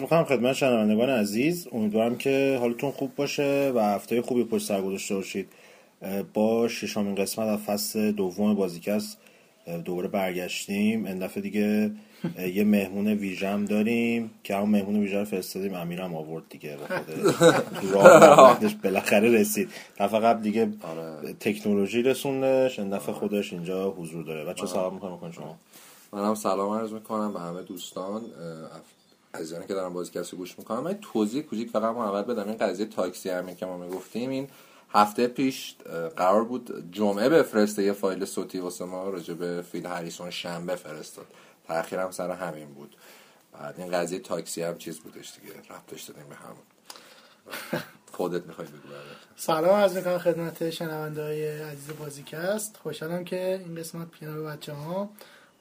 می‌کنم 0.00 0.24
خدمت 0.24 0.52
شنوندگان 0.52 1.10
عزیز. 1.10 1.68
امیدوارم 1.72 2.16
که 2.16 2.56
حالتون 2.60 2.90
خوب 2.90 3.14
باشه 3.14 3.72
و 3.74 3.80
هفته 3.80 4.22
خوبی 4.22 4.44
پشت 4.44 4.66
سر 4.66 4.82
گذاشته 4.82 5.14
باشید. 5.14 5.48
با 6.34 6.68
ششمین 6.68 7.14
قسمت 7.14 7.46
از 7.48 7.58
فصل 7.58 8.12
دوم 8.12 8.54
بازیکست 8.54 9.18
دوباره 9.84 10.08
برگشتیم. 10.08 11.04
این 11.04 11.18
دفعه 11.18 11.42
دیگه 11.42 11.90
یه 12.54 12.64
مهمون 12.64 13.06
ویژم 13.06 13.64
داریم 13.64 14.30
که 14.44 14.56
همون 14.56 14.68
مهمون 14.68 15.00
ویژه 15.00 15.18
رو 15.18 15.24
فرستادیم. 15.24 15.74
امیرم 15.74 16.14
آورد 16.14 16.44
دیگه 16.50 16.76
راه 17.92 18.60
بالاخره 18.82 19.30
رسید. 19.30 19.70
دفعه 19.98 20.20
قبل 20.20 20.42
دیگه 20.42 20.72
آره. 20.82 21.32
تکنولوژی 21.40 22.02
رسوندش 22.02 22.78
این 22.78 22.90
دفعه 22.90 23.14
خودش 23.14 23.52
اینجا 23.52 23.90
حضور 23.90 24.24
داره. 24.24 24.44
بچه 24.44 24.66
سلام 24.66 24.94
می‌کنم 24.94 25.32
شما؟ 25.32 25.56
منم 26.12 26.34
سلام 26.34 26.72
عرض 26.72 26.92
می‌کنم 26.92 27.32
به 27.32 27.40
همه 27.40 27.62
دوستان. 27.62 28.22
عزیزانی 29.34 29.66
که 29.66 29.74
دارم 29.74 29.92
بازیکست 29.92 30.34
گوش 30.34 30.58
می‌کنم 30.58 30.80
من 30.80 30.98
توضیح 31.12 31.42
کوچیک 31.42 31.70
فقط 31.70 31.96
اول 31.96 32.22
بدم. 32.22 32.48
این 32.48 32.56
قضیه 32.56 32.86
تاکسی 32.86 33.30
همین 33.30 33.56
که 33.56 33.66
ما 33.66 33.76
می‌گفتیم 33.76 34.30
این 34.30 34.48
هفته 34.90 35.26
پیش 35.26 35.74
قرار 36.16 36.44
بود 36.44 36.92
جمعه 36.92 37.28
بفرسته 37.28 37.82
یه 37.82 37.92
فایل 37.92 38.24
صوتی 38.24 38.58
واسه 38.58 38.84
ما 38.84 39.08
راجع 39.08 39.34
به 39.34 39.64
فیل 39.72 39.86
هریسون 39.86 40.30
شنبه 40.30 40.76
فرستاد. 40.76 41.26
تاخیر 41.68 41.98
هم 41.98 42.10
سر 42.10 42.30
همین 42.30 42.74
بود. 42.74 42.96
بعد 43.52 43.74
این 43.78 43.90
قضیه 43.90 44.18
تاکسی 44.18 44.62
هم 44.62 44.78
چیز 44.78 45.00
بودش 45.00 45.32
دیگه 45.40 45.54
ربطش 45.70 46.02
دادیم 46.02 46.24
به 46.28 46.34
همون. 46.34 46.62
خودت 48.16 48.46
می‌خوای 48.46 48.68
بگو 48.68 48.78
سلام 49.36 49.74
از 49.74 49.96
می‌کنم 49.96 50.18
خدمت 50.18 50.70
شنونده 50.70 51.22
های 51.22 51.60
عزیز 51.62 51.96
بازیکست. 51.98 52.76
خوشحالم 52.82 53.24
که 53.24 53.62
این 53.66 53.74
قسمت 53.74 54.08
پیانو 54.10 54.44
بچه 54.44 54.72
ها 54.72 55.10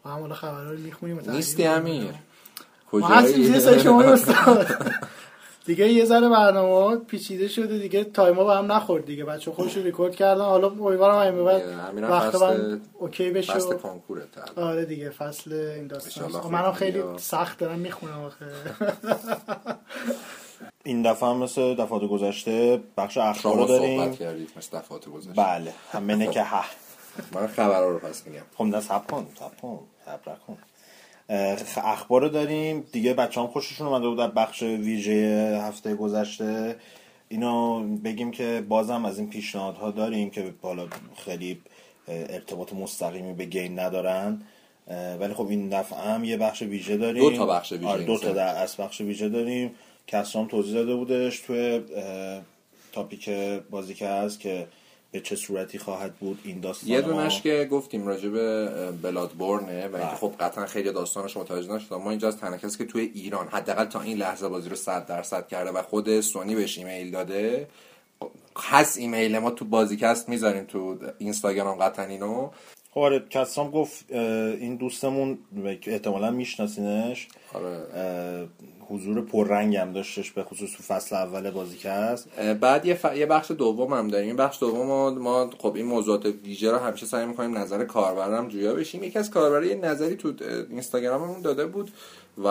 و 0.05 0.09
هم 0.09 0.19
حالا 0.19 0.35
خبرها 0.35 0.71
رو 0.71 0.77
می‌خونیم 0.77 1.19
نیستی 1.29 1.65
امیر؟ 1.65 2.13
کجایی؟ 2.91 3.79
شما 3.79 4.03
دیگه 5.65 5.87
یه 5.87 6.05
ذره 6.05 6.29
برنامه 6.29 6.97
پیچیده 6.97 7.47
شده 7.47 7.77
دیگه 7.77 8.03
تایما 8.03 8.43
با 8.43 8.57
هم 8.57 8.71
نخورد 8.71 9.05
دیگه. 9.05 9.25
بچه 9.25 9.51
خوش 9.51 9.77
ریکورد 9.77 10.15
کردن. 10.15 10.41
حالا 10.41 10.67
امیدوارم 10.67 11.27
همین 11.27 11.45
بعد 11.45 12.11
وقت 12.11 12.35
من 12.41 12.81
اوکی 12.99 13.29
بشه 13.29 13.53
فصل 13.53 13.73
کنکوره 13.73 14.23
آره 14.55 14.85
دیگه 14.85 15.09
فصل 15.09 15.53
این 15.53 15.87
داستان. 15.87 16.51
منم 16.51 16.71
خیلی 16.71 17.03
سخت 17.17 17.57
دارم 17.57 17.79
می‌خونم 17.79 18.23
آخه. 18.23 18.45
این 20.83 21.01
دفعه 21.01 21.29
هم 21.29 21.37
مثل 21.37 21.75
دفعات 21.75 22.01
گذشته 22.03 22.79
بخش 22.97 23.17
اخبار 23.17 23.57
رو 23.57 23.65
داریم. 23.65 24.03
صحبت 24.03 24.19
کردید 24.19 24.49
مثل 24.57 24.77
دفعات 24.77 25.09
گذشته. 25.09 25.33
بله 25.33 25.73
همینه 25.91 26.27
که 26.27 26.43
ها 26.43 26.63
من 27.31 27.47
خبرها 27.47 27.89
رو 27.89 27.99
پس 27.99 28.27
میگم. 28.27 28.41
خب 28.57 28.63
نه 28.63 28.81
سب 28.81 29.07
کن 29.07 29.27
سب 29.39 29.61
کن 29.61 29.79
صبر 30.05 30.35
کن 30.47 30.57
اخبار 31.77 32.21
رو 32.21 32.29
داریم. 32.29 32.85
دیگه 32.91 33.13
بچه 33.13 33.41
هم 33.41 33.47
خوششون 33.47 33.87
اومده 33.87 34.07
بود 34.07 34.17
در 34.17 34.27
بخش 34.27 34.63
ویژه 34.63 35.59
هفته 35.63 35.95
گذشته. 35.95 36.75
اینو 37.29 37.83
بگیم 37.97 38.31
که 38.31 38.63
بازم 38.69 39.05
از 39.05 39.19
این 39.19 39.29
پیشنهادها 39.29 39.91
داریم 39.91 40.29
که 40.29 40.53
بالا 40.61 40.87
خیلی 41.25 41.61
ارتباط 42.07 42.73
مستقیمی 42.73 43.33
به 43.33 43.45
گیم 43.45 43.79
ندارن. 43.79 44.41
ولی 45.19 45.33
خب 45.33 45.47
این 45.49 45.69
دفعه 45.69 45.99
هم 45.99 46.23
یه 46.23 46.37
بخش 46.37 46.61
ویژه 46.61 46.97
داریم. 46.97 47.29
دو 47.29 47.37
تا 47.37 47.45
بخش 47.45 47.71
ویژه 47.71 47.87
آره 47.87 48.03
دو 48.03 48.17
تا 48.17 48.31
در 48.31 48.63
از 48.63 48.77
بخش 48.77 49.01
ویژه 49.01 49.29
داریم. 49.29 49.71
کسرام 50.07 50.47
توضیح 50.47 50.73
داده 50.73 50.95
بودش 50.95 51.39
توی 51.39 51.81
تاپیک 52.91 53.29
بازی 53.69 53.93
که 53.93 54.07
هست 54.07 54.39
که 54.39 54.67
به 55.11 55.19
چه 55.19 55.35
صورتی 55.35 55.77
خواهد 55.77 56.15
بود 56.15 56.39
این 56.43 56.59
داستان 56.59 56.89
یه 56.89 57.01
دونش 57.01 57.41
که 57.41 57.67
گفتیم 57.71 58.07
راجع 58.07 58.29
به 58.29 58.67
بلادبورنه 59.01 59.87
و 59.87 59.95
اینکه 59.95 60.07
بله. 60.07 60.15
خب 60.15 60.33
قطعا 60.39 60.65
خیلی 60.65 60.91
داستانش 60.91 61.37
متوجه 61.37 61.73
نشد 61.73 61.93
ما 61.93 62.09
اینجا 62.09 62.27
از 62.27 62.37
تنها 62.37 62.57
کسی 62.57 62.77
که 62.77 62.85
توی 62.85 63.11
ایران 63.13 63.47
حداقل 63.47 63.85
تا 63.85 64.01
این 64.01 64.17
لحظه 64.17 64.47
بازی 64.47 64.69
رو 64.69 64.75
100 64.75 65.05
درصد 65.05 65.47
کرده 65.47 65.71
و 65.71 65.81
خود 65.81 66.21
سونی 66.21 66.55
بهش 66.55 66.77
ایمیل 66.77 67.11
داده 67.11 67.67
هست 68.57 68.97
ایمیل 68.97 69.37
ما 69.37 69.51
تو 69.51 69.65
بازیکست 69.65 70.29
می‌ذاریم 70.29 70.63
تو 70.63 70.97
اینستاگرام 71.17 71.77
قطعا 71.77 72.05
اینو 72.05 72.49
خب 72.93 72.99
آره 72.99 73.23
کسام 73.29 73.71
گفت 73.71 74.11
این 74.11 74.75
دوستمون 74.75 75.37
احتمالا 75.87 76.31
میشناسینش 76.31 77.27
آره. 77.53 78.47
حضور 78.91 79.21
پررنگ 79.21 79.75
هم 79.75 79.93
داشتش 79.93 80.31
به 80.31 80.43
خصوص 80.43 80.71
تو 80.77 80.83
فصل 80.83 81.15
اول 81.15 81.51
بازی 81.51 81.77
که 81.77 81.91
هست. 81.91 82.39
بعد 82.39 82.85
یه, 82.85 82.99
یه 83.15 83.25
بخش 83.25 83.51
دوم 83.51 83.93
هم 83.93 84.07
داریم. 84.07 84.27
این 84.27 84.35
بخش 84.35 84.59
دوم 84.59 85.17
ما, 85.17 85.49
خب 85.59 85.75
این 85.75 85.85
موضوعات 85.85 86.25
ویژه 86.25 86.71
رو 86.71 86.77
همیشه 86.77 87.05
سعی 87.05 87.25
می‌کنیم 87.25 87.57
نظر 87.57 87.85
کاربرم 87.85 88.47
جویا 88.47 88.73
بشیم. 88.73 89.03
یکی 89.03 89.19
از 89.19 89.29
کاربرای 89.29 89.67
یه 89.67 89.75
نظری 89.75 90.15
تو 90.15 90.33
اینستاگراممون 90.69 91.41
داده 91.41 91.65
بود 91.65 91.91
و 92.43 92.47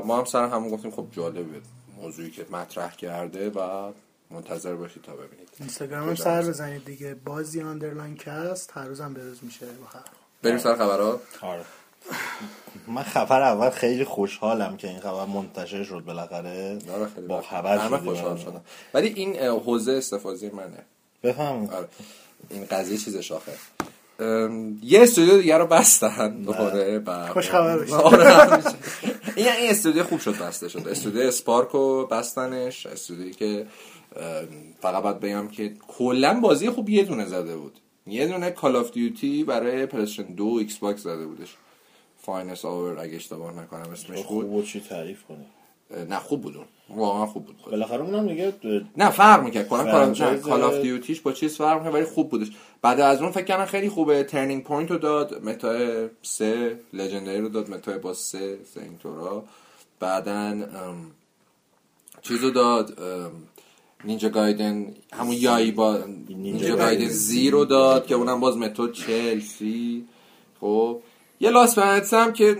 ما 0.00 0.18
هم 0.18 0.24
سر 0.24 0.48
همون 0.48 0.70
گفتیم 0.70 0.90
خب 0.90 1.06
جالبه 1.12 1.60
موضوعی 2.02 2.30
که 2.30 2.46
مطرح 2.52 2.96
کرده 2.96 3.50
و 3.50 3.92
منتظر 4.30 4.74
باشید 4.74 5.02
تا 5.02 5.12
ببینید. 5.12 5.48
اینستاگرام 5.60 6.14
سر 6.14 6.42
بزنید 6.42 6.84
دیگه. 6.84 7.14
بازی 7.24 7.62
آندرلاین 7.62 8.16
کست 8.16 8.70
هر 8.74 8.84
روزم 8.84 9.14
بروز 9.14 9.38
میشه. 9.42 9.66
بریم 10.42 10.58
سر 10.58 10.74
خبرات 10.74 11.20
آره. 11.42 11.64
من 12.88 13.02
خبر 13.02 13.42
اول 13.42 13.70
خیلی 13.70 14.04
خوشحالم 14.04 14.76
که 14.76 14.88
این 14.88 15.00
خبر 15.00 15.24
منتشر 15.24 15.84
شد 15.84 16.02
بالاخره. 16.06 16.78
با 17.28 17.42
خبر 17.42 17.78
خوشحال 17.98 18.36
شدم 18.36 18.60
ولی 18.94 19.08
این 19.08 19.36
حوزه 19.36 19.92
استفاده 19.92 20.50
منه. 20.54 20.84
بفهم 21.22 21.66
آره. 21.66 21.88
این 22.50 22.64
قضیه 22.70 22.98
چیز 22.98 23.16
شاخه 23.16 23.52
یه 24.82 25.02
استودیو 25.02 25.40
دیگه 25.40 25.58
رو 25.58 25.66
بستن. 25.66 26.42
دوباره 26.42 27.02
خوش 27.32 27.50
خبر 27.50 27.92
آره، 27.92 28.62
این 29.36 29.48
این 29.48 29.70
استودیو 29.70 30.04
خوب 30.04 30.20
شد 30.20 30.38
بسته 30.38 30.68
شد. 30.68 30.88
استودیو 30.88 31.22
اسپارکو 31.22 32.06
بستنش. 32.06 32.86
استودیویی 32.86 33.32
که 33.32 33.66
فقط 34.80 35.02
باید 35.02 35.20
بگم 35.20 35.48
که 35.48 35.74
کلا 35.88 36.40
بازی 36.40 36.70
خوب 36.70 36.88
یه 36.88 37.04
دونه 37.04 37.26
زده 37.26 37.56
بود. 37.56 37.78
یه 38.06 38.26
دونه 38.26 38.50
کال 38.50 38.76
آف 38.76 38.90
دیوتی 38.90 39.44
برای 39.44 39.86
پلیستشن 39.86 40.22
دو 40.22 40.56
ایکس 40.58 40.78
باکس 40.78 41.02
زده 41.02 41.26
بودش. 41.26 41.56
فاینس 42.24 42.64
آور 42.64 42.98
اگه 42.98 43.16
اشتباه 43.16 43.62
نکنم 43.62 43.90
اسمش 43.92 44.22
بود. 44.22 44.46
خوب 44.46 44.64
چی 44.64 44.80
تعریف 44.80 45.22
کنی؟ 45.22 45.46
نه 46.08 46.18
خوب 46.18 46.42
بود 46.42 46.56
واقعا 46.88 47.26
خوب 47.26 47.46
بود. 47.46 47.56
بالاخره 47.70 48.02
اونم 48.02 48.28
دیگه 48.28 48.52
نه 48.96 49.10
فرق 49.10 49.44
می‌کرد. 49.44 49.68
کلا 49.68 50.14
کال 50.36 50.62
آف 50.62 50.74
دیوتیش 50.74 51.20
با 51.20 51.32
چیز 51.32 51.56
فرق 51.56 51.78
می‌کرد 51.78 51.94
ولی 51.94 52.04
خوب 52.04 52.30
بودش. 52.30 52.50
بعد 52.82 53.00
از 53.00 53.22
اون 53.22 53.32
فکر 53.32 53.44
کنم 53.44 53.66
خیلی 53.66 53.88
خوبه. 53.88 54.24
ترنینگ 54.24 54.64
پوینت 54.64 54.90
رو 54.90 54.98
داد 54.98 55.44
متا 55.44 56.08
سه 56.22 56.78
لژندری 56.92 57.40
رو 57.40 57.48
داد 57.48 57.70
متا 57.70 57.98
با 57.98 58.14
سه 58.14 58.58
سه 58.74 58.80
اینطورا 58.80 59.44
بعدا 60.00 60.56
چیز 62.22 62.40
رو 62.42 62.50
داد 62.50 62.98
نینجا 64.04 64.28
گایدن 64.28 64.94
همون 65.12 65.36
یایی 65.38 65.72
با 65.72 65.98
نینجا 66.28 66.76
گایدن 66.76 67.08
زیرو 67.08 67.64
داد 67.64 68.06
که 68.06 68.14
اونم 68.14 68.40
باز 68.40 68.56
متد 68.56 68.92
چلسی 68.92 70.04
خب 70.60 71.00
یه 71.40 71.50
لاس 71.50 71.78
پلنتس 71.78 72.14
هم 72.14 72.32
که 72.32 72.56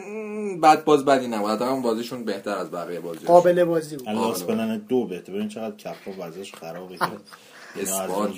بعد 0.60 0.84
باز 0.84 1.04
بدی 1.04 1.28
نبود. 1.28 1.50
حتی 1.50 1.80
بازیشون 1.80 2.24
بهتر 2.24 2.58
از 2.58 2.70
بقیه 2.70 3.00
بازی 3.00 3.26
قابل 3.26 3.64
بازی 3.64 3.96
بود. 3.96 4.08
لاس 4.08 4.44
دو 4.88 5.06
بهتر 5.06 5.32
ببین 5.32 5.48
چقدر 5.48 5.76
کپا 5.76 6.26
وضعش 6.26 6.54
خرابه 6.54 6.98
اسپار 7.76 8.32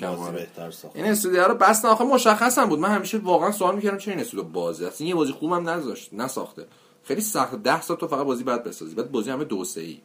این 0.93 1.05
استودیو 1.05 1.43
رو 1.43 1.55
بس 1.55 1.85
آخه 1.85 2.03
مشخص 2.03 2.57
هم 2.57 2.69
بود. 2.69 2.79
من 2.79 2.89
همیشه 2.89 3.17
واقعا 3.17 3.51
سوال 3.51 3.75
می‌کردم 3.75 3.97
چه 3.97 4.11
این 4.11 4.19
استودیو 4.19 4.43
بازی 4.43 4.85
است. 4.85 5.01
این 5.01 5.09
یه 5.09 5.15
بازی 5.15 5.31
خوبم 5.31 5.69
نذاشت 5.69 6.13
نساخته. 6.13 6.65
خیلی 7.03 7.21
سخت. 7.21 7.55
10 7.55 7.81
سال 7.81 7.97
تو 7.97 8.07
فقط 8.07 8.25
بازی 8.25 8.43
بعد 8.43 8.63
بسازی. 8.63 8.95
بعد 8.95 9.11
بازی 9.11 9.31
همه 9.31 9.43
دو 9.43 9.63
سه 9.63 9.81
ای 9.81 9.97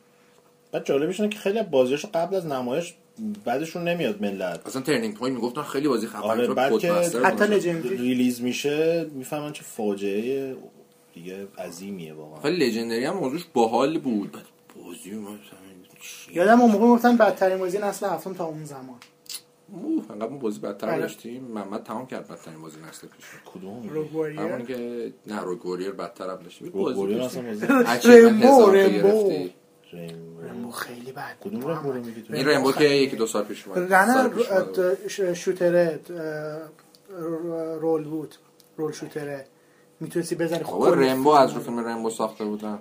بعد 0.73 0.85
جالبش 0.87 1.21
اینه 1.21 1.33
که 1.33 1.39
خیلی 1.39 1.63
بازیاشو 1.63 2.09
قبل 2.15 2.37
از 2.37 2.47
نمایش 2.47 2.95
بعدشون 3.45 3.89
نمیاد 3.89 4.23
ملت. 4.23 4.67
اصلا 4.67 4.83
Turning 4.83 5.15
Point 5.15 5.37
می‌گفتن 5.37 5.63
خیلی 5.63 5.89
بازی 5.89 6.07
خفن 6.07 6.19
آره 6.19 6.47
بعد 6.47 6.79
که 6.79 6.93
حتی 6.93 7.45
Legendary 7.45 7.97
release 7.97 8.43
میشه 8.43 9.07
می‌فهمن 9.15 9.53
چه 9.53 9.63
فاجعه 9.63 10.57
دیگه 11.15 11.47
عظیمیه 11.59 12.15
واقعا. 12.15 12.43
خیلی 12.43 12.67
Legendary 12.67 13.05
هم 13.05 13.17
موضوعش 13.17 13.45
باحال 13.55 13.99
بود. 13.99 14.33
بعد 14.33 14.45
بازی 14.77 15.27
یادم 16.33 16.61
اون 16.61 16.71
موقع 16.71 16.87
گفتن 16.87 17.17
بدترین 17.17 17.59
بازی 17.59 17.79
نسل 17.79 18.07
هفتم 18.07 18.35
تا 18.35 18.45
اون 18.45 18.65
زمان. 18.65 18.99
اوه 19.73 20.05
انقدر 20.11 20.27
بازی 20.27 20.61
بدتر 20.61 20.87
بله. 20.87 21.01
داشتیم. 21.01 21.45
محمد 21.45 21.83
تمام 21.83 22.07
کرد 22.07 22.29
بدترین 22.29 22.63
بازی 22.63 22.77
نسل 22.89 23.07
پیش. 23.07 23.25
کدوم؟ 23.45 23.83
همون 24.39 24.67
که 24.67 25.13
نه 25.27 25.41
Rogue 25.41 25.67
Warrior 25.67 25.91
بدتر 25.91 26.31
هم 26.31 26.37
داشتیم. 26.37 26.71
بازی 26.71 27.15
اصلا 27.15 27.43
رمبو 28.15 28.71
رمبو 28.71 29.49
رمبو 30.43 30.71
خیلی 30.71 31.13
بد 31.13 31.37
کدوم 31.41 31.61
رو 31.61 31.93
میگی 31.93 32.25
این 32.33 32.49
رمبو 32.49 32.73
که 32.73 32.85
یکی 32.85 33.17
دو 33.17 33.27
سال 33.27 33.45
پیش 33.45 33.67
اومد. 33.67 33.93
رنر 33.93 34.31
شوتره 35.35 36.01
رول 37.81 38.05
بود. 38.05 38.35
رول 38.77 38.93
شوتره. 38.93 39.47
می‌تونستی 40.01 40.35
بزنی 40.35 40.65
خوب 40.65 40.87
رمبو 40.87 41.31
از 41.31 41.53
رو 41.53 41.61
فیلم 41.61 41.79
رمبو 41.79 42.11
ساخته 42.11 42.45
بودن. 42.45 42.79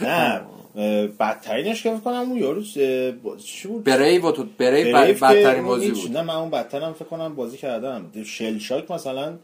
نه 0.00 0.40
بدترینش 1.20 1.82
که 1.82 2.00
کنم 2.04 2.14
اون 2.14 2.36
یارو 2.36 2.62
چی 3.38 3.68
بود؟ 3.68 3.84
بریو 3.84 4.30
تو 4.32 4.44
بریو 4.58 4.96
بدترین 4.96 5.64
بازی 5.64 5.90
بود. 5.90 6.16
نه 6.16 6.22
من 6.22 6.34
اون 6.34 6.50
بدترم 6.50 6.92
فکر 6.92 7.04
کنم 7.04 7.34
بازی 7.34 7.56
کردم. 7.56 8.10
شل 8.24 8.58
شاک 8.58 8.90
مثلا 8.90 9.38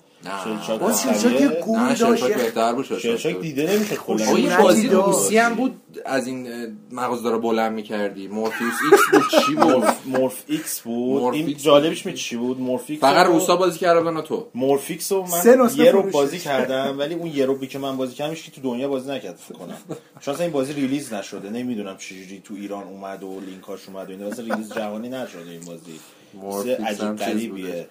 باز 0.81 1.03
شلشاک 1.03 1.41
یه 1.41 1.49
گوی 1.49 1.95
داشت. 1.95 2.25
بهتر 2.25 2.73
بود 2.73 2.85
شلشاک 2.85 3.41
دیده 3.41 3.73
نمیشه 3.73 3.97
کلا. 3.97 4.25
این 4.25 4.57
بازی 4.57 4.89
روسی 4.89 5.39
هم 5.39 5.55
بود 5.55 5.81
از 6.07 6.27
این 6.27 6.49
مغز 6.93 7.23
داره 7.23 7.39
بلند 7.39 7.73
می‌کردی. 7.73 8.29
مورفیوس 8.29 8.75
ایکس 8.93 9.03
بود 9.13 9.41
چی 9.47 9.55
بود؟ 9.55 9.85
مورف 10.07 10.43
ایکس 10.47 10.81
بود. 10.81 11.35
این 11.35 11.57
جالبش 11.57 12.07
می 12.07 12.15
چی 12.15 12.37
بود؟ 12.37 12.61
مورفیکس 12.61 13.01
فقط 13.01 13.27
روسا 13.27 13.57
بازی 13.57 13.79
کردن 13.79 14.21
تو. 14.21 14.47
مورفیکس 14.55 15.13
رو 15.13 15.27
من 15.27 15.71
یه 15.77 15.91
رو 15.91 16.03
بازی 16.03 16.39
کردم 16.39 16.99
ولی 16.99 17.15
اون 17.15 17.27
یه 17.27 17.47
رو 17.47 17.67
که 17.67 17.79
من 17.79 17.97
بازی 17.97 18.15
کردم 18.15 18.35
که 18.35 18.51
تو 18.51 18.61
دنیا 18.61 18.89
بازی 18.89 19.11
نکرد 19.11 19.37
فکر 19.37 19.59
کنم. 19.59 19.79
شانس 20.21 20.41
این 20.41 20.51
بازی 20.51 20.73
ریلیز 20.73 21.13
نشده. 21.13 21.51
نمی‌دونم 21.51 21.97
چجوری 21.97 22.43
تو 22.45 22.55
ایران 22.55 22.85
اومد 22.85 23.23
و 23.23 23.41
لینکاش 23.41 23.81
اومد 23.89 24.09
و 24.09 24.11
این 24.11 24.23
واسه 24.23 24.43
ریلیز 24.43 24.73
جهانی 24.73 25.09
نشده 25.09 25.51
این 25.51 25.61
بازی. 25.61 26.71
عجیب 26.73 27.17
غریبیه. 27.17 27.89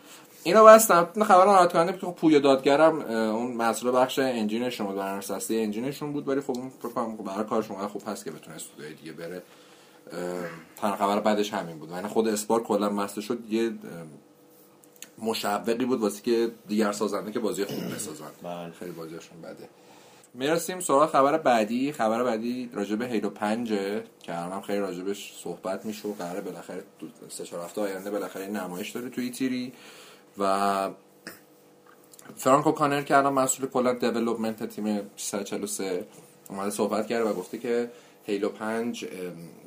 اینو 0.48 0.66
بستم. 0.66 1.10
خبر 1.16 1.46
ناراحت 1.46 1.74
کننده 1.74 1.92
بود. 1.92 2.02
که 2.02 2.08
پویا 2.08 2.40
دادگرم 2.40 3.02
اون 3.02 3.54
مسئول 3.54 3.92
بخش 3.92 4.20
انجینشون 4.20 4.88
بود 4.88 4.96
برنامه 4.96 5.22
سسته 5.22 5.56
انجینشون 5.56 6.14
بود. 6.14 6.28
ولی 6.28 6.42
خب 6.42 6.58
اون 6.58 6.70
فکر 6.70 6.90
کنم 6.90 7.16
برای 7.18 7.44
کارش 7.44 7.72
اونقدر 7.72 7.88
خوب 7.88 8.02
هست 8.08 8.26
که 8.26 8.32
بتونه 8.32 8.56
استودیوی 8.56 8.94
دیگه 8.94 9.12
بره. 9.12 9.44
تنها 10.82 10.96
خبر 10.96 11.20
بعدش 11.20 11.54
همین 11.54 11.80
بود. 11.80 11.90
یعنی 11.90 12.08
خود 12.08 12.28
اسپار 12.28 12.64
کلا 12.64 12.90
مسته 12.90 13.22
شد. 13.22 13.40
یه 13.50 13.72
مشوقی 15.18 15.86
بود 15.86 16.02
واسه 16.02 16.22
که 16.22 16.52
دیگر 16.68 16.92
سازنده 16.92 17.32
که 17.32 17.40
بازی 17.40 17.66
خوب 17.66 17.96
بسازن. 17.96 18.26
بله. 18.44 18.72
خیلی 18.72 18.92
بازیشون 18.92 19.42
بده. 19.42 19.70
می‌رسیم 20.34 20.80
سراغ 20.80 21.10
خبر 21.10 21.38
بعدی. 21.38 21.92
خبر 21.92 22.24
بعدی 22.24 22.70
راجع 22.74 22.96
به 22.96 23.08
هیلو 23.08 23.30
5 23.30 23.70
که 24.24 24.34
هم 24.34 24.62
خیلی 24.62 24.80
راجبش 24.80 25.34
صحبت 25.44 25.86
میشه 25.86 26.08
و 26.08 26.14
قراره 26.14 26.42
بالاخره 26.42 26.84
سه 27.30 27.44
چهار 27.44 27.64
هفته 27.64 27.82
آینده 27.82 28.12
بالاخره 28.12 28.48
نمایش 28.48 28.90
داره 28.90 29.10
توی 29.10 29.30
E3 29.30 29.74
و 30.40 30.90
Frank 32.36 32.72
O'Connor 32.72 33.02
که 33.02 33.18
الان 33.18 33.34
مسئول 33.34 33.70
کلا 33.70 33.94
development 33.94 34.64
team 34.64 35.02
343 35.18 36.06
اومده 36.50 36.70
صحبت 36.70 37.08
کرده 37.08 37.30
و 37.30 37.34
گفته 37.34 37.58
که 37.58 37.92
Halo 38.26 38.50
5 38.50 39.06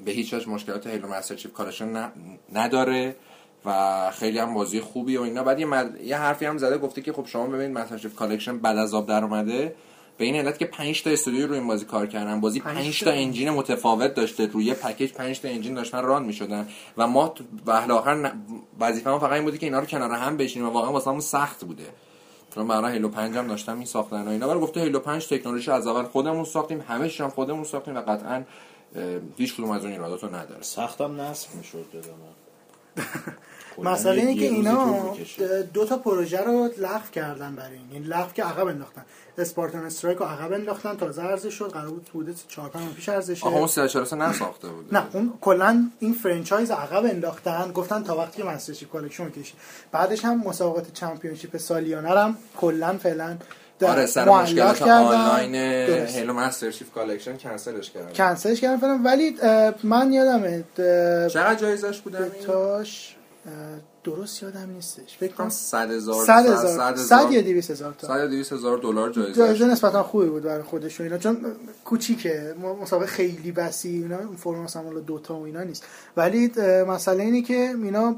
به 0.04 0.10
هیچ 0.10 0.34
وجه 0.34 0.48
مشکلات 0.48 0.86
هیلو 0.86 1.08
Master 1.08 1.34
Chief 1.34 1.52
Collection 1.52 2.12
نداره 2.52 3.16
و 3.64 4.10
خیلی 4.10 4.38
هم 4.38 4.54
بازی 4.54 4.80
خوبی 4.80 5.16
و 5.16 5.22
اینا. 5.22 5.44
بعد 5.44 5.60
یه, 5.60 5.66
یه 6.04 6.16
حرفی 6.16 6.46
هم 6.46 6.58
زده 6.58 6.78
گفته 6.78 7.02
که 7.02 7.12
خب 7.12 7.26
شما 7.26 7.46
ببینید 7.46 7.78
Master 7.78 7.98
Chief 7.98 8.14
Collection 8.14 8.58
بد 8.58 8.76
از 8.76 8.94
آب 8.94 9.08
در 9.08 9.24
اومده. 9.24 9.74
به 10.20 10.26
این 10.26 10.36
علت 10.36 10.58
که 10.58 10.66
5 10.66 11.02
تا 11.02 11.10
استودیو 11.10 11.46
روی 11.46 11.58
این 11.58 11.66
بازی 11.66 11.84
کار 11.84 12.06
کردن. 12.06 12.40
بازی 12.40 12.60
5 12.60 13.04
تا 13.04 13.10
engine 13.10 13.50
متفاوت 13.50 14.14
داشته. 14.14 14.46
روی 14.46 14.74
package 14.74 15.12
5 15.12 15.40
تا 15.40 15.48
engine 15.48 15.74
داشتن 15.74 16.02
run 16.02 16.24
می‌شدن. 16.24 16.68
و 16.96 17.06
ما 17.06 17.34
وهله 17.66 17.94
آخر 17.94 18.32
وظیفه 18.80 19.10
ما 19.10 19.18
فقط 19.18 19.32
این 19.32 19.44
بودی 19.44 19.58
که 19.58 19.66
اینا 19.66 19.78
رو 19.78 19.86
کنار 19.86 20.10
هم 20.10 20.36
بچینیم 20.36 20.68
و 20.68 20.72
واقعا 20.72 20.92
واسمون 20.92 21.20
سخت 21.20 21.64
بوده. 21.64 21.86
چون 22.54 22.68
برای 22.68 22.92
Halo 22.92 23.08
5 23.08 23.36
هم 23.36 23.46
داشتم 23.46 23.76
می 23.76 23.86
ساختن 23.86 24.26
و 24.26 24.30
اینا. 24.30 24.48
ولی 24.48 24.60
گفته 24.60 24.80
Halo 24.80 24.98
5 24.98 25.28
تکنولوژی 25.28 25.70
از 25.70 25.86
اول 25.86 26.02
خودمون 26.02 26.44
ساختیم 26.44 26.84
همه 26.88 27.12
هم 27.18 27.30
خودمون 27.30 27.64
ساختیم 27.64 27.96
و 27.96 28.00
قطعا 28.00 28.44
هیچ 29.36 29.54
کدوم 29.54 29.70
از 29.70 29.84
اون 29.84 29.92
ایراداتو 29.92 30.26
نداره. 30.26 30.62
سختم 30.62 31.20
نصب 31.20 31.48
می‌شد 31.54 31.86
مسئله 33.78 34.20
اینه 34.20 34.34
که 34.34 34.44
اینا 34.44 35.14
دو 35.74 35.84
تا 35.84 35.96
پروژه 35.96 36.40
رو 36.40 36.70
لغو 36.78 37.10
کردن 37.12 37.54
برای 37.54 37.76
این. 37.76 37.92
یعنی 37.92 38.06
لغو 38.06 38.32
که 38.32 38.44
عقب 38.44 38.66
انداختن. 38.66 39.04
Spartan 39.38 39.84
Strike 39.84 40.18
رو 40.18 40.24
عقب 40.24 40.52
انداختن 40.52 40.96
تا 40.96 41.06
عرضه 41.06 41.50
شد. 41.50 41.70
قرار 41.70 41.88
بود 41.90 42.08
حدود 42.14 42.36
4 42.48 42.68
5 42.68 42.94
پیش 42.94 43.08
ارزشه 43.08 43.46
آها 43.46 43.58
اون 43.58 43.66
343 43.66 44.16
نساخته 44.16 44.68
بود. 44.68 44.94
نه 44.94 45.02
اون 45.12 45.32
کلا 45.40 45.90
این 45.98 46.14
franchise 46.14 46.70
عقب 46.70 47.04
انداختن. 47.04 47.72
گفتن 47.72 48.02
تا 48.02 48.16
وقتی 48.16 48.42
که 48.42 48.48
Master 48.48 48.86
Collection 48.86 49.30
کشی 49.30 49.54
بعدش 49.92 50.24
هم 50.24 50.38
مسابقات 50.38 50.92
championship 50.92 51.56
سالیانه 51.56 52.08
هم 52.08 52.36
کلا 52.56 52.98
فعلا 53.02 53.36
آره 53.82 54.06
سر 54.06 54.28
مشکلات 54.28 54.82
آنلاین 54.82 55.54
Halo 56.06 56.32
Master 56.32 56.70
Chief 56.70 56.90
Collection 56.92 57.36
کنسلش 57.36 57.90
کردن. 57.90 58.12
کنسلش 58.12 58.60
کردن 58.60 59.02
ولی 59.02 59.36
من 59.82 60.12
یادمه 60.12 60.64
چقدر 61.28 61.54
جایزش 61.54 62.00
بودن 62.00 62.28
تاش 62.46 63.16
درست 64.04 64.42
یادم 64.42 64.70
نیستش. 64.70 65.18
فکر 65.18 65.32
کنم 65.32 65.48
100 65.48 65.90
هزار 65.90 66.24
100 66.26 66.46
هزار 66.46 66.96
100 66.96 67.32
یا 67.32 67.42
200 67.42 67.70
هزار 67.70 67.92
تا. 67.92 68.06
100 68.06 68.18
یا 68.18 68.26
200 68.26 68.52
هزار 68.52 68.78
دلار 68.78 69.12
جایزه 69.12 69.34
جایزه 69.34 69.66
نسبتا 69.66 70.02
خوبی 70.02 70.26
بود 70.26 70.42
برای 70.42 70.62
خودشون 70.62 71.06
اینا 71.06 71.18
چون 71.18 71.36
کوچیکه 71.84 72.54
مسابقه 72.82 73.06
خیلی 73.06 73.50
وسیع 73.50 74.02
اینا 74.02 74.18
فرماس 74.36 74.76
هم 74.76 75.00
دو 75.00 75.18
تا 75.18 75.34
و 75.34 75.44
اینا 75.44 75.62
نیست. 75.62 75.84
ولی 76.16 76.52
مسئله 76.88 77.22
اینه 77.22 77.42
که 77.42 77.74
اینا 77.82 78.16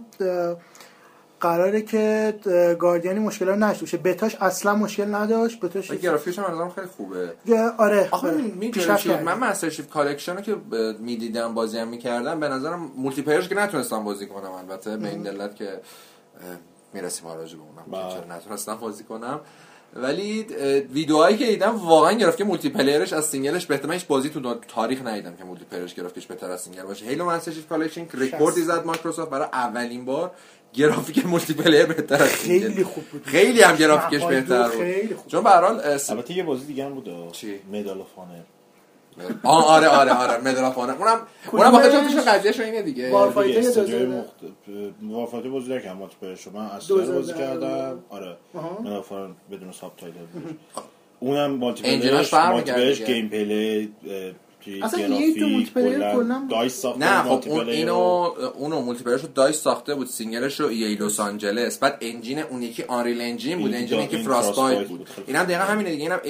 قراره 1.43 1.83
که 1.83 2.35
Guardians 2.79 3.11
این 3.11 3.19
مشکل 3.19 3.49
رو 3.49 3.57
نشه 3.57 3.97
بتاش 3.97 4.35
اصلا 4.35 4.75
مشکل 4.75 5.15
نداشت. 5.15 5.61
بتاش 5.61 5.91
گرافیکش 5.91 6.39
هم 6.39 6.71
خیلی 6.71 6.87
خوبه. 6.87 7.33
آره 7.79 8.09
آخه 8.11 8.29
آره. 8.29 9.23
من 9.23 9.39
Master 9.39 9.71
Chief 9.71 9.89
Collection 9.89 10.37
رو 10.37 10.41
که 10.41 10.57
می‌دیدم 10.99 11.55
بازی 11.55 11.79
هم 11.79 11.89
می‌کردم 11.89 12.41
به 12.41 12.49
نظرم 12.49 12.91
multiplayer 12.97 13.23
ش 13.23 13.49
که 13.49 13.55
نتونستم 13.55 14.05
بازی 14.05 14.27
کنم. 14.27 14.53
البته 14.53 14.97
به 14.97 15.09
این 15.09 15.23
دلت 15.23 15.57
که 15.57 15.81
می‌رسیم 16.95 17.27
آراج 17.27 17.55
به 17.55 17.63
اونم. 17.63 18.09
بله. 18.09 18.37
نتونستم 18.37 18.75
بازی 18.75 19.05
کنم. 19.05 19.41
ولی 19.97 20.43
ویدیوهایی 20.93 21.37
که 21.37 21.47
دیدم 21.47 21.77
واقعا 21.77 22.13
گرفت 22.13 22.39
که 22.39 22.45
multiplayer 22.45 22.69
ش 22.69 23.13
از 23.13 23.27
single 23.27 23.57
ش 23.57 23.67
بهتر. 23.67 23.87
من 23.87 23.95
هیچ 23.95 24.07
بازی 24.07 24.29
تو 24.29 24.55
تاریخ 24.55 25.03
ندیدم 25.07 25.37
که 25.37 25.45
multiplayer 25.45 25.65
ش 25.65 25.95
گرافیکش 25.95 26.27
بهتر 26.27 26.51
از 26.51 26.61
single 26.61 26.83
باشه. 26.83 27.07
Halo 27.07 27.39
Chief 27.39 27.69
Collection 27.69 28.07
رکوردی 28.15 28.63
زد 28.63 28.87
مایکروسافت 28.87 29.31
برای 29.31 29.49
اولین 29.53 30.05
بار 30.05 30.31
گرافیک 30.73 31.27
multiplayer 31.27 31.87
بهتر 31.87 32.23
از 32.23 32.35
خیلی 32.35 32.85
خوب 32.85 33.05
بود. 33.05 33.23
خیلی 33.25 33.63
هم 33.63 33.77
گرافیکش 33.77 34.25
بهتر 34.25 34.69
بود. 34.69 34.83
خیلی 34.83 35.15
خوب. 35.15 35.27
چون 35.27 35.45
به 35.45 35.51
هر 35.51 35.61
حال 35.61 35.81
البته 36.09 36.37
یه 36.37 36.43
بازی 36.43 36.67
دیگه 36.67 36.85
هم 36.85 36.95
بود. 36.95 37.33
چی؟ 37.33 37.59
Medal 37.73 38.01
of 38.01 38.13
آه 39.43 39.67
آره 39.67 39.89
آره 39.89 40.13
آره 40.13 40.41
Medal 40.41 40.65
of 40.65 40.69
Honor 40.69 40.79
اونم 40.79 40.97
اونم 41.53 41.73
واقعا 41.73 41.89
جفتش 41.89 42.29
قضیهش 42.29 42.61
اینه 42.61 42.83
دیگه. 42.83 43.11
وارفایتر 43.13 43.61
وارفایتر 45.03 45.49
بازی 45.49 45.75
نکردم 45.75 45.99
multiplayer 45.99 46.15
ش 46.21 46.49
من 46.49 46.65
اصلا 46.67 46.97
بازی 46.97 47.33
کردم. 47.35 47.99
آره. 48.11 48.37
Medal 48.55 48.93
of 48.93 48.98
Honor 48.98 49.13
بدون 49.53 49.73
subtitle 49.73 50.17
اونم 51.21 51.51
multiplayer 51.51 51.83
ش 51.83 53.03
gameplay 53.03 53.93
اصلا 54.83 55.01
یه 55.01 55.41
تو 55.41 55.47
multi 55.47 55.71
کلا 55.73 56.47
DICE 56.51 56.81
ساخته 56.81 57.01
نه 57.01 57.23
خب 57.23 57.49
اون 57.49 57.69
اینو 57.69 57.95
اونو 58.55 58.81
multi 58.81 59.05
رو 59.05 59.19
DICE 59.35 59.57
ساخته 59.57 59.95
بود 59.95 60.07
single 60.07 60.47
ش 60.47 60.61
رو 60.61 60.67
EA 60.67 60.95
لس 60.95 61.21
آنجلس. 61.21 61.79
بعد 61.79 61.99
engine 62.01 62.39
اون 62.39 62.63
یکی 62.63 62.83
Unreal 62.83 63.21
Engine 63.21 63.59
بود 63.59 63.75
engine 63.75 64.09
که 64.09 64.19
Frostbite 64.19 64.89
بود. 64.89 65.09
اینم 65.27 65.45
دقیقا 65.45 65.63
همینه 65.63 65.91
دیگه 65.91 66.03
اینم 66.03 66.21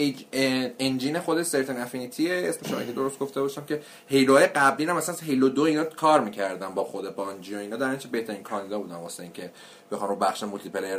engine 0.78 1.20
خود 1.20 1.42
Certain 1.42 1.76
Affinity 1.76 2.30
اسمش 2.30 2.72
اگه 2.72 2.92
درست 2.92 3.18
گفته 3.18 3.40
باشم 3.40 3.64
که 3.64 3.82
Halo 4.08 4.38
قبلی 4.54 4.86
هم 4.86 4.96
مثلا 4.96 5.14
Halo 5.22 5.48
دو 5.48 5.62
اینا 5.62 5.84
کار 5.84 6.20
می‌کردن 6.20 6.68
با 6.68 6.84
خود 6.84 7.16
بانجی 7.16 7.54
و 7.54 7.58
اینا. 7.58 7.76
در 7.76 7.96
چه 7.96 8.08
بهترین 8.08 8.42
کاندیدا 8.42 8.78
بودن 8.78 8.96
واسه 8.96 9.22
اینکه 9.22 9.50
بخوان 9.92 10.10
رو 10.10 10.16
بخش 10.16 10.42
multiplayer 10.42 10.98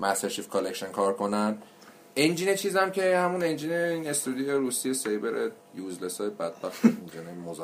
Master 0.00 0.42
Collection 0.42 0.86
کار 0.92 1.14
کنن. 1.14 1.58
engine 2.16 2.54
چیزم 2.54 2.90
که 2.90 3.18
همون 3.18 3.42
engine 3.42 3.72
این 3.72 4.08
استودیو 4.08 4.58
روسی 4.58 4.94
Saber 4.94 5.50
useless 5.74 6.20
های 6.20 6.30
بدبخت 6.30 6.80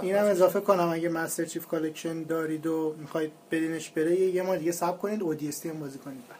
اینم 0.02 0.24
اضافه 0.24 0.60
کنم 0.60 0.88
اگه 0.88 1.08
Master 1.08 1.44
Chief 1.44 1.66
Collection 1.66 2.22
دارید 2.22 2.66
و 2.66 2.94
می‌خواید 2.98 3.32
بدینش 3.50 3.90
بره 3.90 4.20
یه 4.20 4.42
ما 4.42 4.56
دیگه 4.56 4.72
صبر 4.72 4.98
کنید 4.98 5.22
ODST 5.22 5.68
هم 5.68 5.80
بازی 5.80 5.98
کنید 5.98 6.28
بعد. 6.28 6.38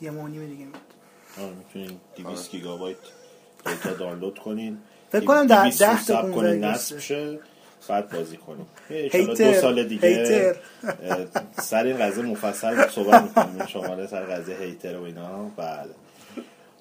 یه 0.00 0.10
ما 0.10 0.28
دیگه 0.28 0.44
میاد. 0.44 0.80
آره 1.38 1.54
می‌تونید 1.54 2.00
200 2.16 2.50
گیگابایت 2.50 2.96
data 3.66 3.92
دانلود 3.92 4.38
کنین. 4.38 4.78
فکر 5.12 5.24
کنم 5.24 5.46
در 5.46 5.70
10 5.70 6.04
تا 6.04 6.30
کنین 6.32 6.64
نصب 6.64 6.98
شه 6.98 7.38
بعد 7.88 8.10
بازی 8.10 8.36
کنیم 8.36 8.66
دو 9.34 9.52
سال 9.52 9.84
دیگه 9.84 10.56
سر 11.62 11.84
این 11.84 11.98
قضیه 11.98 12.24
مفصل 12.24 12.88
صحبت 12.88 13.22
می‌کنیم 13.22 13.66
شما 13.66 14.06
سر 14.06 14.22
قضیه 14.22 14.56
هیتر 14.56 14.96
و 14.96 15.02
اینا. 15.02 15.50
بله. 15.56 15.90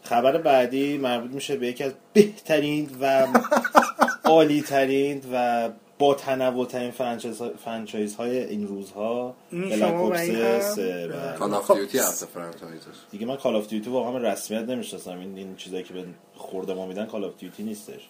خبر 0.06 0.38
بعدی 0.38 0.98
مربوط 0.98 1.32
میشه 1.32 1.56
به 1.56 1.68
یکی 1.68 1.84
از 1.84 1.94
بهترین 2.14 2.90
و 3.02 3.28
عالی 4.26 4.62
ترین 4.62 5.22
و 5.34 5.70
با 6.00 6.14
تنوع 6.14 6.66
ترین 6.66 6.92
franchise 7.66 8.16
های 8.16 8.40
این 8.44 8.68
روزها 8.68 9.36
Black 9.52 9.82
Ops 9.82 10.80
Call 11.40 11.54
of 11.54 11.72
Duty 11.72 11.98
هست 11.98 12.28
دیگه 13.12 13.26
من 13.26 13.36
Call 13.36 13.56
of 13.56 13.68
Duty 13.68 13.90
واقعا 13.90 14.18
رسمیت 14.18 14.62
نمی‌شناسم. 14.62 15.20
این 15.20 15.38
این 15.38 15.56
چیزایی 15.56 15.84
که 15.84 15.94
به 15.94 16.06
خورده 16.36 16.74
ما 16.74 16.86
میدن 16.86 17.06
Call 17.06 17.24
of 17.24 17.34
Duty 17.38 17.64
نیستش. 17.64 18.10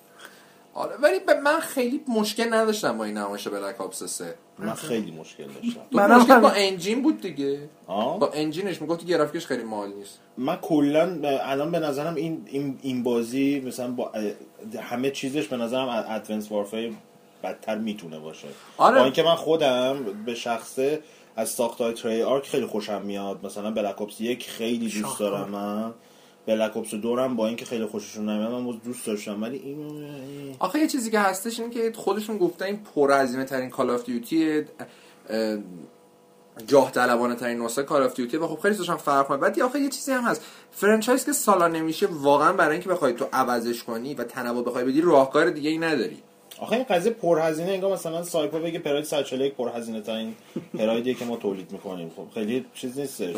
آره 0.76 0.96
ولی 0.98 1.20
من 1.44 1.60
خیلی 1.60 2.02
مشکل 2.08 2.54
نداشتم 2.54 2.98
با 2.98 3.04
این 3.04 3.18
نمایش 3.18 3.48
Black 3.48 3.82
Ops 3.82 4.04
3 4.04 4.36
من 4.60 4.74
خیلی 4.74 5.12
مشکل 5.12 5.44
داشتم. 5.44 5.82
من 5.92 6.16
مشکل 6.16 6.40
با 6.40 6.50
engine 6.50 7.02
بود 7.02 7.22
دیگه. 7.22 7.70
آه؟ 7.88 8.20
با 8.20 8.30
engine 8.34 8.70
ش 8.70 8.82
می‌گفت 8.82 9.06
گرافیکش 9.06 9.46
خیلی 9.46 9.64
مال 9.64 9.94
نیست. 9.94 10.20
من 10.38 10.56
کلا 10.56 11.20
الان 11.24 11.72
به 11.72 11.80
نظرم 11.80 12.16
این 12.16 12.42
این, 12.46 12.80
این 12.82 13.04
بازی 13.04 13.60
مثلا 13.66 13.92
با 13.92 14.12
همه 14.82 15.12
چیزش 15.12 15.48
به 15.48 15.58
نظرم 15.58 16.06
Advanced 16.10 16.52
Warfare 16.52 16.94
بدتر 17.44 17.78
می‌تونه 17.78 18.20
باشه. 18.20 18.48
آره. 18.78 18.98
با 18.98 19.04
اینکه 19.04 19.24
من 19.24 19.36
خودم 19.36 20.04
به 20.26 20.36
شخصه 20.36 21.00
از 21.36 21.50
ساختای 21.50 21.94
Treyarch 21.94 22.48
خیلی 22.48 22.66
خوشم 22.66 23.02
میاد. 23.02 23.46
مثلا 23.46 23.72
Black 23.72 24.02
Ops 24.02 24.22
یک 24.22 24.50
خیلی 24.50 25.02
دوست 25.02 25.20
دارم 25.20 25.50
من 25.50 25.94
Black 26.48 26.78
Ops 26.78 26.94
دو 26.94 27.15
رم 27.15 27.36
با 27.36 27.48
اینکه 27.48 27.66
خیلی 27.66 27.86
خوششون 27.86 28.30
نمیاد 28.30 28.52
من 28.52 28.80
دوست 28.86 29.06
داشتم. 29.06 29.42
ولی 29.42 29.58
این 29.58 30.56
آخه 30.60 30.80
یه 30.80 30.88
چیزی 30.88 31.12
که 31.12 31.20
هستش 31.20 31.60
این 31.60 31.70
که 31.70 31.92
خودشون 31.96 32.38
گفتن 32.38 32.66
این 32.66 32.80
پرهزینه 32.96 33.44
ترین 33.44 33.70
Call 33.70 33.90
of 33.90 34.06
Duty 34.06 34.64
جاه 36.68 36.92
طلبانه 36.92 37.36
ترین 37.36 37.62
نسخه 37.62 37.84
Call 37.84 38.04
of 38.04 38.14
Duty 38.14 38.38
و 38.38 38.48
خب 38.48 38.60
خیلی 38.60 38.76
داشتن 38.76 38.96
فرق 38.96 39.28
کنه 39.28 39.38
بعد 39.38 39.60
آخه 39.60 39.80
یه 39.80 39.90
چیزی 39.90 40.12
هم 40.12 40.24
هست. 40.24 40.42
franchise 40.72 41.26
که 41.26 41.34
سالا 41.34 41.68
نمیشه 41.68 42.08
واقعا 42.12 42.54
برای 42.54 42.72
اینکه 42.72 42.90
بخوای 42.90 43.14
تو 43.14 43.26
عوضش 43.34 43.84
کنی 43.84 44.14
و 44.14 44.24
تنوع 44.24 44.66
بخوای 44.66 44.84
بدی 44.84 45.02
راهکار 45.02 45.50
دیگه 45.50 45.70
ای 45.70 45.78
نداری. 45.78 46.24
آخه 46.60 46.76
این 46.76 46.86
قضیه 46.90 47.12
پرهزینه 47.12 47.72
انگار 47.72 47.94
مثلا 47.94 48.24
سایپا 48.24 48.60
بگه 48.60 48.80
پراید 48.80 49.06
141 49.06 49.54
پرهزینه 49.54 50.02
ترین 50.02 50.36
پرایدیه 50.78 51.14
که 51.14 51.26
ما 51.26 51.36
تولید 51.36 51.72
می‌کنیم. 51.72 52.12
خب 52.16 52.28
خیلی 52.34 52.66
چیز 52.74 53.00
نیست. 53.00 53.22
این 53.22 53.38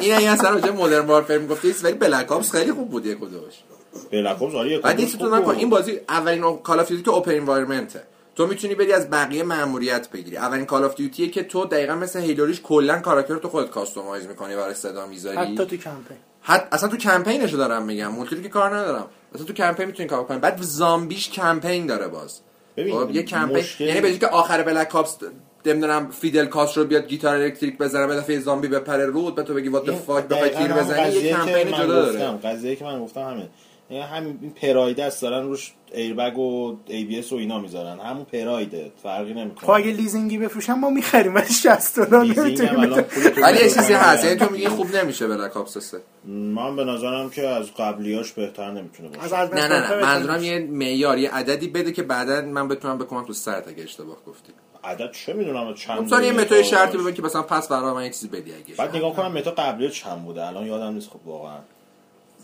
این 0.00 0.28
اصلا 0.28 0.50
راجع 0.50 0.70
Modern 0.70 1.06
Warfare 1.06 1.38
می‌گفتی 1.38 1.74
ولی 1.82 1.94
Black 1.94 2.32
Ops 2.32 2.50
خیلی 2.50 2.72
خوب 2.72 2.90
بود 2.90 3.06
یک 3.06 3.18
کدومش. 3.18 3.62
Black 4.10 4.42
Ops 4.42 4.54
آره 4.54 4.78
بعد 4.78 5.04
تو 5.04 5.36
نکن 5.36 5.54
این 5.54 5.70
بازی 5.70 6.00
اولین 6.08 6.56
Call 6.56 6.80
of 6.80 6.88
Duty 6.88 7.04
که 7.04 7.10
open 7.10 7.30
environment 7.30 7.96
ه 7.96 8.02
تو 8.36 8.46
می‌تونی 8.46 8.74
بری 8.74 8.92
از 8.92 9.10
بقیه 9.10 9.42
ماموریت 9.42 10.10
بگیری. 10.10 10.36
اولین 10.36 10.66
Call 10.66 10.84
of 10.84 10.94
Duty 10.94 11.21
ه 11.21 11.28
که 11.28 11.42
تو 11.42 11.64
دقیقا 11.64 11.94
مثل 11.94 12.20
Halo 12.20 12.38
Reach 12.38 12.60
کلا 12.60 13.00
کاراکتر 13.00 13.36
تو 13.36 13.48
خودت 13.48 13.70
customize 13.70 14.26
می‌کنی 14.26 14.56
برای 14.56 14.74
صدا 14.74 15.06
می‌ذاری. 15.06 15.36
حتی 15.36 15.56
تو 15.56 15.76
کمپین. 15.76 16.16
حتی 16.40 16.66
اصلا 16.72 16.88
تو 16.88 16.96
کمپینشو 16.96 17.56
دارم 17.56 17.82
میگم. 17.82 18.12
multi 18.12 18.42
که 18.42 18.48
کار 18.48 18.76
ندارم. 18.76 19.06
مثلا 19.34 19.46
تو 19.46 19.52
کمپین 19.52 19.86
می‌تونی 19.86 20.08
کار 20.08 20.24
کنی. 20.24 20.38
بعد 20.38 20.62
زامبیش 20.62 21.30
کمپین 21.30 21.86
داره 21.86 22.08
باز. 22.08 22.40
ببین 22.76 23.00
خب، 23.00 23.10
یه 23.10 23.22
کمپین 23.22 23.56
مشکل... 23.56 23.84
یعنی 23.84 24.00
به 24.00 24.18
که 24.18 24.26
آخر 24.26 24.62
Black 24.62 24.94
Ops 24.94 25.18
نمی‌دونم 25.66 26.10
فیدل 26.10 26.46
کاسترو 26.46 26.84
بیاد 26.84 27.08
گیتار 27.08 27.36
الکتریک 27.36 27.78
بزنه 27.78 28.06
یه 28.06 28.16
دفعه 28.16 28.40
زامبی 28.40 28.68
بپره 28.68 29.06
رو 29.06 29.34
به 29.34 29.42
تو 29.42 29.54
بگی 29.54 29.68
what 29.68 29.90
fuck 29.90 30.24
بخوای 30.24 30.50
تیر 30.50 30.72
بزنی 30.72 31.12
یه 31.12 31.32
کمپین 31.32 31.72
جدا 31.72 32.12
داره. 32.12 32.38
قضیه 32.38 32.76
که 32.76 32.84
من 32.84 33.00
گفتم 33.00 33.20
همین. 33.20 33.48
یعنی 33.92 34.04
همین 34.04 34.50
پراید 34.62 35.00
است 35.00 35.22
دارن 35.22 35.42
روش 35.42 35.72
ایربگ 35.94 36.38
و 36.38 36.76
ABS 36.86 37.32
و 37.32 37.36
اینا 37.36 37.58
می‌ذارن. 37.58 38.00
همون 38.00 38.24
پرایده 38.24 38.92
فرقی 39.02 39.34
نمی‌کنه. 39.34 39.66
خب 39.66 39.70
اگه 39.70 39.90
لیزینگی 39.90 40.38
بفروشن 40.38 40.72
ما 40.72 40.90
می‌خریم 40.90 41.34
ولی 41.34 41.48
60 41.48 41.98
دلار 41.98 42.24
نمی‌تونیم 42.24 42.94
ولی 43.42 43.58
یه 43.58 43.70
چیزی 43.70 43.92
هست 43.92 44.24
یعنی 44.24 44.36
تو 44.36 44.50
میگی 44.50 44.68
خوب 44.68 44.96
نمیشه 44.96 45.26
بلک 45.26 45.56
اپس 45.56 45.78
3 45.78 46.00
من 46.24 46.76
به 46.76 46.84
نظرم 46.84 47.30
که 47.30 47.48
از 47.48 47.74
قبلیاش 47.74 48.32
بهتر 48.32 48.70
نمی‌تونه 48.70 49.08
باشه. 49.08 49.54
نه 49.54 49.68
نه 49.68 49.90
نه. 49.90 50.02
منظورم 50.02 50.42
یه 50.42 50.58
معیار 50.58 51.18
یه 51.18 51.30
عددی 51.30 51.68
بده 51.68 51.92
که 51.92 52.02
بعدا 52.02 52.40
من 52.40 52.68
بتونم 52.68 52.98
بکنم 52.98 53.24
تو 53.24 53.32
سرت 53.32 53.68
اگه 53.68 53.82
اشتباه 53.82 54.16
گفتی. 54.26 54.52
عدد 54.84 55.12
چه 55.12 55.32
می‌دونم 55.32 55.74
چند 55.74 56.02
مثلا 56.02 56.22
یه 56.22 56.32
متای 56.32 56.64
شرطی 56.64 56.98
ببین 56.98 57.14
که 57.14 57.22
مثلا 57.22 57.42
پس 57.42 57.68
برای 57.68 57.94
من 57.94 58.04
یه 58.04 58.10
چیزی 58.10 58.28
بدی 58.28 58.52
اگه 58.52 58.74
بعد 58.78 58.96
نگاه 58.96 59.16
کنم 59.16 59.32
متا 59.32 59.50
قبلی 59.50 59.90
چند 59.90 60.24
بوده؟ 60.24 60.46
الان 60.46 60.66
یادم 60.66 60.94
نیست 60.94 61.10
خب 61.10 61.20
واقعا. 61.26 61.58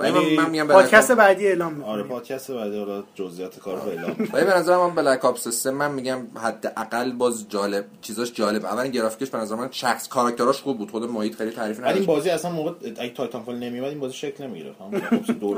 ولی 0.01 0.37
پادکست 0.65 1.13
بعدی 1.13 1.47
اعلام 1.47 1.73
می‌کنم 1.73 1.91
آره 1.91 2.03
پادکست 2.03 2.51
بعدی 2.51 2.79
حالا 2.79 3.03
جزئیات 3.15 3.59
کارو 3.59 3.89
اعلام 3.89 4.17
ولی 4.33 4.45
به 4.45 4.57
نظر 4.57 4.77
من 4.77 4.95
بلک 4.95 5.25
اپس 5.25 5.49
3 5.49 5.71
من 5.71 5.93
میگم 5.93 6.19
حداقل 6.37 7.13
باز 7.13 7.49
جالب 7.49 7.85
چیزاش 8.01 8.33
جالب 8.33 8.65
اول 8.65 8.89
گرافیکش 8.89 9.31
به 9.31 9.39
نظر 9.39 9.55
من 9.55 9.69
شخص 9.71 10.09
کاراکتراش 10.09 10.63
خوب 10.63 10.79
بود 10.79 10.91
خود 10.91 11.05
محیط 11.05 11.35
خیلی 11.35 11.51
تعریف 11.51 11.81
نداشت 11.81 11.97
این 11.97 12.07
بازی 12.07 12.31
اصلا 12.31 12.51
موقع 12.51 12.73
اگه 12.99 13.13
Titanfall 13.13 13.57
نمیومد 13.57 13.89
این 13.89 14.01
بازی 14.01 14.15
شکل 14.15 14.45
نمی‌گرفت. 14.45 14.81
هم 14.81 15.19
دور 15.41 15.57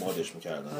مادش 0.00 0.34
می‌کردن 0.34 0.70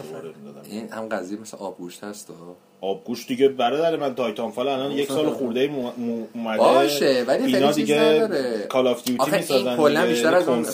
این 0.65 0.89
هم 0.89 1.09
قضیه 1.09 1.41
مثل 1.41 1.57
آبگوشت 1.57 2.05
هست 2.05 2.33
آبگوش 2.81 3.27
دیگه 3.27 3.49
برادر 3.49 3.97
من 3.97 4.15
Titanfall 4.15 4.69
الان 4.69 4.93
یک 4.93 5.09
سال 5.09 5.31
خورده 5.31 5.71
اومده. 6.35 6.59
باشه 6.59 7.25
ولی 7.27 7.57
اینا 7.57 7.73
دیگه 7.73 8.29
Call 8.69 8.87
of 8.87 9.05
Duty 9.05 9.31
می‌سازن 9.31 9.77
کلا 9.77 10.07
بیشتر 10.07 10.35
از 10.35 10.49
اون 10.49 10.65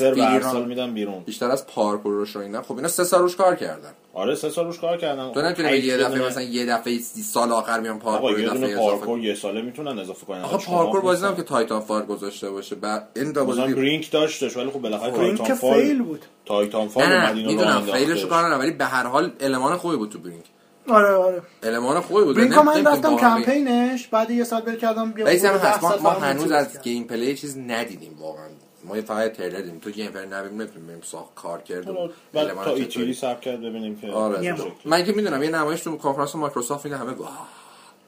سال 0.40 0.64
میدن 0.64 0.94
بیرون. 0.94 1.22
بیشتر 1.26 1.50
از 1.50 1.66
پارکور 1.66 2.26
رو 2.34 2.40
اینا. 2.40 2.62
خب 2.62 2.76
اینا 2.76 2.88
سه 2.88 3.04
سال 3.04 3.20
روش 3.20 3.36
کار 3.36 3.56
کردن. 3.56 3.90
آره 4.14 4.34
سه 4.34 4.50
سال 4.50 4.66
روش 4.66 4.78
کار 4.78 4.96
کردن. 4.96 5.32
تو 5.32 5.42
نمی‌تونی 5.42 5.76
یه 5.76 5.96
دفعه 5.96 6.26
مثلا 6.26 6.42
یه 6.42 6.66
دفعه 6.66 6.98
سال 7.32 7.52
آخر 7.52 7.80
میان 7.80 7.98
پارکور 7.98 8.40
یه 8.40 8.48
دفعه 8.48 8.76
پارکور 8.76 9.18
یه 9.18 9.34
ساله 9.34 9.62
می‌تونن 9.62 9.98
اضافه 9.98 10.26
کنن. 10.26 10.42
آخه 10.42 10.66
پارکور 10.66 11.00
بازی 11.00 11.26
که 11.36 11.42
Titan 11.42 11.80
فال 11.80 12.02
گذاشته 12.02 12.50
باشه. 12.50 12.74
بعد 12.74 13.08
این 13.16 13.32
دا 13.32 13.44
بازی 13.44 13.74
برینک 13.74 14.10
داشتش 14.10 14.56
ولی 14.56 14.70
خب 14.70 14.80
بالاخره 14.80 15.12
تایتان 15.12 15.54
فال 15.54 15.80
فیل 15.80 16.02
بود. 16.02 16.24
تایتان 16.46 16.88
فال 16.88 17.02
اومد 17.02 17.36
اینو 17.36 17.50
می‌دونم 17.50 17.80
فیلش 17.80 18.24
کار 18.24 18.58
ولی 18.58 18.70
به 18.70 18.84
هر 18.84 19.06
حال 19.06 19.32
المان 19.40 19.76
خوبی 19.76 19.96
بود 19.96 20.10
تو 20.10 20.18
برینک 20.18 20.44
آره 20.88 21.08
آره. 21.08 21.42
المان 21.62 22.00
خوبی 22.00 22.24
بود. 22.24 22.36
برینکا 22.36 22.62
من 22.62 22.86
رفتم 22.86 23.16
کمپینش. 23.16 24.06
بعد 24.06 24.30
یه 24.30 24.44
سال 24.44 24.60
بر 24.60 24.76
کردم 24.76 25.12
بیا 25.12 25.26
هست. 25.26 26.02
ما, 26.02 26.10
هنوز 26.10 26.50
از 26.50 26.82
گیم 26.82 27.04
پلی 27.04 27.34
چیز 27.36 27.58
ندیدیم 27.58 28.16
واقعا. 28.18 28.48
ما 28.84 28.96
یه 28.96 29.02
فقط 29.02 29.32
تریلر 29.32 29.60
دیدیم. 29.60 29.78
تو 29.78 29.90
گیم 29.90 30.10
پلی 30.10 30.26
نبینیم 30.26 30.62
نمی‌تونیم 30.62 31.00
ساخت 31.02 31.34
کار 31.34 31.62
کرد 31.62 31.86
بعد 32.32 32.54
تا 32.54 32.74
ایتیلی 32.74 33.14
ساب 33.14 33.40
کرد 33.40 33.60
ببینیم 33.60 34.00
که 34.00 34.10
آره 34.10 34.54
من 34.84 35.04
که 35.04 35.12
می‌دونم 35.12 35.42
یه 35.42 35.50
نمایش 35.50 35.80
تو 35.80 35.96
کنفرانس 35.96 36.34
مایکروسافت 36.34 36.84
میگه 36.84 36.96
همه 36.96 37.12
واه 37.12 37.48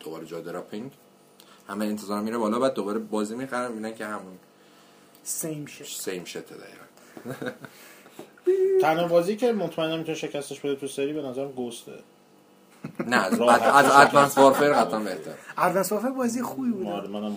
دوباره 0.00 0.26
جا 0.26 0.40
دراپینگ 0.40 0.92
همه 1.68 1.84
انتظار 1.84 2.20
میره 2.20 2.38
بالا 2.38 2.58
بعد 2.58 2.74
دوباره 2.74 2.98
بازی 2.98 3.34
می‌خرن 3.36 3.68
می‌بینن 3.68 3.94
که 3.94 4.04
همون 4.04 4.38
سیم 5.24 5.66
شت 5.66 6.00
سیم 6.00 6.24
شت 6.24 6.38
دقیقاً. 6.38 7.50
تنها 8.80 9.08
بازی 9.08 9.36
که 9.36 9.52
مطمئنم 9.52 9.98
می‌تونه 9.98 10.18
شکستش 10.18 10.60
بده 10.60 10.74
تو 10.74 10.86
سری 10.86 11.12
به 11.12 11.22
نظرم 11.22 11.52
گوسته 11.52 11.92
نه 13.06 13.16
از 13.16 13.40
از 13.40 13.86
ادوانس 13.92 14.38
وارفر 14.38 14.72
قطعا 14.72 14.98
بهتر 14.98 15.30
ادوانس 15.58 15.92
وارفر 15.92 16.10
بازی 16.10 16.42
خوبی 16.42 16.70
بود. 16.70 16.86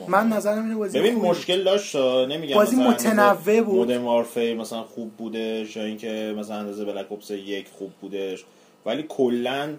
من 0.07 0.27
نظرم 0.27 0.63
اینه 0.63 0.75
بازی 0.75 0.99
ببین 0.99 1.15
مشکل 1.15 1.63
داشت 1.63 1.95
نمیگم 1.95 2.55
بازی 2.55 2.75
متنوع 2.75 3.61
بود. 3.61 3.75
مودرن 3.75 4.01
وارفر 4.01 4.53
مثلا 4.53 4.83
خوب 4.83 5.11
بودش 5.17 5.75
یا 5.75 5.83
اینکه 5.83 6.35
مثلا 6.37 6.55
اندازه 6.55 6.85
بلک 6.85 7.11
اپس 7.11 7.31
یک 7.31 7.67
خوب 7.77 7.91
بودش. 8.01 8.45
ولی 8.85 9.05
کلا 9.09 9.73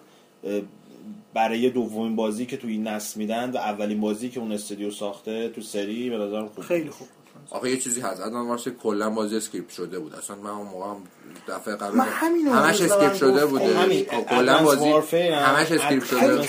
برای 1.34 1.70
دومین 1.70 2.16
بازی 2.16 2.46
که 2.46 2.56
تو 2.56 2.68
این 2.68 2.88
نسل 2.88 3.20
میدن 3.20 3.50
و 3.50 3.56
اولین 3.56 4.00
بازی 4.00 4.28
که 4.28 4.40
اون 4.40 4.52
استودیو 4.52 4.90
ساخته 4.90 5.48
تو 5.48 5.60
سری 5.60 6.10
به 6.10 6.18
نظرم 6.18 6.48
خوب 6.48 6.64
خیلی 6.64 6.90
خوب 6.90 7.08
آخه 7.50 7.70
یه 7.70 7.76
چیزی 7.76 8.00
هست. 8.00 8.20
Advanced 8.20 8.48
Warfare 8.48 8.70
کلا 8.70 9.10
بازی 9.10 9.36
script 9.36 9.70
شده 9.70 9.98
بود. 9.98 10.14
اصلا 10.14 10.36
من 10.36 10.50
اون 10.50 10.66
موقع 10.66 10.94
دفعه 11.48 11.76
قبل 11.76 12.00
همش 12.00 12.80
script 12.80 13.14
شده 13.14 13.46
بوده. 13.46 14.04
کلا 14.04 14.62
بازی 14.62 14.90
همش 15.30 15.72
script 15.72 16.06
شده. 16.06 16.42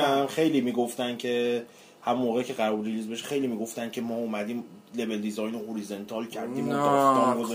هم 0.00 0.26
خیلی 0.26 0.60
می‌گفتن 0.60 1.16
که 1.16 1.66
هم 2.02 2.16
موقعی 2.16 2.44
که 2.44 2.52
قرار 2.52 2.82
release 2.82 3.08
بشه 3.08 3.24
خیلی 3.24 3.46
می‌گفتن 3.46 3.90
که 3.90 4.00
ما 4.00 4.14
اومدیم 4.14 4.64
level 4.96 5.18
design 5.18 5.52
رو 5.52 5.58
horizontal 5.58 6.26
کردیم. 6.26 6.72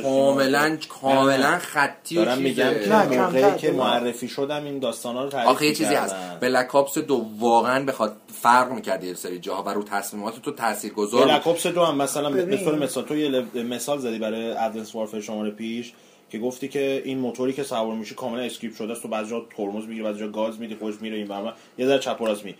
کاملا 0.03 0.77
کاملا 0.89 1.57
خطی 1.57 2.17
و 2.17 2.25
چیزه. 2.25 2.41
میگم 2.41 2.73
که 3.09 3.17
موقعی 3.17 3.57
که 3.57 3.71
معرفی 3.71 4.27
شدم 4.27 4.63
این 4.63 4.79
داستانا 4.79 5.23
رو 5.23 5.29
تعریف 5.29 5.49
آخه 5.49 5.65
یه 5.65 5.75
چیزی 5.75 5.95
هست. 5.95 6.15
Black 6.39 6.75
Ops 6.75 6.97
دو 6.97 7.25
واقعا 7.39 7.85
بخواد 7.85 8.15
فرق 8.41 8.71
می‌کرد 8.71 9.03
یه 9.03 9.13
سری 9.13 9.39
جاها 9.39 9.63
و 9.63 9.69
رو 9.69 9.83
تصمیمات 9.83 10.41
تو 10.41 10.51
تاثیرگذار 10.51 11.27
Black 11.27 11.47
Ops 11.47 11.67
دو 11.67 11.83
هم 11.83 11.97
مثلا 11.97 12.29
مثال 12.29 12.83
مثال 12.83 13.03
تو 13.03 13.17
یه 13.17 13.45
مثال 13.63 13.97
زدی 13.97 14.19
برای 14.19 14.51
Advanced 14.51 14.95
Warfare 14.95 15.21
شماره 15.21 15.51
پیش 15.51 15.93
که 16.29 16.39
گفتی 16.39 16.67
که 16.67 17.01
این 17.05 17.17
موتوری 17.17 17.53
که 17.53 17.63
سوار 17.63 17.95
میشه 17.95 18.15
کاملا 18.15 18.41
script 18.41 18.77
شده 18.77 18.91
است 18.91 19.01
تو 19.01 19.07
بعضی 19.07 19.29
جا 19.29 19.45
ترمز 19.57 19.83
می‌گیری 19.83 20.03
بعضی 20.03 20.19
جا 20.19 20.27
گاز 20.27 20.59
میدی 20.59 20.75
خودش 20.75 20.95
میره 21.01 21.17
این 21.17 21.27
برنامه 21.27 21.53
یه 21.77 21.87
ذره 21.87 21.99
چپ 21.99 22.23
راست 22.23 22.45
می 22.45 22.55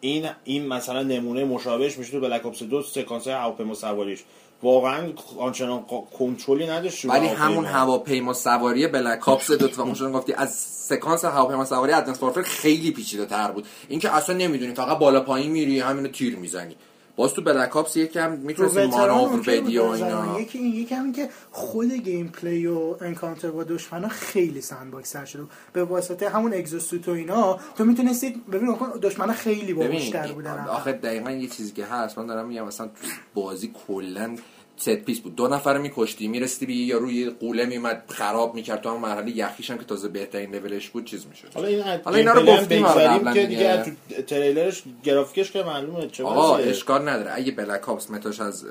این 0.00 0.28
این 0.44 0.66
مثلا 0.66 1.02
نمونه 1.02 1.44
مشابهش 1.44 1.98
میشه 1.98 2.12
تو 2.12 2.20
Black 2.20 2.46
Ops 2.46 2.62
2 2.62 2.82
سکانس 2.82 3.28
هواپیما 3.28 3.74
سواریش. 3.74 4.24
واقعا 4.62 5.12
آنچنان 5.38 5.84
کنترلی 6.18 6.66
نداشت 6.66 7.04
ولی 7.04 7.26
همون 7.26 7.64
هواپیما 7.64 8.32
سواری 8.32 8.86
Black 8.86 9.28
Ops 9.28 9.50
دو 9.50 9.68
تا. 9.68 9.84
مشون 9.84 10.12
گفتی 10.12 10.32
از 10.32 10.54
سکانس 10.88 11.24
هواپیما 11.24 11.64
سواری 11.64 11.92
Warfare 12.20 12.42
خیلی 12.42 12.90
پیچیده 12.90 13.26
تر 13.26 13.50
بود. 13.50 13.66
اینکه 13.88 14.14
اصلا 14.14 14.36
نمی‌دونی 14.36 14.74
فقط 14.74 14.98
بالا 14.98 15.20
پایین 15.20 15.50
میری 15.50 15.80
همینو 15.80 16.08
تیر 16.08 16.36
می‌زنی. 16.36 16.76
باز 17.18 17.34
تو 17.34 17.42
Black 17.42 17.76
Ops 17.76 17.96
یکم 17.96 18.32
می‌تونستی 18.32 18.86
مانور 18.86 19.40
بدی 19.40 19.78
و 19.78 19.82
اینا. 19.82 20.40
یکی 20.40 20.58
این 20.58 20.74
یکم 20.74 21.04
این 21.04 21.12
که 21.12 21.28
خود 21.50 21.92
gameplay 21.92 22.66
و 22.66 22.96
encounter 23.00 23.50
با 23.50 23.64
دشمنا 23.64 24.08
خیلی 24.08 24.60
sandbox 24.60 25.16
شده. 25.26 25.42
به 25.72 25.84
واسطه 25.84 26.28
همون 26.28 26.54
exosuit 26.54 27.08
و 27.08 27.10
اینا 27.10 27.58
تو 27.76 27.84
می‌تونستید 27.84 28.46
ببین 28.50 28.76
دشمنا 29.02 29.32
خیلی 29.32 29.72
باهوشتر 29.74 30.32
بودن. 30.32 30.66
آخه 30.70 30.92
دقیقا 30.92 31.30
یه 31.30 31.48
چیزی 31.48 31.72
که 31.72 31.84
هست 31.84 32.18
من 32.18 32.26
دارم 32.26 32.48
میگم 32.48 32.66
مثلا 32.66 32.88
بازی 33.34 33.72
کلا 33.86 34.36
set 34.78 34.94
piece 34.94 35.20
بود. 35.20 35.36
دو 35.36 35.48
نفر 35.48 35.78
میکشتی 35.78 36.28
می‌رسیدی 36.28 36.66
به 36.66 36.72
یا 36.72 36.98
روی 36.98 37.30
غوله 37.30 37.66
میمد 37.66 38.02
خراب 38.08 38.54
می‌کرد 38.54 38.80
تو 38.80 38.90
هم 38.90 39.00
مرحله. 39.00 39.36
یخیش 39.36 39.70
هم 39.70 39.78
که 39.78 39.84
تازه 39.84 40.08
بهترین 40.08 40.54
لولش 40.54 40.88
بود 40.88 41.04
چیز 41.04 41.26
می‌شد. 41.26 41.48
حالا 41.54 41.68
این 41.68 41.82
حالا 42.04 42.16
اینا 42.16 42.32
رو 42.32 42.42
گفتیم 42.42 42.86
قبلا 42.86 43.32
که 43.32 43.46
دیگه. 43.46 43.82
تو 43.82 44.22
تریلرش 44.22 44.82
گرافیکش 45.04 45.52
که 45.52 45.62
معلومه 45.62 46.08
چه 46.08 46.24
آقا 46.24 46.56
اشکال 46.56 47.08
نداره. 47.08 47.30
اگه 47.34 47.52
Black 47.52 47.88
Ops 47.88 48.10
Meta 48.10 48.30
ش 48.30 48.40
از 48.40 48.66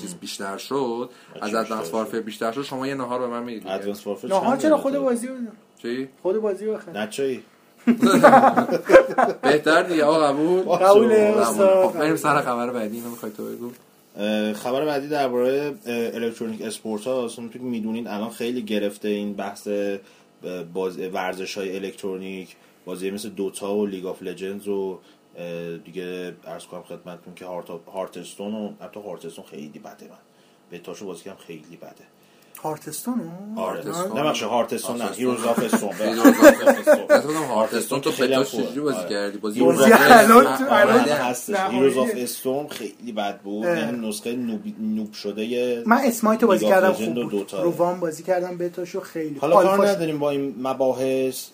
چیز 0.00 0.14
بیشتر 0.14 0.56
شد 0.56 1.10
از 1.40 1.54
Advanced 1.54 1.90
Warfare 1.90 2.20
بیشتر 2.20 2.52
شد 2.52 2.62
شما 2.62 2.86
یه 2.86 2.94
نهار 2.94 3.20
به 3.20 3.26
من 3.26 3.42
می‌دید 3.42 3.68
Advanced 3.68 4.06
Warfare 4.06 4.28
نهار 4.28 4.56
چرا 4.56 4.76
خود 4.76 4.96
بازی 4.96 5.26
بود 5.26 5.48
چی؟ 5.82 6.08
خود 6.22 6.36
بازی 6.36 6.66
بخیر 6.66 6.94
نه 6.94 7.08
چی 7.08 7.42
بهتر 9.42 9.82
دیگه 9.82 10.04
آقا 10.04 10.20
قبول؟ 10.20 10.62
قبول 10.62 11.12
استاد. 11.12 11.92
بریم 11.92 12.16
سر 12.16 12.40
خبر 12.40 12.70
بعدی. 12.70 12.96
اینو 12.96 13.10
می‌خوای 13.10 13.32
تو 13.32 13.44
بگو. 13.44 13.70
خبر 14.54 14.84
بعدی 14.84 15.08
درباره 15.08 15.74
electronic 15.86 16.62
sport 16.62 17.04
ها 17.06 17.30
می‌دونید 17.60 18.06
الان 18.06 18.30
خیلی 18.30 18.62
گرفته 18.62 19.08
این 19.08 19.34
بحث 19.34 19.68
باز 20.74 20.98
ورزش 20.98 21.58
های 21.58 21.76
الکترونیک 21.76 22.56
بازی 22.84 23.10
مثل 23.10 23.28
Dota 23.28 23.76
و 23.76 23.86
League 23.86 24.06
of 24.06 24.22
Legends 24.22 24.68
و 24.68 24.98
دیگه 25.84 26.34
عرض 26.44 26.64
کنم 26.64 26.82
خدمتتون 26.82 27.34
که 27.34 27.46
Hearthstone 27.92 28.54
و 28.54 28.72
حتی 28.80 29.00
Hearthstone 29.00 29.44
خیلی 29.44 29.78
بده 29.78 30.08
من. 30.08 30.18
به 30.70 30.78
تاشو 30.78 31.06
بازی 31.06 31.24
کردم 31.24 31.38
خیلی 31.46 31.76
بده. 31.76 32.17
Hearthstone؟ 32.62 33.32
آره 33.56 33.84
نه. 34.14 34.22
بخش 34.22 34.42
Hearthstone 34.42 34.96
نه. 34.96 35.10
Heroes 35.16 35.44
of 35.44 35.58
the 35.58 35.70
Storm 35.70 35.90
Hearthstone. 37.50 38.00
تو 38.00 38.10
بتاش 38.10 38.52
چجوری 38.52 38.80
بازی 38.80 38.98
آره. 38.98 39.08
کردی؟ 39.08 39.38
بازی 39.38 39.62
الان 39.62 40.46
هستش. 41.08 41.56
Heroes 41.70 41.96
of 41.96 42.10
the 42.16 42.36
Storm 42.36 42.68
خیلی 42.68 43.12
بد 43.12 43.40
بود. 43.40 43.64
یعنی 43.64 44.08
نسخه 44.08 44.36
noob 44.80 45.12
شده 45.12 45.82
من 45.86 45.96
Smite 45.96 46.38
و 46.38 46.46
بازی 46.46 46.66
کردم 46.66 46.92
خوب 46.92 47.30
بود. 47.30 47.52
رو 47.52 47.70
وام 47.70 48.00
بازی 48.00 48.22
کردم 48.22 48.58
بتاشو 48.58 49.00
خیلی 49.00 49.38
حالا 49.38 49.56
کار 49.56 49.88
نداریم 49.88 50.18
با 50.18 50.30
این 50.30 50.54
مباحث. 50.62 51.48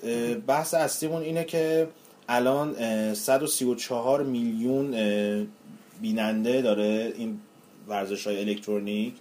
بحث 0.47 0.75
اصلیمون 0.75 1.23
اینه 1.23 1.45
که 1.45 1.89
الان 2.29 2.75
134 3.15 4.23
میلیون 4.23 4.95
بیننده 6.03 6.63
داره 6.63 7.13
این 7.17 7.41
ورزش 7.89 8.27
های 8.27 8.41
الکترونیک. 8.41 9.15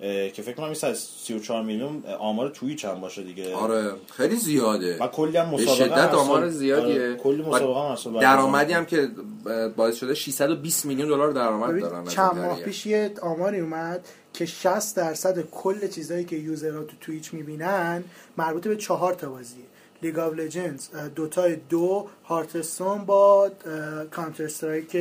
که 0.00 0.42
فکر 0.42 0.52
کنم 0.52 0.74
34 0.74 1.62
میلیون 1.62 2.04
آمار 2.18 2.48
Twitch 2.48 2.84
هم 2.84 3.00
باشه 3.00 3.22
دیگه. 3.22 3.54
آره 3.54 3.92
خیلی 4.16 4.36
زیاده. 4.36 4.98
و 4.98 5.06
کلی 5.06 5.36
هم 5.36 5.48
مسابقه 5.48 5.74
شدت 5.74 6.14
آمار 6.14 6.48
زیادیه. 6.48 6.94
آره، 6.94 7.16
کلی 7.16 7.42
مسابقه 7.42 8.10
هم 8.10 8.20
درآمدی 8.20 8.72
هم 8.72 8.86
که 8.86 9.08
باعث 9.76 9.96
شده 9.96 10.14
620 10.14 10.86
میلیون 10.86 11.08
دلار 11.08 11.32
درآمد 11.32 11.80
دارن 11.80 12.04
چند 12.04 12.36
ماه 12.36 12.62
پیش 12.62 12.86
یه 12.86 13.12
آماری 13.22 13.60
اومد 13.60 14.08
که 14.32 14.46
60 14.46 14.96
درصد 14.96 15.50
کل 15.50 15.88
چیزایی 15.88 16.24
که 16.24 16.36
user 16.36 16.73
ها 16.73 16.82
تو 16.82 16.96
Twitch 17.00 17.34
می‌بینن 17.34 18.04
مربوط 18.36 18.68
به 18.68 18.76
چهار 18.76 19.14
تا 19.14 19.28
بازیه. 19.28 19.64
League 20.02 20.18
of 20.18 20.34
Legends 20.34 20.88
Dota 21.14 21.48
ی 21.48 21.56
دو 21.68 22.08
Hearthstone 22.24 23.04
با 23.04 23.50
Counter-Strike 24.10 24.96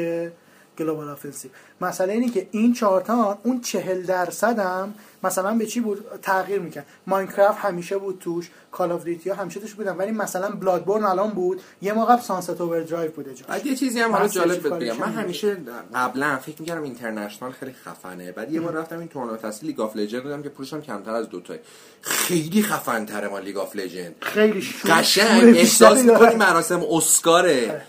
Global 0.80 1.10
Offensive 1.10 1.51
مسئله 1.81 2.13
اینه 2.13 2.29
که 2.29 2.47
این 2.51 2.73
چهارتا 2.73 3.39
اون 3.43 3.61
چهل 3.61 4.01
درصد 4.03 4.59
هم 4.59 4.93
مثلا 5.23 5.55
به 5.57 5.65
چی 5.65 5.79
بود؟ 5.79 6.05
تغییر 6.21 6.59
می‌کرد. 6.59 6.85
Minecraft 7.08 7.58
همیشه 7.59 7.97
بود 7.97 8.19
توش 8.19 8.49
Call 8.71 8.91
of 8.91 9.03
Duty 9.03 9.30
ها 9.29 9.35
همیشه 9.35 9.59
توش 9.59 9.73
بودن 9.73 9.95
ولی 9.95 10.11
مثلا 10.11 10.49
Bloodborne 10.51 11.03
الان 11.03 11.29
بود. 11.29 11.61
یه 11.81 11.93
موقع 11.93 12.13
قبل 12.13 12.21
Sunset 12.21 12.62
Overdrive 12.62 13.12
بوده 13.11 13.33
جاش. 13.33 13.43
بعد 13.47 13.65
یه 13.65 13.75
چیزی 13.75 13.99
هم 13.99 14.11
حالا 14.11 14.27
جالب 14.27 14.67
بگم. 14.67 14.97
من 14.97 15.13
همیشه 15.13 15.57
قبلا 15.95 16.37
فکر 16.37 16.55
می‌کردم 16.59 16.83
اینترنشنال 16.83 17.51
خیلی 17.51 17.73
خفنه. 17.85 18.31
بعد 18.31 18.51
یه 18.53 18.61
بار 18.61 18.73
رفتم 18.73 18.99
این 18.99 19.07
تورنمنت 19.07 19.45
اصلی 19.45 19.67
لیگ 19.69 19.79
آف 19.79 19.95
لجند 19.95 20.23
دیدم 20.23 20.43
که 20.43 20.49
پروشم 20.49 20.81
کمتر 20.81 21.11
از 21.11 21.29
دو 21.29 21.41
تای. 21.41 21.59
خیلی 22.01 22.63
خفن 22.63 23.05
تره 23.05 23.27
ما 23.27 23.39
لیگ 23.39 23.57
آف 23.57 23.75
لجند 23.75 24.15
خیلی 24.21 24.65
قشنگ. 24.85 25.43
احساس 25.57 25.97
می‌کنی 26.09 26.35
مراسم 26.35 26.83
اسکاره. 26.91 27.69
آره. 27.71 27.81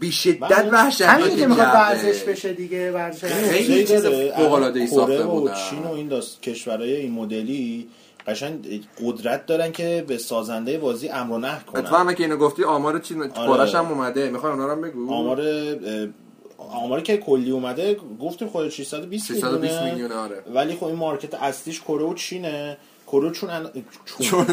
بی 0.00 0.12
شدت 0.12 0.68
وحشتناک 0.72 1.22
همین 1.22 1.36
که 1.36 1.46
می‌خواد 1.46 1.66
ورزش 1.66 2.22
بشه 2.22 2.52
دیگه 2.52 2.92
ورزش 2.92 3.24
خیلی 3.24 3.84
چیز 3.84 4.06
فوق 4.06 4.52
العاده 4.52 4.80
ای 4.80 4.86
ساخته 4.86 5.22
بودن. 5.22 5.54
چین 5.54 5.82
و 5.82 5.92
این 5.92 6.08
داست 6.08 6.42
کشورهای 6.42 6.96
این 6.96 7.12
مدلی 7.12 7.88
قشنگ 8.26 8.84
قدرت 9.04 9.46
دارن 9.46 9.72
که 9.72 10.04
به 10.08 10.18
سازنده 10.18 10.78
بازی 10.78 11.08
امر 11.08 11.32
و 11.32 11.38
نهی 11.38 11.60
کنن. 11.66 11.80
اتفاقا 11.80 12.12
که 12.12 12.22
اینو 12.22 12.36
گفتی 12.36 12.64
آمار 12.64 12.98
چین 12.98 13.22
آره. 13.22 13.70
هم 13.70 13.86
اومده. 13.86 14.30
می‌خوای 14.30 14.52
اونا 14.52 14.66
رو 14.74 14.80
بگو؟ 14.80 15.12
آمار 15.12 15.42
آماری 16.58 17.02
که 17.02 17.16
کلی 17.16 17.50
اومده 17.50 17.96
گفتیم 18.20 18.48
خود 18.48 18.68
620 18.68 19.26
620 19.26 19.82
میلیون 19.82 20.12
آره. 20.12 20.42
ولی 20.54 20.74
خب 20.74 20.84
این 20.84 20.96
مارکت 20.96 21.34
اصلیش 21.34 21.80
کره 21.80 22.04
و 22.04 22.14
چینه. 22.14 22.76
کرو 23.12 23.30
چون 23.30 23.50
چون, 24.20 24.46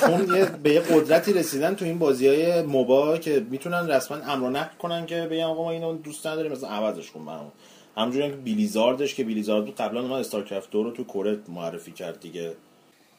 چون 0.00 0.36
یه 0.36 0.44
به 0.44 0.72
یه 0.72 0.80
قدرتی 0.80 1.32
رسیدن 1.32 1.74
تو 1.74 1.84
این 1.84 1.98
بازی 1.98 2.28
های 2.28 2.62
موبا 2.62 3.18
که 3.18 3.46
می‌تونن 3.50 3.90
رسما 3.90 4.16
امر 4.16 4.64
کنن 4.78 5.06
که 5.06 5.28
بگن 5.30 5.42
آقا 5.42 5.64
ما 5.64 5.70
اینو 5.70 5.96
دوست 5.96 6.26
نداریم 6.26 6.52
مثلا 6.52 6.68
عوضش 6.68 7.10
کن 7.10 7.24
برام 7.24 7.52
همونجوری 7.96 8.30
که 8.30 8.36
بیلیزاردش 8.36 9.14
که 9.14 9.24
بیلیزارد 9.24 9.64
بود 9.64 9.76
قبلا 9.76 10.00
اومد 10.00 10.20
استارکرافت 10.20 10.70
2 10.70 10.82
رو 10.82 10.90
تو 10.90 11.04
کره 11.04 11.38
معرفی 11.48 11.92
کرد 11.92 12.20
دیگه. 12.20 12.52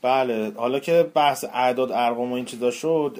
بله 0.01 0.51
حالا 0.55 0.79
که 0.79 1.11
بحث 1.13 1.45
اعداد 1.53 1.91
ارقام 1.91 2.31
و 2.31 2.35
این 2.35 2.45
چیزا 2.45 2.71
شد 2.71 3.17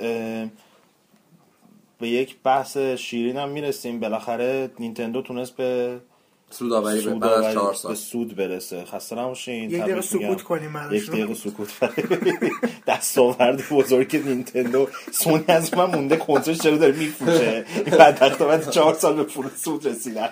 به 2.00 2.10
یک 2.10 2.36
بحث 2.44 2.78
شیرین 2.78 3.38
هم 3.38 3.50
می‌رسیم. 3.50 4.00
بالاخره 4.00 4.70
نینتندو 4.80 5.22
تونست 5.22 5.56
به 5.56 6.00
سوداوری 6.50 7.02
به 7.02 7.14
بعد 7.14 7.32
از 7.32 7.54
4 7.54 7.74
سال 7.74 7.92
به 7.92 7.98
سود 7.98 8.36
برسه. 8.36 8.86
خسته 8.86 9.16
نباشین. 9.16 9.70
یک 9.70 9.82
دقیقه 9.82 10.02
سکوت 10.02 10.42
کنیم 10.42 10.72
یک 10.92 11.12
دقیقه 11.12 11.34
سکوت 11.34 11.70
دستاورد 12.88 13.70
بزرگ 13.70 14.16
نینتندو. 14.16 14.88
سونی 15.12 15.44
از 15.48 15.74
من 15.74 15.86
مونده 15.86 16.18
کنسول 16.18 16.54
چرا 16.54 16.78
داره 16.78 16.94
میفروشه؟ 16.98 17.66
بعد 17.98 18.18
وقت 18.22 18.40
بعد 18.40 18.70
4 18.70 18.94
سال 18.94 19.16
به 19.16 19.24
فروش 19.24 19.52
سود 19.56 19.88
رسیدن 19.88 20.30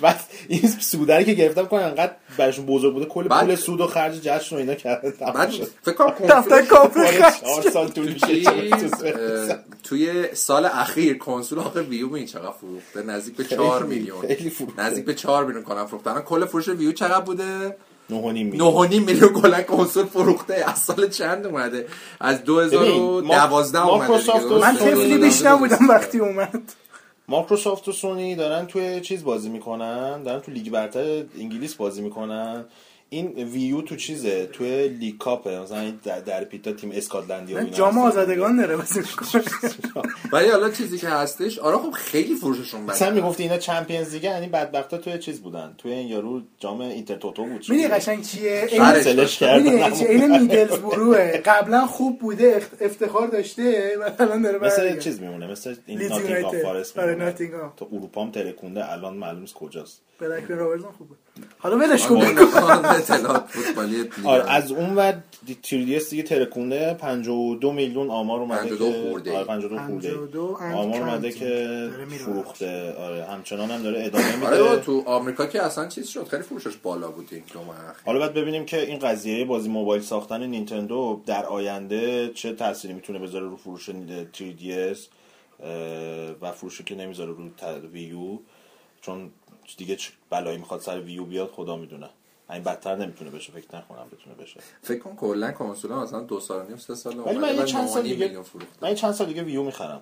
بعد 0.00 0.20
این 0.48 0.68
سودری 0.68 1.24
که 1.24 1.34
گرفتم 1.34 1.66
کنن 1.66 1.82
انقدر 1.82 2.12
براشون 2.38 2.66
بزرگ 2.66 2.92
بوده. 2.92 3.06
کل 3.06 3.28
پول 3.28 3.54
سود 3.54 3.80
و 3.80 3.86
خرج 3.86 4.20
جشن 4.22 4.56
و 4.56 4.58
اینا 4.58 4.74
کردن. 4.74 5.32
بعد 5.34 5.50
فکر 5.82 5.92
کنم 5.92 6.28
دفتر 6.28 6.62
کامپیوتر 6.62 7.30
4 7.30 7.70
سال 7.70 7.88
طول 7.88 8.14
توی 9.84 10.34
سال 10.34 10.64
اخیر 10.64 11.18
کنسول 11.18 11.58
آخه 11.58 11.82
ویو 11.82 12.08
می 12.08 12.26
چقدر 12.26 12.52
فروخته؟ 12.60 13.02
نزدیک 13.02 13.36
به 13.36 13.44
4 13.44 13.82
میلیون. 13.82 14.24
نزدیک 14.78 15.04
به 15.04 15.14
4 15.16 15.44
میلیون 15.44 15.64
کنم 15.64 15.86
فروختن 15.86 16.20
کل 16.20 16.44
فروش 16.44 16.68
ویو 16.68 16.92
چقدر 16.92 17.20
بوده؟ 17.20 17.76
9.5 18.10 18.14
میلیون. 18.14 18.88
میلیون 18.88 19.32
کلا 19.32 19.62
کنسول 19.62 20.04
فروخته. 20.04 20.64
از 20.66 20.78
سال 20.78 21.08
چند 21.08 21.46
اومده؟ 21.46 21.86
از 22.20 22.44
2012 22.44 23.86
اومده 23.86 24.58
من 24.60 24.76
تفلی 24.76 25.18
بیش 25.18 25.42
نبودم 25.42 25.88
وقتی 25.88 26.18
اومد. 26.18 26.62
مایکروسافت 27.28 27.88
و 27.88 27.92
سونی 27.92 28.34
دارن 28.34 28.66
توی 28.66 29.00
چیز 29.00 29.24
بازی 29.24 29.48
می‌کنن؟ 29.48 30.22
دارن 30.22 30.40
تو 30.40 30.52
لیگ 30.52 30.70
برتر 30.70 31.22
انگلیس 31.38 31.74
بازی 31.74 32.02
می‌کنن. 32.02 32.64
این 33.08 33.26
ویو 33.28 33.80
تو 33.80 33.96
چیزه؟ 33.96 34.46
توی 34.46 34.88
لیگ 34.88 35.18
کاپه 35.18 35.60
مثلا 35.60 35.92
در, 36.04 36.20
در 36.20 36.44
پیتا 36.44 36.72
تیم 36.72 36.90
اسکاتلندی 36.94 37.54
و 37.54 37.64
جام 37.64 37.98
آزادگان 37.98 38.56
داره 38.56 38.76
ولی 40.32 40.48
حالا 40.48 40.70
چیزی 40.70 40.98
که 40.98 41.08
هستش 41.08 41.58
آره 41.58 41.76
خب 41.76 41.90
خیلی 41.90 42.34
فروششون 42.34 42.82
بده. 42.82 42.92
مثلا 42.92 43.10
می‌گفتی 43.10 43.42
اینا 43.42 43.58
چمپیونز 43.58 44.14
لیگ 44.14 44.24
یعنی 44.24 44.46
بدبختا 44.46 44.98
توی 44.98 45.18
چیز 45.18 45.40
بودن؟ 45.40 45.74
توی 45.78 45.92
این 45.92 46.08
یارو 46.08 46.42
جام 46.58 46.80
اینتر 46.80 47.14
توتو 47.14 47.44
بود. 47.44 47.60
می‌دونی 47.68 47.88
قشنگ 47.88 48.24
چیه؟ 48.24 48.68
این 50.08 50.40
میدلز 50.40 50.78
بروه 50.78 51.36
قبلا 51.44 51.86
خوب 51.86 52.18
بوده 52.18 52.62
افتخار 52.80 53.28
داشته 53.28 53.96
الان 54.18 54.42
داره 54.42 54.58
مثلا 54.58 54.96
چیز 54.96 55.20
میمونه 55.20 55.50
مثل 55.50 55.74
این 55.86 56.02
ناتینگهام 56.02 56.62
فارست 56.62 56.94
تو 57.76 57.88
اروپا 57.92 58.22
هم 58.22 58.30
ترکونده 58.30 58.92
الان 58.92 59.16
معلوم 59.16 59.40
نیست 59.40 59.54
کجاست. 59.54 60.02
بلک 60.20 60.44
رابرزون 60.50 60.92
خوبه 60.92 61.14
حالا 61.58 61.76
ولش 61.76 62.06
کن 62.06 62.20
فوتبالی 63.48 64.10
آره 64.24 64.50
از 64.50 64.72
اون 64.72 64.94
ور 64.94 65.22
تیریس 65.62 66.10
دیگه 66.10 66.22
ترکونده 66.22 66.94
52 66.94 67.72
میلیون 67.72 68.10
آمار 68.10 68.40
اومده 68.40 68.68
که 68.68 69.08
خورده 69.10 69.36
آره 69.36 69.44
52 69.44 69.78
خورده 69.78 70.74
آمار 70.74 71.00
اومده 71.00 71.32
که 71.32 71.90
فروخته. 72.18 72.92
آره 72.92 73.24
همچنان 73.24 73.70
هم 73.70 73.82
داره 73.82 74.04
ادامه 74.04 74.36
میده. 74.36 74.46
آره 74.46 74.80
تو 74.80 75.02
آمریکا 75.06 75.46
که 75.46 75.62
اصلا 75.62 75.88
چیز 75.88 76.08
شد. 76.08 76.28
خیلی 76.28 76.42
فروشش 76.42 76.76
بالا 76.76 77.10
بود 77.10 77.28
این 77.30 77.42
دو 77.52 77.60
حالا 78.04 78.18
بعد 78.18 78.34
ببینیم 78.34 78.64
که 78.64 78.86
این 78.86 78.98
قضیه 78.98 79.44
بازی 79.44 79.68
موبایل 79.68 80.02
ساختن 80.02 80.46
نینتندو 80.46 81.22
در 81.26 81.46
آینده 81.46 82.30
چه 82.34 82.52
تأثیری 82.52 82.94
می‌تونه 82.94 83.18
بذاره 83.18 83.46
رو 83.46 83.56
فروش 83.56 83.90
3DS 83.90 84.98
و 86.40 86.52
فروشی 86.52 86.84
که 86.84 86.94
نمی‌ذاره 86.94 87.30
رو 87.30 87.48
ویو 87.92 88.38
چون 89.00 89.30
دیگه 89.76 89.96
بلایی 90.30 90.58
می‌خواد 90.58 90.80
سر 90.80 91.00
ویو 91.00 91.24
بیاد 91.24 91.48
خدا 91.48 91.76
می‌دونه. 91.76 92.08
این 92.50 92.62
بدتر 92.62 92.96
نمی‌تونه 92.96 93.30
بشه 93.30 93.52
فکر 93.52 93.76
نکنم 93.76 94.06
بتونه 94.12 94.34
بشه. 94.34 94.60
فکر 94.82 94.98
کن 94.98 95.16
کلا 95.16 95.52
کنسول 95.52 95.92
مثلا 95.92 96.20
دو 96.20 96.40
سال 96.40 96.66
نیم 96.66 96.76
سه 96.76 96.94
سال 96.94 97.18
ولی 97.18 97.38
من 97.38 97.64
چند 97.64 97.88
سال 97.88 98.02
دیگه 98.02 98.38
من 98.82 98.94
چند 98.94 99.12
سال 99.12 99.26
دیگه 99.26 99.42
ویو 99.42 99.62
می‌خرم. 99.62 100.00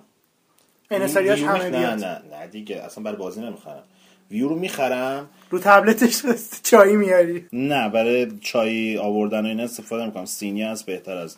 انساریاش 0.91 1.43
همه 1.43 1.69
نه 1.69 1.95
نه 1.95 2.21
نه 2.31 2.47
دیگه 2.47 2.75
اصلا 2.75 3.03
برای 3.03 3.17
بازی 3.17 3.41
نمی‌خرم. 3.41 3.83
ویو 4.31 4.47
رو 4.47 4.55
می‌خرم. 4.55 5.29
رو 5.49 5.59
تبلتش 5.59 6.21
چای 6.63 6.95
میاری؟ 6.95 7.47
نه 7.53 7.89
برای 7.89 8.39
چای 8.41 8.97
آوردن 8.97 9.45
و 9.45 9.47
این 9.47 9.59
استفاده 9.59 10.05
می‌کنم 10.05 10.25
سینی 10.25 10.63
هست 10.63 10.85
بهتر 10.85 11.17
از 11.17 11.37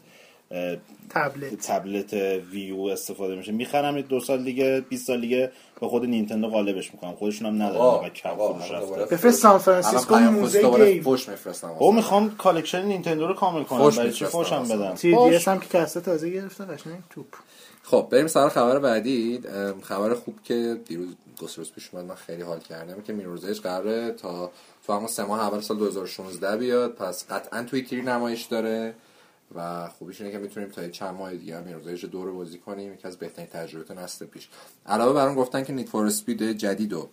تبلت. 1.09 1.67
تبلت 1.67 2.13
ویو 2.51 2.79
استفاده 2.79 3.35
میشه. 3.35 3.51
می‌خرم 3.51 4.01
دو 4.01 4.19
سال 4.19 4.43
دیگه 4.43 4.85
20 4.89 5.07
سال 5.07 5.21
دیگه 5.21 5.51
به 5.81 5.87
خود 5.87 6.05
نینتندو 6.05 6.47
غالبش 6.47 6.93
می‌کنم. 6.93 7.15
خودشون 7.15 7.47
هم 7.47 7.61
ندارن 7.61 8.05
و 8.05 8.09
کم 8.09 8.35
فروش 8.35 8.71
رفته 8.71 9.15
بفرست 9.15 9.41
سان 9.41 9.57
فرانسیسکو 9.57 10.15
موزه 10.15 10.85
گیم. 10.85 11.03
فوش 11.03 11.29
میفرستم 11.29 11.71
او 11.79 11.93
می‌خوام 11.93 12.35
کالکشن 12.35 12.85
نینتندو 12.85 13.27
رو 13.27 13.33
کامل 13.33 13.63
کنم. 13.63 13.89
برای 13.89 14.11
چی 14.11 14.25
فوشم 14.25 14.63
بدم؟ 14.63 14.93
تی 14.93 15.11
دی 15.11 15.35
اس 15.35 15.47
هم 15.47 15.59
که 15.59 15.67
کاسه 15.67 16.01
تازه 16.01 16.29
گرفته 16.29 16.65
قشنگ 16.65 16.99
توپ. 17.09 17.25
خب 17.83 18.07
بریم 18.11 18.27
سر 18.27 18.49
خبر 18.49 18.79
بعدی. 18.79 19.41
خبر 19.81 20.13
خوب 20.13 20.35
که 20.43 20.77
دیروز 20.85 21.07
دو 21.39 21.47
روز 21.57 21.71
پیش 21.71 21.89
اومد. 21.91 22.05
من 22.05 22.15
خیلی 22.15 22.41
حال 22.41 22.59
کردم 22.59 23.01
که 23.01 23.13
میروزش 23.13 23.59
قراره 23.61 24.11
تا 24.11 24.51
تو 24.87 24.93
همون 24.93 25.07
سه 25.07 25.23
ماه 25.23 25.39
اول 25.39 25.61
سال 25.61 25.77
2016 25.77 26.57
بیاد. 26.57 26.95
پس 26.95 27.25
قطعا 27.29 27.63
توی 27.63 27.81
تیری 27.81 28.01
نمایش 28.01 28.43
داره. 28.43 28.93
و 29.55 29.89
خوبیش 29.89 30.21
اینه 30.21 30.33
که 30.33 30.37
می‌تونیم 30.37 30.69
تا 30.69 30.87
چند 30.87 31.15
ماه 31.15 31.35
دیگه 31.35 31.57
هم 31.57 31.63
Mirror's 31.63 32.03
Edge 32.03 32.17
دو 32.17 32.24
رو 32.24 32.31
بازی 32.31 32.57
کنیم. 32.57 32.93
یکی 32.93 33.07
از 33.07 33.17
بهترین 33.17 33.47
تجربیات 33.47 33.91
نسل 33.91 34.25
پیش. 34.25 34.49
علاوه 34.85 35.13
بر 35.13 35.27
اون 35.27 35.35
گفتن 35.35 35.63
که 35.63 35.73
Need 35.73 35.89
for 35.89 36.05
Speed 36.05 36.51
جدید 36.51 36.93
و 36.93 37.09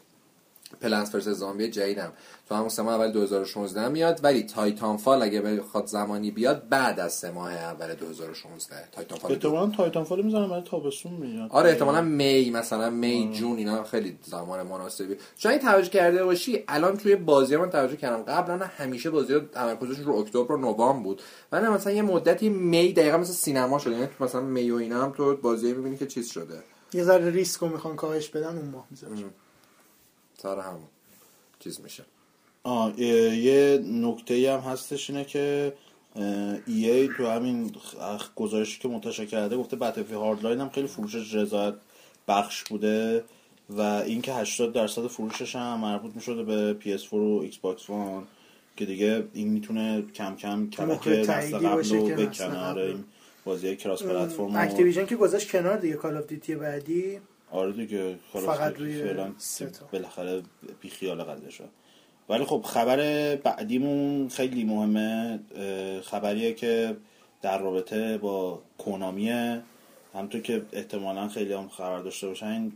Plants 0.81 1.13
vs. 1.13 1.29
Zombies 1.29 1.71
جدیدم. 1.71 2.13
تو 2.49 2.55
همون 2.55 2.69
سه 2.69 2.83
ماه 2.83 2.95
اول 2.95 3.13
2016 3.13 3.89
میاد 3.89 4.21
ولی 4.23 4.43
Titanfall 4.43 5.23
اگه 5.23 5.41
بخواد 5.41 5.87
زمانی 5.87 6.31
بیاد 6.31 6.69
بعد 6.69 7.01
از 7.01 7.13
سه 7.13 7.31
ماه 7.31 7.53
اول 7.53 7.95
2016 7.95 8.77
Titanfall 8.93 9.33
احتمالاً 9.33 9.67
Titanfall 9.67 10.23
می‌ذارم 10.23 10.51
برای 10.51 10.63
تابستون 10.63 11.13
میاد. 11.13 11.51
آره 11.51 11.71
احتمالاً 11.71 12.03
May 12.03 12.51
مثلا 12.51 12.91
May 12.91 13.31
June 13.33 13.57
اینا 13.57 13.85
خیلی 13.85 14.19
زمان 14.23 14.63
مناسبی. 14.67 15.17
چون 15.37 15.53
این 15.53 15.61
توجه 15.61 15.91
کرده 15.91 16.25
باشی 16.25 16.65
الان 16.69 16.97
توی 16.97 17.17
بازی 17.17 17.57
من 17.57 17.71
توجه 17.71 17.97
کردم. 17.97 18.23
قبلا 18.23 18.67
همیشه 18.67 19.11
بازی 19.11 19.41
تمرکزشون 19.41 20.05
رو 20.05 20.15
اکتبر 20.15 20.53
و 20.53 20.57
نوامبر 20.57 21.03
بود. 21.03 21.23
ولی 21.53 21.67
مثلا 21.67 21.93
یه 21.93 22.03
مدتی 22.03 22.49
May 22.49 22.93
دقیقا 22.93 23.17
مثل 23.17 23.33
سینما 23.33 23.79
شده. 23.79 23.95
یعنی 23.95 24.09
مثلا 24.21 24.41
May 24.41 24.71
و 24.71 24.77
اینا 24.77 25.03
هم 25.03 25.13
تو 25.13 25.37
بازی 25.37 25.73
می‌بینی 25.73 25.97
که 25.97 26.07
چیز 26.07 26.31
شده. 26.31 26.63
یه 26.93 27.05
ذره 27.05 27.31
ریسک 27.31 27.61
رو 27.61 27.69
می‌خوان 27.69 27.97
کاهش 27.97 28.29
بدن 28.29 28.57
اون 28.57 28.69
ماه 28.69 28.87
می‌ذارن. 28.91 29.31
سر 30.45 30.59
هم 30.59 30.79
چیز 31.59 31.81
میشه. 31.81 32.05
آه 32.63 33.01
یه 33.01 33.85
نکته 33.87 34.53
هم 34.53 34.61
هستش 34.73 35.11
اینه 35.11 35.25
که 35.25 35.73
EA 36.67 37.09
تو 37.17 37.27
همین 37.27 37.73
گزارشی 38.37 38.81
که 38.81 38.89
منتشر 38.89 39.27
کرده 39.27 39.57
گفته 39.57 39.77
Battlefield 39.77 40.15
Hardline 40.15 40.61
هم 40.61 40.69
خیلی 40.69 40.87
فروشش 40.87 41.35
رضایت 41.35 41.75
بخش 42.29 42.65
بوده 42.65 43.25
و 43.71 43.81
اینکه 43.81 44.35
80 44.35 44.73
درصد 44.73 45.07
فروشش 45.07 45.57
هم 45.57 45.81
مربوط 45.81 46.13
می‌شده 46.15 46.43
به 46.43 46.77
PS4 46.81 47.13
و 47.13 47.41
Xbox 47.43 47.91
One 47.91 48.27
که 48.77 48.85
دیگه 48.85 49.25
این 49.35 49.49
می‌تونه 49.49 50.03
کم 50.03 50.37
کم 50.37 50.71
کلک 50.71 51.09
نسل 51.09 51.59
قبل 51.59 51.89
رو 51.89 52.07
بکنه 52.07 52.59
آره 52.59 52.83
این 52.83 53.05
بازی 53.45 53.77
cross-platform 53.77 54.57
Activision 54.57 55.07
که 55.07 55.17
گذاشت 55.17 55.51
کنار 55.51 55.77
دیگه 55.77 55.95
Call 55.95 56.17
of 56.17 56.27
Duty 56.27 56.55
بعدی. 56.55 57.21
آره 57.55 57.73
دیگه 57.73 58.19
فقط 58.33 58.79
روی 58.79 59.03
فعلا 59.03 59.33
بالاخره 59.93 60.43
بی 60.81 60.89
خیال 60.89 61.23
قضیه 61.23 61.51
شد 61.51 61.69
ولی 62.29 62.45
خب 62.45 62.63
خبر 62.63 63.37
بعدیمون 63.37 64.29
خیلی 64.29 64.65
مهمه 64.65 65.41
خبریه 66.03 66.53
که 66.53 66.97
در 67.43 67.59
رابطه 67.59 68.19
با 68.19 68.63
Konami 68.79 69.42
ه. 69.42 69.63
همونطور 70.15 70.41
که 70.41 70.63
احتمالا 70.73 71.29
خیلی 71.29 71.53
هم 71.53 71.69
خبر 71.69 71.99
داشته 71.99 72.27
باشن 72.27 72.73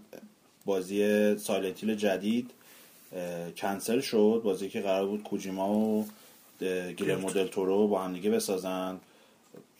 بازی 0.64 1.36
Silent 1.38 1.72
Hill 1.72 1.94
جدید 1.94 2.50
کنسل 3.56 4.00
شد. 4.00 4.40
بازی 4.44 4.68
که 4.68 4.80
قرار 4.80 5.06
بود 5.06 5.22
کوجیما 5.22 5.78
و 5.78 6.06
دل 7.00 7.46
تورو 7.46 7.88
با 7.88 8.02
هم 8.02 8.12
دیگه 8.12 8.30
بسازن 8.30 9.00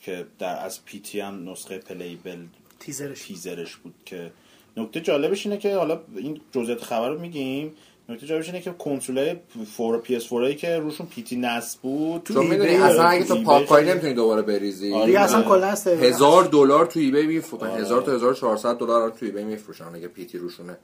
که 0.03 0.27
در 0.39 0.65
از 0.65 0.85
P.T. 0.85 1.21
هم 1.21 1.51
نسخه 1.51 1.79
playable 1.79 2.47
teaser 2.81 3.09
ش. 3.09 3.23
تیزرش 3.23 3.77
بود 3.77 3.95
که 4.07 4.31
نکته 4.79 5.01
جالبش 5.01 5.47
اینه 5.47 5.59
که 5.59 5.77
حالا 5.77 6.01
این 6.17 6.41
جزئیات 6.53 6.83
خبر 6.83 7.09
رو 7.09 7.21
میگیم 7.21 7.75
نکته 8.09 8.27
جالبش 8.27 8.47
اینه 8.47 8.61
که 8.61 8.71
کنسولای 8.71 9.37
فور 9.77 9.99
PS4 9.99 10.27
هایی 10.29 10.55
که 10.55 10.79
روشون 10.79 11.07
P.T. 11.07 11.37
نصب 11.37 11.77
بود 11.77 12.23
تو 12.23 12.43
می‌دونی 12.43 12.75
اصلا 12.77 13.05
اگه 13.05 13.25
تو 13.25 13.43
پاک 13.43 13.67
کنی 13.66 13.87
نمی‌تونی 13.87 14.14
دوباره 14.14 14.43
بریزی. 14.43 14.93
آره. 14.93 15.21
اصلا 15.21 15.43
کلا 15.43 15.75
هزار 15.87 16.45
دلار 16.45 16.87
تو 16.87 17.01
eBay 17.01 17.27
میفروشن 17.27 17.67
آره. 17.67 17.81
هزار 17.83 18.03
تا 18.03 18.12
1400 18.12 18.77
دلار 18.77 19.11
تو 19.11 19.27
eBay 19.27 19.44
میفروشن 19.45 19.85
اگه 19.95 20.09
P.T. 20.09 20.38
روشونه. 20.38 20.79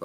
و 0.00 0.04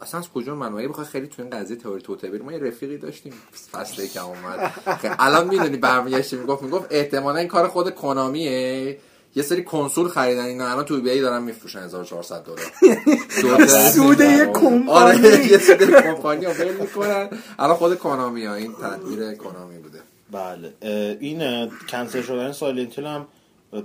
اصلا 0.00 0.20
از 0.20 0.28
کجا 0.28 0.54
من 0.54 0.88
بخوای 0.88 1.06
خیلی 1.06 1.26
تو 1.26 1.42
این 1.42 1.50
قضیه 1.50 1.76
تئوری 1.76 2.02
توته 2.02 2.28
ما 2.28 2.52
یه 2.52 2.58
رفیقی 2.58 2.98
داشتیم. 2.98 3.32
فصلی 3.72 4.08
که 4.08 4.24
اومد. 4.24 4.72
الان 5.18 5.48
می‌دونی 5.48 5.76
برمیگشت 5.76 6.34
می‌گفت 6.34 6.62
می‌گفت 6.62 6.86
احتمالا 6.90 7.38
این 7.38 7.48
کار 7.48 7.68
خود 7.68 7.94
کنامیه. 7.94 8.98
یه 9.34 9.42
سری 9.42 9.64
کنسول 9.64 10.08
خریدن 10.08 10.44
اینا 10.44 10.70
الان 10.70 10.84
تو 10.84 11.00
بی 11.00 11.20
دارن 11.20 11.42
میفروشن 11.42 11.78
1400 11.78 12.44
دلار. 12.44 13.66
سود 13.94 14.20
یه 14.20 14.46
کمپانی. 14.46 14.88
آره 14.88 15.46
یه 15.46 15.58
سود 15.58 16.00
کمپانی 16.00 16.44
رو 16.44 16.52
ول 16.52 16.74
می‌کنن. 16.80 17.28
الان 17.58 17.76
خود 17.76 17.98
کنامی 17.98 18.44
ها 18.44 18.54
این 18.54 18.72
تدبیر 18.72 19.34
کنامی 19.34 19.78
بوده. 19.78 19.98
بله. 20.32 20.74
این 21.20 21.70
کنسل 21.88 22.22
شدن 22.22 22.52
سایلنتیل 22.52 23.06
هم 23.06 23.26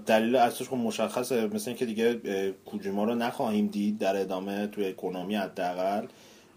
دلیل 0.06 0.36
اصلش 0.36 0.70
خب 0.70 0.76
مشخصه. 0.76 1.48
مثل 1.48 1.70
اینکه 1.70 1.86
دیگه 1.86 2.20
کوجیما 2.66 3.04
رو 3.04 3.16
نخواهیم 3.16 3.68
دید 3.68 3.98
در 3.98 4.22
ادامه 4.22 4.68
توی 4.68 4.94
کنامی 4.94 5.36
حداقل. 5.36 6.06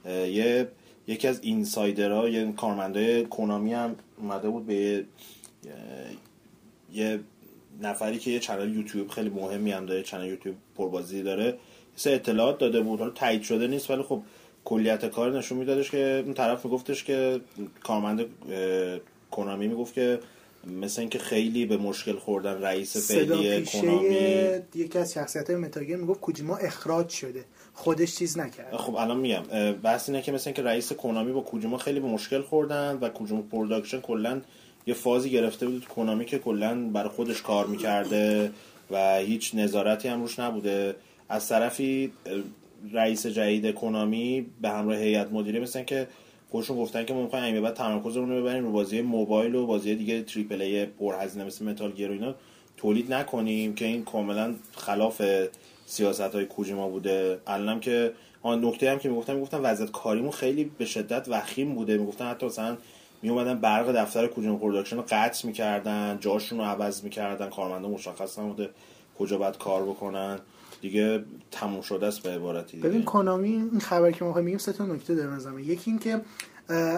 یه 0.06 0.68
یکی 1.06 1.28
از 1.28 1.38
اینسایدرها 1.42 2.28
یه 2.28 2.52
کارمندای 2.52 3.26
کنامی 3.26 3.74
هم 3.74 3.96
اومده 4.18 4.48
بود 4.48 4.66
به 4.66 5.04
یه 6.92 7.20
نفری 7.82 8.18
که 8.18 8.30
یه 8.30 8.38
چنل 8.38 8.76
یوتیوب 8.76 9.08
خیلی 9.08 9.28
مهمی 9.28 9.72
هم 9.72 9.86
داره 9.86 10.02
چنل 10.02 10.26
یوتیوب 10.26 10.56
پربازی 10.76 11.22
داره 11.22 11.58
سه 11.96 12.10
اطلاعات 12.10 12.58
داده 12.58 12.80
بود. 12.80 12.98
حالا 12.98 13.10
تایید 13.10 13.42
شده 13.42 13.66
نیست 13.66 13.90
ولی 13.90 14.02
خب 14.02 14.22
کلیت 14.64 15.04
کار 15.04 15.38
نشون 15.38 15.58
میدادش 15.58 15.90
که 15.90 16.22
اون 16.24 16.34
طرف 16.34 16.64
میگفتش 16.64 17.04
که 17.04 17.40
کارمند 17.82 18.24
کنامی 19.30 19.68
می‌گفت 19.68 19.94
که 19.94 20.18
مثل 20.80 21.00
اینکه 21.00 21.18
خیلی 21.18 21.66
به 21.66 21.76
مشکل 21.76 22.16
خوردن 22.16 22.62
رئیس 22.62 23.10
فعلی 23.12 23.66
کنامی. 23.66 24.18
یکی 24.74 24.98
از 24.98 25.12
شخصیت 25.12 25.50
Metal 25.50 25.76
Gear 25.76 25.96
می‌گفت 25.96 26.20
کوجیما 26.20 26.56
اخراج 26.56 27.08
شده. 27.08 27.44
خودش 27.74 28.16
چیز 28.16 28.38
نکرد. 28.38 28.76
خب 28.76 28.94
الان 28.94 29.16
میگم 29.16 29.42
بحث 29.82 30.08
اینه 30.08 30.22
که 30.22 30.32
مثل 30.32 30.48
اینکه 30.48 30.62
رئیس 30.62 30.92
Konami 30.92 31.32
با 31.32 31.40
کوجیما 31.40 31.78
خیلی 31.78 32.00
به 32.00 32.06
مشکل 32.06 32.42
خوردن 32.42 32.98
و 33.00 33.08
کوجیما 33.08 33.42
Production 33.42 34.00
کلا 34.00 34.40
یه 34.88 34.94
فازی 34.94 35.30
گرفته 35.30 35.66
بود. 35.66 35.84
Konami 35.84 36.24
که 36.24 36.38
کلا 36.38 36.74
برای 36.74 37.08
خودش 37.08 37.42
کار 37.42 37.66
می‌کرده 37.66 38.50
و 38.90 39.16
هیچ 39.16 39.54
نظارتی 39.54 40.08
هم 40.08 40.20
روش 40.20 40.38
نبوده. 40.38 40.96
از 41.28 41.48
طرفی 41.48 42.12
رئیس 42.92 43.26
جدید 43.26 43.74
Konami 43.74 44.46
به 44.62 44.68
همراه 44.68 44.96
هیئت 44.96 45.32
مدیره 45.32 45.60
مثل 45.60 45.82
که 45.82 46.06
خودشون 46.50 46.76
گفتن 46.76 47.04
که 47.04 47.14
ما 47.14 47.22
می‌خوایم 47.22 47.54
این 47.54 47.62
بعد 47.62 47.74
تمرکزمون 47.74 48.30
رو 48.30 48.42
ببریم 48.42 48.64
رو 48.64 48.72
بازی 48.72 49.00
موبایل 49.02 49.54
و 49.54 49.66
بازی 49.66 49.94
دیگه 49.94 50.22
triple 50.22 50.62
A 50.62 50.86
پرهزینه 50.86 51.44
مثل 51.44 51.64
Metal 51.64 51.92
Gear 51.92 52.10
اینا. 52.10 52.34
تولید 52.76 53.12
نکنیم 53.12 53.74
که 53.74 53.84
این 53.84 54.04
کاملا 54.04 54.54
خلاف 54.76 55.22
سیاست 55.86 56.20
های 56.20 56.44
کوجیما 56.44 56.88
بوده. 56.88 57.38
الانم 57.46 57.80
که 57.80 58.12
آن 58.42 58.64
نکته 58.64 58.90
هم 58.90 58.98
که 58.98 59.08
می‌گفتن 59.08 59.34
می‌گفتن 59.34 59.58
وضعیت 59.58 59.90
کاریمون 59.90 60.30
خیلی 60.30 60.70
به 60.78 60.84
شدت 60.84 61.28
وخیم 61.28 61.74
بوده. 61.74 61.96
می‌گفتن 61.96 62.30
حتی 62.30 62.46
مثلا 62.46 62.76
می 63.22 63.28
اومدن 63.28 63.60
برق 63.60 63.92
دفتر 63.92 64.26
کوجیما 64.26 64.56
Production 64.56 64.96
رو 64.96 65.04
قطع 65.08 65.46
می‌کردن 65.46 66.18
جاشون 66.20 66.58
رو 66.58 66.64
عوض 66.64 67.04
می‌کردن 67.04 67.50
کارمندا 67.50 67.88
مشخص 67.88 68.38
نبوده 68.38 68.70
کجا 69.18 69.38
باید 69.38 69.58
کار 69.58 69.82
بکنن. 69.82 70.38
دیگه 70.80 71.24
تموم 71.50 71.80
شده 71.80 72.06
است 72.06 72.22
به 72.22 72.30
عبارتی 72.30 72.76
دیگه. 72.76 72.88
ببین 72.88 73.04
Konami 73.04 73.48
این 73.48 73.80
خبر 73.80 74.10
که 74.10 74.24
ما 74.24 74.32
میگیم 74.32 74.58
سه 74.58 74.72
تا 74.72 74.86
نکته 74.86 75.14
داره 75.14 75.34
نظرم 75.34 75.58
یکی 75.58 75.90
این 75.90 75.98
که 75.98 76.20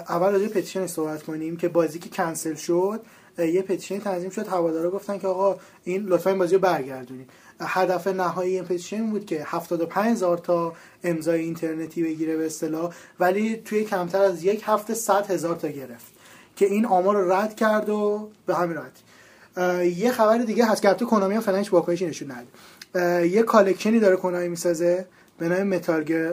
اول 0.09 0.33
راجع 0.33 0.49
petition 0.49 0.87
صحبت 0.87 1.23
کنیم 1.23 1.57
که 1.57 1.69
بازی 1.69 1.99
که 1.99 2.09
کنسل 2.09 2.55
شد 2.55 3.01
یه 3.39 3.63
petition 3.63 3.99
تنظیم 3.99 4.31
شد. 4.31 4.49
هوادارا 4.49 4.91
گفتن 4.91 5.19
که 5.19 5.27
آقا 5.27 5.57
این 5.85 6.07
لطفا 6.07 6.31
این 6.31 6.39
بازی 6.39 6.55
رو 6.55 6.61
برگردونید 6.61 7.31
هدف 7.61 8.07
نهایی 8.07 8.55
این 8.55 8.65
petition 8.65 9.11
بود 9.11 9.27
که 9.27 9.43
75 9.45 10.11
هزار 10.11 10.39
تا 10.39 10.73
امضای 11.05 11.41
اینترنتی 11.41 12.03
بگیره 12.03 12.37
به 12.37 12.47
اصطلاح 12.47 12.95
ولی 13.21 13.57
توی 13.57 13.85
کمتر 13.85 14.23
از 14.23 14.45
یک 14.45 14.63
هفته 14.65 14.95
100 14.95 15.31
هزار 15.31 15.57
تا 15.57 15.69
گرفت. 15.69 16.10
که 16.61 16.67
این 16.67 16.87
آمار 16.87 17.17
رو 17.17 17.33
رد 17.33 17.57
کرد 17.57 17.89
و 17.89 18.29
به 18.47 18.55
همین 18.55 18.77
راحتی. 18.77 19.03
یه 20.01 20.13
خبر 20.13 20.39
دیگه 20.39 20.67
هست 20.67 20.83
که 20.83 20.95
Konami 20.95 21.35
هم 21.35 21.57
هیچ 21.57 21.73
واکنشی 21.73 22.07
نشون 22.07 22.33
نده 22.33 23.29
یه 23.29 23.43
collection 23.43 23.95
ی 23.95 24.01
داره 24.01 24.17
Konami 24.17 24.49
می‌سازه 24.49 25.07
به 25.39 25.49
نام 25.49 25.63
Metal 25.63 26.01
Gear 26.01 26.31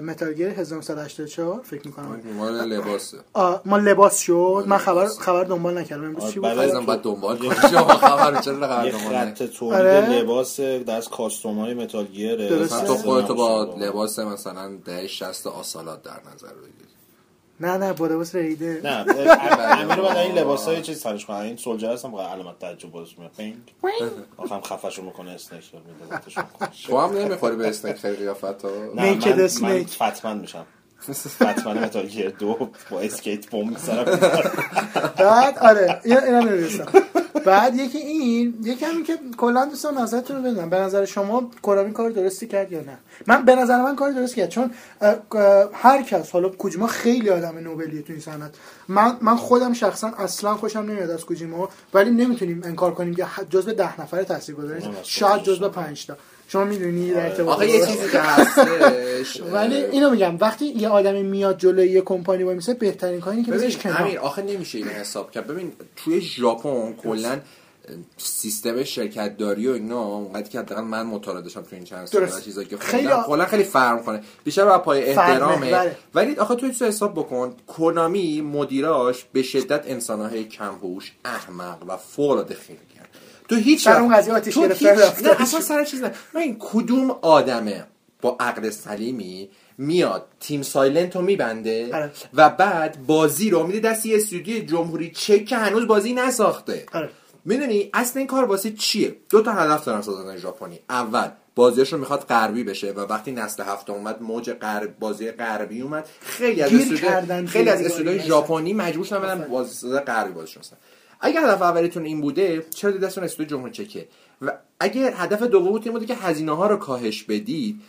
Metal 0.00 0.27
Gear 0.27 0.48
1984 0.48 1.60
فکر 1.64 1.86
می‌کنم. 1.86 2.20
مال 2.36 2.68
لباسه. 2.68 3.16
مال 3.64 3.82
لباس 3.82 4.18
شد. 4.18 4.64
من 4.66 4.78
خبر 4.78 5.06
خبر 5.06 5.44
دنبال 5.44 5.78
نکردم. 5.78 6.04
امروز 6.04 6.32
چی 6.32 6.40
بود؟ 6.40 6.48
بعضی 6.48 6.86
بعد 6.86 7.00
دنبال 7.02 7.38
کنم 7.38 7.50
خبر 7.50 8.40
چرا 8.40 8.56
خبر 8.58 8.84
دنبال 8.90 9.34
خط 9.34 9.42
تولید 9.42 9.74
آره. 9.74 10.08
لباس 10.08 10.60
دست 10.60 11.10
کاستوم 11.10 11.58
های 11.58 11.74
متالگر 11.74 12.66
تو 12.66 12.94
خودت 12.94 13.28
با 13.28 13.74
لباس 13.78 14.18
مثلا 14.18 14.76
10 14.84 15.06
60 15.06 15.46
آسالات 15.46 16.02
در 16.02 16.20
نظر 16.34 16.54
بگیر. 16.54 16.89
نه 17.60 17.76
نه 17.76 17.92
با 17.92 18.06
لباس 18.06 18.34
ریده. 18.34 18.80
نه 18.84 18.90
امیر 19.80 19.96
بعد 19.96 20.16
این 20.16 20.38
لباس 20.38 20.64
های 20.64 20.82
چیز 20.82 21.00
سرش 21.00 21.26
کنه. 21.26 21.36
این 21.36 21.56
سولجر 21.56 21.92
هستم 21.92 22.10
با 22.10 22.28
علامت 22.28 22.58
تعجب 22.58 22.90
باز 22.90 23.08
میاد. 23.18 23.30
پینگ. 23.36 23.56
آخم 24.36 24.60
خفشو 24.60 25.02
می‌کنه 25.02 25.30
اسنیک 25.30 25.64
تو 26.86 26.98
هم 26.98 27.16
نمی‌خوری 27.16 27.56
به 27.56 27.68
اسنیک 27.68 27.96
خیلی 27.96 28.16
قیافت 28.16 28.64
نیکد 28.94 29.40
اسنیک. 29.40 29.88
فتمن 29.88 30.38
میشم. 30.38 30.66
فتمن 31.08 31.78
متال 31.78 32.06
گیر 32.06 32.30
دو 32.30 32.70
با 32.90 33.00
اسکیت 33.00 33.46
بوم 33.46 33.76
سرم 33.76 34.04
بعد 35.18 35.58
آره 35.58 36.00
اینا 36.04 36.84
بعد 37.44 37.74
یکی 37.74 37.98
این 37.98 38.54
یکی 38.62 38.84
همین 38.84 39.04
که 39.04 39.18
کلا 39.36 39.64
دوستان 39.64 39.98
نظرتون 39.98 40.36
رو 40.36 40.42
بدونم. 40.42 40.70
به 40.70 40.76
نظر 40.76 41.04
شما 41.04 41.50
کرامی 41.62 41.92
کار 41.92 42.10
درستی 42.10 42.46
کرد 42.46 42.72
یا 42.72 42.80
نه؟ 42.80 42.98
من 43.26 43.44
به 43.44 43.54
نظر 43.54 43.82
من 43.82 43.96
کار 43.96 44.10
درستی 44.10 44.36
کرد 44.36 44.48
چون 44.48 44.70
هر 45.72 46.02
کس 46.02 46.30
حالا 46.30 46.48
کوجیما 46.48 46.86
خیلی 46.86 47.30
آدم 47.30 47.58
نوبلیه 47.58 48.02
تو 48.02 48.12
این 48.12 48.22
صنعت 48.22 48.54
من 48.88 49.16
من 49.20 49.36
خودم 49.36 49.72
شخصا 49.72 50.08
اصلا 50.08 50.54
خوشم 50.54 50.78
نمیاد 50.78 51.10
از 51.10 51.24
کوجیما 51.24 51.68
ولی 51.94 52.10
نمی‌تونیم 52.10 52.62
انکار 52.64 52.94
کنیم 52.94 53.14
که 53.14 53.26
جزء 53.50 53.72
ده 53.72 54.00
نفر 54.00 54.22
تاثیرگذاره 54.22 54.82
شاید 55.02 55.42
جزء 55.42 55.68
5 55.68 56.06
تا. 56.06 56.16
شما 56.52 56.64
می‌دونی 56.64 57.10
در 57.10 57.26
ارتباط 57.26 57.56
آخه 57.56 57.70
یه 57.70 57.86
چیزی 57.86 58.10
که 58.12 58.20
هستش. 58.20 59.42
ولی 59.52 59.76
اینو 59.76 60.10
میگم 60.10 60.36
وقتی 60.40 60.66
یه 60.66 60.88
آدمی 60.88 61.22
میاد 61.22 61.58
جلوی 61.58 61.88
یه 61.88 62.00
کمپانی 62.00 62.42
وای 62.42 62.54
میسه 62.54 62.74
بهترین 62.74 63.20
کاری 63.20 63.42
که 63.42 63.52
بزنش 63.52 63.76
کنار. 63.76 63.96
همین 63.96 64.18
آخه 64.18 64.42
نمیشه 64.42 64.78
این 64.78 64.88
حساب 64.88 65.30
کرد. 65.30 65.46
ببین 65.46 65.72
توی 65.96 66.20
ژاپن 66.20 66.92
کلا 66.92 67.40
سیستم 68.16 68.84
شرکت 68.84 69.36
داری 69.36 69.68
و 69.68 69.72
اینا 69.72 70.02
اونقدر 70.02 70.48
که 70.48 70.58
حداقل 70.58 70.82
من 70.82 71.02
مطالعه 71.06 71.42
داشتم 71.42 71.62
تو 71.62 71.76
این 71.76 71.84
چند 71.84 72.06
سال 72.06 72.40
چیزایی 72.40 72.68
که 72.68 72.76
خیلی 72.76 73.08
کلا 73.26 73.46
خیلی 73.46 73.64
فرق 73.64 74.04
کنه. 74.04 74.20
بیشتر 74.44 74.64
بر 74.64 74.78
پای 74.78 75.04
احترامه. 75.04 75.96
ولی 76.14 76.36
آخه 76.36 76.54
تو 76.54 76.72
تو 76.72 76.84
حساب 76.84 77.12
بکن 77.12 77.54
کنامی 77.66 78.40
مدیراش 78.40 79.24
به 79.32 79.42
شدت 79.42 79.84
انسانهای 79.86 80.44
کمهوش 80.44 81.12
احمق 81.24 81.78
و 81.88 81.96
فوق 81.96 82.30
العاده 82.30 82.54
خیلی 82.54 82.78
تو 83.50 83.56
هیچ 83.56 83.84
سر 83.84 84.00
اون 84.00 84.14
قضیه 84.16 84.34
آتیش 84.34 84.58
گرفته 84.58 85.28
نه 85.28 85.42
اصلا 85.42 85.60
سر 85.60 85.84
چیز 85.84 86.02
نه. 86.02 86.12
این 86.34 86.56
کدوم 86.58 87.10
آدمه 87.10 87.84
با 88.22 88.36
عقل 88.40 88.70
سلیمی 88.70 89.50
میاد 89.78 90.26
تیم 90.40 90.62
سایلنت 90.62 91.16
رو 91.16 91.22
میبنده 91.22 91.90
آره. 91.94 92.10
و 92.34 92.50
بعد 92.50 93.06
بازی 93.06 93.50
رو 93.50 93.66
میده 93.66 93.90
دست 93.90 94.06
یه 94.06 94.16
استودیو 94.16 94.64
جمهوری 94.64 95.10
چک 95.10 95.44
که 95.44 95.56
هنوز 95.56 95.86
بازی 95.86 96.12
نساخته. 96.12 96.86
آره. 96.92 97.10
می‌دونی؟ 97.44 97.90
اصل 97.94 98.18
این 98.18 98.28
کار 98.28 98.44
واسه 98.44 98.70
چیه؟ 98.70 99.16
دو 99.30 99.42
تا 99.42 99.52
هدف 99.52 99.84
دارن 99.84 100.02
سازنده 100.02 100.36
ژاپنی. 100.36 100.80
اول 100.90 101.28
بازیش 101.54 101.92
رو 101.92 101.98
می‌خواد 101.98 102.20
غربی 102.20 102.64
بشه 102.64 102.92
و 102.92 103.00
وقتی 103.00 103.32
نسل 103.32 103.62
هفته 103.62 103.92
اومد 103.92 104.22
موج 104.22 104.50
غرب 104.50 104.98
بازی 104.98 105.30
غربی 105.30 105.80
اومد. 105.80 106.08
خیلی 106.20 106.62
از 106.62 106.72
استودیو 106.72 107.46
خیلی 107.46 107.70
از 107.70 107.82
استودیو 107.82 108.18
ژاپنی 108.18 108.72
مجبور 108.72 109.04
شدن 109.04 109.18
بدن 109.18 109.48
بازی 109.48 109.88
غربی 109.88 110.32
بازی 110.32 110.52
اگر 111.20 111.44
هدف 111.44 111.62
اولیتون 111.62 112.04
این 112.04 112.20
بوده 112.20 112.66
چرا 112.74 112.90
دستتون 112.90 113.24
استودیو 113.24 113.56
جمهوری 113.56 113.72
چکه؟ 113.72 114.08
و 114.42 114.52
اگر 114.80 115.12
هدف 115.16 115.42
دومتون 115.42 115.82
این 115.82 115.92
بوده 115.92 116.06
که 116.06 116.14
هزینه 116.14 116.56
ها 116.56 116.66
رو 116.66 116.76
کاهش 116.76 117.22
بدید 117.22 117.80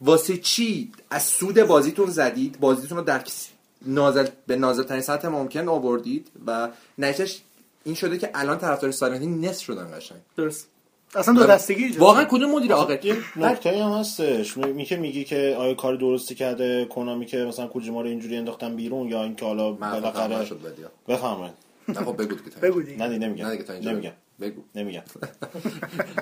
واسه 0.00 0.36
چی 0.36 0.92
از 1.10 1.22
سود 1.22 1.62
بازیتون 1.62 2.06
زدید؟ 2.06 2.60
بازیتون 2.60 2.98
رو 2.98 3.04
در 3.04 3.22
نازل 3.86 4.26
به 4.46 4.56
نازلترین 4.56 5.02
سطح 5.02 5.28
ممکن 5.28 5.68
آوردید 5.68 6.28
و 6.46 6.68
نتیجهش 6.98 7.40
این 7.84 7.94
شده 7.94 8.18
که 8.18 8.30
الان 8.34 8.58
طرفدار 8.58 8.90
سایلنت 8.90 9.48
نصف 9.48 9.64
شدن 9.64 9.98
قشنگ. 9.98 10.18
درست. 10.36 10.68
اصلا 11.14 11.34
دو 11.34 11.46
دستگی 11.46 11.88
واقعا 11.88 12.24
کدوم 12.24 12.50
مدیر 12.50 12.70
یه 13.04 13.16
نکته 13.36 13.84
هم 13.84 13.92
هستش. 13.92 14.56
میگه 14.56 14.96
میگی 14.96 15.24
که 15.24 15.56
آیا 15.58 15.74
کار 15.74 15.96
درستی 15.96 16.34
کرده؟ 16.34 16.84
کنامی 16.84 17.26
که 17.26 17.36
مثلا 17.36 17.66
کوجیما 17.66 18.00
رو 18.00 18.08
اینجوری 18.08 18.36
انداختن 18.36 18.76
بیرون 18.76 19.08
یا 19.08 19.22
اینکه 19.22 19.46
حالا 19.46 19.72
بالاخره 19.72 20.46
بفهمید 21.08 21.69
نه 21.88 21.94
خب 21.94 22.22
بگو 22.22 22.34
دیگه 22.34 22.56
بگو 22.62 22.82
دیگه 22.82 22.98
نه 23.06 23.18
نمیگم 23.18 23.46
نه 23.46 23.56
دیگه 23.56 23.90
نمیگم 23.92 24.12
بگو 24.40 24.62
نمیگم 24.74 25.02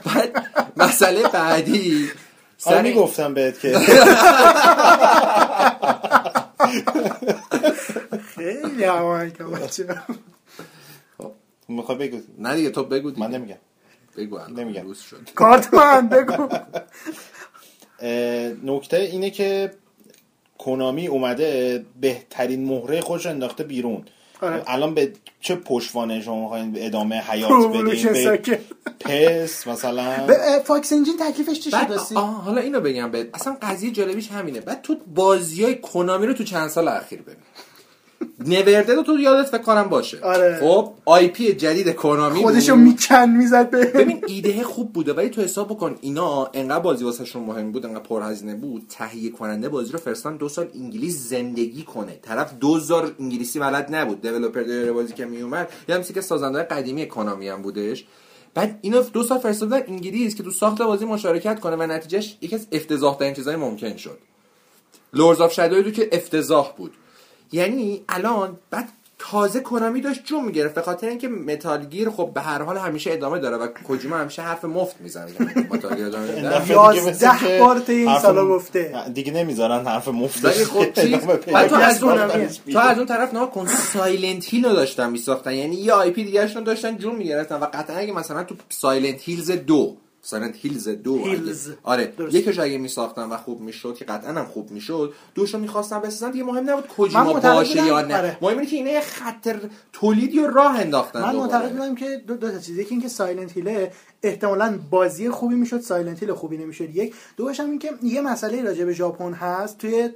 بعد 0.05 0.45
مسئله 0.77 1.23
بعدی 1.29 2.11
سر 2.59 2.83
می‌گفتم 2.83 3.35
بهت 3.35 3.61
که 3.61 3.79
خیلی 8.35 8.85
همان 8.85 9.31
که 9.31 9.45
بچه 9.45 10.03
خب 11.19 11.33
می‌خوای 11.69 11.99
بگو 11.99 12.21
نه 12.39 12.55
دیگه 12.55 12.71
تو 12.71 12.85
بگو 12.85 13.13
من 13.17 13.31
نمیگم 13.31 13.57
بگو 14.17 14.39
نمیگم 14.49 14.85
کارت 15.35 15.75
من 15.75 16.09
بگو 16.09 16.49
نکته 18.65 18.97
اینه 18.97 19.31
که 19.31 19.73
Konami 20.59 21.07
اومده 21.07 21.85
بهترین 22.01 22.65
مهره 22.65 23.01
خودشو 23.01 23.27
انداخته 23.27 23.65
بیرون. 23.65 24.05
الان 24.43 24.95
به 24.95 25.13
چه 25.41 25.55
پشتوانه 25.55 26.23
شما 26.23 26.43
می‌خواین 26.43 26.73
ادامه 26.77 27.21
حیات 27.21 27.51
بدین؟ 27.51 27.85
به 27.85 28.61
PES 29.01 29.67
مثلا؟ 29.67 30.27
به 30.27 30.37
Fox 30.65 30.93
Engine 30.93 31.17
تکلیفش 31.21 31.61
چی 31.61 31.71
شده 31.71 32.15
حالا 32.21 32.61
اینو 32.61 32.81
بگم 32.81 33.11
به 33.11 33.29
اصلا 33.35 33.57
قضیه 33.63 33.91
جالبیش 33.91 34.31
همینه. 34.31 34.61
بعد 34.61 34.83
تو 34.83 34.97
بازی 35.15 35.65
های 35.65 35.75
Konami 35.75 36.27
رو 36.27 36.33
تو 36.33 36.45
چند 36.45 36.69
سال 36.69 36.89
اخیر 36.89 37.23
ببین. 37.23 37.37
NeverDead 38.47 38.95
رو 38.95 39.03
تو 39.03 39.21
یادت 39.21 39.49
فکر 39.49 39.63
کنم 39.63 39.83
باشه 39.83 40.21
آره. 40.21 40.59
خب 40.61 40.93
IP 41.05 41.53
جدید 41.53 41.95
Konami 41.95 42.41
خودشو 42.41 42.77
میکن 42.77 43.31
می‌زد 43.31 43.71
به 43.71 43.85
ببین 44.01 44.25
ایده 44.27 44.63
خوب 44.63 44.93
بوده 44.93 45.13
ولی 45.13 45.29
تو 45.29 45.43
حساب 45.43 45.69
بکن 45.69 45.97
اینا 46.01 46.51
انقدر 46.55 46.79
بازی 46.79 47.05
واسهشون 47.05 47.43
مهم 47.43 47.73
بود 47.73 47.87
انقدر 47.87 48.03
پرهزینه 48.03 48.55
بود 48.55 48.83
تهیه 48.89 49.31
کننده 49.31 49.69
بازی 49.69 49.93
رو 49.93 49.99
فرستادن 49.99 50.37
دو 50.37 50.49
سال 50.49 50.69
انگلیس 50.75 51.29
زندگی 51.29 51.83
کنه. 51.83 52.19
طرف 52.23 52.53
دوزار 52.61 53.15
انگلیسی 53.21 53.59
بلد 53.59 53.95
نبود 53.95 54.23
developer 54.23 54.93
بازی 54.93 55.15
که 55.15 55.25
میومد 55.25 55.69
یا 55.89 56.03
که 56.03 56.21
سازنده 56.21 56.63
قدیمی 56.63 57.09
Konami 57.09 57.49
هم 57.49 57.63
بودش. 57.63 58.05
بعد 58.55 58.79
اینو 58.83 59.03
دو 59.03 59.23
سال 59.23 59.39
فرستادن 59.39 59.83
انگلیس 59.89 60.35
که 60.35 60.43
تو 60.43 60.51
ساخت 60.51 60.83
بازی 60.83 61.05
مشارکت 61.05 61.61
کنه 61.61 61.77
و 61.77 61.83
نتیجهش 61.83 62.37
یکی 62.41 62.55
از 62.55 62.67
افتضاح 62.73 63.19
ترین 63.19 63.35
چیزای 63.35 63.57
ممکن 63.57 63.97
شد. 63.97 64.19
Lords 65.13 65.41
of 65.41 65.53
Shadow 65.53 65.91
که 65.91 66.09
افتضاح 66.13 66.75
بود. 66.77 66.93
یعنی 67.53 68.03
الان 68.09 68.59
بعد 68.71 68.89
تازه 69.19 69.61
Konami 69.61 70.01
داشت 70.01 70.25
جون 70.25 70.45
می‌گرفت. 70.45 70.75
به 70.75 70.83
خاطر 70.83 71.09
اینکه 71.09 71.29
Metal 71.29 71.85
Gear 71.85 72.11
خب 72.11 72.31
به 72.35 72.41
هر 72.41 72.63
حال 72.63 72.77
همیشه 72.79 73.13
ادامه 73.13 73.39
داره 73.39 73.57
و 73.57 73.67
کوجیما 73.67 74.17
همیشه 74.17 74.43
حرف 74.43 74.65
مفت 74.65 75.01
می‌زنه. 75.01 75.31
Metal 75.71 75.97
Gear 75.97 76.07
ادامه 76.07 77.59
بار 77.59 77.83
این 77.89 78.19
سالا 78.19 78.47
گفته. 78.47 79.05
دیگه 79.15 79.33
نمی‌ذارن 79.33 79.87
حرف 79.87 80.09
مفت 80.09 80.49
خب 80.49 80.85
تو 81.69 81.77
از 81.77 82.03
اون 82.03 82.49
تو 82.73 82.79
از 82.79 82.99
اون 82.99 83.07
طرف 83.07 83.35
نه 83.35 83.47
کن 83.47 83.67
Silent 83.67 84.45
Hill 84.45 84.65
رو 84.65 84.73
داشتن 84.73 85.11
میساختن. 85.11 85.53
یعنی 85.53 85.77
یه 85.77 85.93
IP 85.93 86.25
دیگه 86.25 86.47
داشتن 86.47 86.97
جون 86.99 87.17
می‌گرفتن. 87.17 87.57
و 87.57 87.65
قطعا 87.65 87.97
اگه 87.97 88.13
مثلا 88.13 88.45
تو 88.45 88.55
Silent 88.69 89.21
Hills 89.23 89.51
دو 89.51 89.97
Silent 90.23 90.57
Hills 90.57 90.89
دو 90.89 91.25
Hills. 91.25 91.71
آره. 91.83 92.13
یکیش 92.31 92.59
اگه 92.59 92.79
میساختن 92.79 93.23
و 93.23 93.37
خوب 93.37 93.61
می‌شد 93.61 93.95
که 93.95 94.05
قطعا 94.05 94.33
هم 94.33 94.45
خوب 94.45 94.71
می‌شد 94.71 95.15
دوشو 95.35 95.59
می‌خواستن 95.59 96.01
بسازن 96.01 96.31
دیگه 96.31 96.45
مهم 96.45 96.71
نبود 96.71 96.89
کجا 96.89 97.25
باشه 97.25 97.87
یا 97.87 98.01
نه. 98.01 98.17
آره. 98.19 98.39
مهم 98.41 98.59
اینه 98.59 98.71
که 98.71 98.77
اینا 98.77 98.91
یه 98.91 99.01
خط 99.01 99.57
تولیدی 99.93 100.39
و 100.39 100.47
راه 100.47 100.81
انداختن 100.81 101.23
من 101.23 101.37
معتقد 101.37 101.73
بودم 101.73 101.95
که 101.95 102.23
دو, 102.27 102.37
دو 102.37 102.51
تا 102.51 102.59
چیز. 102.59 102.79
یکی 102.79 102.91
اینکه 102.91 103.09
Silent 103.09 103.53
Hill 103.53 103.85
ه 103.85 103.93
احتمالا 104.23 104.79
بازی 104.91 105.31
خوبی 105.31 105.55
می‌شد 105.55 105.81
Silent 105.81 106.23
Hill 106.23 106.33
خوبی 106.33 106.57
نمی‌شد. 106.57 106.97
یک 106.97 107.15
دوش 107.37 107.61
هم 107.61 107.71
این 107.71 107.79
که 107.79 107.91
یه 108.03 108.21
مسئله 108.21 108.63
راجع 108.63 108.85
به 108.85 108.93
ژاپن 108.93 109.33
هست. 109.33 109.79
توی 109.79 110.09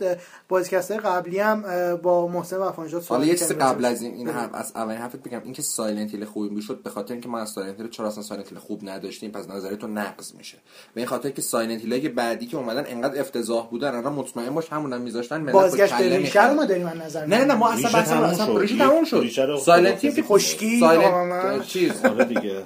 بازیکست 0.48 0.92
قبلی 0.92 1.38
هم 1.38 1.64
با 1.96 2.28
محسن 2.28 2.56
وفانجاد 2.56 3.04
حالا 3.04 3.24
یه 3.24 3.34
چیز 3.34 3.52
قبل 3.52 3.84
از 3.84 4.02
این 4.02 4.14
این 4.14 4.28
هم 4.28 4.50
از 4.52 4.72
اولین 4.74 4.98
حرفت 4.98 5.22
بگم. 5.22 5.40
اینکه 5.44 5.62
Silent 5.62 6.10
Hill 6.10 6.24
خوبی 6.24 6.48
می‌شد 6.48 6.82
به 6.82 6.90
خاطر 6.90 7.12
اینکه 7.12 7.28
ما 7.28 7.38
از 7.38 7.50
Silent 7.50 7.80
Hill 7.80 7.90
چرا 7.90 8.06
اصلا 8.06 8.22
Silent 8.22 8.48
Hill 8.48 8.58
خوب 8.58 8.80
نداشتیم 8.88 9.30
پس 9.30 9.48
نظرتون 9.48 9.98
نقض 9.98 10.34
میشه. 10.34 10.58
به 10.94 11.00
این 11.00 11.06
خاطر 11.06 11.30
که 11.30 11.42
سایلنت 11.42 11.80
هیل 11.80 11.98
که 11.98 12.08
بعدی 12.08 12.46
که 12.46 12.56
اومدن 12.56 12.84
انقدر 12.86 13.20
افتضاح 13.20 13.70
بودن 13.70 13.94
الان 13.94 14.12
مطمئن 14.12 14.54
باش 14.54 14.72
همونم 14.72 15.00
میذاشتن 15.00 15.40
ملت 15.40 15.52
بازگشت 15.52 15.94
ریشه 15.94 16.54
ما 16.54 16.64
داریم 16.64 16.88
نظر 16.88 17.26
نه 17.26 17.44
نه 17.44 17.54
ما 17.54 17.70
اصلا 17.70 18.00
اصلا 18.00 18.58
ریشه 18.58 18.78
تموم 18.78 19.04
شد. 19.04 19.26
سایلنت 19.58 20.04
هیل 20.04 20.14
که 20.14 20.22
خشکی 20.22 20.80
سایلنت 20.80 21.66
چیز. 21.66 21.92
دیگه. 22.28 22.62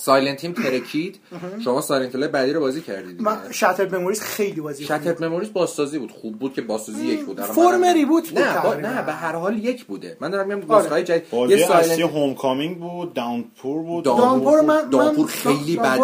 سایلنت 0.00 0.36
تیم 0.36 0.52
ترکید. 0.52 1.20
شما 1.64 1.80
سایلنت 1.80 2.14
هیل 2.14 2.26
بعدی 2.26 2.52
رو 2.52 2.60
بازی 2.60 2.80
کردید 2.80 3.22
من 3.22 3.38
شاتر 3.50 3.98
مموریز 3.98 4.20
خیلی 4.20 4.60
بازی 4.60 4.84
شاتر 4.84 5.28
مموریز 5.28 5.52
بازسازی 5.52 5.98
بود. 5.98 6.12
خوب 6.12 6.38
بود 6.38 6.54
که 6.54 6.62
بازسازی 6.62 7.06
یک 7.06 7.24
بود. 7.24 7.40
فرم 7.40 7.84
ریبوت 7.84 8.28
بود 8.28 8.38
نه 8.38 8.74
نه 8.76 9.02
به 9.02 9.12
هر 9.12 9.32
حال 9.32 9.58
یک 9.58 9.84
بوده. 9.84 10.16
من 10.20 10.30
دارم 10.30 10.46
میگم 10.46 10.76
نسخه 10.76 10.94
آره. 10.94 11.02
جدید. 11.02 11.50
یه 11.50 11.66
سایلنت 11.66 12.00
هوم 12.00 12.34
کامینگ 12.34 12.78
بود 12.78 13.14
داونپور 13.14 13.82
بود. 13.82 14.04
داونپور 14.04 14.60
من 14.60 14.90
داونپور 14.90 15.26
خیلی 15.26 15.76
بد 15.76 15.98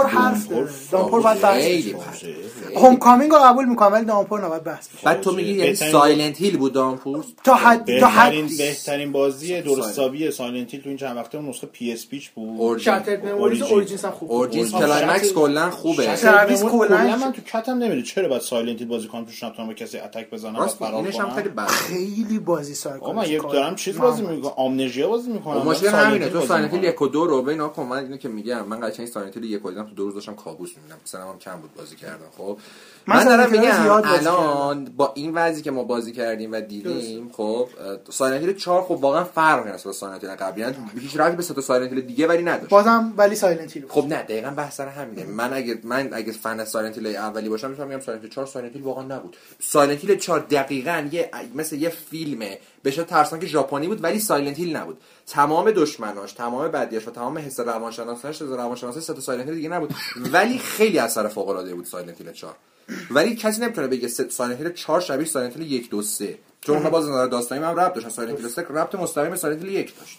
بود. 0.48 0.68
داونپور 0.92 1.22
بعد 1.22 1.60
خیلی 1.60 1.94
هوم 2.76 2.96
کامینگ 2.96 3.30
رو 3.32 3.38
قبول 3.38 3.64
می‌کنم 3.64 3.92
ولی 3.92 4.04
داونپور 4.04 4.44
نباید 4.44 4.64
بحث 4.64 4.88
بعد 5.04 5.20
تو 5.20 5.32
میگی 5.32 5.52
یعنی 5.52 5.74
سایلنت 5.74 6.40
هیل 6.40 6.56
بود 6.56 6.72
داونپور 6.72 7.24
تا 7.44 7.54
حد 7.54 8.00
تا 8.00 8.06
حد 8.06 8.32
بهترین 8.58 9.12
بازی 9.12 9.62
درستابی 9.62 10.30
سایلنت 10.30 10.72
هیل 10.74 10.82
تو 10.82 10.88
این 10.88 10.98
چند 10.98 11.16
وقته 11.16 11.38
نسخه 11.38 11.66
پی 11.66 11.92
اس 11.92 12.08
پیچ 12.08 12.30
بود. 12.30 12.78
شاتر 12.78 13.16
مموریز 13.16 13.62
اورجینز 13.86 14.04
هم 14.04 14.10
خوب 14.10 14.32
اورجینز 14.32 14.72
کلایمکس 14.72 15.32
کلا 15.32 15.70
خوبه. 15.70 16.16
سرویس 16.16 16.62
کلا 16.62 17.16
من 17.16 17.32
تو 17.32 17.42
کتم 17.42 17.78
نمیره 17.78 18.02
چرا 18.02 18.28
بعد 18.28 18.40
سایلنت 18.40 18.82
بازی 18.82 19.08
کنم 19.08 19.24
توش 19.24 19.42
نتونم 19.42 19.68
به 19.68 19.74
کسی 19.74 19.98
اتک 19.98 20.30
بزنم 20.30 20.56
راست 20.56 20.82
اینش 20.82 21.20
هم 21.20 21.30
خیلی 21.30 21.48
بده 21.48 21.66
خیلی 21.66 22.38
بازی 22.38 22.74
سایکو 22.74 23.12
من 23.12 23.24
یک 23.28 23.42
دارم 23.42 23.74
چیز 23.74 23.98
بازی 23.98 24.22
می‌کنم. 24.22 24.52
آمنژیا 24.56 25.08
بازی 25.08 25.30
می‌کنم. 25.30 25.62
مشکل 25.62 25.88
همینه. 25.88 26.28
تو 26.28 26.46
سایلنت 26.46 26.74
1 26.74 27.02
و 27.02 27.08
2 27.08 27.26
رو 27.26 27.42
ببین 27.42 27.68
کن 27.68 27.82
من 27.82 27.98
اینو 27.98 28.16
که 28.16 28.28
میگم 28.28 28.66
من 28.66 28.88
قشنگ 28.88 29.06
Silent 29.06 29.36
1 29.36 29.66
و 29.66 29.70
تو 29.70 29.94
دو 29.96 30.04
روز 30.04 30.14
داشتم 30.14 30.34
کابوس 30.34 30.70
می‌بینم. 30.76 30.98
مثلا 31.04 31.20
هم 31.20 31.38
کم 31.38 31.56
بود 31.60 31.74
بازی 31.74 31.96
کردم 31.96 32.26
خب؟ 32.38 32.58
من 33.06 33.24
دارم 33.24 33.50
میگم 33.50 34.02
الان 34.04 34.84
با 34.84 35.12
این 35.14 35.34
وضعی 35.34 35.62
که 35.62 35.70
ما 35.70 35.84
بازی 35.84 36.12
کردیم 36.12 36.52
و 36.52 36.60
دیدیم 36.60 37.30
خب 37.32 37.68
Silent 38.10 38.40
Hill 38.40 38.54
4 38.56 38.82
خب 38.82 38.90
واقعا 38.90 39.24
فرق 39.24 39.66
هست 39.66 39.84
با 39.84 39.92
Silent 39.92 40.24
Hill 40.24 40.34
قبلی 40.34 40.64
هیچ 41.00 41.16
رابطی 41.16 41.52
به 41.54 41.62
Silent 41.62 41.92
Hill 41.92 42.00
دیگه 42.00 42.26
ولی 42.26 42.42
نداشت. 42.42 42.70
بازم 42.70 43.12
ولی 43.16 43.34
Silent 43.34 43.75
Hill 43.76 43.88
خب 43.88 44.06
نه 44.06 44.22
دقیقاً 44.22 44.50
بحث 44.50 44.76
سر 44.76 44.88
همینه. 44.88 45.24
من 45.24 45.52
اگه 45.52 45.78
من 45.82 46.08
اگه 46.12 46.32
fan 46.32 46.64
Silent 46.64 46.98
Hill 46.98 47.16
اولی 47.16 47.48
باشم 47.48 47.70
می‌تونم 47.70 47.88
بگم 47.88 48.00
Silent 48.00 48.26
4 48.26 48.46
Silent 48.46 48.72
واقعا 48.82 49.04
نبود. 49.04 49.36
Silent 49.60 50.04
Hill 50.04 50.16
4 50.18 50.40
دقیقاً 50.40 51.08
یه 51.12 51.30
مثل 51.54 51.76
یه 51.76 51.88
فیلمه. 51.88 52.58
بشه 52.84 53.04
ترسناک 53.04 53.46
ژاپنی 53.46 53.86
بود 53.86 54.04
ولی 54.04 54.18
Silent 54.18 54.60
نبود. 54.60 55.00
تمام 55.26 55.70
دشمناش 55.70 56.32
تمام 56.32 56.68
بدیاش 56.68 57.08
و 57.08 57.10
تمام 57.10 57.38
حس 57.38 57.60
روانشناسیش 57.60 58.42
روانشناسی 58.42 59.00
سه 59.00 59.14
تا 59.14 59.20
Silent 59.20 59.50
دیگه 59.50 59.68
نبود. 59.68 59.94
ولی 60.32 60.58
خیلی 60.58 60.98
اثر 60.98 61.28
فوق 61.28 61.48
العاده 61.48 61.74
بود 61.74 61.84
Silent 61.84 62.20
Hill 62.20 62.32
4 62.32 62.54
ولی 63.10 63.36
کسی 63.36 63.62
نمی‌تونه 63.62 63.86
بگه 63.86 64.08
Silent 64.08 64.60
Hill 64.60 64.72
4 64.72 65.00
شبیه 65.00 65.26
Silent 65.26 65.56
Hill 65.56 65.72
1 65.72 65.90
2 65.90 66.02
3 66.02 66.38
چون 66.60 66.82
باز 66.82 67.06
داستانی 67.06 67.64
هم 67.64 67.80
ربط 67.80 67.94
داشت. 67.94 68.08
Silent 68.08 68.40
Hill 68.40 68.48
3 68.48 68.62
ربط 68.62 68.94
مستقیم 68.94 69.30
به 69.30 69.36
Silent 69.36 69.62
Hill 69.62 69.74
1 69.74 69.98
داشت. 69.98 70.18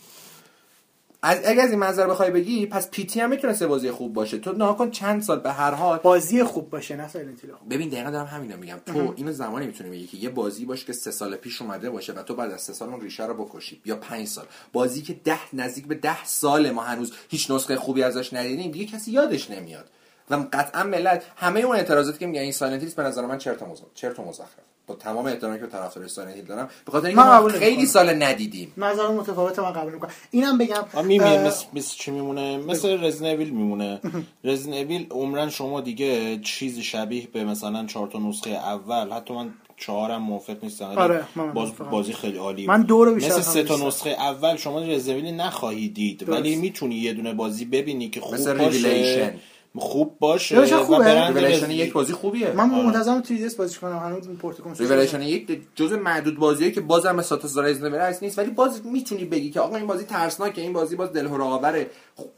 از 1.21 1.39
اگه 1.45 1.61
از 1.61 1.69
این 1.69 1.79
منظر 1.79 2.07
بخوای 2.07 2.31
بگی 2.31 2.65
پس 2.65 2.89
P.T. 2.91 3.19
هم 3.19 3.29
می‌تونه 3.29 3.67
بازی 3.67 3.91
خوب 3.91 4.13
باشه. 4.13 4.37
تو 4.37 4.51
ناکن 4.51 4.91
چند 4.91 5.21
سال 5.21 5.39
به 5.39 5.51
هر 5.51 5.71
حال. 5.71 5.99
بازی 5.99 6.43
خوب 6.43 6.69
باشه 6.69 6.95
نه 6.95 7.07
Silent 7.07 7.41
ببین 7.69 7.89
دقیقا 7.89 8.09
دارم 8.09 8.25
همینو 8.25 8.57
میگم. 8.57 8.77
تو 8.85 9.13
اینو 9.15 9.31
زمانی 9.31 9.67
می‌تونی 9.67 9.89
بگی 9.89 10.07
که 10.07 10.17
یه 10.17 10.29
بازی 10.29 10.65
باشه 10.65 10.85
که 10.85 10.93
سه 10.93 11.11
سال 11.11 11.35
پیش 11.35 11.61
اومده 11.61 11.89
باشه 11.89 12.13
و 12.13 12.23
تو 12.23 12.35
بعد 12.35 12.51
از 12.51 12.61
سه 12.61 12.73
سال 12.73 12.89
اون 12.89 13.01
ریشه 13.01 13.25
رو 13.25 13.45
بکشی 13.45 13.81
یا 13.85 13.95
پنج 13.95 14.27
سال. 14.27 14.45
بازی 14.73 15.01
که 15.01 15.13
ده 15.13 15.55
نزدیک 15.55 15.87
به 15.87 15.95
ده 15.95 16.25
سال 16.25 16.71
ما 16.71 16.81
هنوز 16.81 17.13
هیچ 17.29 17.51
نسخه 17.51 17.75
خوبی 17.75 18.03
ازش 18.03 18.33
ندیدیم 18.33 18.71
دیگه 18.71 18.85
کسی 18.85 19.11
یادش 19.11 19.51
نمیاد. 19.51 19.89
و 20.29 20.35
قطعا 20.53 20.83
ملت 20.83 21.23
همه 21.35 21.59
اون 21.59 21.75
اعتراضاتی 21.75 22.17
که 22.17 22.27
میگن 22.27 22.41
این 22.41 22.51
Silent 22.51 22.95
به 22.95 23.03
نظر 23.03 23.25
من 23.25 23.37
چرت 23.37 23.61
و 23.61 23.75
چرت 23.93 24.19
و 24.19 24.23
مزخرف 24.23 24.66
با 24.87 24.95
تمام 24.95 25.25
احترامی 25.25 25.59
که 25.59 25.65
طرفدار 25.65 26.07
Silent 26.07 26.35
Hill 26.35 26.45
دارم. 26.45 26.69
به 26.85 26.91
خاطر 26.91 27.07
اینکه 27.07 27.21
ما 27.21 27.49
خیلی 27.49 27.85
سال 27.85 28.23
ندیدیم. 28.23 28.73
نظر 28.77 29.07
متفاوت 29.07 29.59
من 29.59 29.73
قبول 29.73 29.93
می‌کنم. 29.93 30.11
اینم 30.31 30.57
بگم 30.57 30.83
میمیه 31.03 31.47
مثل 31.47 31.65
مثل 31.73 31.95
چی 31.95 32.11
میمونه؟ 32.11 32.57
مثل 32.57 33.03
Resident 33.03 33.34
Evil 33.34 33.49
میمونه. 33.49 33.99
رزنویل 34.43 35.07
عمرن 35.11 35.49
شما 35.49 35.81
دیگه 35.81 36.39
چیزی 36.39 36.83
شبیه 36.83 37.27
به 37.33 37.43
مثلا 37.43 37.85
چهار 37.85 38.07
تا 38.07 38.19
نسخه 38.19 38.49
اول 38.49 39.11
حتی 39.11 39.33
من 39.33 39.53
چهارم 39.77 40.21
موافق 40.21 40.63
نیستم. 40.63 40.85
آره 40.85 41.23
باز 41.53 41.69
بازی 41.91 42.13
خیلی 42.13 42.37
عالی 42.37 42.67
من 42.67 42.81
دو 42.81 43.05
رو 43.05 43.15
بیشتر 43.15 43.37
مثل 43.37 43.41
سه 43.41 43.63
تا 43.63 43.87
نسخه 43.87 44.09
اول 44.09 44.55
شما 44.55 44.79
Resident 44.79 45.10
Evil 45.10 45.25
نخواهی 45.25 45.89
دید. 45.89 46.29
ولی 46.29 46.55
می‌تونی 46.55 46.95
یه 46.95 47.13
دونه 47.13 47.33
بازی 47.33 47.65
ببینی 47.65 48.09
که 48.09 48.21
خوب 48.21 48.57
باشه. 48.57 49.33
خوب 49.75 50.19
باشه 50.19 50.59
و 50.59 51.01
ریولیشن 51.01 51.71
یک 51.71 51.93
بازی 51.93 52.13
خوبیه. 52.13 52.51
من 52.51 52.73
آره. 52.73 52.85
منتظرم 52.85 53.23
3 53.23 53.49
بازی 53.57 53.77
کنم. 53.79 53.97
هنوز 53.97 54.29
پورت 54.29 54.59
کنسول 54.59 54.87
Revelation 54.87 55.21
یک 55.21 55.61
جزء 55.75 55.97
معدود 55.97 56.37
بازیه 56.37 56.71
که 56.71 56.81
بازم 56.81 57.15
مثل 57.15 57.27
ساتوس 57.27 57.57
رایز 57.57 57.83
نیست. 58.23 58.39
ولی 58.39 58.51
باز 58.51 58.85
می‌تونی 58.85 59.25
بگی 59.25 59.49
که 59.51 59.59
آقا 59.59 59.75
این 59.77 59.87
بازی 59.87 60.05
ترسناکه. 60.05 60.61
این 60.61 60.73
بازی 60.73 60.95
باز 60.95 61.13
دلهره 61.13 61.43
آوره 61.43 61.89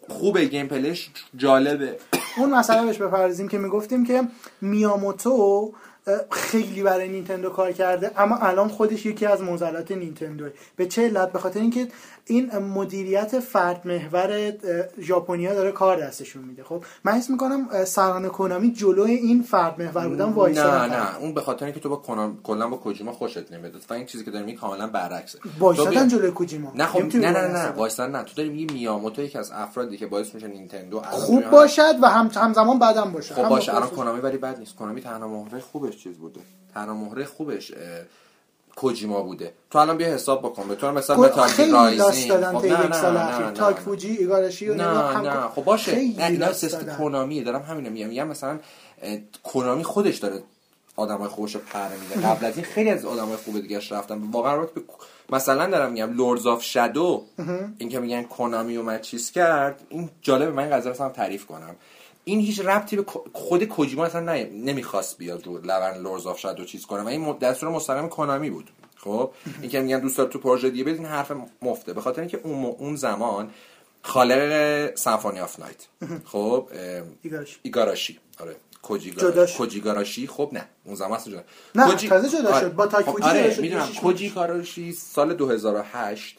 خوبه. 0.07 0.45
گیم 0.45 0.67
پلیش 0.67 1.09
جالبه. 1.35 1.97
اون 2.37 2.49
مسئله 2.49 2.85
بهش 2.85 2.97
بپردازیم 2.97 3.47
که 3.47 3.57
می‌گفتیم 3.57 4.05
که 4.05 4.23
میاموتو 4.61 5.73
خیلی 6.31 6.83
برای 6.83 7.09
نینتندو 7.09 7.49
کار 7.49 7.71
کرده 7.71 8.11
اما 8.17 8.37
الان 8.37 8.67
خودش 8.67 9.05
یکی 9.05 9.25
از 9.25 9.41
موزلات 9.41 9.91
نینتندوه. 9.91 10.49
به 10.75 10.85
چه 10.85 11.01
علت؟ 11.01 11.31
به 11.31 11.39
خاطر 11.39 11.59
اینکه 11.59 11.87
این 12.29 12.57
مدیریت 12.57 13.39
فرد 13.39 13.87
محور 13.87 14.53
ژاپنیا 14.99 15.53
داره 15.53 15.71
کار 15.71 15.99
دستشون 15.99 16.43
میده. 16.43 16.63
خب 16.63 16.83
من 17.03 17.11
حس 17.11 17.29
می‌کنم 17.29 17.85
سران 17.85 18.29
کنامی 18.29 18.71
جلوی 18.71 19.11
این 19.11 19.41
فرد 19.41 19.81
محور 19.81 20.07
بودن 20.07 20.25
وایسا 20.25 20.87
نه 20.87 20.95
نه 20.95 21.17
اون 21.17 21.33
به 21.33 21.41
خاطر 21.41 21.65
اینکه 21.65 21.79
تو 21.79 21.89
با 21.89 21.95
کنام 21.95 22.39
کلا 22.43 22.69
با 22.69 22.77
کوجیما 22.77 23.11
خوشت 23.11 23.51
نمیاد. 23.51 23.75
و 23.89 23.93
این 23.93 24.05
چیزی 24.05 24.25
که 24.25 24.31
داری 24.31 24.45
میگی 24.45 24.57
کاملا 24.57 24.87
برعکسه. 24.87 25.39
وایسادن 25.59 26.07
جلوی 26.07 26.31
کوجیما. 26.31 26.71
نه 26.75 26.85
خب 26.85 26.99
نه 26.99 27.31
نه 27.31 27.47
نه 27.47 27.73
نه 27.99 28.07
نه. 28.07 28.23
تو 28.23 28.33
داری 28.35 28.49
میگی 28.49 28.73
میاموتو 28.73 29.21
یکی 29.21 29.37
از 29.37 29.51
افرادی 29.51 29.97
که 29.97 30.07
باعث 30.07 30.35
میشه 30.35 30.47
نینتندو 30.47 31.01
خوب 31.01 31.49
باشد 31.49 31.95
و 32.01 32.09
هم 32.09 32.31
همزمان 32.35 32.79
بدم 32.79 33.11
باشه. 33.11 33.35
خب 33.35 33.49
باشه. 33.49 33.75
الان 33.75 33.89
Konami 33.89 34.19
ولی 34.19 34.37
بد 34.37 34.59
نیست. 34.59 34.75
Konami 34.75 35.01
تنها 35.01 35.27
مهره 35.27 35.59
خوبش 35.59 35.97
چیز 35.97 36.17
بوده. 36.17 36.39
تنها 36.73 36.93
مهره 36.93 37.25
خوبش 37.25 37.71
کوجیما 38.79 39.21
بوده. 39.21 39.53
تو 39.71 39.79
الان 39.79 39.97
بیا 39.97 40.07
حساب 40.07 40.39
بکن 40.39 40.67
به 40.67 40.75
طور 40.75 40.91
مثلا 40.91 41.17
Metal 41.17 41.71
Rising. 41.71 42.31
خب 42.45 42.65
نه 42.65 42.85
یک 42.85 42.93
سال 42.93 43.17
اخیر. 43.17 43.51
تاک 43.51 43.75
کوجی 43.75 44.17
ایگاراشی 44.17 44.67
نه 44.67 45.17
نه. 45.17 45.47
خب 45.55 45.63
باشه. 45.63 45.95
نه 45.95 46.25
اینا 46.25 46.53
سیستم 46.53 46.97
Konami 46.97 47.43
دارم 47.43 47.61
همینو 47.61 47.89
میگم. 47.89 48.07
میگم 48.07 48.27
مثلا 48.27 48.59
Konami 49.43 49.83
خودش 49.83 50.17
داره 50.17 50.43
آدمای 50.95 51.27
خوبش 51.27 51.57
پر 51.57 51.87
میده. 51.87 52.27
قبل 52.27 52.45
از 52.45 52.55
این 52.55 52.65
خیلی 52.65 52.89
از 52.89 53.05
آدمای 53.05 53.37
خوب 53.37 53.61
دیگه 53.61 53.81
رفتن. 53.91 54.21
واقعا 54.31 54.55
رو 54.55 54.69
به 54.75 54.81
مثلا 55.29 55.67
دارم 55.67 55.91
میگم 55.91 56.13
Lords 56.13 56.47
of 56.47 56.63
Shadow 56.63 57.23
این 57.77 57.89
که 57.89 57.99
میگن 57.99 58.23
Konami 58.23 58.77
اومد 58.77 59.01
چیز 59.01 59.31
کرد. 59.31 59.81
این 59.89 60.09
جالبه. 60.21 60.51
من 60.51 60.69
قضیه 60.69 60.91
رو 60.91 61.09
تعریف 61.09 61.45
کنم. 61.45 61.75
این 62.29 62.39
هیچ 62.39 62.59
ربطی 62.59 62.95
به 62.95 63.05
خود 63.33 63.63
کوجیما 63.63 64.05
اصلا 64.05 64.43
نمی‌خواست 64.43 65.17
بیاد 65.17 65.47
رو 65.47 65.57
لون 65.57 65.97
Lords 65.97 66.27
of 66.27 66.39
Shadow 66.39 66.65
چیز 66.65 66.85
کنه 66.85 67.01
و 67.03 67.07
این 67.07 67.37
دستور 67.37 67.69
مستقیم 67.69 68.09
Konami 68.09 68.49
بود. 68.49 68.69
خب؟ 68.95 69.31
این 69.61 69.71
که 69.71 69.79
میگن 69.79 69.99
دوست 69.99 70.17
داره 70.17 70.29
تو 70.29 70.39
پروژه 70.39 70.69
دیگه 70.69 70.83
بدین 70.83 71.05
حرف 71.05 71.31
مفته. 71.61 71.93
به 71.93 72.01
خاطر 72.01 72.21
اینکه 72.21 72.39
اون 72.43 72.65
اون 72.65 72.95
زمان 72.95 73.49
خالق 74.01 74.95
Symphony 74.95 75.39
of 75.39 75.59
the 75.59 75.68
Night. 75.68 75.87
خب؟ 76.25 76.69
ایگاراشی. 77.61 78.19
آره. 78.39 78.55
کوجی 79.57 79.86
ایگاراشی. 79.86 80.27
خب 80.27 80.49
نه. 80.53 80.65
اون 80.85 80.95
زمان 80.95 81.13
اصلا 81.13 81.33
جدا 81.33 81.43
نه 81.75 81.91
کوجی... 81.91 82.09
تازه 82.09 82.29
جدا 82.29 82.49
آره. 82.49 82.59
شد. 82.59 82.73
با 82.73 82.87
تاک 82.87 83.05
خب 83.05 83.23
آره 83.23 83.57
می‌دونم. 83.61 83.87
کوجی 84.01 84.42
ایگاراشی 84.42 84.91
سال 84.91 85.33
2008 85.33 86.37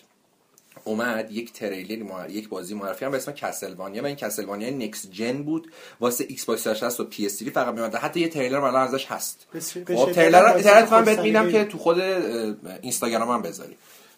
اومد 0.84 1.30
یک 1.30 1.52
تریلر 1.52 2.02
معر... 2.02 2.30
یک 2.30 2.48
بازی 2.48 2.74
معرفی 2.74 3.04
هم 3.04 3.10
به 3.10 3.16
اسم 3.16 3.32
Castlevania 3.32 4.02
و 4.02 4.06
این 4.06 4.16
Castlevania 4.16 4.70
next 4.70 5.10
gen 5.10 5.42
بود. 5.42 5.72
واسه 6.00 6.24
Xbox 6.28 6.62
360 6.62 7.00
و 7.00 7.04
PS 7.04 7.42
فقط 7.42 7.74
میاد 7.74 7.94
حتی 7.94 8.20
یه 8.20 8.28
تریلر 8.28 8.60
الان 8.60 8.82
ازش 8.82 9.06
هست. 9.06 9.46
خب 9.86 10.12
تریلر 10.12 10.44
اینترنت 10.44 10.92
من 10.92 11.04
بهت 11.04 11.18
میدم 11.18 11.50
که 11.50 11.64
تو 11.64 11.78
خود 11.78 12.00
اینستاگرام 12.82 13.30
هم 13.30 13.42
بذاری. 13.42 13.76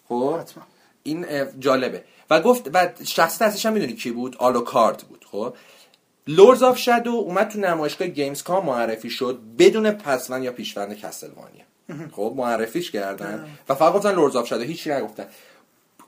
خب؟ 0.08 0.40
این 1.02 1.26
جالبه. 1.60 2.04
و 2.30 2.40
گفت 2.40 2.70
و 2.74 2.88
شخصیت 3.04 3.42
اصلیش 3.42 3.66
هم 3.66 3.72
می‌دونی 3.72 3.92
کی 3.92 4.10
بود؟ 4.10 4.36
آلوکارد 4.36 4.98
بود. 5.08 5.26
خب؟ 5.30 5.54
Lords 6.26 6.62
of 6.62 6.78
Shadow 6.78 7.10
اومد 7.10 7.48
تو 7.48 7.60
نمایشگاه 7.60 8.08
Gamescom 8.08 8.66
معرفی 8.66 9.10
شد 9.10 9.40
بدون 9.58 9.90
پسوند 9.90 10.44
یا 10.44 10.52
پیشوند 10.52 10.98
Castlevania. 10.98 11.64
خب 12.12 12.34
معرفیش 12.36 12.90
کردن. 12.90 13.46
و 13.68 13.74
فقط 13.74 13.92
گفتن 13.92 14.14
Lords 14.14 14.36
of 14.36 14.46
Shadow 14.46 14.62
هیچی 14.62 14.90
نگفتن. 14.90 15.26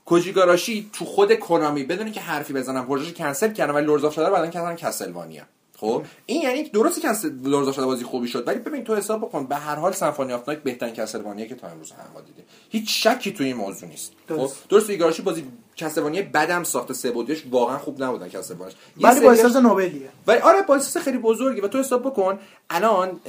کوجی 0.05 0.43
ایگاراشی 0.43 0.89
تو 0.93 1.05
خود 1.05 1.39
Konami 1.39 1.83
بدونی 1.83 2.11
که 2.11 2.21
حرفی 2.21 2.53
بزنم 2.53 2.85
پروژه 2.85 3.11
کنسل 3.11 3.53
کردن 3.53 3.73
ولی 3.73 3.85
Lords 3.85 4.03
of 4.03 4.19
بعدا 4.19 4.49
کردن 4.49 4.75
Castlevania 4.75 5.43
خب؟ 5.77 6.03
این 6.25 6.41
یعنی 6.41 6.63
درسته 6.63 7.01
که 7.01 7.07
Lords 7.43 7.67
of 7.67 7.79
بازی 7.79 8.03
خوبی 8.03 8.27
شد 8.27 8.47
ولی 8.47 8.59
ببین 8.59 8.83
تو 8.83 8.95
حساب 8.95 9.21
بکن 9.21 9.45
به 9.45 9.55
هر 9.55 9.75
حال 9.75 9.91
Symphony 9.91 10.33
of 10.33 10.47
the 10.47 10.53
Night 10.53 10.63
بهترین 10.63 10.93
Castlevania 10.93 11.45
که 11.45 11.55
تا 11.55 11.67
امروز 11.67 11.91
هم 11.91 12.05
ما 12.13 12.21
دیده 12.21 12.43
هیچ 12.69 13.07
شکی 13.07 13.31
تو 13.31 13.43
این 13.43 13.55
موضوع 13.55 13.89
نیست. 13.89 14.11
خب؟ 14.29 14.49
درست. 14.69 14.89
ایگاراشی 14.89 15.21
بازی 15.21 15.45
کسلوانیا 15.75 16.23
بدم 16.33 16.63
ساخت 16.63 16.93
سه 16.93 17.11
بودیش 17.11 17.43
واقعا 17.51 17.77
خوب 17.77 18.03
نبودن 18.03 18.29
کسلوانیاش 18.29 18.75
ولی 19.01 19.19
با 19.19 19.31
احساس 19.31 19.55
نوبلیه. 19.55 20.09
ولی 20.27 20.39
آره 20.39 20.61
با 20.61 20.79
خیلی 20.79 21.17
بزرگی 21.17 21.61
و 21.61 21.67
تو 21.67 21.79
حساب 21.79 22.05
بکن 22.05 22.39
الان 22.69 23.19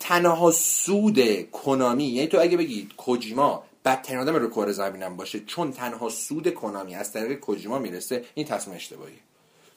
تنها 0.00 0.50
سود 0.50 1.50
کنامی 1.50 2.04
یعنی 2.04 2.28
تو 2.28 2.40
اگه 2.40 2.56
بگید 2.56 2.96
کوجیما 2.96 3.62
بدترین 3.88 4.20
آدم 4.20 4.36
رو 4.36 4.48
کار 4.48 4.72
زمینم 4.72 5.16
باشه. 5.16 5.40
چون 5.40 5.72
تنها 5.72 6.08
سود 6.08 6.54
کنامی 6.54 6.94
از 6.94 7.12
طریق 7.12 7.38
کوجیما 7.38 7.78
می‌رسه 7.78 8.24
این 8.34 8.46
تصمیم 8.46 8.76
اشتباهی. 8.76 9.14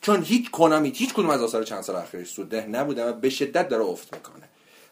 چون 0.02 0.24
هیچ 0.24 0.52
کنامی 0.52 0.90
هیچ 0.96 1.14
کدوم 1.14 1.30
از 1.30 1.44
آثار 1.44 1.64
چند 1.64 1.82
سال 1.82 1.96
اخیرش 1.96 2.30
سود 2.30 2.56
نبوده 2.56 3.06
و 3.06 3.14
به 3.14 3.30
شدت 3.30 3.70
داره 3.70 3.84
افت 3.84 4.14
می‌کنه. 4.14 4.50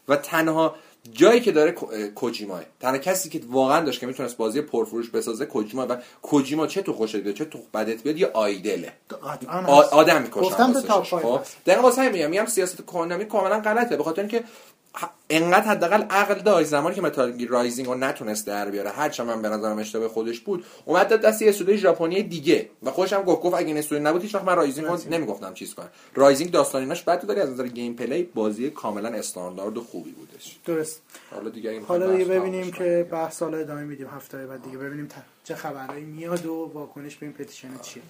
و 0.08 0.16
تنها 0.16 0.74
جایی 1.12 1.40
که 1.40 1.52
داره 1.52 1.72
کوجیما 2.14 2.60
تنها 2.80 2.98
کسی 2.98 3.28
که 3.28 3.40
واقعا 3.48 3.84
داشت 3.84 4.00
که 4.00 4.06
می‌تونست 4.06 4.36
بازی 4.36 4.60
پرفروش 4.60 5.10
بسازه 5.10 5.46
کوجیما 5.46 5.86
و 5.88 5.96
کوجیما 6.22 6.66
چه 6.66 6.82
تو 6.82 6.92
خوشت 6.92 7.16
بیاد 7.16 7.34
چه 7.34 7.44
تو 7.44 7.58
بدت 7.74 8.02
بیاد 8.02 8.18
یه 8.18 8.30
idol 8.34 8.73
ه. 8.73 8.92
آدم 9.92 10.22
می‌کشن 10.22 10.40
گفتم 10.40 10.80
تا 10.80 11.02
خب؟ 11.02 11.40
دقیقاً 11.66 11.82
واسه 11.82 12.08
میگم 12.08 12.30
میگم 12.30 12.46
سیاست 12.46 12.82
Konami 12.82 13.24
کاملا 13.24 13.60
غلطه. 13.60 13.96
به 13.96 14.04
خاطر 14.04 14.22
اینکه 14.22 14.44
انقدر 15.30 15.66
حداقل 15.66 16.02
عقل 16.02 16.34
داشت 16.34 16.68
زمانی 16.68 16.94
که 16.94 17.02
Metal 17.02 17.46
Rising 17.48 17.88
رو 17.88 17.94
نتونست 17.94 18.46
در 18.46 18.70
بیاره. 18.70 18.90
هرچند 18.90 19.26
من 19.26 19.42
به 19.42 19.48
نظرم 19.48 19.78
اشتباه 19.78 20.08
خودش 20.08 20.40
بود. 20.40 20.64
اومد 20.84 21.08
داد 21.08 21.20
دست 21.20 21.42
یه 21.42 21.48
استودیو 21.48 21.76
ژاپنی 21.76 22.22
دیگه. 22.22 22.70
و 22.82 22.90
خودش 22.90 23.12
هم 23.12 23.22
گفت 23.22 23.42
گفت 23.42 23.54
اگه 23.54 23.66
این 23.66 23.78
استودیو 23.78 24.08
نبود 24.08 24.22
هیچ 24.22 24.34
وقت 24.34 24.44
من 24.44 24.56
Rising 24.56 24.86
رو 24.86 24.98
نمی‌گفتم. 25.10 25.54
چیز 25.54 25.74
کنم. 25.74 25.88
Rising 26.14 26.50
داستانیناش 26.50 27.02
بعد 27.02 27.26
داری 27.26 27.40
از 27.40 27.50
نظر 27.50 27.66
gameplay 27.66 28.22
بازی 28.22 28.70
کاملا 28.70 29.08
استاندارد 29.08 29.76
و 29.76 29.84
خوبی 29.84 30.10
بودش. 30.10 30.58
درست. 30.64 31.02
حالا 31.30 31.50
دیگه 31.50 31.70
این 31.70 31.82
حالا 31.82 32.12
دیگه 32.12 32.24
ببینیم 32.24 32.70
که 32.70 33.08
بحث 33.10 33.36
سال 33.36 33.54
ادامه 33.54 33.82
میدیم. 33.82 34.06
هفته 34.06 34.46
بعد 34.46 34.62
دیگه 34.62 34.78
ببینیم 34.78 35.08
چه 35.44 35.54
خبرایی 35.54 36.04
میاد 36.04 36.46
و 36.46 36.70
واکنش 36.74 37.16
به 37.16 37.26
این 37.26 37.32
پتیشن 37.32 37.68
چیه. 37.82 38.02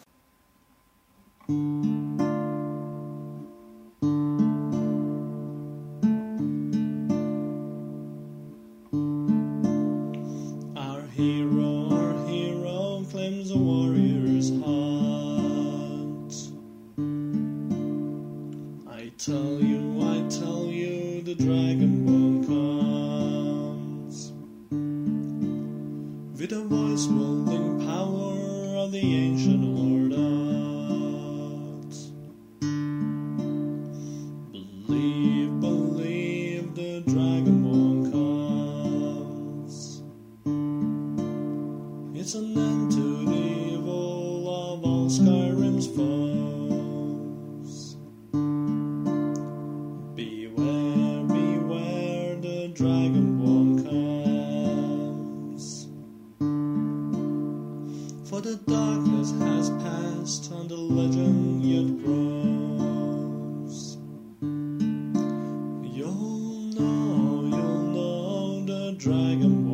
dragon 69.00 69.69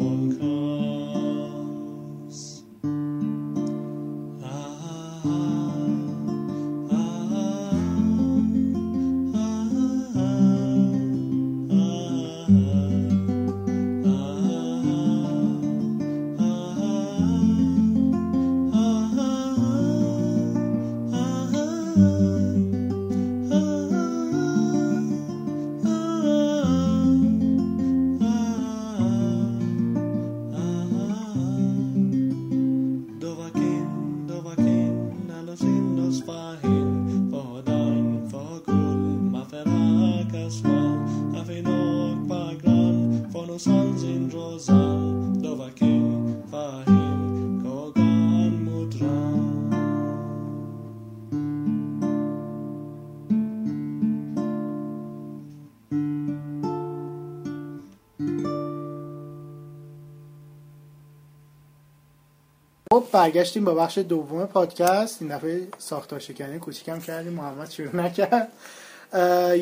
برگشتیم 63.16 63.64
با 63.64 63.74
بخش 63.74 63.98
دوم 63.98 64.46
پادکست. 64.46 65.22
این 65.22 65.36
دفعه 65.36 65.68
ساختار 65.78 66.18
شکنی 66.18 66.58
کوچیکم 66.58 67.00
کردیم 67.00 67.32
محمد 67.32 67.70
شروع 67.70 67.96
نکرد. 67.96 68.52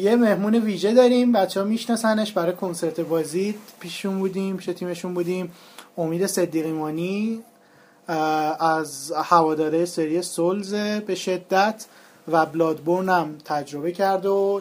یه 0.02 0.16
مهمون 0.16 0.54
ویژه 0.54 0.94
داریم 0.94 1.32
بچه 1.32 1.60
ها 1.60 1.66
میشناسنش. 1.66 2.32
برای 2.32 2.52
کنسرت 2.52 3.00
بازی 3.00 3.54
پیششون 3.80 4.18
بودیم 4.18 4.56
پیش 4.56 4.66
تیمشون 4.66 5.14
بودیم. 5.14 5.52
امید 5.98 6.26
صدیقیمانی 6.26 7.42
از 8.58 9.12
هواداره 9.12 9.84
سری 9.84 10.22
Souls 10.22 10.74
به 10.74 11.14
شدت 11.14 11.86
و 12.28 12.46
Bloodborne 12.46 13.08
هم 13.08 13.38
تجربه 13.44 13.92
کرد 13.92 14.26
و 14.26 14.60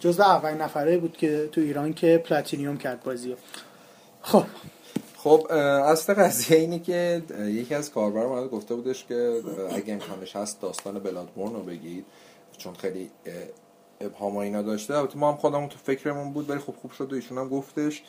جزو 0.00 0.22
اولین 0.22 0.60
نفره 0.60 0.98
بود 0.98 1.16
که 1.16 1.48
تو 1.52 1.60
ایران 1.60 1.94
که 1.94 2.22
platinum 2.28 2.76
کرد 2.76 3.02
بازی 3.02 3.36
خب 4.22 4.44
خب 5.24 5.46
اصل 5.52 6.14
قضیه 6.14 6.58
اینه 6.58 6.78
که 6.78 7.22
یکی 7.38 7.74
از 7.74 7.90
کاربران 7.90 8.48
گفته 8.48 8.74
بودش 8.74 9.04
که 9.04 9.42
اگه 9.70 9.92
امکانش 9.92 10.36
هست 10.36 10.60
داستان 10.60 10.98
بلادبورن 10.98 11.52
رو 11.52 11.62
بگید 11.62 12.04
چون 12.58 12.74
خیلی 12.74 13.10
ابهام 14.00 14.36
اینا 14.36 14.62
داشته. 14.62 14.96
البته 14.96 15.18
ما 15.18 15.32
هم 15.32 15.36
خودمون 15.36 15.68
تو 15.68 15.78
فکرمون 15.78 16.32
بود 16.32 16.50
ولی 16.50 16.58
خب 16.58 16.74
خوب 16.82 16.90
شد 16.90 17.12
و 17.12 17.16
ایشون 17.16 17.38
هم 17.38 17.48
گفتش. 17.48 18.02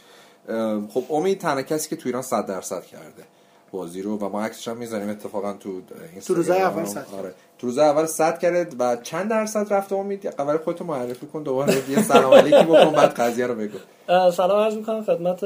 خب 0.90 1.04
امید 1.10 1.40
تنها 1.40 1.62
کسی 1.62 1.90
که 1.90 1.96
تو 1.96 2.10
ایران 2.10 2.22
100 2.22 2.46
درصد 2.46 2.84
کرده. 2.84 3.24
بازی 3.72 4.02
رو 4.02 4.18
و 4.18 4.30
ما 4.30 4.42
عکسش 4.42 4.68
هم 4.68 4.78
می‌ذاریم 4.78 5.10
اتفاقا 5.10 5.54
تو 5.54 5.82
تو 6.28 6.34
روز 6.34 6.50
اول 6.50 6.86
صد. 6.86 7.06
آره. 7.18 7.34
تو 7.58 7.68
روز 7.68 7.78
اول 7.78 8.06
صد 8.06 8.40
کرد 8.40 8.76
و 8.80 8.96
چند 8.96 9.30
درصد 9.30 9.74
رفته 9.74 9.96
امید؟ 9.96 10.28
اول 10.28 10.58
خودتو 10.58 10.84
معرفی 10.84 11.26
کن 11.26 11.44
دوباره 11.44 11.90
یه 11.90 12.02
سلام 12.02 12.34
علیکی 12.34 12.64
بکن 12.64 12.92
بعد 12.92 13.14
قضیه 13.14 13.48
رو 13.48 13.56
بگو. 13.56 13.78
سلام 14.32 14.60
عرض 14.60 14.76
می‌کنم 14.76 15.04
خدمت 15.04 15.44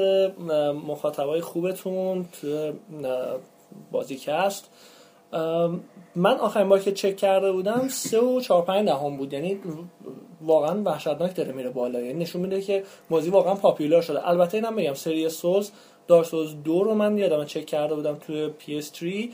مخاطبای 0.87 1.41
خوبتون 1.41 2.25
تو 2.41 2.73
بازیکست 3.91 4.69
من 6.15 6.37
آخرین 6.39 6.69
بار 6.69 6.79
که 6.79 6.91
چک 6.91 7.17
کرده 7.17 7.51
بودم 7.51 7.87
سه 7.87 8.19
و 8.19 8.41
چهار 8.41 8.61
پنج 8.61 8.85
دهم 8.85 9.17
بود. 9.17 9.33
یعنی 9.33 9.59
واقعا 10.41 10.81
وحشتناک 10.81 11.35
داره 11.35 11.51
میره 11.51 11.69
بالا. 11.69 11.99
یعنی 11.99 12.19
نشون 12.19 12.41
میده 12.41 12.61
که 12.61 12.83
بازی 13.09 13.29
واقعا 13.29 13.55
پاپیولار 13.55 14.01
شده. 14.01 14.27
البته 14.27 14.57
اینم 14.57 14.75
بگم 14.75 14.93
سری 14.93 15.29
سوز 15.29 15.71
دارسوز 16.09 16.63
دو 16.63 16.83
رو 16.83 16.95
من 16.95 17.17
یادم 17.17 17.45
چک 17.45 17.65
کرده 17.65 17.95
بودم 17.95 18.15
توی 18.15 18.49
PS3 18.59 19.29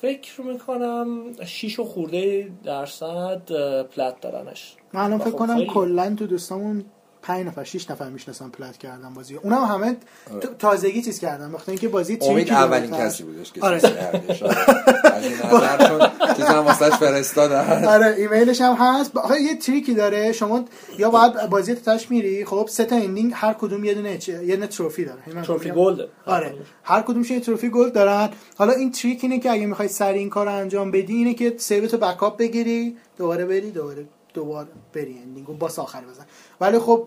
فکر 0.00 0.40
می‌کنم 0.40 1.32
6 1.44 1.78
و 1.78 1.84
خورده 1.84 2.50
درصد 2.64 3.42
plat 3.82 4.20
دارنش 4.20 4.76
من 4.92 5.00
الان 5.00 5.18
فکر 5.18 5.30
خب 5.30 5.36
کنم 5.36 5.64
کلا 5.64 6.14
تو 6.18 6.26
دوستامون 6.26 6.84
5 7.24 7.46
نفر 7.46 7.64
6 7.64 7.90
نفر 7.90 8.08
می‌شناسن 8.08 8.48
plat 8.48 8.76
کردن 8.78 9.14
بازی. 9.14 9.36
اونم 9.36 9.64
همه 9.64 9.96
آره. 10.34 10.48
تازگی 10.58 11.02
چیز 11.02 11.18
کردن 11.18 11.50
وقتی 11.50 11.70
اینکه 11.70 11.88
بازی 11.88 12.16
تیم 12.16 12.30
امید 12.30 12.50
اولین 12.50 12.90
کسی 12.90 13.24
بودش 13.24 13.52
که 13.52 13.60
آره. 13.60 13.80
کردش. 13.80 14.42
از 14.42 15.24
این 15.24 15.32
نظر 15.32 16.00
چون 16.36 16.58
واسش 16.58 16.90
فرستادن 16.90 17.84
آره 17.84 18.14
ایمیلش 18.18 18.60
هم 18.60 18.74
هست. 18.74 19.16
آخه 19.16 19.40
یه 19.40 19.56
trick 19.56 19.88
ی 19.88 19.94
داره. 19.94 20.32
شما 20.32 20.64
یا 20.98 21.10
باید 21.10 21.50
بازی 21.50 21.74
تاش 21.74 22.10
میری. 22.10 22.44
خب 22.44 22.68
سه 22.70 22.84
تا 22.84 22.96
ending 22.96 23.32
هر 23.34 23.52
کدوم 23.52 23.84
یه 23.84 23.94
دونه 23.94 24.18
یه 24.28 24.56
دونه 24.56 24.66
trophy 24.66 25.04
داره. 25.04 25.42
trophy 25.42 25.70
gold 25.70 26.08
آره. 26.26 26.54
هر 26.82 27.00
کدومش 27.02 27.30
یه 27.30 27.40
trophy 27.40 27.68
gold 27.68 27.92
دارن. 27.92 28.30
حالا 28.56 28.72
این 28.72 28.92
trick 28.92 29.18
اینه 29.22 29.38
که 29.38 29.50
اگه 29.50 29.66
می‌خوای 29.66 29.88
سری 29.88 30.18
این 30.18 30.30
کار 30.30 30.48
انجام 30.48 30.90
بدی 30.90 31.14
اینه 31.14 31.34
که 31.34 31.54
save 31.58 31.86
تو 31.86 31.98
backup 31.98 32.38
بگیری. 32.38 32.96
دوباره 33.16 33.44
بری 33.44 33.70
دوباره 33.70 34.06
دوباره 34.34 34.68
بری 34.94 35.18
ending 35.18 35.52
و 35.52 35.57
boss 35.57 35.78
آخر 35.78 36.00
بزن. 36.00 36.26
ولی 36.60 36.78
خب 36.78 37.06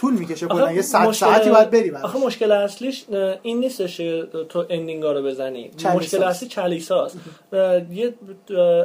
طول 0.00 0.14
می‌کشه 0.14 0.46
کلا. 0.46 0.72
یه 0.72 0.82
ساعت 0.82 1.12
ساعتی 1.12 1.50
باید 1.50 1.70
بری 1.70 1.90
آخه 1.90 2.18
مشکل 2.18 2.52
اصلیش 2.52 3.04
این 3.42 3.60
نیستش 3.60 3.96
تو 4.48 4.64
ending 4.70 5.06
ا 5.06 5.12
رو 5.12 5.22
بزنی. 5.22 5.70
مشکل 5.94 6.22
اصلی 6.22 6.48
chalice 6.48 6.91
ا 6.91 6.97
ست. 6.97 7.16
یه 7.92 8.14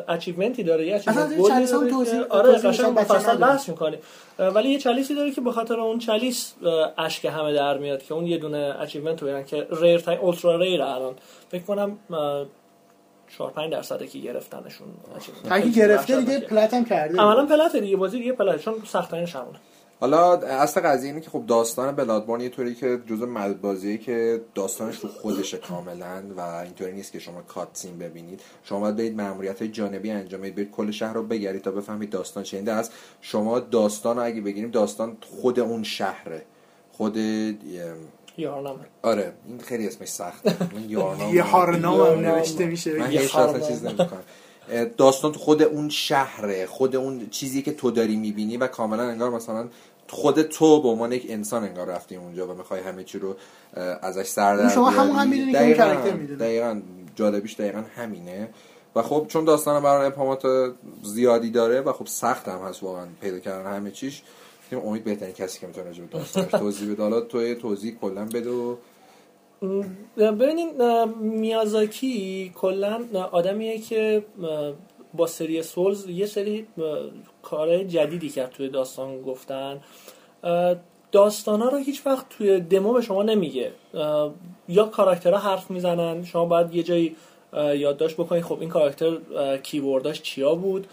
achievement 0.07 0.59
ی 0.59 0.63
داره. 0.63 0.88
یه 0.88 0.95
achievement 0.95 2.25
آره 2.30 2.53
قشنگ 2.53 2.99
مفصل 2.99 3.38
بحث 3.38 3.69
می‌کنی. 3.69 3.97
ولی 4.39 4.69
یه 4.69 4.80
chalice 4.79 5.11
ی 5.11 5.15
داره 5.15 5.32
که 5.32 5.41
به 5.41 5.51
خاطر 5.51 5.80
اون 5.80 5.99
chalice 5.99 6.53
اشک 6.97 7.26
همه 7.26 7.53
در 7.53 7.78
میاد 7.78 8.03
که 8.03 8.13
اون 8.13 8.26
یه 8.28 8.38
دونه 8.38 8.76
achievement 8.79 9.23
رو 9.23 9.41
که 9.41 9.67
rare 9.81 9.99
تای 9.99 10.17
ultra 10.17 10.55
rare 10.55 10.81
الان. 10.82 11.13
فکر 11.51 11.63
کنم 11.63 11.97
4 13.38 13.51
5 13.51 13.71
درصده 13.71 14.07
که 14.07 14.19
گرفتنشون 14.19 14.88
اگه 15.49 15.69
گرفته 15.69 16.21
دیگه 16.21 16.39
پلت 16.39 16.73
هم 16.73 16.86
کرده 16.86 17.17
عملا 17.17 17.45
پلت 17.45 17.75
دیگه 17.75 17.97
بازی 17.97 18.19
دیگه 18.19 18.31
پلت 18.31 18.61
چون 18.61 18.73
سخت 18.86 19.11
ترین 19.11 19.25
شمونه 19.25 19.59
حالا 19.99 20.38
اصل 20.38 20.81
قضیه 20.81 21.09
اینه 21.09 21.21
که 21.21 21.29
خب 21.29 21.45
داستان 21.45 21.95
بلادبورن 21.95 22.41
یه 22.41 22.49
طوری 22.49 22.75
که 22.75 22.99
جزء 23.05 23.53
بازیه 23.61 23.97
که 23.97 24.41
داستانش 24.55 24.99
رو 24.99 25.09
خودشه 25.09 25.57
کاملا 25.57 26.23
و 26.38 26.41
اینطوری 26.41 26.91
نیست 26.91 27.11
که 27.11 27.19
شما 27.19 27.41
کاتسین 27.41 27.97
ببینید. 27.99 28.41
شما 28.63 28.79
باید 28.79 28.95
برید 28.95 29.21
ماموریت 29.21 29.59
های 29.59 29.71
جانبی 29.71 30.11
انجام 30.11 30.41
بدید 30.41 30.55
برید 30.55 30.71
کل 30.71 30.91
شهر 30.91 31.13
رو 31.13 31.23
بگردید 31.23 31.61
تا 31.61 31.71
بفهمید 31.71 32.09
داستان 32.09 32.43
چه. 32.43 32.57
اینده 32.57 32.71
از 32.71 32.91
شما 33.21 33.59
داستان 33.59 34.17
رو 34.17 34.23
اگه 34.23 34.41
بگیریم 34.41 34.71
داستان 34.71 35.17
خود 35.41 35.59
اون 35.59 35.83
شهره. 35.83 36.45
خود 36.91 37.17
یارنامه. 38.38 38.79
آره 39.01 39.33
این 39.47 39.59
خیلی 39.59 39.88
اسمش 39.88 40.07
سخته 40.07 40.55
یه 41.33 41.43
هارنامه 41.43 42.11
هم 42.11 42.19
نوشته 42.19 42.65
میشه. 42.65 42.93
من 42.93 43.11
یه 43.11 43.27
چیز 43.67 43.86
نمی‌کنم. 43.86 44.23
داستان 44.97 45.31
تو 45.31 45.39
خود 45.39 45.63
اون 45.63 45.89
شهره 45.89 46.65
خود 46.65 46.95
اون 46.95 47.29
چیزی 47.29 47.61
که 47.61 47.73
تو 47.73 47.91
داری 47.91 48.15
می‌بینی 48.15 48.57
و 48.57 48.67
کاملا 48.67 49.03
انگار 49.03 49.29
مثلا 49.29 49.67
خود 50.09 50.41
تو 50.41 50.81
به 50.81 50.88
عنوان 50.88 51.11
یک 51.11 51.25
انسان 51.29 51.63
انگار 51.63 51.88
رفتی 51.88 52.15
اونجا 52.15 52.47
و 52.47 52.53
می‌خوای 52.53 52.81
همه 52.81 53.03
چی 53.03 53.19
رو 53.19 53.36
ازش 54.01 54.27
سر 54.27 54.55
در 54.55 54.69
شما 54.69 54.89
همون 54.89 55.15
هم 55.15 55.29
می‌دونی 55.29 55.51
که 55.51 55.73
کاراکتر 55.73 56.36
دقیقاً 56.39 56.81
جالبیش 57.15 57.53
دقیقا 57.53 57.83
همینه. 57.95 58.49
و 58.95 59.01
خب 59.01 59.25
چون 59.29 59.45
داستان 59.45 59.83
برای 59.83 60.07
ابهامات 60.07 60.43
زیادی 61.03 61.49
داره 61.49 61.81
و 61.81 61.93
خب 61.93 62.07
سخت 62.07 62.47
هم 62.47 62.59
هست 62.59 62.83
واقعا 62.83 63.05
پیدا 63.21 63.39
کردن 63.39 63.75
همه 63.75 63.91
چیش 63.91 64.23
امید 64.78 65.03
بهترین 65.03 65.34
کسی 65.34 65.59
که 65.59 65.67
می‌تونه 65.67 65.86
راجع 65.86 66.03
توضیح 66.43 66.91
بده. 66.91 67.03
حالا 67.03 67.21
تو 67.21 67.55
توضیح 67.55 67.95
کلا 68.01 68.26
بده 68.26 68.49
و 68.49 68.76
ببینید 70.17 70.82
میازاکی 71.21 72.51
کلا 72.55 73.05
آدمیه 73.32 73.78
که 73.78 74.26
با 75.13 75.28
سری 75.28 75.61
سولز 75.61 76.09
یه 76.09 76.26
سری 76.26 76.67
کارهای 77.41 77.86
جدیدی 77.86 78.30
کرد 78.30 78.49
توی 78.49 78.69
داستان 78.69 79.21
گفتن. 79.21 79.82
داستان 81.11 81.61
ها 81.61 81.69
رو 81.69 81.78
هیچ 81.78 82.05
وقت 82.05 82.30
توی 82.30 82.59
دمو 82.59 82.93
به 82.93 83.01
شما 83.01 83.23
نمیگه. 83.23 83.71
یا 84.69 84.86
کاراکترها 84.86 85.39
حرف 85.39 85.71
می‌زنن 85.71 86.23
شما 86.23 86.45
باید 86.45 86.76
یه 86.76 86.84
جایی 86.84 87.15
یادداشت 87.53 88.15
بکنید. 88.15 88.43
خب 88.43 88.59
این 88.59 88.69
کاراکتر 88.69 89.17
کیورداش 89.57 90.21
چیا 90.21 90.55
بود؟ 90.55 90.88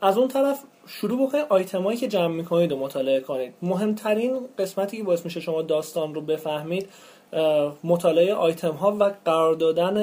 از 0.00 0.18
اون 0.18 0.28
طرف 0.28 0.62
شروع 0.86 1.28
بکنید 1.28 1.46
آیتمایی 1.48 1.98
که 1.98 2.08
جمع 2.08 2.34
می‌کنید 2.34 2.72
و 2.72 2.78
مطالعه 2.78 3.20
کنید. 3.20 3.54
مهمترین 3.62 4.40
قسمتی 4.58 4.96
که 4.96 5.02
باعث 5.02 5.24
میشه 5.24 5.40
شما 5.40 5.62
داستان 5.62 6.14
رو 6.14 6.20
بفهمید 6.20 6.88
مطالعه 7.84 8.34
آیتم 8.34 8.72
ها 8.72 8.96
و 9.00 9.12
قرار 9.24 9.54
دادن 9.54 9.96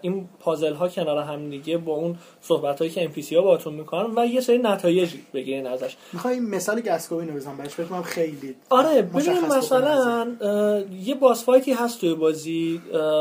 این 0.00 0.28
پازل 0.40 0.74
ها 0.74 0.88
کنار 0.88 1.18
هم 1.18 1.50
دیگه 1.50 1.78
با 1.78 1.92
اون 1.92 2.18
صحبت 2.40 2.78
هایی 2.78 2.90
که 2.90 3.10
NPC 3.14 3.32
ها 3.32 3.42
باهاتون 3.42 3.74
می‌کنن 3.74 4.12
و 4.16 4.26
یه 4.26 4.40
سری 4.40 4.58
نتایج 4.58 5.14
بگیرین 5.34 5.66
ازش. 5.66 5.96
می‌خوای 6.12 6.40
مثال 6.40 6.80
Gascoigne 6.80 7.28
رو 7.28 7.34
بزنم 7.34 7.56
برش 7.56 7.80
بکنم 7.80 8.02
خیلی 8.02 8.54
آره 8.70 9.02
ببین 9.02 9.40
مثلا 9.40 10.26
یه 11.04 11.14
boss 11.14 11.44
fight 11.44 11.67
ی 11.67 11.72
هست 11.72 12.00
توی 12.00 12.14
بازی. 12.14 12.80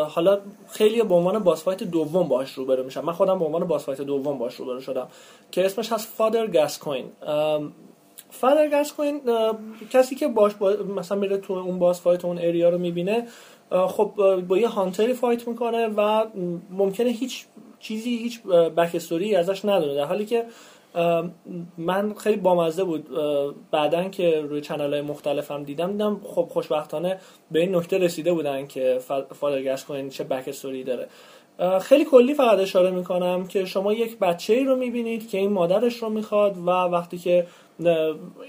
حالا 0.10 0.40
خیلی 0.72 1.04
به 1.04 1.16
عنوان 1.16 1.40
boss 1.40 1.64
fight 1.64 1.84
دوم 1.84 2.28
باش 2.28 2.54
روبرو 2.54 2.84
میشم. 2.84 3.06
من 3.06 3.14
خودم 3.14 3.40
به 3.40 3.46
عنوان 3.46 3.64
boss 3.68 3.86
fight 3.86 4.02
دوم 4.02 4.38
باش 4.38 4.56
روبرو 4.56 4.82
شدم 4.82 5.08
که 5.52 5.66
اسمش 5.66 5.92
هست 5.92 6.08
Father 6.08 6.48
Gascoigne 6.48 7.06
فرض 8.34 8.94
کنین 8.94 9.22
کسی 9.92 10.16
که 10.16 10.28
باش 10.28 10.54
با... 10.54 10.74
مثلا 10.96 11.18
میره 11.18 11.38
تو 11.38 11.54
اون 11.54 11.80
boss 11.80 12.02
fight 12.02 12.26
اون 12.26 12.38
area 12.38 12.70
رو 12.70 12.78
می‌بینه 12.78 13.28
خب 13.70 14.12
با 14.48 14.58
یه 14.58 14.68
hunter 14.68 15.14
ی 15.14 15.19
fight 15.19 15.48
می‌کنه 15.48 15.88
و 15.88 16.26
ممکنه 16.70 17.10
هیچ 17.10 17.46
چیزی 17.80 18.18
هیچ 18.18 18.44
backstory 18.78 19.36
ازش 19.36 19.66
ندونه 19.66 19.96
در 19.96 20.06
حالی 20.06 20.26
که 20.26 20.46
من 21.78 22.14
خیلی 22.14 22.36
بامزه 22.36 22.84
بود 22.84 23.08
بعدا 23.72 24.10
که 24.10 24.42
روی 24.42 24.62
channel 24.62 24.94
های 24.94 25.02
مختلفم 25.02 25.64
دیدم 25.64 25.92
دیدم 25.92 26.22
خب 26.24 26.48
خوشبختانه 26.52 27.20
به 27.52 27.60
این 27.60 27.76
نکته 27.76 27.98
رسیده 27.98 28.34
بودن 28.34 28.68
که 28.68 29.00
Father 29.32 29.86
Gascoigne 29.86 30.10
چه 30.10 30.24
backstory 30.24 30.84
داره 30.84 31.08
خیلی 31.82 32.06
کلی 32.06 32.34
فقط 32.34 32.60
اشاره 32.60 32.92
می‌کنم 32.92 33.48
که 33.48 33.66
شما 33.66 33.94
یک 33.94 34.20
بچه 34.20 34.54
ای 34.54 34.64
رو 34.64 34.76
می‌بینید 34.76 35.30
که 35.30 35.38
این 35.38 35.52
مادرش 35.52 35.98
رو 35.98 36.10
می‌خواد 36.10 36.58
و 36.58 36.70
وقتی 36.70 37.18
که 37.18 37.48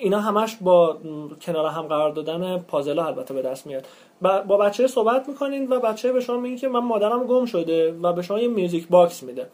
اینا 0.00 0.20
همش 0.20 0.56
با 0.60 0.96
کنار 1.42 1.66
هم 1.66 1.82
قرار 1.82 2.12
دادن 2.12 2.58
پازل 2.58 2.98
البته 2.98 3.34
به 3.34 3.42
دست 3.42 3.66
میاد. 3.66 3.86
با 4.20 4.56
بچه 4.56 4.86
صحبت 4.86 5.28
می‌کنین 5.28 5.68
و 5.68 5.80
بچه 5.80 6.12
به 6.12 6.20
شما 6.20 6.36
میگه 6.36 6.56
که 6.56 6.68
من 6.68 6.80
مادرم 6.80 7.24
گم 7.24 7.44
شده 7.44 7.92
و 8.02 8.12
به 8.12 8.22
شما 8.22 8.38
یه 8.38 8.48
music 8.48 8.88
box 8.88 9.22
میده. 9.22 9.46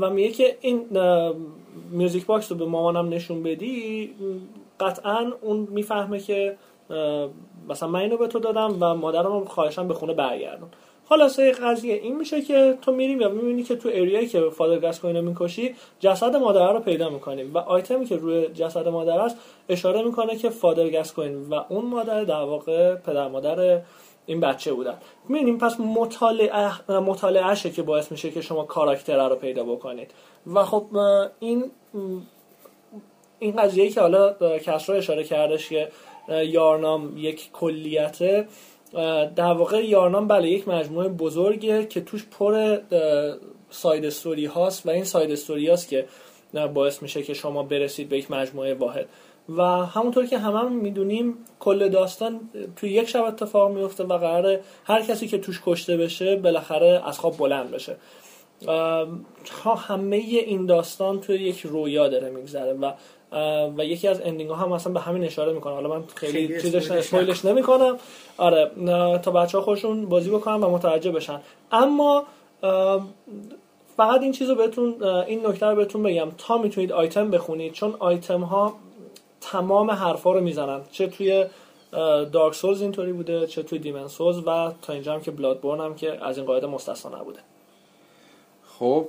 و 0.00 0.10
میگه 0.10 0.30
که 0.30 0.58
این 0.60 0.86
music 1.90 2.26
box 2.26 2.52
رو 2.52 2.58
به 2.58 2.64
مامانم 2.64 3.08
نشون 3.08 3.42
بدی 3.42 4.14
قطعا 4.80 5.32
اون 5.40 5.68
می‌فهمه 5.70 6.20
که 6.20 6.56
مثلا 7.68 7.88
من 7.88 8.00
اینو 8.00 8.16
به 8.16 8.26
تو 8.26 8.38
دادم 8.38 8.76
و 8.80 8.94
مادرم 8.94 9.44
خواهشم 9.44 9.88
به 9.88 9.94
خونه 9.94 10.14
برگردون. 10.14 10.68
خلاصه 11.10 11.52
قضیه. 11.52 11.94
این 11.94 12.16
میشه 12.16 12.42
که 12.42 12.78
تو 12.82 12.92
میریم 12.92 13.20
یا 13.20 13.28
می‌بینی 13.28 13.62
که 13.62 13.76
تو 13.76 13.88
اریایی 13.88 14.26
که 14.26 14.40
فادر 14.40 14.92
کوین 14.92 15.20
می‌کشی 15.20 15.74
جسد 16.00 16.36
مادر 16.36 16.72
رو 16.72 16.80
پیدا 16.80 17.08
می‌کنیم. 17.08 17.54
و 17.54 17.58
آیتمی 17.58 18.06
که 18.06 18.16
روی 18.16 18.46
جسد 18.46 18.88
مادر 18.88 19.20
است 19.20 19.36
اشاره 19.68 20.02
می‌کنه 20.02 20.36
که 20.36 20.50
فادر 20.50 21.02
کوین 21.02 21.48
و 21.48 21.64
اون 21.68 21.84
مادر 21.84 22.24
در 22.24 22.42
واقع 22.42 22.94
پدر 22.94 23.28
مادر 23.28 23.80
این 24.26 24.40
بچه 24.40 24.72
بودن. 24.72 24.94
می‌بینیم 25.28 25.58
پس 25.58 25.80
مطالعه 25.80 26.90
مطالعهشه 26.92 27.70
که 27.70 27.82
باعث 27.82 28.12
میشه 28.12 28.30
که 28.30 28.40
شما 28.40 28.64
کاراکتر 28.64 29.28
رو 29.28 29.36
پیدا 29.36 29.64
بکنید. 29.64 30.10
و 30.54 30.64
خب 30.64 30.86
این 31.40 31.70
این 33.38 33.56
قضیه 33.56 33.90
که 33.90 34.00
حالا 34.00 34.32
کسرا 34.58 34.96
اشاره 34.96 35.24
کردش 35.24 35.68
که 35.68 35.88
Yharnam 36.28 37.12
یک 37.16 37.52
کلیته 37.52 38.48
در 39.36 39.52
واقع 39.52 39.86
Yharnam 39.86 40.28
بله 40.28 40.50
یک 40.50 40.68
مجموعه 40.68 41.08
بزرگه 41.08 41.86
که 41.86 42.00
توش 42.00 42.26
پر 42.30 42.78
side 43.70 44.04
story 44.04 44.46
هاست 44.46 44.86
و 44.86 44.90
این 44.90 45.04
side 45.04 45.30
story 45.30 45.68
هاست 45.68 45.88
که 45.88 46.06
باعث 46.74 47.02
میشه 47.02 47.22
که 47.22 47.34
شما 47.34 47.62
برسید 47.62 48.08
به 48.08 48.18
یک 48.18 48.30
مجموعه 48.30 48.74
واحد. 48.74 49.06
و 49.48 49.62
همونطور 49.62 50.26
که 50.26 50.38
همه 50.38 50.58
هم 50.58 50.72
می‌دونیم 50.72 51.34
کل 51.60 51.88
داستان 51.88 52.40
توی 52.76 52.90
یک 52.90 53.08
شب 53.08 53.24
اتفاق 53.24 53.72
میفته 53.72 54.04
و 54.04 54.18
قراره 54.18 54.60
هر 54.84 55.02
کسی 55.02 55.28
که 55.28 55.38
توش 55.38 55.62
کشته 55.64 55.96
بشه 55.96 56.36
بالاخره 56.36 57.02
از 57.06 57.18
خواب 57.18 57.36
بلند 57.36 57.70
بشه. 57.70 57.96
همه 59.76 60.16
این 60.16 60.66
داستان 60.66 61.20
توی 61.20 61.36
یک 61.36 61.60
رویا 61.60 62.08
داره 62.08 62.30
میگذره 62.30 62.72
و 62.72 62.92
و 63.76 63.84
یکی 63.84 64.08
از 64.08 64.20
ending 64.20 64.50
ها 64.50 64.56
هم 64.56 64.68
مثلا 64.68 64.92
به 64.92 65.00
همین 65.00 65.24
اشاره 65.24 65.52
می‌کنه. 65.52 65.74
حالا 65.74 65.88
من 65.88 66.04
خیلی 66.14 66.60
چیزش 66.62 66.90
spoil 66.90 67.29
ش 67.29 67.44
نمی‌کنم. 67.44 67.96
آره 68.38 68.70
تا 69.22 69.30
بچه 69.30 69.58
ها 69.58 69.64
خودشون 69.64 70.06
بازی 70.06 70.30
بکنن 70.30 70.54
و 70.54 70.70
متوجه 70.70 71.10
بشن. 71.10 71.40
اما 71.72 72.24
فقط 73.96 74.20
این 74.22 74.32
چیزو 74.32 74.54
بهتون 74.54 75.02
این 75.02 75.46
نکته 75.46 75.66
رو 75.66 75.76
بهتون 75.76 76.02
بگم. 76.02 76.28
تا 76.38 76.58
می‌تونید 76.58 76.92
آیتم 76.92 77.30
بخونید 77.30 77.72
چون 77.72 77.94
آیتم 77.98 78.40
ها 78.40 78.74
تمام 79.40 79.90
حرفا 79.90 80.32
رو 80.32 80.40
می‌زنن. 80.40 80.80
چه 80.92 81.06
توی 81.06 81.44
Dark 82.32 82.54
Souls 82.54 82.82
اینطوری 82.82 83.12
بوده 83.12 83.46
چه 83.46 83.62
توی 83.62 83.78
Demon's 83.78 84.08
Souls 84.08 84.38
و 84.46 84.72
تا 84.82 84.92
اینجا 84.92 85.14
هم 85.14 85.20
که 85.20 85.30
Bloodborne 85.30 85.80
هم 85.80 85.94
که 85.94 86.24
از 86.24 86.38
این 86.38 86.46
قاعده 86.46 86.66
مستثنا 86.66 87.20
نبوده. 87.20 87.38
خب 88.80 89.08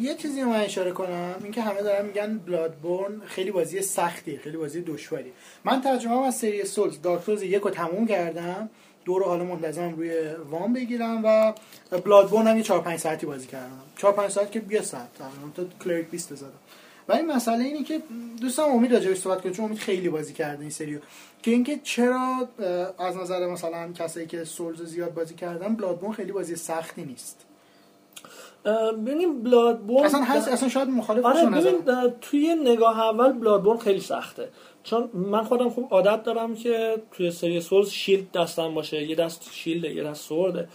یه 0.00 0.14
چیزی 0.14 0.42
من 0.42 0.60
اشاره 0.60 0.92
کنم 0.92 1.34
اینکه 1.42 1.62
همه 1.62 1.82
دارن 1.82 2.06
میگن 2.06 2.38
Bloodborne 2.38 3.20
خیلی 3.26 3.50
بازی 3.50 3.82
سختی 3.82 4.36
خیلی 4.36 4.56
بازی 4.56 4.82
دشواری 4.82 5.32
من 5.64 5.80
تجربه 5.80 6.26
از 6.26 6.36
سری 6.36 6.64
Souls 6.64 7.02
Dark 7.02 7.22
Souls 7.22 7.42
یک 7.42 7.62
رو 7.62 7.70
تموم 7.70 8.06
کردم 8.06 8.70
دو 9.04 9.18
رو 9.18 9.24
حالا 9.24 9.44
منتظرم 9.44 9.96
روی 9.96 10.34
وام 10.50 10.72
بگیرم 10.72 11.22
و 11.24 11.54
Bloodborne 12.04 12.46
هم 12.46 12.56
یه 12.56 12.62
4 12.62 12.80
5 12.80 12.98
ساعتی 12.98 13.26
بازی 13.26 13.46
کردم. 13.46 13.80
4 13.96 14.12
5 14.12 14.30
ساعت 14.30 14.52
که 14.52 14.60
20 14.60 14.84
ساعت 14.84 15.08
تا 15.54 15.64
Cleric 15.84 16.10
Beast 16.10 16.34
زدم. 16.34 16.48
ولی 17.08 17.22
مسئله 17.22 17.64
اینه 17.64 17.84
که 17.84 18.02
دوستان 18.40 18.70
امید 18.70 18.92
راجعش 18.92 19.18
صحبت 19.18 19.40
کنم 19.40 19.52
چون 19.52 19.64
امید 19.64 19.78
خیلی 19.78 20.08
بازی 20.08 20.32
کرده 20.32 20.60
این 20.60 20.70
سریو. 20.70 20.98
که 21.42 21.50
اینکه 21.50 21.80
چرا 21.82 22.48
از 22.98 23.16
نظر 23.16 23.46
مثلا 23.46 23.92
کسایی 23.92 24.26
که 24.26 24.44
Souls 24.44 24.82
زیاد 24.82 25.14
بازی 25.14 25.34
کردن 25.34 25.76
Bloodborne 25.76 26.12
خیلی 26.12 26.32
بازی 26.32 26.56
سختی 26.56 27.04
نیست. 27.04 27.46
ببینیم 28.64 29.42
Bloodborne 29.42 30.06
اصلا 30.06 30.22
هست 30.22 30.48
اصلا 30.48 30.68
شاید 30.68 30.88
مخالف 30.88 31.24
آره 31.24 31.46
ببین 31.46 31.78
توی 32.20 32.54
نگاه 32.54 33.00
اول 33.00 33.32
Bloodborne 33.32 33.78
خیلی 33.78 34.00
سخته. 34.00 34.48
چون 34.82 35.10
من 35.14 35.44
خودم 35.44 35.68
خوب 35.68 35.88
عادت 35.90 36.22
دارم 36.22 36.54
که 36.54 37.02
توی 37.12 37.30
سری 37.30 37.60
Souls 37.60 37.90
shield 37.90 38.32
دستم 38.32 38.74
باشه. 38.74 39.02
یه 39.02 39.16
دست 39.16 39.48
shield 39.52 39.88
ه 39.88 39.94
یه 39.94 40.04
دست 40.04 40.22
sword 40.22 40.55
ه. 40.55 40.68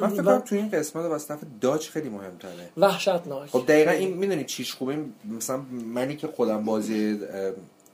من 0.00 0.08
فکر 0.08 0.22
کنم 0.22 0.38
توی 0.38 0.58
این 0.58 0.68
قسمت 0.68 1.04
واسه 1.04 1.28
طرف 1.28 1.40
dodge 1.60 1.88
خیلی 1.88 2.08
مهمتره. 2.08 2.70
وحشتناک. 2.76 3.50
خب 3.50 3.66
دقیقا 3.66 3.90
این 3.90 4.14
می‌دونی 4.14 4.44
چیش 4.44 4.74
خوبه؟ 4.74 4.98
مثلا 5.36 5.60
منی 5.94 6.16
که 6.16 6.26
خودم 6.26 6.64
بازی 6.64 7.18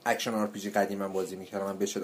action 0.05 0.33
RPG 0.33 0.69
قدیما 0.69 1.07
بازی 1.07 1.35
می‌کردم 1.35 1.65
من 1.65 1.77
بشه 1.77 1.99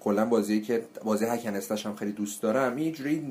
کلا 0.00 0.24
بازی 0.26 0.60
که 0.60 0.84
بازی 1.04 1.24
hack 1.24 1.45
and 1.45 1.60
هم 1.84 1.94
خیلی 1.94 2.12
دوست 2.12 2.42
دارم. 2.42 2.76
اینجوری 2.76 3.22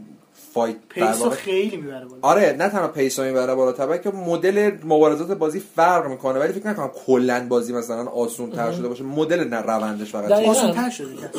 fight 0.54 0.76
pace 0.90 1.22
و 1.22 1.30
خیلی 1.30 1.78
می‌بره 1.78 2.06
بالا. 2.06 2.20
آره 2.22 2.56
نه 2.60 2.70
تنها 2.70 2.88
pace 2.88 3.17
و 3.17 3.24
می‌بره 3.24 3.56
بالا 3.56 3.72
طبعا 3.72 3.98
که 3.98 4.10
مدل 4.10 4.72
مبارزات 4.84 5.32
بازی 5.32 5.60
فرق 5.60 6.08
می‌کنه. 6.08 6.40
ولی 6.40 6.54
فکر 6.54 6.68
نکنم 6.68 6.92
کلا 7.06 7.48
بازی 7.50 7.74
مثلا 7.74 8.06
آسون 8.06 8.52
تر 8.52 8.72
شده 8.72 8.88
باشه. 8.88 9.04
مدل 9.04 9.44
نه 9.44 9.62
روندش 9.62 10.12
فقط 10.12 10.32
آسون 10.32 10.72
تر 10.72 10.90
شده 10.90 11.30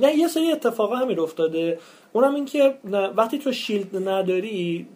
نه 0.00 0.16
یه 0.16 0.28
سری 0.28 0.52
اتفاقا 0.52 0.96
همین 0.96 1.18
افتاده. 1.18 1.78
اونم 2.12 2.34
این 2.34 2.44
که 2.44 2.74
وقتی 3.16 3.38
تو 3.38 3.52
shield 3.52 4.08
نداری 4.08 4.88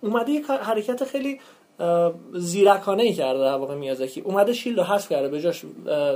اومده 0.00 0.32
یک 0.32 0.46
حرکت 0.50 1.04
خیلی 1.04 1.40
زیرکانه 2.34 3.02
ای 3.02 3.12
کرده 3.12 3.40
در 3.40 3.54
واقع 3.54 3.74
میازاکی 3.74 4.20
اومده 4.20 4.52
shield 4.52 4.78
رو 4.78 4.84
حذف 4.84 5.08
کرده 5.08 5.28
به 5.28 5.40
جاش 5.40 5.62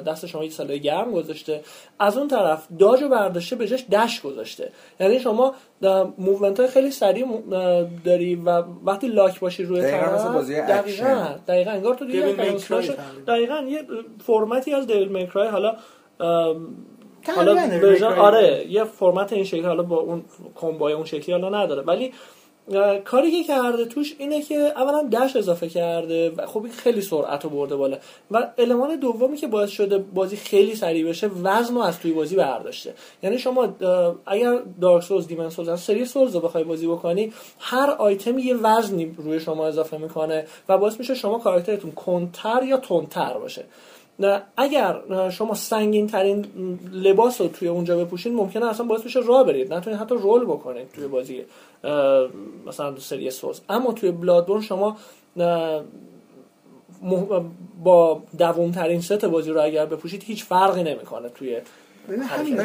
دست 0.06 0.26
شما 0.26 0.44
یه 0.44 0.50
سلاح 0.50 0.76
گرم 0.76 1.12
گذاشته. 1.12 1.60
از 1.98 2.18
اون 2.18 2.28
طرف 2.28 2.68
dodge 2.78 3.02
رو 3.02 3.08
برداشته 3.08 3.56
به 3.56 3.66
جاش 3.66 3.86
dash 3.88 4.20
گذاشته. 4.20 4.72
یعنی 5.00 5.20
شما 5.20 5.54
movement 6.18 6.60
های 6.60 6.68
خیلی 6.68 6.90
سریع 6.90 7.26
داری 8.04 8.34
و 8.34 8.62
وقتی 8.84 9.08
lock 9.08 9.40
باشی 9.40 9.64
روی 9.64 9.80
طرف 9.80 10.50
دقیقاً 10.50 11.26
دقیقاً. 11.48 11.70
انگار 11.70 11.94
تو 11.94 12.06
دیگه 12.06 12.36
دقیقاً 13.26 13.56
یه 13.68 13.82
فرمتی 14.26 14.74
از 14.74 14.86
Devil 14.86 15.08
May 15.08 15.28
Cry 15.28 15.48
حالا 15.48 15.76
حالا 17.36 17.56
آره 18.18 18.66
یه 18.68 18.84
فرمت 18.84 19.32
این 19.32 19.44
شکلی 19.44 19.60
حالا 19.60 19.82
با 19.82 19.96
اون 19.96 20.24
combo 20.54 20.86
ای 20.86 20.92
اون 20.92 21.04
شکلی 21.04 21.32
حالا 21.32 21.62
نداره. 21.62 21.82
ولی 21.82 22.12
کاری 23.04 23.30
که 23.30 23.44
کرده 23.44 23.84
توش 23.84 24.14
اینه 24.18 24.42
که 24.42 24.54
اولا 24.54 25.02
dash 25.02 25.36
اضافه 25.36 25.68
کرده 25.68 26.30
و 26.30 26.46
خب 26.46 26.66
خیلی 26.68 27.00
سرعت 27.00 27.44
رو 27.44 27.50
برده 27.50 27.76
بالا 27.76 27.98
و 28.30 28.48
المان 28.58 28.96
دومی 28.96 29.36
که 29.36 29.46
باعث 29.46 29.70
شده 29.70 29.98
بازی 29.98 30.36
خیلی 30.36 30.74
سریع 30.74 31.08
بشه 31.08 31.26
وزن 31.26 31.74
رو 31.74 31.80
از 31.80 31.98
توی 31.98 32.12
بازی 32.12 32.36
برداشته. 32.36 32.94
یعنی 33.22 33.38
شما 33.38 33.76
اگر 34.26 34.58
دارک 34.80 35.02
سولز 35.02 35.26
دیمن 35.26 35.50
سولز 35.50 35.80
سری 35.80 36.04
سولز 36.04 36.34
رو 36.34 36.40
بخوای 36.40 36.64
بازی 36.64 36.86
بکنی 36.86 37.32
هر 37.58 37.90
آیتم 37.90 38.38
یه 38.38 38.54
وزنی 38.54 39.14
روی 39.18 39.40
شما 39.40 39.66
اضافه 39.66 39.98
می‌کنه 39.98 40.46
و 40.68 40.78
باعث 40.78 40.98
میشه 40.98 41.14
شما 41.14 41.38
کاراکترتون 41.38 41.92
کنتر 41.92 42.62
یا 42.62 42.76
تندتر 42.76 43.38
باشه. 43.38 43.64
اگر 44.56 45.00
شما 45.30 45.54
سنگین 45.54 46.06
ترین 46.06 46.46
لباس 46.92 47.40
رو 47.40 47.48
توی 47.48 47.68
اونجا 47.68 48.04
بپوشید 48.04 48.32
ممکنه 48.32 48.66
اصلا 48.66 48.86
باعث 48.86 49.02
بشه 49.02 49.20
راه 49.20 49.46
برید. 49.46 49.74
نتونید 49.74 50.00
حتی 50.00 50.14
رول 50.14 50.44
بکنید 50.44 50.92
توی 50.92 51.06
بازی 51.06 51.44
مثلا 52.66 52.98
سری 52.98 53.30
سورس. 53.30 53.60
اما 53.68 53.92
توی 53.92 54.10
بلادبورن 54.10 54.60
شما 54.60 54.96
با 57.84 58.22
داغون 58.38 58.70
ترین 58.70 59.00
ست 59.00 59.24
بازی 59.24 59.50
رو 59.50 59.62
اگر 59.62 59.86
بپوشید 59.86 60.22
هیچ 60.22 60.44
فرقی 60.44 60.82
نمی‌کنه 60.82 61.28
توی 61.28 61.60
ببین 62.08 62.24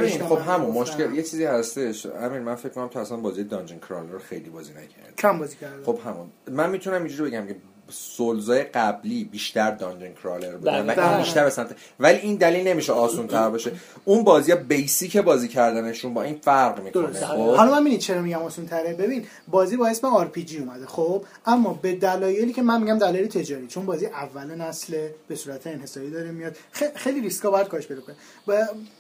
خب 0.09 0.37
همون 0.37 0.71
مشکل 0.71 1.13
یه 1.13 1.23
چیزی 1.23 1.45
هستش. 1.45 2.05
امین 2.05 2.41
من 2.41 2.55
فکر 2.55 2.69
کنم 2.69 2.87
تو 2.87 2.99
اصلا 2.99 3.17
بازی 3.17 3.43
dungeon 3.43 3.79
crawler 3.79 4.11
رو 4.11 4.19
خیلی 4.19 4.49
بازی 4.49 4.71
نکردی. 4.71 5.15
کم 5.17 5.39
بازی 5.39 5.57
کردم 5.57 5.83
خب 5.83 5.99
همون. 6.05 6.27
من 6.51 6.69
می‌تونم 6.69 7.03
اینجوری 7.03 7.31
بگم 7.31 7.47
که 7.47 7.55
Souls 7.89 8.51
ای 8.51 8.63
قبلی 8.63 9.23
بیشتر 9.23 9.71
dungeon 9.71 10.13
crawler 10.23 10.55
بودن 10.55 10.89
و 10.89 10.99
این 10.99 11.17
بیشتر 11.17 11.43
به 11.43 11.65
ولی 11.99 12.17
این 12.17 12.35
دلیل 12.35 12.67
نمیشه 12.67 12.93
آسون 12.93 13.27
تر 13.27 13.49
باشه. 13.49 13.71
اون 14.05 14.23
بازی 14.23 14.51
ها 14.51 14.57
basic 14.57 15.17
بازی 15.17 15.47
کردنشون 15.47 16.13
با 16.13 16.21
این 16.21 16.39
فرق 16.41 16.83
می‌کنه. 16.83 17.19
خب؟ 17.19 17.55
حالا 17.55 17.79
من 17.79 17.97
چرا 17.97 18.21
میگم 18.21 18.41
آسون 18.41 18.65
تره 18.65 18.93
ببین 18.93 19.25
بازی 19.47 19.77
با 19.77 19.87
اسم 19.87 20.07
RPG 20.07 20.59
اومده 20.59 20.85
خب؟ 20.85 21.23
اما 21.45 21.79
به 21.81 21.95
دلایلی 21.95 22.53
که 22.53 22.61
من 22.61 22.81
میگم 22.81 22.97
دلایل 22.97 23.27
تجاری 23.27 23.67
چون 23.67 23.85
بازی 23.85 24.05
اول 24.05 24.55
نسل 24.55 25.07
به 25.27 25.35
صورت 25.35 25.67
انحصاری 25.67 26.11
داره 26.11 26.31
میاد 26.31 26.55
خیلی 26.95 27.21
ریسکا 27.21 27.51
باید 27.51 27.67
کاهش 27.67 27.87
پیدا 27.87 28.01
کنه. 28.01 28.15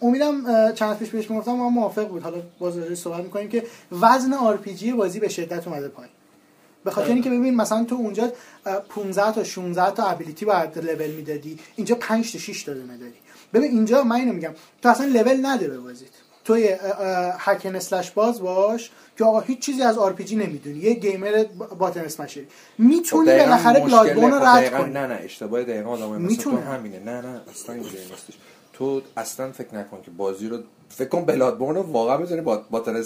امیدم 0.01 0.71
چند 0.71 0.97
پیش 0.97 1.09
پیش 1.09 1.31
می‌گفتم 1.31 1.51
ما 1.51 1.69
موافق 1.69 2.07
بود. 2.07 2.23
حالا 2.23 2.37
باز 2.59 2.97
صحبت 2.97 3.23
می‌کنیم 3.23 3.49
که 3.49 3.63
وزن 3.91 4.33
RPG 4.33 4.91
بازی 4.91 5.19
به 5.19 5.29
شدت 5.29 5.67
اومده 5.67 5.87
پایین. 5.87 6.11
به 6.85 6.91
خاطر 6.91 7.13
اینکه 7.13 7.29
ببین 7.29 7.55
مثلا 7.55 7.83
تو 7.83 7.95
اونجا 7.95 8.31
15 8.89 9.31
تا 9.31 9.43
16 9.43 9.91
تا 9.91 10.03
ability 10.03 10.45
باید 10.45 10.77
لول 10.77 11.11
می‌دادی 11.11 11.59
اینجا 11.75 11.95
5 11.95 12.31
تا 12.31 12.39
6 12.39 12.63
تا 12.63 12.73
دونه 12.73 12.97
داری 12.97 13.13
ببین 13.53 13.71
اینجا 13.71 14.03
من 14.03 14.15
اینو 14.15 14.33
میگم 14.33 14.53
تو 14.81 14.89
اصلا 14.89 15.05
لول 15.05 15.45
نده 15.45 15.67
به 15.67 15.77
بازیت. 15.77 16.09
تو 16.45 16.53
hack 17.39 17.60
and 17.60 17.75
slash 17.75 18.11
باز 18.11 18.41
باش 18.41 18.91
که 19.17 19.25
آقا 19.25 19.39
هیچ 19.39 19.59
چیزی 19.59 19.81
از 19.81 19.97
RPG 19.97 20.35
نمی‌دونی. 20.35 20.79
یه 20.79 20.93
گیمر 20.93 21.45
button 21.79 21.99
smasher 21.99 22.41
ی 22.41 22.47
می‌تونی 22.77 23.31
خب 23.31 23.37
بالاخره 23.37 23.79
Bloodborne 23.79 24.31
رو 24.31 24.45
رد 24.45 24.71
کنی. 24.71 24.93
نه 24.93 25.07
نه 25.07 25.19
اشتباه 25.23 25.63
دقیقاً 25.63 25.89
آدم 25.89 26.21
مثل 26.21 26.49
همینه. 26.49 26.99
نه 26.99 27.21
نه 27.21 27.41
اصلا 27.51 27.75
اینجوری 27.75 27.97
نیستش. 27.97 28.33
تو 28.73 29.01
اصلا 29.17 29.51
فکر 29.51 29.75
نکن 29.75 30.01
که 30.05 30.11
بازی 30.11 30.47
رو 30.47 30.57
فکر 30.89 31.07
کن 31.07 31.25
بلادبورن 31.25 31.75
رو 31.75 31.81
واقعا 31.81 32.17
بزنی 32.17 32.41
با 32.41 32.61
باتن 32.69 33.03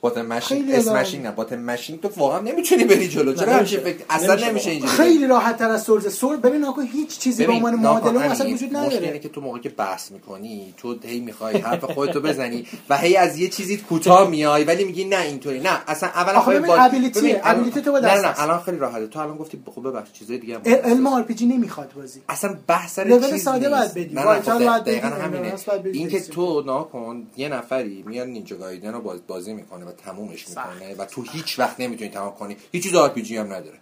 باتن 0.00 0.22
ماشین 0.22 0.74
اسمشینگ 0.74 1.24
نه. 1.24 1.30
باتن 1.30 1.64
ماشین 1.64 1.98
تو 1.98 2.08
واقعا 2.16 2.40
نمی‌تونی 2.40 2.84
بری 2.84 3.08
جلو. 3.08 3.32
چرا 3.34 3.52
همچین 3.52 3.80
فکر 3.80 4.04
اصلا 4.10 4.48
نمیشه. 4.48 4.70
اینجوری 4.70 4.92
خیلی 4.92 5.26
راحت 5.26 5.58
تر 5.58 5.70
از 5.70 5.82
سورز 5.82 6.14
سور 6.14 6.36
ببین 6.36 6.64
آقا 6.64 6.82
هیچ 6.82 7.18
چیزی 7.18 7.46
به 7.46 7.52
عنوان 7.52 7.74
معادله 7.74 8.20
اصلا 8.20 8.50
وجود 8.50 8.76
نداره. 8.76 8.96
مشکلی 8.96 9.18
که 9.18 9.28
تو 9.28 9.40
موقعی 9.40 9.60
که 9.60 9.68
بحث 9.68 10.10
می‌کنی 10.10 10.74
تو 10.76 10.96
هی 11.04 11.20
می‌خوای 11.20 11.56
حرف 11.56 11.84
خودتو 11.84 12.20
بزنی 12.20 12.66
و 12.88 12.98
هی 12.98 13.16
از 13.16 13.38
یه 13.38 13.48
چیزی 13.48 13.76
کوتاه 13.76 14.30
میای 14.30 14.64
ولی 14.64 14.84
میگی 14.84 15.04
نه 15.04 15.20
اینطوری. 15.20 15.60
نه 15.60 15.80
اصلا 15.86 16.08
اولا 16.08 16.40
خب 16.40 16.66
با 16.66 16.76
ابیلیتی 16.76 17.36
ابیلیتی 17.42 17.80
تو 17.80 17.92
نه 17.92 18.20
نه 18.20 18.42
الان 18.42 18.60
خیلی 18.60 18.78
راحته. 18.78 19.06
تو 19.06 19.20
الان 19.20 19.36
گفتی 19.36 19.62
خب 19.74 19.88
ببخش 19.88 20.12
چیزای 20.12 20.38
دیگه 20.38 20.58
علم 20.64 21.06
آر 21.06 21.22
پی 21.22 21.34
جی 21.34 21.46
نمی‌خواد 21.46 21.92
بازی. 21.96 22.20
اصلا 22.28 22.56
بحث 22.66 22.94
سر 22.94 23.20
چیز 23.20 23.42
ساده 23.42 23.70
باید 23.70 23.94
بدی. 23.94 24.14
وایتال 24.14 24.64
باید 24.64 24.84
بدی. 24.84 25.98
این 25.98 26.08
که 26.08 26.20
تو 26.20 26.62
ناکن 26.66 27.26
یه 27.36 27.48
نفری 27.48 28.04
میاد 28.06 28.28
نینجا 28.28 28.56
گایدن 28.56 28.92
رو 28.92 29.18
بازی 29.26 29.52
می‌کنه 29.54 29.87
و 29.88 29.92
تمومش 29.92 30.48
می‌کنه 30.48 30.94
و 30.98 31.04
تو 31.04 31.22
هیچ 31.22 31.58
وقت 31.58 31.80
نمی‌تونی 31.80 32.10
تمام 32.10 32.34
کنی. 32.34 32.56
هیچ 32.72 32.82
چیز 32.82 32.94
آر 32.94 33.08
پی 33.08 33.36
هم 33.36 33.46
نداره. 33.52 33.78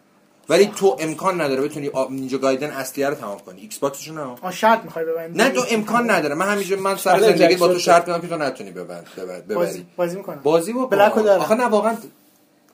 ولی 0.49 0.67
تو 0.67 0.97
امکان 1.01 1.41
نداره 1.41 1.63
بتونی 1.63 1.91
نینجا 2.11 2.39
گایدن 2.39 2.71
اصلی 2.71 3.05
رو 3.05 3.15
تمام 3.15 3.39
کنی. 3.39 3.61
ایکس 3.61 3.79
باکسشو 3.79 4.15
نه؟ 4.15 4.21
آ 4.43 4.51
شرط 4.51 4.85
می‌خوای 4.85 5.05
ببندی. 5.05 5.39
نه 5.39 5.51
تو 5.51 5.65
امکان 5.71 6.11
نداره. 6.11 6.35
من 6.35 6.49
همینجا 6.49 6.77
من 6.77 6.97
سر 6.97 7.21
زندگی 7.21 7.57
با 7.57 7.69
تو 7.69 7.79
شرط 7.79 8.09
می‌کنم 8.09 8.21
که 8.21 8.29
تو 8.29 8.37
نتونی 8.37 8.71
ببند 8.71 9.07
ببری 9.17 9.55
بازی 9.55 9.87
بازی 9.97 10.17
می‌کنم. 10.17 10.41
بازی 10.43 10.73
با 10.73 10.87
بلک 10.87 11.15
داره 11.15 11.43
آخه 11.43 11.55
نه 11.55 11.65
واقعا 11.65 11.97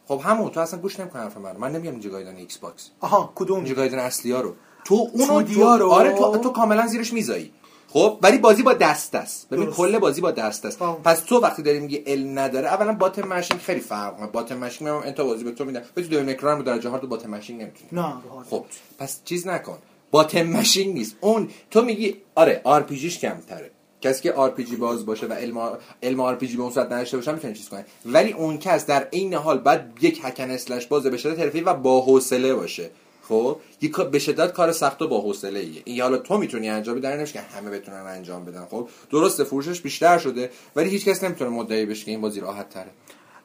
خب 0.08 0.20
همون 0.24 0.50
تو 0.50 0.60
اصلا 0.60 0.80
گوش 0.80 1.00
نمی‌کنی 1.00 1.22
حرف 1.22 1.36
من 1.36 1.56
من 1.56 1.72
نمیگم 1.72 1.90
نینجا 1.90 2.10
گایدن 2.10 2.36
ایکس 2.36 2.58
باکس 2.58 2.90
آها 3.00 3.32
کدوم؟ 3.34 3.56
نینجا 3.56 3.74
گایدن 3.74 3.98
اصلی 3.98 4.32
ها 4.32 4.40
رو. 4.40 4.54
تو 4.84 5.10
اونو 5.12 5.76
رو؟ 5.76 5.90
آره 5.90 6.12
تو 6.12 6.38
تو 6.38 6.50
کاملا 6.50 6.86
زیرش 6.86 7.12
می‌ذاری. 7.12 7.52
خب 7.92 8.18
ولی 8.22 8.38
بازی 8.38 8.62
با 8.62 8.72
دست 8.72 9.14
است. 9.14 9.48
ببین 9.50 9.70
کل 9.70 9.98
بازی 9.98 10.20
با 10.20 10.30
دست 10.30 10.64
است. 10.64 10.78
پس 10.78 11.20
تو 11.20 11.40
وقتی 11.40 11.62
داری 11.62 11.80
میگی 11.80 12.02
ال 12.06 12.38
نداره 12.38 12.68
اولا 12.68 12.92
بات 12.92 13.18
ماشین 13.18 13.58
خیلی 13.58 13.80
فرق 13.80 14.16
کنه 14.16 14.26
بات 14.26 14.52
ماشین 14.52 14.88
من 14.88 14.94
انت 14.94 15.20
بازی 15.20 15.44
به 15.44 15.50
تو 15.50 15.64
میدم. 15.64 15.82
تو 15.94 16.02
دو 16.02 16.30
اکران 16.30 16.58
رو 16.58 16.64
درجه 16.64 16.88
هارد 16.88 17.08
بات 17.08 17.26
ماشین 17.26 17.58
نمی‌تونی. 17.58 17.88
نه 17.92 18.14
خب 18.50 18.64
پس 18.98 19.20
چیز 19.24 19.46
نکن. 19.46 19.78
بات 20.10 20.36
ماشین 20.36 20.92
نیست. 20.94 21.16
اون 21.20 21.48
تو 21.70 21.82
میگی 21.82 22.16
آره 22.34 22.60
آر 22.64 22.82
پی 22.82 22.96
جیش 22.96 23.18
کمتره. 23.18 23.70
کسی 24.00 24.22
که 24.22 24.32
آر 24.32 24.50
پی 24.50 24.64
جی 24.64 24.76
باز 24.76 25.06
باشه 25.06 25.26
و 25.26 25.32
علم 25.32 25.78
علم 26.02 26.20
آر 26.20 26.34
پی 26.34 26.46
جی 26.46 26.56
به 26.56 26.62
اون 26.62 26.72
صورت 26.72 26.92
نداشته 26.92 27.16
باشه 27.16 27.32
می‌تونه 27.32 27.54
چیز 27.54 27.68
کنه. 27.68 27.84
ولی 28.06 28.32
اون 28.32 28.58
کس 28.58 28.86
در 28.86 29.08
عین 29.12 29.34
حال 29.34 29.58
بعد 29.58 29.92
یک 30.00 30.20
هکن 30.22 30.50
اسلش 30.50 30.86
باز 30.86 31.02
به 31.02 31.16
شدت 31.16 31.62
و 31.66 31.74
با 31.74 32.00
حوصله 32.00 32.54
باشه. 32.54 32.90
خب 33.28 33.56
یک 33.80 33.96
به 33.96 34.18
شدت 34.18 34.52
کار 34.52 34.72
سخت 34.72 35.02
و 35.02 35.08
با 35.08 35.20
حوصله 35.20 35.60
ایه 35.60 35.82
این 35.84 36.02
حالا 36.02 36.18
تو 36.18 36.38
می‌تونی 36.38 36.68
انجام 36.68 37.00
بدی 37.00 37.06
نمیشه 37.06 37.32
که 37.32 37.40
همه 37.40 37.70
بتونن 37.70 37.96
انجام 37.98 38.44
بدن. 38.44 38.66
خب 38.70 38.88
درسته 39.10 39.44
فروشش 39.44 39.80
بیشتر 39.80 40.18
شده 40.18 40.50
ولی 40.76 40.90
هیچ 40.90 41.04
کس 41.04 41.24
نمی‌تونه 41.24 41.50
مدعی 41.50 41.86
بشه 41.86 42.04
که 42.04 42.10
این 42.10 42.20
بازی 42.20 42.40
راحت 42.40 42.68
تره. 42.68 42.90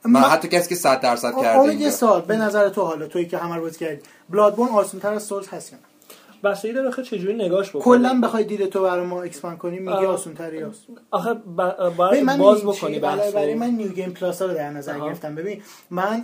من 0.06 0.22
حتی 0.22 0.48
کسی 0.48 0.70
که 0.70 0.76
100 0.76 1.02
درصد 1.02 1.42
کرده 1.42 1.76
یه 1.76 1.90
سال 1.90 2.22
به 2.22 2.38
نظر 2.38 2.70
تو 2.70 2.82
حالا 2.82 3.08
تویی 3.08 3.26
که 3.26 3.38
همه 3.38 3.56
رو 3.56 3.70
کردی 3.70 4.02
Bloodborne 4.30 4.72
آسان 4.72 5.00
تر 5.00 5.14
از 5.14 5.24
Souls 5.24 5.48
هست 5.48 5.74
یا 5.74 5.80
بسیاری 6.52 6.76
داره 6.76 6.88
بخوای 6.88 7.06
چجوری 7.06 7.34
نگاش 7.34 7.70
بکنی 7.70 7.84
کلا 7.84 8.22
بخوای 8.24 8.44
دید 8.44 8.66
تو 8.70 8.82
برای 8.82 9.06
ما 9.06 9.24
expand 9.24 9.58
کنی 9.58 9.80
میگی 9.80 10.06
آسون 10.06 10.34
تری 10.34 10.66
آخه 11.12 11.34
باید 11.98 12.38
باز 12.38 12.64
بکنی 12.64 13.00
بحث 13.00 13.34
برای 13.34 13.56
من 13.56 13.70
New 13.70 13.88
Game 13.88 14.12
Plus 14.12 14.42
رو 14.42 14.54
در 14.54 14.70
نظر 14.70 15.00
گرفتم. 15.00 15.36
ببین 15.36 15.62
من 15.90 16.24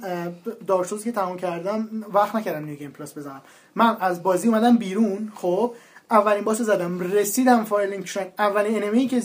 Dark 0.68 0.84
Souls 0.84 1.04
که 1.03 1.11
تموم 1.11 1.38
کردم 1.38 1.89
وقت 2.13 2.36
نکردم 2.36 2.65
New 2.66 2.76
Game 2.76 2.91
Plus 2.91 3.18
بزنم. 3.17 3.41
من 3.76 3.97
از 3.99 4.24
بازی 4.24 4.47
اومدم 4.47 4.78
بیرون 4.78 5.32
خب 5.36 5.74
اولین 6.11 6.43
boss 6.43 6.62
زدم 6.61 6.99
رسیدم 6.99 7.63
Firelink 7.64 8.06
Shrine 8.06 8.26
اولین 8.39 8.84
enemy 8.84 9.08
که 9.07 9.21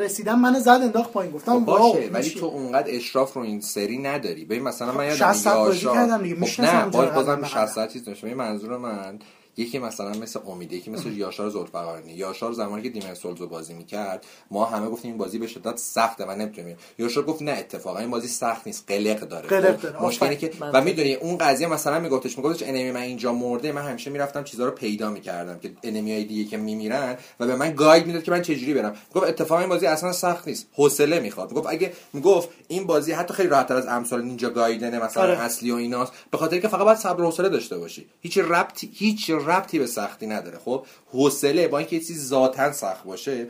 رسیدم 0.00 0.40
من 0.40 0.58
زد 0.58 0.68
انداخت 0.68 1.12
پایین 1.12 1.32
گفتم 1.32 1.60
خب 1.60 1.64
باشه 1.64 2.10
ولی 2.12 2.30
تو 2.30 2.46
اونقدر 2.46 2.86
اشراف 2.88 3.32
رو 3.32 3.42
این 3.42 3.60
سری 3.60 3.98
نداری. 3.98 4.44
ببین 4.44 4.62
مثلا 4.62 4.92
من 4.92 5.04
یادم 5.04 5.32
60 5.32 5.48
بازی 5.48 5.86
کردم 5.86 6.22
دیگه. 6.22 6.46
خب 6.46 6.60
نه 6.62 6.86
باز 6.86 7.14
بازم 7.14 7.44
60 7.44 7.92
چیز 7.92 8.04
داشتم 8.04 8.34
منظور 8.34 8.76
من 8.76 9.18
یکی 9.58 9.78
مثلا 9.78 10.10
مثل 10.10 10.40
امید 10.46 10.72
یکی 10.72 10.90
مثل 10.90 11.12
یاشار 11.12 11.50
زلفقارنی. 11.50 12.12
یاشار 12.12 12.52
زمانی 12.52 12.82
که 12.82 12.88
Demon's 12.88 13.14
Souls 13.14 13.42
بازی 13.42 13.74
می‌کرد 13.74 14.26
ما 14.50 14.64
همه 14.64 14.88
گفتیم 14.88 15.10
این 15.10 15.18
بازی 15.18 15.38
به 15.38 15.46
شدت 15.46 15.76
سخته 15.76 16.24
و 16.24 16.30
نمی‌تونیم. 16.30 16.76
یاشار 16.98 17.24
گفت 17.24 17.42
نه 17.42 17.50
اتفاقا 17.50 17.98
این 17.98 18.10
بازی 18.10 18.28
سخت 18.28 18.66
نیست 18.66 18.84
قلق 18.86 19.20
داره. 19.20 19.48
قلق 19.48 19.80
داره. 19.80 20.02
مشکلی 20.02 20.36
که 20.36 20.50
و 20.60 20.80
می‌دونی 20.80 21.14
اون 21.14 21.38
قضیه 21.38 21.66
مثلا 21.66 22.00
میگفتش 22.00 22.38
میگفتش 22.38 22.62
enemy 22.62 22.90
من 22.90 23.00
اینجا 23.00 23.32
مرده 23.32 23.72
من 23.72 23.82
همیشه 23.82 24.10
می‌رفتم 24.10 24.44
چیزا 24.44 24.64
رو 24.64 24.70
پیدا 24.70 25.10
می‌کردم 25.10 25.58
که 25.58 25.70
enemy 25.82 26.12
های 26.12 26.24
دیگه 26.24 26.50
که 26.50 26.56
میمیرن 26.56 27.16
و 27.40 27.46
به 27.46 27.56
من 27.56 27.74
guide 27.74 28.06
می‌داد 28.06 28.22
که 28.22 28.30
من 28.30 28.42
چجوری 28.42 28.74
برم. 28.74 28.96
گفت 29.14 29.26
اتفاقا 29.26 29.60
این 29.60 29.68
بازی 29.68 29.86
اصلا 29.86 30.12
سخت 30.12 30.48
نیست 30.48 30.66
حوصله 30.72 31.20
می‌خواد. 31.20 31.54
گفت 31.54 31.66
اگه 31.70 31.92
می‌گفت 32.12 32.48
این 32.68 32.86
بازی 32.86 33.12
حتی 33.12 33.34
خیلی 33.34 33.48
راحت‌تر 33.48 33.76
از 33.76 33.86
امثال 33.86 34.22
نینجا 34.22 34.50
گایدن 34.50 35.02
مثلا 35.02 35.22
آره. 35.22 35.38
اصلی 35.38 35.70
و 35.70 35.74
ایناست 35.74 36.12
به 36.30 36.38
خاطر 36.38 36.58
که 36.58 36.68
فقط 36.68 36.84
باید 36.84 36.98
صبر 36.98 37.22
و 37.22 37.24
حوصله 37.24 37.48
داشته 37.48 37.78
باشی. 37.78 38.06
هیچ 38.20 38.38
ربطی 38.38 38.90
هیچ 38.94 39.30
ربطی 39.48 39.78
به 39.78 39.86
سختی 39.86 40.26
نداره. 40.26 40.58
خب 40.64 40.86
حوصله 41.12 41.68
با 41.68 41.78
اینکه 41.78 41.98
چیزی 41.98 42.26
ذاتن 42.26 42.72
سخت 42.72 43.04
باشه 43.04 43.46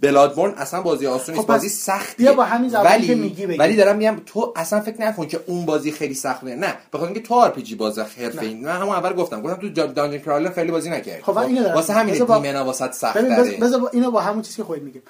بلادبورن 0.00 0.54
اصلا 0.54 0.82
بازی 0.82 1.06
آسونی 1.06 1.38
خب 1.38 1.46
بازی 1.46 1.68
سختیه. 1.68 2.32
با 2.32 2.44
همین 2.44 2.72
ولی 2.72 3.06
که 3.06 3.14
میگی 3.14 3.46
بگی. 3.46 3.58
ولی 3.58 3.76
دارم 3.76 3.96
میگم 3.96 4.20
تو 4.26 4.52
اصلا 4.56 4.80
فکر 4.80 5.00
نکن 5.00 5.26
که 5.26 5.40
اون 5.46 5.66
بازی 5.66 5.92
خیلی 5.92 6.14
سخته. 6.14 6.56
نه 6.56 6.74
بخاطر 6.92 7.04
اینکه 7.04 7.20
تو 7.20 7.34
آر 7.34 7.50
پی 7.50 7.62
جی 7.62 7.74
باز 7.74 7.98
حرفه‌ای 7.98 8.54
من 8.54 8.80
همون 8.80 8.94
اول 8.94 9.12
گفتم. 9.12 9.42
گفتم 9.42 9.68
تو 9.68 9.86
دانجن 9.86 10.18
کرالر 10.18 10.50
خیلی 10.50 10.70
بازی 10.70 10.90
نکردی. 10.90 11.22
خب, 11.22 11.32
خب 11.32 11.74
واسه 11.74 11.92
همین 11.92 12.14
دیمنا 12.14 12.64
واسه 12.64 12.92
سخت 12.92 13.18
داره 13.18 13.56
بذار 13.56 13.90
اینو 13.92 14.10
با 14.10 14.20
همون 14.20 14.42
چیزی 14.42 14.56
که 14.56 14.64
خودت 14.64 14.82
میگیم 14.82 15.02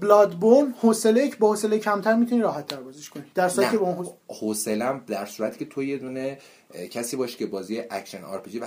Bloodborne 0.00 0.74
حوصله 0.82 1.30
با 1.38 1.48
حوصله 1.48 1.78
کمتر 1.78 2.14
می‌تونی 2.14 2.42
راحت 2.42 2.66
تر 2.66 2.76
بازیش 2.76 3.10
کنی. 3.10 3.22
در 3.34 3.48
صورتی 3.48 3.70
که 3.70 3.78
با 3.78 4.14
حوصله 4.40 5.00
در 5.06 5.26
صورتی 5.26 5.58
که 5.58 5.64
تو 5.64 5.82
یه 5.82 5.98
دونه 5.98 6.38
کسی 6.90 7.16
باشی 7.16 7.36
که 7.36 7.46
بازی 7.46 7.82
action 7.90 8.24
RPG 8.24 8.58
و 8.58 8.66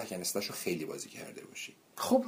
رو 0.49 0.55
خیلی 0.55 0.85
بازی 0.85 1.09
کرده 1.09 1.45
باشی. 1.45 1.75
خب 1.97 2.23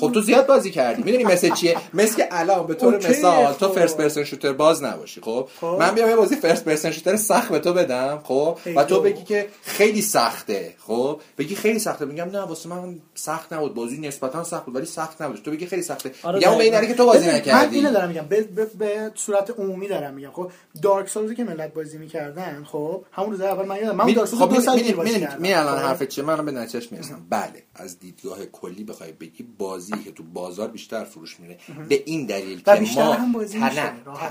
خب 0.00 0.12
تو 0.12 0.20
زیاد 0.20 0.46
بازی 0.46 0.70
کردی. 0.70 1.02
می‌دونی 1.02 1.24
مثل 1.24 1.50
چیه؟ 1.50 1.76
مثل 1.94 2.16
که 2.16 2.28
الان 2.30 2.66
به 2.66 2.74
طور 2.74 2.96
مثال 2.96 3.52
تو 3.52 3.68
first 3.68 3.96
person 3.96 4.24
shooter 4.24 4.52
باز 4.52 4.84
نباشی 4.84 5.20
خب؟, 5.20 5.48
خب. 5.60 5.66
من 5.66 5.94
بیام 5.94 6.08
یه 6.08 6.16
بازی 6.16 6.36
first 6.36 6.64
person 6.64 6.90
shooter 6.90 7.16
سخت 7.16 7.48
به 7.48 7.58
تو 7.58 7.72
بدم 7.72 8.20
خب؟ 8.24 8.58
و 8.76 8.84
تو 8.84 9.00
بگی 9.00 9.24
که 9.24 9.48
خیلی 9.62 10.02
سخته 10.02 10.74
خب؟ 10.78 11.20
بگی 11.38 11.54
خیلی 11.54 11.78
سخته. 11.78 12.04
میگم 12.04 12.24
نه 12.24 12.40
واسه 12.40 12.68
من 12.68 12.98
سخت 13.14 13.52
نبود. 13.52 13.74
بازی 13.74 13.98
نسبتا 14.00 14.44
سخت 14.44 14.64
بود 14.64 14.76
ولی 14.76 14.86
سخت 14.86 15.22
نبود. 15.22 15.42
تو 15.42 15.50
بگی 15.50 15.66
خیلی 15.66 15.82
سخته. 15.82 16.12
آره 16.22 16.38
میگم 16.38 16.76
اون 16.76 16.86
که 16.86 16.94
تو 16.94 17.06
بازی 17.06 17.28
نکردی 17.28 17.50
من 17.50 17.74
اینو 17.74 17.92
دارم 17.92 18.08
میگم. 18.08 18.26
به, 18.26 18.40
به, 18.78 19.12
صورت 19.14 19.50
عمومی 19.58 19.88
دارم 19.88 20.14
میگم. 20.14 20.30
خب 20.30 20.50
دارک 20.82 21.08
سولز 21.08 21.32
که 21.32 21.44
ملت 21.44 21.74
بازی 21.74 21.98
می‌کردن 21.98 22.64
خب 22.64 23.04
همون 23.12 23.30
روز 23.30 23.40
اول 23.40 23.66
من 23.66 23.76
یادم 23.76 23.96
من 23.96 24.12
دارک 24.12 24.28
سولز 24.28 24.54
دو 24.54 24.60
سال 24.60 24.92
بازی 24.92 25.20
کردم. 25.20 25.40
می 25.40 25.54
الان 25.54 25.78
خب؟ 25.78 25.84
حرف 25.84 26.02
چیه؟ 26.02 26.24
من 26.24 26.44
به 26.44 26.52
نتیجه 26.52 26.88
می‌رسم. 26.90 27.26
بله 27.30 27.62
از 27.74 27.98
دیدگاه 27.98 28.46
کلی 28.46 28.83
بخوای 28.86 29.12
بگی 29.12 29.42
بازی 29.58 29.92
که 30.04 30.12
تو 30.12 30.22
بازار 30.22 30.68
بیشتر 30.68 31.04
فروش 31.04 31.40
میره 31.40 31.58
به 31.88 32.02
این 32.06 32.26
دلیل 32.26 32.60
که 32.60 32.80
ما 32.96 33.16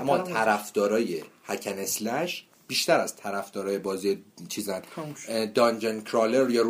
ما 0.04 0.18
طرفدارای 0.18 1.22
هکن 1.44 1.78
اسلش 1.78 2.44
بیشتر 2.66 3.00
از 3.00 3.16
طرفدارای 3.16 3.78
بازی 3.78 4.24
چیزن. 4.48 4.82
دانجن 5.54 6.00
کرالر 6.00 6.50
یا 6.50 6.62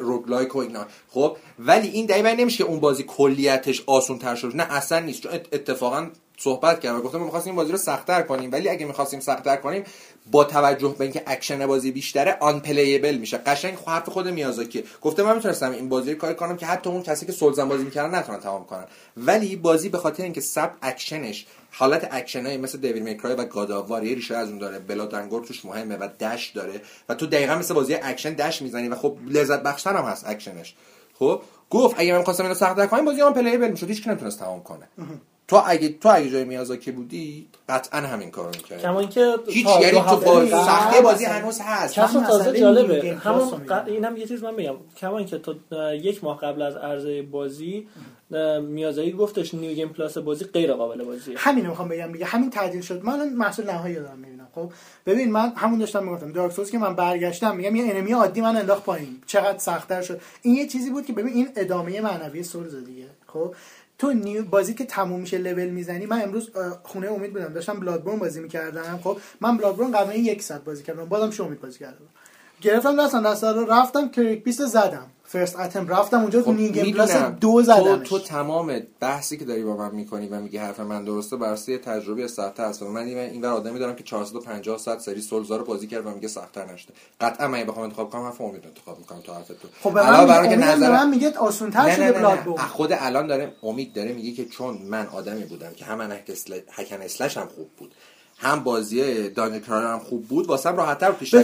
روگلایک 0.00 0.56
و 0.56 0.58
اینا. 0.58 0.86
خب 1.08 1.36
ولی 1.58 1.88
این 1.88 2.06
دلیل 2.06 2.26
نمیشه 2.26 2.58
که 2.58 2.64
اون 2.64 2.80
بازی 2.80 3.02
کلیتش 3.02 3.82
آسون 3.86 4.18
تر 4.18 4.34
شد. 4.34 4.56
نه 4.56 4.62
اصلا 4.62 5.00
نیست. 5.00 5.22
چون 5.22 5.32
اتفاقا 5.32 6.10
صحبت 6.40 6.80
کردم 6.80 7.00
گفتم 7.00 7.18
ما 7.18 7.24
می‌خواستیم 7.24 7.54
بازی 7.54 7.72
رو 7.72 7.78
سخت‌تر 7.78 8.22
کنیم 8.22 8.52
ولی 8.52 8.68
اگه 8.68 8.86
می‌خواستیم 8.86 9.20
سخت‌تر 9.20 9.56
کنیم 9.56 9.84
با 10.30 10.44
توجه 10.44 10.94
به 10.98 11.04
اینکه 11.04 11.22
اکشن 11.26 11.66
بازی 11.66 11.90
بیشتره 11.90 12.36
unplayable 12.40 13.14
میشه. 13.14 13.38
قشنگ 13.38 13.78
حرف 13.86 14.08
خود 14.08 14.28
میازاکی 14.28 14.84
گفته 15.00 15.22
من 15.22 15.34
می‌تونستم 15.34 15.70
این 15.70 15.88
بازی 15.88 16.12
رو 16.12 16.18
کار 16.18 16.34
کنم 16.34 16.56
که 16.56 16.66
حتی 16.66 16.90
اون 16.90 17.02
کسی 17.02 17.26
که 17.26 17.32
Souls 17.32 17.68
بازی 17.68 17.84
می‌کردن 17.84 18.18
نتونن 18.18 18.40
تمام 18.40 18.64
کنن. 18.64 18.84
ولی 19.16 19.56
بازی 19.56 19.88
به 19.88 19.98
خاطر 19.98 20.22
اینکه 20.22 20.40
سب 20.40 20.70
اکشنش 20.82 21.46
حالت 21.70 22.08
اکشنای 22.10 22.56
مثل 22.56 22.78
Devil 22.78 23.02
May 23.02 23.18
Cry 23.18 23.34
و 23.34 23.44
God 23.44 23.66
of 23.66 23.82
War 23.82 24.04
یه 24.04 24.14
ریشه 24.14 24.36
از 24.36 24.48
اون 24.48 24.58
داره. 24.58 24.78
blood 24.78 25.05
and 25.05 25.22
gore 25.22 25.44
توش 25.44 25.64
مهمه 25.64 25.96
و 25.96 26.08
dash 26.20 26.52
داره 26.54 26.80
و 27.08 27.14
تو 27.14 27.26
دقیقا 27.26 27.54
مثل 27.54 27.74
بازی 27.74 27.94
اکشن 27.94 28.32
dash 28.32 28.62
می‌زنی 28.62 28.88
و 28.88 28.94
خب 28.94 29.16
لذت 29.26 29.62
بخشتر 29.62 29.96
هم 29.96 30.04
هست 30.04 30.28
اکشنش. 30.28 30.74
خب؟ 31.14 31.42
گفت 31.70 31.94
اگه 31.98 32.12
من 32.12 32.22
خواستم 32.22 32.42
اینو 32.42 32.54
سخت 32.54 32.86
کنم 32.86 33.04
بازی 33.04 33.22
unplayable 33.22 33.68
می‌شد. 33.68 33.88
هیچ 33.88 34.08
نمی‌تونست 34.08 34.38
تمام 34.38 34.62
کنه. 34.62 34.88
تو 35.48 35.62
اگه 35.66 35.88
تو 35.88 36.08
اگه 36.14 36.30
جای 36.30 36.44
میازاکی 36.44 36.90
بودی 36.90 37.48
قطعا 37.68 38.00
همین 38.00 38.30
کارو 38.30 38.48
می‌کردی. 38.48 38.82
کما 38.82 39.00
اینکه 39.00 39.34
هیچ 39.46 39.66
یعنی 39.80 40.00
تو 40.00 40.16
با 40.16 40.46
سختی 40.46 41.00
بازی 41.02 41.24
هنوز 41.24 41.60
هست. 41.60 41.94
کسا 41.94 42.20
تازه 42.20 42.60
جالبه. 42.60 43.14
همون 43.14 43.72
اینم 43.86 44.16
یه 44.16 44.26
چیز 44.26 44.42
من 44.42 44.56
بگم 44.56 44.74
کما 44.96 45.18
اینکه 45.18 45.38
تو 45.38 45.54
یک 45.94 46.24
ماه 46.24 46.40
قبل 46.40 46.62
از 46.62 46.76
عرضه 46.76 47.22
بازی 47.22 47.88
میازاکی 48.62 49.12
گفتش 49.12 49.54
New 49.54 49.74
Game 49.74 49.88
Plus 49.88 50.18
بازی 50.18 50.44
غیر 50.44 50.72
قابل 50.72 51.04
بازیه. 51.04 51.34
همین 51.38 51.66
می‌خوام 51.66 51.88
بگم 51.88 52.10
میگه 52.10 52.24
همین 52.24 52.50
تعدیل 52.50 52.80
شد. 52.80 53.04
من 53.04 53.28
محصول 53.28 53.66
نهایی 53.66 53.94
دارم 53.94 54.18
می‌بینم. 54.18 54.48
خب 54.54 54.72
ببین 55.06 55.32
من 55.32 55.52
همون 55.56 55.78
داشتم 55.78 56.04
می‌گفتم. 56.04 56.32
Dark 56.32 56.52
Souls 56.52 56.70
که 56.70 56.78
من 56.78 56.94
برگشتم 56.94 57.56
میگم 57.56 57.76
یه 57.76 57.94
enemy 57.94 58.12
عادی 58.12 58.40
من 58.40 58.56
انداخت 58.56 58.84
پایین. 58.84 59.22
چقدر 59.26 59.58
سختتر 59.58 60.02
شد. 60.02 60.20
این 60.42 60.54
یه 60.54 60.66
چیزی 60.66 60.90
بود 60.90 61.06
که 61.06 61.12
ببین 61.12 61.34
این 61.34 61.48
ادامه 61.56 62.00
معنوی 62.00 62.42
Souls 62.42 62.74
دیگه. 62.84 63.06
خب 63.26 63.54
تو 63.98 64.12
new 64.12 64.44
بازی 64.44 64.74
که 64.74 64.84
تموم 64.84 65.20
میشه 65.20 65.38
لول 65.38 65.68
می‌زنی 65.68 66.06
من 66.06 66.22
امروز 66.22 66.50
خونه 66.82 67.08
امید 67.12 67.32
بودم 67.32 67.52
داشتم 67.52 67.80
Bloodborne 67.80 68.18
بازی 68.18 68.40
می‌کردم. 68.40 69.00
خب 69.04 69.18
من 69.40 69.56
Bloodborne 69.56 69.92
قبلا 69.92 70.14
یک 70.14 70.42
ساعت 70.42 70.64
بازی 70.64 70.82
کردم 70.82 71.04
بازم 71.04 71.30
شو 71.30 71.44
امید 71.44 71.60
بازی 71.60 71.78
کردم. 71.78 72.08
گرفتم 72.60 73.04
دستم 73.04 73.22
دست 73.22 73.44
رو 73.44 73.72
رفتم 73.72 74.08
Cleric 74.08 74.44
Beast 74.44 74.66
زدم. 74.66 75.06
first 75.24 75.60
attempt 75.60 75.88
رفتم 75.88 76.20
اونجا 76.20 76.42
خب 76.42 76.48
New 76.48 76.72
Game 76.72 76.94
Plus 76.94 77.16
دو 77.16 77.62
زدم 77.62 77.96
تو, 77.96 77.96
تو 77.96 78.18
تمام 78.18 78.80
بحثی 79.00 79.36
که 79.36 79.44
داری 79.44 79.62
با 79.62 79.76
من 79.76 79.94
می‌کنی 79.94 80.28
و 80.28 80.40
میگی 80.40 80.56
حرف 80.56 80.80
من 80.80 81.04
درسته 81.04 81.36
برسه 81.36 81.72
یه 81.72 81.78
تجربه 81.78 82.28
سخته 82.28 82.62
هست. 82.62 82.82
من 82.82 83.02
این 83.06 83.42
ور 83.42 83.48
آدمی 83.48 83.78
دارم 83.78 83.96
که 83.96 84.04
450 84.04 84.78
ساعت 84.78 85.00
سری 85.00 85.20
Souls 85.20 85.50
ا 85.50 85.56
رو 85.56 85.64
بازی 85.64 85.86
کرد 85.86 86.06
و 86.06 86.10
میگه 86.10 86.28
سخت‌تر 86.28 86.72
نشده. 86.72 86.94
قطعا 87.20 87.48
من 87.48 87.64
بخوام 87.64 87.84
انتخاب 87.84 88.10
کنم 88.10 88.22
حرف 88.22 88.40
امید 88.40 88.66
انتخاب 88.66 88.98
می‌کنم 88.98 89.20
تو 89.20 89.32
حرف 89.32 89.48
تو 89.48 89.68
خب 89.82 89.90
من 89.90 90.26
برای 90.26 90.48
که 90.48 90.56
نظر 90.56 90.90
من 90.90 91.10
میگه 91.10 91.38
آسان‌تر 91.38 91.96
شده 91.96 92.12
بلاد 92.12 92.38
خود 92.58 92.92
الان 92.92 93.26
داره 93.26 93.52
امید 93.62 93.92
داره 93.92 94.12
میگه 94.12 94.32
که 94.32 94.44
چون 94.44 94.78
من 94.78 95.06
آدمی 95.06 95.44
بودم 95.44 95.72
که 95.76 95.84
هم 95.84 96.10
هکن 96.70 97.02
اسلش 97.02 97.36
هم 97.36 97.46
خوب 97.46 97.68
بود. 97.78 97.94
هم 98.40 98.64
بازی 98.64 99.28
دانیل 99.30 99.60
کرالر 99.60 99.92
هم 99.92 99.98
خوب 99.98 100.28
بود 100.28 100.46
واسه 100.46 100.68
هم 100.68 100.76
راحت‌تر 100.76 101.12
پیش 101.12 101.34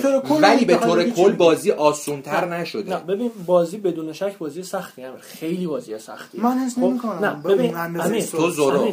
ولی 0.41 0.65
به 0.65 0.77
طور 0.77 1.05
کل 1.05 1.33
بازی 1.33 1.71
آسونتر 1.71 2.49
نشده. 2.49 2.91
نه 2.91 3.01
ببین 3.01 3.31
بازی 3.47 3.79
بدون 3.79 4.13
شک 4.13 4.39
بازی 4.39 4.63
سختی 4.63 5.03
هم 5.03 5.13
خیلی 5.21 5.67
بازی 5.67 5.99
سختی. 5.99 6.41
من 6.41 6.59
حس 6.59 6.79
نمی‌کنم 6.79 7.25
نه 7.25 7.43
ببین 7.43 7.77
امیر 7.77 8.25
تو 8.25 8.51
زورو 8.51 8.93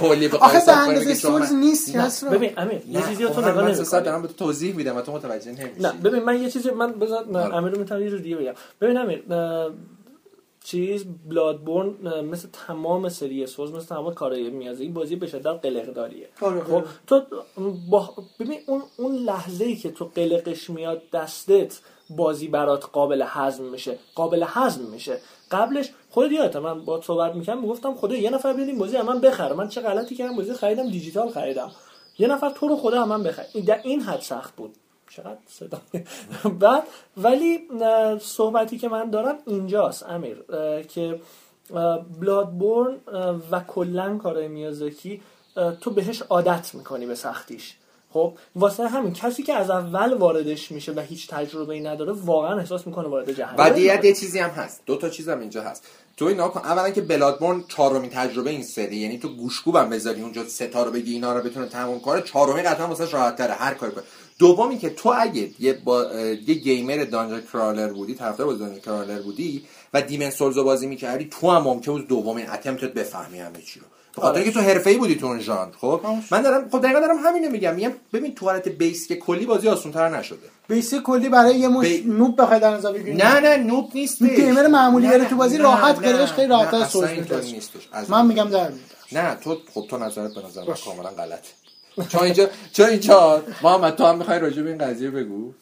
کلی 0.00 0.28
آخه 0.28 0.66
به 0.66 0.76
اندازه 0.76 1.14
سولز 1.14 1.52
نیست 1.52 2.24
ببین 2.24 2.50
امیر 2.56 2.82
یه 2.88 3.02
چیزی 3.08 3.24
تو 3.24 3.40
نگاه 3.40 3.68
نمی‌کنی 3.68 4.02
دارم 4.02 4.22
به 4.22 4.28
تو 4.28 4.34
توضیح 4.34 4.74
میدم 4.76 4.96
و 4.96 5.00
تو 5.00 5.12
متوجه 5.12 5.50
نمی‌شی. 5.50 5.80
نه 5.80 5.92
ببین 5.92 6.22
من 6.24 6.42
یه 6.42 6.50
چیزی 6.50 6.70
من 6.70 6.92
بذار 6.92 7.24
امیر 7.54 7.72
رو 7.72 7.78
می‌تونم 7.78 8.02
یه 8.02 8.18
دیگه 8.18 8.36
بگم. 8.36 8.52
ببین 8.80 8.96
امیر 8.96 9.22
چیز 10.64 11.04
بلادبورن 11.28 12.20
مثل 12.20 12.48
تمام 12.66 13.08
سری 13.08 13.46
سوز 13.46 13.72
مثل 13.72 13.86
تمام 13.86 14.14
کارهای 14.14 14.50
میازی 14.50 14.82
این 14.82 14.94
بازی 14.94 15.16
به 15.16 15.26
شدت 15.26 15.46
قلق 15.46 15.92
داریه. 15.92 16.28
آره، 16.40 16.64
خب 16.64 16.74
آره. 16.74 16.84
تو 17.06 17.22
با 17.90 18.14
ببین 18.40 18.60
اون 18.66 18.82
اون 18.96 19.14
لحظه 19.14 19.64
ای 19.64 19.76
که 19.76 19.90
تو 19.90 20.10
قلقش 20.14 20.70
میاد 20.70 21.02
دستت 21.12 21.80
بازی 22.10 22.48
برات 22.48 22.84
قابل 22.92 23.24
هضم 23.26 23.64
میشه 23.64 23.98
قابل 24.14 24.44
هضم 24.46 24.84
میشه. 24.84 25.18
قبلش 25.50 25.90
خودت 26.10 26.32
یادت 26.32 26.56
من 26.56 26.84
با 26.84 27.00
صحبت 27.00 27.34
می‌کنم 27.34 27.60
می‌گفتم 27.60 27.94
خدا 27.94 28.16
یه 28.16 28.30
نفر 28.30 28.52
بیاد 28.52 28.68
این 28.68 28.78
بازی 28.78 28.96
من 28.96 29.20
بخره. 29.20 29.54
من 29.54 29.68
چه 29.68 29.80
غلطی 29.80 30.14
کردم 30.14 30.36
بازی 30.36 30.52
خریدم 30.52 30.90
دیجیتال 30.90 31.28
خریدم. 31.28 31.70
یه 32.18 32.28
نفر 32.28 32.50
تو 32.50 32.68
رو 32.68 32.76
خدا 32.76 33.06
من 33.06 33.22
بخره. 33.22 33.46
در 33.66 33.80
این 33.84 34.00
حد 34.00 34.20
سخت 34.20 34.56
بود. 34.56 34.74
چقدر 35.16 35.38
صدا. 35.48 35.80
بعد 36.50 36.82
ولی 37.16 37.68
صحبتی 38.20 38.78
که 38.78 38.88
من 38.88 39.10
دارم 39.10 39.38
اینجاست 39.46 40.02
امیر 40.02 40.36
که 40.88 41.20
بلادبورن 42.20 42.96
و 43.50 43.60
کلا 43.60 44.18
کارای 44.18 44.48
میازاکی 44.48 45.20
تو 45.80 45.90
بهش 45.90 46.22
عادت 46.22 46.74
می‌کنی 46.74 47.06
به 47.06 47.14
سختیش. 47.14 47.76
خب 48.12 48.32
واسه 48.56 48.88
همین 48.88 49.12
کسی 49.12 49.42
که 49.42 49.54
از 49.54 49.70
اول 49.70 50.14
واردش 50.14 50.72
میشه 50.72 50.92
و 50.92 51.00
هیچ 51.00 51.28
تجربه 51.28 51.74
ای 51.74 51.80
نداره 51.80 52.12
واقعا 52.12 52.58
احساس 52.58 52.86
می‌کنه 52.86 53.08
وارد 53.08 53.32
جهنم. 53.32 53.56
بعد 53.56 53.78
یه 53.78 54.14
چیزی 54.14 54.38
هم 54.38 54.50
هست. 54.50 54.82
دو 54.86 54.96
تا 54.96 55.08
چیز 55.08 55.28
هم 55.28 55.40
اینجا 55.40 55.62
هست. 55.62 55.86
تو 56.16 56.24
اینا 56.24 56.48
کن 56.48 56.60
اولا 56.60 56.90
که 56.90 57.00
بلادبورن 57.00 57.64
چهارمین 57.68 58.10
تجربه 58.10 58.50
این 58.50 58.62
سری. 58.62 58.96
یعنی 58.96 59.18
تو 59.18 59.28
گوشکوبم 59.28 59.90
بذاری 59.90 60.22
اونجا 60.22 60.44
ستا 60.44 60.82
رو 60.82 60.90
بگی 60.90 61.12
اینا 61.12 61.36
رو 61.36 61.42
بتونه 61.42 61.66
تموم 61.66 62.00
کنه. 62.00 62.22
چهارمی 62.22 62.62
قطعا 62.62 62.86
واسه 62.86 63.10
راحت 63.10 63.36
تره 63.36 63.52
هر 63.52 63.74
کاری 63.74 63.92
کنه 63.92 64.04
دومی 64.38 64.78
که 64.78 64.90
تو 64.90 65.14
اگه 65.18 65.50
یه, 65.58 65.72
با... 65.72 66.06
یه 66.46 66.54
گیمر 66.54 67.04
dungeon 67.04 67.40
crawler 67.52 67.92
بودی 67.92 68.14
طرفدار 68.14 68.46
با 68.46 68.52
dungeon 68.52 68.80
crawler 68.80 69.22
بودی 69.22 69.64
و 69.94 70.02
Demon's 70.02 70.30
Souls 70.30 70.58
بازی 70.58 70.86
می‌کردی 70.86 71.28
تو 71.30 71.50
هم 71.50 71.62
ممکن 71.62 71.92
بود 71.92 72.08
دومین 72.08 72.50
attempt 72.50 72.87
ت 72.87 72.92
بفهمی 72.94 73.38
همه 73.38 73.62
چی 73.62 73.80
رو. 73.80 73.86
خاطر 74.16 74.36
اینکه 74.36 74.52
تو 74.52 74.60
حرفه‌ای 74.60 74.96
بودی 74.98 75.14
تو 75.14 75.26
اون 75.26 75.40
ژانر 75.40 75.72
خب؟ 75.80 76.00
من 76.30 76.42
دارم 76.42 76.68
خب 76.70 76.82
دقیقا 76.82 77.00
دارم 77.00 77.16
همینو 77.16 77.50
میگم. 77.50 77.74
میگم 77.74 77.92
ببین 78.12 78.34
تو 78.34 78.46
حالت 78.46 78.68
basic 78.68 79.18
کلی 79.18 79.46
بازی 79.46 79.68
آسان‌تر 79.68 80.18
نشده. 80.18 80.38
basic 80.68 81.02
کلی 81.02 81.28
برای 81.28 81.58
یه 81.58 81.68
مش 81.68 81.86
بی... 81.86 82.04
noob 82.06 82.42
بخوای 82.42 82.60
در 82.60 82.74
نظر 82.74 82.92
بگیری. 82.92 83.14
نه 83.14 83.40
نه 83.40 83.56
noob 83.56 83.90
نیست 83.94 84.22
گیمر 84.22 84.66
معمولی 84.66 85.08
داره 85.08 85.24
تو 85.24 85.36
بازی 85.36 85.58
راحت 85.58 85.98
قرش 85.98 86.32
خیلی 86.32 86.48
راحت 86.48 86.74
از 86.74 86.88
Souls 86.88 87.10
من 88.08 88.26
میگم 88.26 88.48
در 88.50 88.72
نه 89.12 89.34
تو 89.34 89.56
خب 89.74 89.86
تو 89.90 89.98
نظرت 89.98 90.34
به 90.34 90.42
نظر 90.46 90.64
کاملا 90.84 91.10
غلط 91.10 91.46
چون 92.08 92.22
اینجا 92.22 92.48
چون 92.72 92.86
اینجا 92.86 93.42
محمد 93.62 93.96
تو 93.96 94.04
هم 94.04 94.18
می‌خوای 94.18 94.38
راجع 94.38 94.62
به 94.62 94.68
این 94.68 94.78
قضیه 94.78 95.10
بگو. 95.10 95.52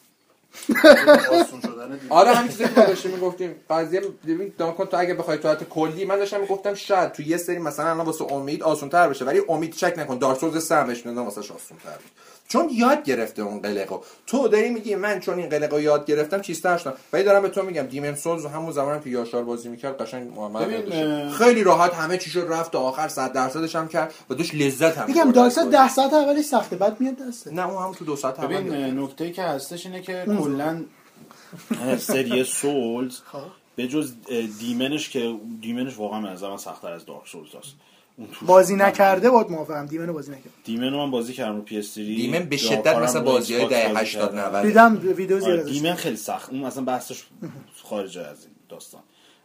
آره 2.08 2.34
همین 2.34 2.50
چیزی 2.50 2.64
که 2.64 2.70
داشتیم 2.70 3.10
می‌گفتیم. 3.10 3.54
قضیه 3.70 4.00
ببین 4.26 4.52
کن 4.58 4.86
تو 4.86 4.96
اگه 4.96 5.14
بخوای 5.14 5.38
تو 5.38 5.48
حالت 5.48 5.68
کلی 5.68 6.04
من 6.04 6.16
داشتم 6.16 6.40
می‌گفتم 6.40 6.74
شاید 6.74 7.12
تو 7.12 7.22
یه 7.22 7.36
سری 7.36 7.58
مثلا 7.58 7.90
الان 7.90 8.06
واسه 8.06 8.32
امید 8.32 8.62
آسان‌تر 8.62 9.08
بشه 9.08 9.24
ولی 9.24 9.42
امید 9.48 9.74
چک 9.74 9.94
نکن 9.98 10.18
3 10.60 10.84
بهش 10.84 11.06
می‌دادم 11.06 11.24
واسه 11.24 11.40
آسان‌تر 11.40 11.98
چون 12.51 12.70
یاد 12.72 13.03
گرفته 13.03 13.42
اون 13.42 13.61
قلقو. 13.61 13.98
تو 14.26 14.48
داری 14.48 14.70
میگی 14.70 14.94
من 14.94 15.20
چون 15.20 15.38
این 15.38 15.48
قلقو 15.48 15.80
یاد 15.80 16.07
گرفتم 16.07 16.40
چیزتر 16.40 16.76
شدم. 16.78 16.94
ولی 17.12 17.24
دارم 17.24 17.42
به 17.42 17.48
تو 17.48 17.62
میگم 17.62 17.82
دیمن 17.82 18.14
سولز 18.14 18.46
همون 18.46 18.72
زمانم 18.72 19.01
که 19.01 19.11
یاشار 19.11 19.44
بازی 19.44 19.68
می‌کرد 19.68 20.03
قشنگ 20.03 20.32
محمد 20.32 21.30
خیلی 21.30 21.64
راحت 21.64 21.94
همه 21.94 22.18
چی 22.18 22.30
شد 22.30 22.46
رفت 22.51 22.72
تا 22.72 22.80
آخر 22.80 23.09
100 23.09 23.32
درصدش 23.32 23.76
هم 23.76 23.88
کرد 23.88 24.14
و 24.30 24.34
دوش 24.34 24.55
لذت 24.55 24.98
هم 24.98 25.07
میگم 25.07 25.32
دارک 25.32 25.55
10 25.55 25.88
ساعت 25.88 26.12
اولی 26.12 26.42
سخته. 26.42 26.76
بعد 26.76 27.01
میاد 27.01 27.16
دسته 27.16 27.51
نه 27.51 27.68
اون 27.68 27.84
هم 27.84 27.92
تو 27.92 28.05
دو 28.05 28.16
ساعت 28.16 28.40
ببین 28.40 28.98
نکته 28.98 29.30
که 29.30 29.42
هستش 29.42 29.86
اینه 29.86 30.03
که 30.03 30.24
کلا 30.38 30.84
سری 31.98 32.44
سولز 32.44 33.20
خب. 33.32 33.38
به 33.76 33.88
جز 33.88 34.12
دیمنش 34.61 35.09
که 35.09 35.36
دیمنش 35.61 35.98
واقعا 35.98 36.28
از 36.28 36.42
من 36.42 36.57
سختتر 36.57 36.92
از 36.92 37.07
دارک 37.07 37.28
سولز 37.28 37.55
است 37.55 37.74
بازی 38.42 38.76
نکرده 38.76 39.30
بود 39.30 39.50
موافقم 39.50 39.86
دیمن 39.86 40.12
بازی 40.12 40.30
نکرد. 40.32 40.52
دیمن 40.64 40.88
من 40.88 41.10
بازی 41.10 41.32
کردم 41.32 41.56
رو 41.56 41.62
پی 41.62 41.78
اس 41.78 41.86
3 41.86 42.04
دیمن 42.04 42.38
به 42.38 42.56
شدت 42.56 42.96
مثل 42.96 43.20
بازی 43.20 43.54
های 43.54 43.68
دهه 43.68 43.98
80 43.98 44.34
90 44.34 44.66
دیدم 44.66 45.00
ویدیو 45.16 45.40
زیاد. 45.40 45.60
آره، 45.60 45.70
دیمن 45.72 45.94
خیلی 45.94 46.16
سخت. 46.16 46.50
اون 46.50 46.60
مثلا 46.60 46.84
بحثش 46.84 47.22
خارج 47.82 48.18
از 48.18 48.44
این 48.44 48.54
داستان. 48.68 49.00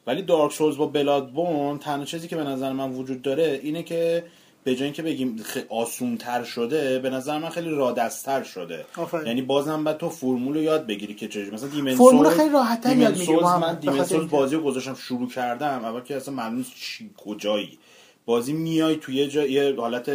ولی 0.07 0.21
دارک 0.21 0.53
سولز 0.53 0.77
با 0.77 0.85
بلاد 0.85 1.31
بون 1.31 1.79
تنها 1.79 2.05
چیزی 2.05 2.27
که 2.27 2.35
به 2.35 2.43
نظر 2.43 2.73
من 2.73 2.91
وجود 2.91 3.21
داره 3.21 3.59
اینه 3.63 3.83
که 3.83 4.23
به 4.63 4.75
جای 4.75 4.83
اینکه 4.83 5.01
بگیم 5.01 5.43
آسون 5.69 6.17
تر 6.17 6.43
شده 6.43 6.99
به 6.99 7.09
نظر 7.09 7.37
من 7.37 7.49
خیلی 7.49 7.69
رادستر 7.69 8.43
شده. 8.43 8.85
آفره. 8.97 9.27
یعنی 9.27 9.41
بازم 9.41 9.83
بعد 9.83 9.97
تو 9.97 10.09
فرمول 10.09 10.53
رو 10.53 10.61
یاد 10.61 10.87
بگیری 10.87 11.13
که 11.13 11.27
چجوری. 11.27 11.51
مثلا 11.51 11.69
دیمن 11.69 11.95
فرمول 11.95 12.29
خیلی 12.29 12.49
راحت 12.49 12.81
تر 12.81 12.97
یاد 12.97 13.17
می‌گیری 13.17 13.35
من 13.39 13.75
دیمن 13.75 14.03
سولز 14.03 14.29
بازی 14.29 14.55
رو 14.55 14.61
گذاشتم 14.61 14.93
شروع 14.93 15.29
کردم 15.29 15.85
اول 15.85 16.01
که 16.01 16.15
اصلا 16.15 16.33
معلوم 16.33 16.65
چی 16.75 17.09
کجایی. 17.17 17.79
بازی 18.25 18.53
میای 18.53 18.95
توی 18.95 19.15
یه 19.15 19.27
جا 19.27 19.45
یه 19.45 19.75
حالت 19.77 20.09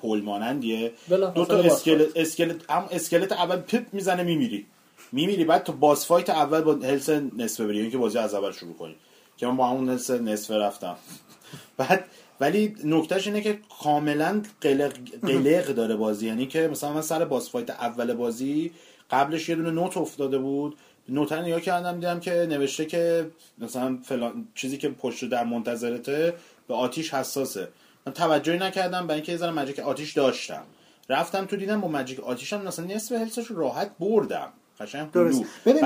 پل 0.00 0.20
مانندیه. 0.20 0.92
دو 1.08 1.44
تا 1.44 1.56
اسکلت 1.56 2.16
اسکلت 2.16 2.70
هم 2.70 2.88
اسکلت 2.90 3.32
اول 3.32 3.56
پپ 3.56 3.86
می‌زنه 3.92 4.22
میمیری. 4.22 4.66
میمیری 5.12 5.44
بعد 5.44 5.64
تو 5.64 5.72
boss 5.72 6.06
fight 6.06 6.30
اول 6.30 6.60
با 6.60 6.74
health 6.74 7.10
نصف 7.10 7.60
بری 7.60 7.76
یعنی 7.76 7.90
که 7.90 7.98
بازی 7.98 8.18
از 8.18 8.34
اول 8.34 8.52
شروع 8.52 8.74
کنی. 8.74 8.94
که 9.36 9.46
من 9.46 9.56
با 9.56 9.68
همون 9.68 9.88
health 9.88 10.10
نصف 10.10 10.50
رفتم. 10.50 10.96
بعد 11.78 12.04
ولی 12.40 12.74
نکتهش 12.84 13.26
اینه 13.26 13.40
که 13.40 13.58
کاملا 13.82 14.42
قلق, 14.60 14.92
قلق 15.22 15.66
داره 15.66 15.96
بازی. 15.96 16.26
یعنی 16.26 16.46
که 16.46 16.68
مثلا 16.68 16.92
من 16.92 17.02
سر 17.02 17.24
boss 17.24 17.50
fight 17.50 17.70
اول 17.70 18.14
بازی 18.14 18.72
قبلش 19.10 19.48
یه 19.48 19.54
دونه 19.54 19.70
note 19.70 19.96
افتاده 19.96 20.38
بود. 20.38 20.76
note 21.08 21.32
نگاه 21.32 21.60
کردم 21.60 21.94
دیدم 21.94 22.20
که 22.20 22.30
نوشته 22.32 22.86
که 22.86 23.26
مثلا 23.58 23.98
فلان 24.04 24.48
چیزی 24.54 24.78
که 24.78 24.88
پشت 24.88 25.28
در 25.28 25.44
منتظرته 25.44 26.34
به 26.68 26.74
آتیش 26.74 27.14
حساسه. 27.14 27.68
من 28.06 28.12
توجهی 28.12 28.58
نکردم 28.58 29.06
برای 29.06 29.14
اینکه 29.14 29.32
یه 29.32 29.38
ذره 29.38 29.50
magic 29.50 29.78
آتیش 29.78 30.12
داشتم. 30.12 30.62
رفتم 31.08 31.44
تو 31.44 31.56
دیدم 31.56 31.80
با 31.80 31.88
magic 31.88 32.20
آتیشم 32.20 32.62
مثلا 32.62 32.84
نصف 32.84 33.12
health 33.12 33.38
ش 33.38 33.46
رو 33.46 33.56
راحت 33.56 33.90
بردم. 34.00 34.48
قشنگ 34.80 35.10
درست 35.10 35.42
ببین 35.66 35.84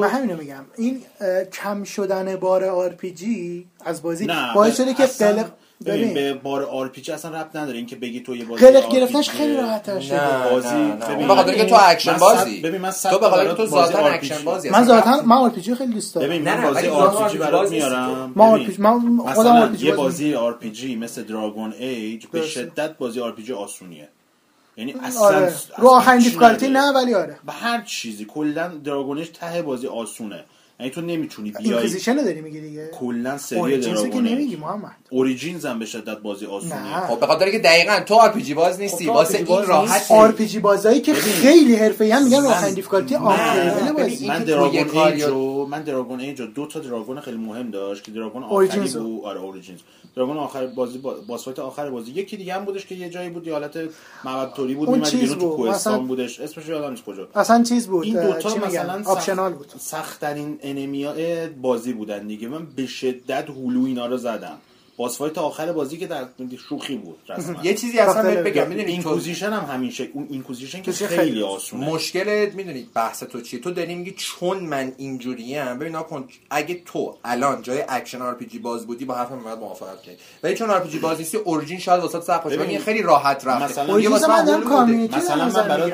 من 0.00 0.08
همینو 0.08 0.36
میگم. 0.36 0.64
این 0.76 1.02
کم 1.52 1.84
شدن 1.84 2.36
بار 2.36 2.64
RPG 2.64 3.68
از 3.84 4.02
بازی 4.02 4.26
باعث 4.54 4.76
شده 4.76 4.94
که 4.94 5.06
قلق 5.06 5.50
ببین. 5.84 6.14
به 6.14 6.34
بار 6.34 6.62
RPG 6.62 7.12
اصلا 7.12 7.30
ربط 7.40 7.56
نداره 7.56 7.76
اینکه 7.76 7.96
بگی 7.96 8.20
تو 8.20 8.36
یه 8.36 8.44
بازی 8.44 8.66
قلق 8.66 8.92
گرفتنش 8.92 9.30
خیلی 9.30 9.56
راحت 9.56 9.82
تر 9.82 10.00
شده. 10.00 10.20
بازی 10.50 11.14
ببین 11.14 11.28
بخاطر 11.28 11.50
اینکه 11.50 11.64
تو 11.64 11.76
اکشن 11.80 12.16
بازی. 12.16 12.60
ببین 12.60 12.80
من 12.80 12.90
تو 12.90 13.18
بخاطر 13.18 13.52
تو 13.54 13.66
ذاتا 13.66 13.98
اکشن 13.98 14.44
بازی 14.44 14.70
من 14.70 14.84
ذاتا 14.84 15.22
من 15.22 15.36
RPG 15.36 15.74
خیلی 15.74 15.92
دوست 15.92 16.14
دارم. 16.14 16.28
ببین 16.28 16.42
من 16.42 16.62
بازی 16.62 16.86
RPG 16.88 17.38
برات 17.38 17.70
میارم. 17.70 18.32
من 18.36 18.44
RPG 18.44 18.76
من 18.78 19.18
خودم 19.18 19.56
RPG 19.56 19.86
یه 19.86 19.94
بازی 19.94 20.34
RPG 20.34 20.96
مثل 20.96 21.22
Dragon 21.22 21.72
Age 21.72 22.26
به 22.26 22.42
شدت 22.46 22.98
بازی 22.98 23.20
RPG 23.20 23.52
آسونیه. 23.52 24.08
یعنی 24.76 24.94
اصلا 25.02 25.20
آره. 25.22 25.54
رو 25.78 25.88
آخرین 25.88 26.18
difficulty 26.20 26.68
نه 26.68 26.92
ولی 26.92 27.14
آره. 27.14 27.38
به 27.46 27.52
هر 27.52 27.82
چیزی 27.82 28.24
کلا 28.24 28.68
Dragon 28.68 29.13
ش 29.13 29.28
ته 29.28 29.62
بازی 29.62 29.86
آسونه. 29.86 30.44
یعنی 30.80 30.92
تو 30.92 31.00
نمی‌تونی 31.00 31.50
بیای 31.50 31.74
Inquisition 31.74 32.16
داری 32.16 32.40
میگی 32.40 32.60
دیگه؟ 32.60 32.90
کلا 32.98 33.38
سری 33.38 33.78
Dragon 33.78 34.10
که 34.10 34.20
نمیگی 34.20 34.56
محمد. 34.56 34.96
Origins 35.10 35.66
هم 35.66 35.78
به 35.78 35.86
شدت 35.86 36.18
بازی 36.18 36.46
آسونه 36.46 37.06
خب 37.08 37.20
به 37.20 37.26
خاطر 37.26 37.50
که 37.50 37.58
دقیقاً 37.58 38.00
تو 38.06 38.14
RPG 38.14 38.54
باز 38.54 38.80
نیستی 38.80 39.06
خب 39.06 39.10
واسه 39.10 39.38
این 39.38 39.66
راحت 39.66 40.12
RPG 40.12 40.58
بازایی 40.58 41.00
که 41.00 41.14
خیلی 41.14 41.74
حرفه‌ای 41.76 42.10
هم 42.10 42.24
میگن 42.24 42.46
آخرین 42.46 42.74
difficulty 42.74 43.14
آن 43.14 43.36
بازی. 43.96 44.28
من 44.28 44.44
Dragon 44.44 44.98
Age 44.98 45.22
رو 45.22 45.66
من 45.66 45.82
Dragon 45.82 46.20
Age 46.20 46.42
دو 46.42 46.66
تا 46.66 46.80
dragon 46.80 47.20
خیلی 47.20 47.36
مهم 47.36 47.70
داشت 47.70 48.04
که 48.04 48.10
dragon 48.10 48.42
آخری 48.42 48.80
بود. 48.80 49.24
آره 49.24 49.40
Origins 49.40 49.80
دراگون 50.16 50.36
آخر 50.36 50.66
بازی 50.66 50.98
باسفایت 50.98 51.58
آخر 51.58 51.90
بازی. 51.90 52.12
یکی 52.12 52.36
دیگه 52.36 52.54
هم 52.54 52.64
بودش 52.64 52.86
که 52.86 52.94
یه 52.94 53.08
جایی 53.08 53.28
بود 53.28 53.48
حالت 53.48 53.78
معبد 54.24 54.52
توری 54.52 54.74
بود 54.74 54.88
میمد 54.88 55.10
بیرون 55.10 55.38
تو 55.38 55.56
کوهستان 55.56 56.06
بودش. 56.06 56.40
اسمش 56.40 56.68
یادم 56.68 56.90
نیست 56.90 57.04
کجا. 57.04 57.28
اصلا 57.34 57.62
چیز 57.62 57.86
بود 57.86 58.04
این 58.04 58.26
دو 58.26 58.32
تا 58.32 58.56
مثلا 58.56 59.02
آپشنال 59.04 59.52
بود. 59.52 59.72
سخت 59.78 60.24
ترین 60.66 60.78
انمی‌ها 60.78 61.14
بازی 61.62 61.92
بودن 61.92 62.26
دیگه. 62.26 62.48
من 62.48 62.66
به 62.76 62.86
شدت 62.86 63.50
هلو 63.50 63.84
اینا 63.84 64.06
رو 64.06 64.16
زدم. 64.16 64.58
باس 64.98 65.18
فایت 65.18 65.38
آخر 65.38 65.72
بازی 65.72 65.96
که 65.96 66.06
در 66.06 66.24
شوخی 66.68 66.96
بود 66.96 67.18
رسما. 67.28 67.56
یه 67.62 67.74
چیزی 67.74 67.98
اصلا 67.98 68.22
بهت 68.22 68.38
بگم. 68.38 68.68
می‌دونی 68.68 68.92
اینکوزیشن 68.92 69.52
هم 69.52 69.74
همین 69.74 69.90
شکل 69.90 70.10
اون 70.14 70.26
اینکوزیشن 70.30 70.82
که 70.82 70.92
خیلی 70.92 71.42
آسونه. 71.42 71.86
مشکل 71.86 72.50
می‌دونی 72.54 72.86
بحث 72.94 73.22
تو 73.22 73.40
چیه؟ 73.40 73.60
تو 73.60 73.70
داری 73.70 73.94
میگی 73.94 74.14
چون 74.16 74.58
من 74.58 74.92
اینجوری 74.96 75.56
ام 75.56 75.78
ببین 75.78 76.02
کن 76.02 76.28
اگه 76.50 76.82
تو 76.84 77.14
الان 77.24 77.62
جای 77.62 77.84
اکشن 77.88 78.22
آر 78.22 78.34
پی 78.34 78.46
جی 78.46 78.58
باز 78.58 78.86
بودی 78.86 79.04
با 79.04 79.14
حرفم 79.14 79.38
باید 79.44 79.58
موافقت 79.58 80.02
کنی 80.02 80.14
ولی 80.42 80.54
چون 80.54 80.70
RPG 80.70 80.98
باز 80.98 81.18
نیستی 81.18 81.36
Origins 81.36 81.78
شاید 81.78 82.02
واسه 82.02 82.20
سخت 82.20 82.44
باشه. 82.44 82.78
خیلی 82.78 83.02
راحت 83.02 83.46
رفته. 83.46 83.64
مثلا 83.64 84.00
یه 84.00 84.08
مثلا 84.08 84.60
community 84.60 85.16
مثلا 85.16 85.44
من 85.44 85.68
برای 85.68 85.92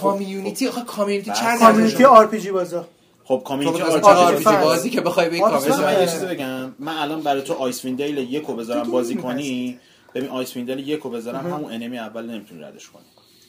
community 0.00 0.68
آخه 0.68 0.80
community 0.80 1.30
چند 1.30 1.58
community 1.58 2.04
RPG 2.04 2.50
بازا. 2.50 2.86
خب 3.30 3.42
community 3.44 3.82
RPG 3.82 4.56
بازی 4.56 4.90
که 4.90 5.00
بخوای 5.00 5.28
بگی 5.28 5.40
community 5.40 5.82
من 5.82 6.00
یه 6.00 6.06
چیزی 6.06 6.26
بگم. 6.26 6.74
من 6.78 6.98
الان 6.98 7.20
برای 7.20 7.42
تو 7.42 7.54
Icewind 7.54 7.84
Dale 7.84 8.18
یکو 8.18 8.54
بذارم 8.54 8.90
بازی 8.90 9.14
کنی. 9.14 9.78
ببین 10.14 10.28
Icewind 10.28 10.56
Dale 10.56 10.88
یکو 10.88 11.10
بذارم. 11.10 11.52
همون 11.52 11.72
enemy 11.72 11.98
اول 11.98 12.26
نمی‌تونی 12.26 12.62
ردش 12.62 12.88
کنی. 12.88 13.02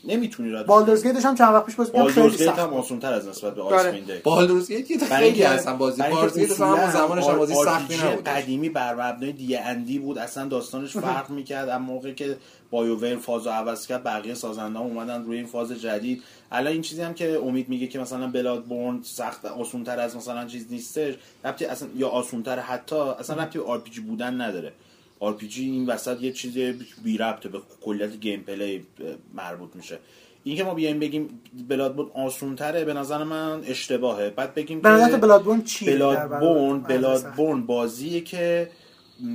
نمی‌تونی 0.06 0.52
رد 0.52 0.66
Baldur's 0.66 1.04
Gate 1.04 1.18
ش 1.18 1.26
هم 1.26 1.36
چند 1.36 1.54
وقت 1.54 1.66
پیش 1.66 1.76
بازی 1.76 1.92
Baldur's 1.91 2.38
Gate 2.38 2.60
هم 2.60 2.74
آسان‌تر 2.74 3.14
از 3.14 3.28
نسبت 3.28 3.56
به 3.56 3.62
Icewind 3.62 3.86
Dale. 3.86 4.20
Baldur's 4.24 4.72
Gate 4.72 5.04
خیلی 5.06 5.44
اصلا 5.44 5.76
بازی 5.76 6.02
Baldur's 6.02 6.39
Gate 6.39 6.62
هم 6.62 6.92
زمانش 6.92 7.26
هم 7.26 7.38
بازی 7.38 7.54
سختی 7.54 7.98
نبود 7.98 8.24
قدیمی 8.24 8.70
بر 8.70 8.94
مبنای 8.94 9.32
دی 9.32 9.56
اندی 9.56 10.00
بود. 10.00 10.18
اصلا 10.18 10.48
داستانش 10.48 10.98
فرق 10.98 11.30
می‌کرد. 11.30 11.70
اما 11.70 11.94
موقعی 11.94 12.14
که 12.14 12.38
BioWare 12.72 13.16
فازو 13.16 13.50
عوض 13.50 13.88
کرد 13.88 14.04
بقیه 14.04 14.34
سازنده‌ها 14.34 14.86
اومدن 14.86 15.24
روی 15.24 15.38
این 15.38 15.46
فاز 15.46 15.72
جدید. 15.72 16.24
الان 16.52 16.74
این 16.74 16.82
چیزی 16.82 17.02
هم 17.02 17.14
که 17.14 17.38
امید 17.38 17.70
میگه 17.70 17.88
که 17.88 17.99
مثلا 17.99 18.28
Bloodborne 18.28 18.99
سخت 19.04 19.45
آسونتر 19.45 19.99
از 19.99 20.16
مثلا 20.16 20.45
چیز 20.45 20.72
نیستش 20.72 21.14
ربطی 21.45 21.66
اصلا 21.66 21.89
یا 21.95 22.10
آسونتر 22.10 22.60
حتی 22.60 22.95
اصلا 22.95 23.43
ربطی 23.43 23.60
RPG 23.60 24.02
بودن 24.02 24.41
نداره. 24.41 24.72
RPG 25.20 25.64
این 25.64 25.86
وسط 25.86 26.22
یه 26.22 26.32
چیز 26.32 26.58
بی 27.04 27.18
ربطه 27.18 27.49
به 27.49 27.60
کلیت 27.82 28.20
gameplay 28.20 28.86
مربوط 29.34 29.76
میشه. 29.76 29.99
این 30.43 30.58
که 30.58 30.64
ما 30.64 30.74
بیایم 30.74 30.99
بگیم 30.99 31.41
Bloodborne 31.70 32.10
آسون 32.14 32.56
تره 32.56 32.86
به 32.86 32.93
نظر 32.93 33.24
من 33.24 33.64
اشتباهه. 33.66 34.30
بعد 34.30 34.54
بگیم 34.54 34.82
که 34.82 35.18
Bloodborne 35.18 35.62
چی 35.62 35.86
Bloodborne 35.86 36.80
Bloodborne 36.80 37.62
بازیه 37.62 38.22
که 38.22 38.70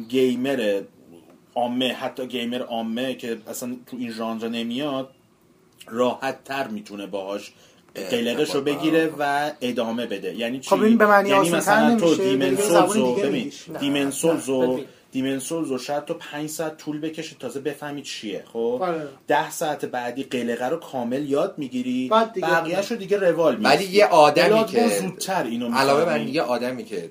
گیمر 0.08 0.82
عامه 1.54 1.92
حتی 1.92 2.26
گیمر 2.26 2.62
عامه 2.62 3.14
که 3.14 3.38
اصلا 3.48 3.76
تو 3.86 3.96
این 3.96 4.10
ژانر 4.10 4.48
نمیاد 4.48 5.10
راحت 5.88 6.44
تر 6.44 6.68
می‌تونه 6.68 7.06
باهاش 7.06 7.52
قلقش 8.10 8.54
رو 8.54 8.60
بگیره 8.60 9.10
و 9.18 9.50
ادامه 9.60 10.06
بده. 10.06 10.34
یعنی 10.34 10.60
چی؟ 10.60 10.70
خب 10.70 10.82
این 10.82 10.98
به 10.98 11.06
معنی 11.06 11.28
یعنی 11.28 11.50
مثلا 11.50 11.96
تو 12.00 12.14
دیمن 12.14 12.56
سولز 12.56 12.96
رو 12.96 13.14
ببین 13.14 13.52
دیمن 13.80 14.10
سولز 14.10 14.48
رو 14.48 14.80
دیمن 15.12 15.38
سولز 15.38 15.68
رو 15.68 15.78
شاید 15.78 16.04
تو 16.04 16.14
5 16.14 16.48
ساعت 16.48 16.76
طول 16.76 17.00
بکشه 17.00 17.36
تازه 17.40 17.60
بفهمی 17.60 18.02
چیه 18.02 18.44
خب؟ 18.52 18.78
آره. 18.82 19.08
10 19.28 19.50
ساعت 19.50 19.84
بعدی 19.84 20.22
قلقه 20.22 20.68
رو 20.68 20.76
کامل 20.76 21.30
یاد 21.30 21.54
می‌گیری. 21.58 22.10
بقیه‌شو 22.42 22.94
دیگه 22.94 23.18
روال 23.18 23.58
ولی 23.64 23.84
یه 23.84 24.06
آدمی 24.06 24.64
که 24.64 24.88
زودتر 24.88 25.44
اینو 25.44 25.74
علاوه 25.74 26.04
بر 26.04 26.20
یه 26.20 26.42
آدمی 26.42 26.84
که 26.84 27.10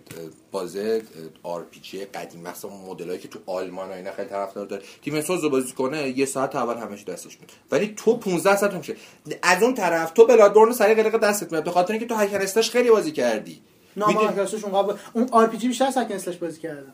بازه 0.51 1.01
آر 1.43 1.63
پی 1.63 1.79
جی 1.79 2.05
قدیم 2.05 2.41
مثلا 2.41 2.71
مدلایی 2.71 3.19
که 3.19 3.27
تو 3.27 3.39
آلمان 3.45 3.89
و 3.89 3.91
اینا 3.91 4.11
خیلی 4.11 4.29
طرفدار 4.29 4.65
داره. 4.65 4.83
تیم 5.01 5.21
سوز 5.21 5.43
رو 5.43 5.49
بازی 5.49 5.73
کنه 5.73 6.09
یه 6.09 6.25
ساعت 6.25 6.55
اول 6.55 6.77
همش 6.77 7.03
دستش 7.03 7.37
میاد 7.37 7.51
ولی 7.71 7.93
تو 7.97 8.17
15 8.17 8.55
ساعت 8.55 8.73
میشه. 8.73 8.95
از 9.43 9.63
اون 9.63 9.73
طرف 9.73 10.11
تو 10.11 10.25
بلادبورن 10.25 10.71
سری 10.71 10.95
قلقه 10.95 11.17
دستت 11.17 11.51
میاد 11.51 11.63
به 11.63 11.71
خاطر 11.71 11.93
اینکه 11.93 12.07
تو 12.07 12.15
هکر 12.15 12.61
خیلی 12.61 12.89
بازی 12.89 13.11
کردی. 13.11 13.61
نه 13.97 14.05
ما 14.05 14.21
اون 14.63 14.97
اون 15.13 15.27
آر 15.31 15.47
پی 15.47 15.57
جی 15.57 15.67
بیشتر 15.67 15.91
سکن 15.91 16.17
بازی 16.41 16.61
کردم 16.61 16.93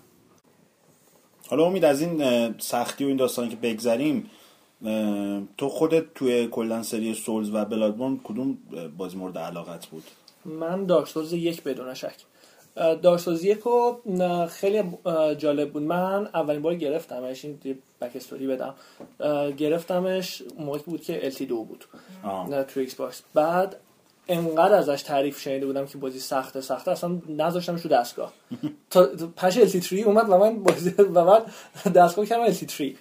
حالا 1.52 1.66
امید 1.66 1.86
از 1.86 2.02
این 2.02 2.56
سختی 2.60 3.04
و 3.04 3.08
این 3.08 3.18
داستانی 3.18 3.50
که 3.50 3.56
بگذریم 3.56 4.30
تو 5.58 5.70
خودت 5.70 6.14
توی 6.14 6.48
کلن 6.48 6.84
سری 6.84 7.14
سولز 7.14 7.50
و 7.54 7.66
بلادبورن 7.66 8.20
کدوم 8.24 8.58
بازی 8.98 9.18
مورد 9.18 9.38
علاقت 9.38 9.86
بود؟ 9.86 10.04
من 10.46 10.86
Dark 10.86 11.18
یک 11.34 11.64
بدون 11.64 11.94
شک. 11.94 12.16
Dark 12.76 13.28
یک 13.28 13.60
خیلی 14.50 14.84
جالب 15.38 15.72
بود. 15.72 15.84
من 15.84 16.28
اولین 16.34 16.62
بار 16.62 16.76
گرفتمش 16.76 17.46
این 17.46 17.60
back 18.02 18.16
story 18.16 18.48
بدم. 18.48 18.76
گرفتمش 19.58 20.44
موقعی 20.60 20.82
بود 20.86 21.02
که 21.02 21.26
LT 21.26 21.46
دو 21.46 21.64
بود. 21.64 21.86
نه 22.50 22.64
تو 22.64 22.80
Xbox 22.80 23.22
بعد 23.34 23.76
انقدر 24.32 24.76
ازش 24.76 25.02
تعریف 25.02 25.40
شنیده 25.40 25.66
بودم 25.66 25.86
که 25.86 25.98
بازی 25.98 26.20
سخته 26.20 26.62
سخته 26.62 26.92
اصلا 26.92 27.18
نذاشتمش 27.30 27.82
رو 27.82 27.90
دستگاه. 27.90 28.34
تا 28.90 29.10
پش 29.36 29.58
LT 29.58 29.68
3 29.68 29.96
اومد 29.96 30.30
و 30.30 30.38
من 30.38 30.64
بازی 30.64 30.96
و 31.16 31.26
من 31.26 31.42
دستگاه 31.96 32.26
کردم 32.26 32.44
LT 32.44 32.52
3 32.52 32.94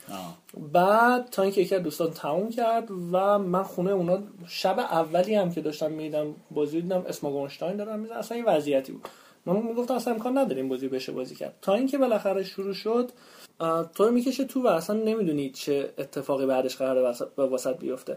بعد 0.73 1.29
تا 1.31 1.43
اینکه 1.43 1.61
یکی 1.61 1.75
از 1.75 1.83
دوستان 1.83 2.11
تموم 2.11 2.51
کرد 2.51 2.91
و 2.91 3.39
من 3.39 3.63
خونه 3.63 3.91
اونا 3.91 4.19
شب 4.47 4.79
اولی 4.79 5.35
هم 5.35 5.53
که 5.53 5.61
داشتم 5.61 5.93
میدم 5.93 6.35
بازی 6.51 6.81
دیدم 6.81 7.05
اسماگونشتاین 7.09 7.77
دارم 7.77 7.99
میزن 8.01 8.15
اصلا 8.15 8.37
این 8.37 8.47
وضعیتی 8.47 8.93
بود. 8.93 9.09
من 9.47 9.57
می‌گفتم 9.57 9.95
اصلا 9.95 10.15
امکان 10.15 10.39
نداریم 10.39 10.69
بازی 10.69 10.89
بشه 10.89 11.13
بازی 11.13 11.35
کرد. 11.35 11.55
تا 11.63 11.75
اینکه 11.75 11.99
بالاخره 11.99 12.45
شروع 12.45 12.75
شد 12.75 13.11
تو 13.95 14.11
می‌کشه 14.11 14.45
تو 14.45 14.63
و 14.63 14.67
اصلا 14.67 14.97
نمی‌دونی 14.97 15.51
چه 15.51 15.93
اتفاقی 15.99 16.47
بعدش 16.47 16.77
قراره 16.77 17.15
واسط 17.37 17.79
بیفته. 17.79 18.17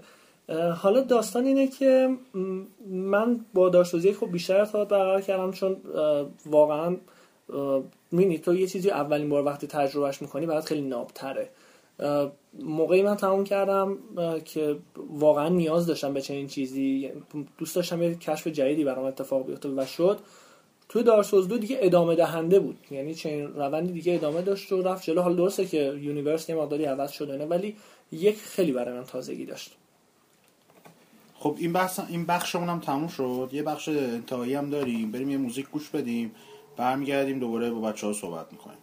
حالا 0.78 1.02
داستان 1.02 1.46
اینه 1.46 1.68
که 1.68 2.18
من 2.90 3.46
با 3.54 3.70
داشتوزی 3.70 4.14
خب 4.14 4.32
بیشتر 4.32 4.58
ارتباط 4.58 4.88
برقرار 4.88 5.22
کردم 5.22 5.52
چون 5.52 5.78
واقعا 6.46 6.98
مینی 8.12 8.38
تو 8.38 8.56
یه 8.56 8.68
چیزی 8.68 8.90
اولین 8.90 9.30
بار 9.30 9.46
وقتی 9.46 9.68
تجربهش 9.68 10.22
می‌کنی 10.22 10.46
برات 10.46 10.66
خیلی 10.66 10.82
نابتره. 10.82 11.50
موقعی 12.60 13.02
من 13.02 13.16
تموم 13.16 13.44
کردم 13.44 13.98
که 14.46 14.76
واقعا 15.10 15.50
نیاز 15.50 15.88
داشتم 15.88 16.14
به 16.14 16.22
چنین 16.22 16.48
چیزی 16.48 17.12
دوست 17.58 17.76
داشتم 17.76 18.04
یه 18.04 18.16
کشف 18.16 18.48
جدیدی 18.48 18.84
برام 18.84 19.06
اتفاق 19.06 19.46
بیفته 19.46 19.70
و 19.70 19.86
شد. 19.86 20.20
توی 20.90 21.04
Dark 21.04 21.24
Souls 21.24 21.48
دو 21.48 21.58
دیگه 21.58 21.78
ادامه 21.80 22.16
دهنده 22.16 22.60
بود 22.60 22.78
یعنی 22.92 23.16
چنین 23.16 23.48
روندی 23.48 23.94
دیگه 23.94 24.14
ادامه 24.14 24.42
داشت 24.42 24.72
و 24.72 24.82
رفت 24.82 25.04
جلو. 25.04 25.22
حالا 25.22 25.36
درسته 25.36 25.66
که 25.66 25.94
universe 26.02 26.50
یه 26.50 26.56
مقداری 26.56 26.86
عوض 26.86 27.12
شده 27.12 27.46
ولی 27.46 27.76
یک 28.12 28.38
خیلی 28.38 28.72
برای 28.72 28.98
من 28.98 29.04
تازگی 29.04 29.46
داشت. 29.46 29.76
خب 31.44 31.56
این 31.60 31.74
بحث 31.74 32.00
این 32.10 32.26
بخشمون 32.26 32.70
هم 32.70 32.80
تموم 32.80 33.08
شد. 33.08 33.50
یه 33.52 33.64
بخش 33.64 33.90
انتهایی 33.90 34.56
هم 34.56 34.70
داریم. 34.70 35.12
بریم 35.12 35.30
یه 35.30 35.38
موزیک 35.38 35.70
گوش 35.70 35.90
بدیم. 35.90 36.32
برمیگردیم 36.78 37.40
دوباره 37.40 37.72
با 37.72 37.82
بچه 37.82 38.08
ها 38.08 38.14
صحبت 38.14 38.46
می‌کنیم. 38.52 38.78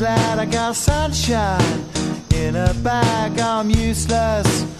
Glad 0.00 0.38
I 0.38 0.46
got 0.46 0.74
sunshine 0.86 1.80
in 2.42 2.56
a 2.56 2.72
bag. 2.86 3.38
I'm 3.38 3.68
useless. 3.68 4.79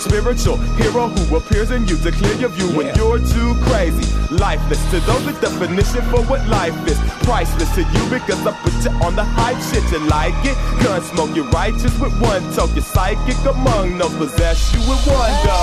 spiritual 0.01 0.57
hero 0.81 1.07
who 1.07 1.37
appears 1.37 1.69
in 1.69 1.87
you 1.87 1.95
to 1.97 2.11
clear 2.11 2.33
your 2.35 2.49
view 2.49 2.67
yeah. 2.69 2.77
when 2.77 2.95
you're 2.95 3.19
too 3.19 3.53
crazy. 3.61 4.05
Lifeless 4.33 4.81
to 4.91 4.99
those, 5.01 5.25
the 5.25 5.33
definition 5.33 6.01
for 6.09 6.21
what 6.25 6.45
life 6.47 6.75
is. 6.87 6.97
Priceless 7.23 7.69
to 7.75 7.81
you 7.81 8.03
because 8.09 8.41
I 8.45 8.51
put 8.63 8.73
you 8.83 8.91
on 9.05 9.15
the 9.15 9.23
hype 9.23 9.61
shit. 9.69 9.85
You 9.91 9.99
like 10.09 10.33
it? 10.43 10.57
Gun 10.83 11.01
smoke, 11.03 11.35
you're 11.35 11.49
righteous 11.49 11.93
with 11.99 12.13
one 12.19 12.41
toe. 12.53 12.67
You're 12.73 12.83
psychic 12.83 13.37
among 13.45 13.97
no 13.97 14.09
possess 14.17 14.73
you 14.73 14.79
with 14.89 15.05
one 15.05 15.31
go. 15.45 15.61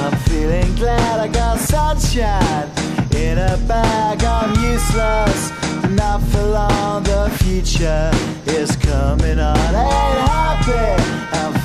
I'm 0.00 0.16
feeling 0.28 0.74
glad 0.76 1.20
I 1.20 1.28
got 1.28 1.58
sunshine 1.58 2.70
in 3.14 3.38
a 3.38 3.56
bag. 3.68 4.24
I'm 4.24 4.50
useless, 4.72 5.50
not 5.90 6.22
for 6.22 6.42
long. 6.42 7.02
The 7.02 7.30
future 7.42 8.10
is 8.46 8.76
coming 8.76 9.38
on. 9.38 9.56
Ain't 9.56 10.18
happy. 10.28 11.02
I'm 11.36 11.63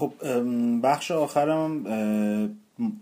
خب 0.00 0.12
بخش 0.82 1.10
آخرم 1.10 1.84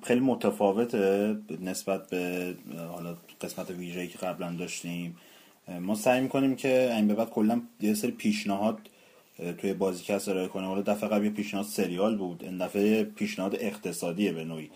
خیلی 0.03 0.20
متفاوته 0.20 1.36
نسبت 1.61 2.11
به 2.11 2.55
حالا 2.92 3.16
قسمت 3.40 3.70
ویژه‌ای 3.70 4.09
که 4.09 4.18
قبلا 4.18 4.53
داشتیم. 4.53 5.16
ما 5.80 5.94
سعی 5.94 6.20
می‌کنیم 6.20 6.57
که 6.57 6.94
این 6.94 7.09
به 7.09 7.14
بعد 7.14 7.30
کلا 7.30 7.61
یه 7.80 7.94
سری 7.94 8.11
پیشنهاد 8.11 8.78
توی 9.59 9.72
بازیکست 9.72 10.28
ارائه 10.28 10.49
کنیم. 10.49 10.68
حالا 10.68 10.82
دفعه 10.82 11.09
قبل 11.09 11.28
پیشنهاد 11.28 11.66
سریال 11.66 12.16
بود 12.16 12.44
این 12.44 12.59
دفعه 12.59 13.05
پیشنهاد 13.05 13.57
اقتصادیه 13.61 14.32
به 14.32 14.44
نوعی. 14.44 14.70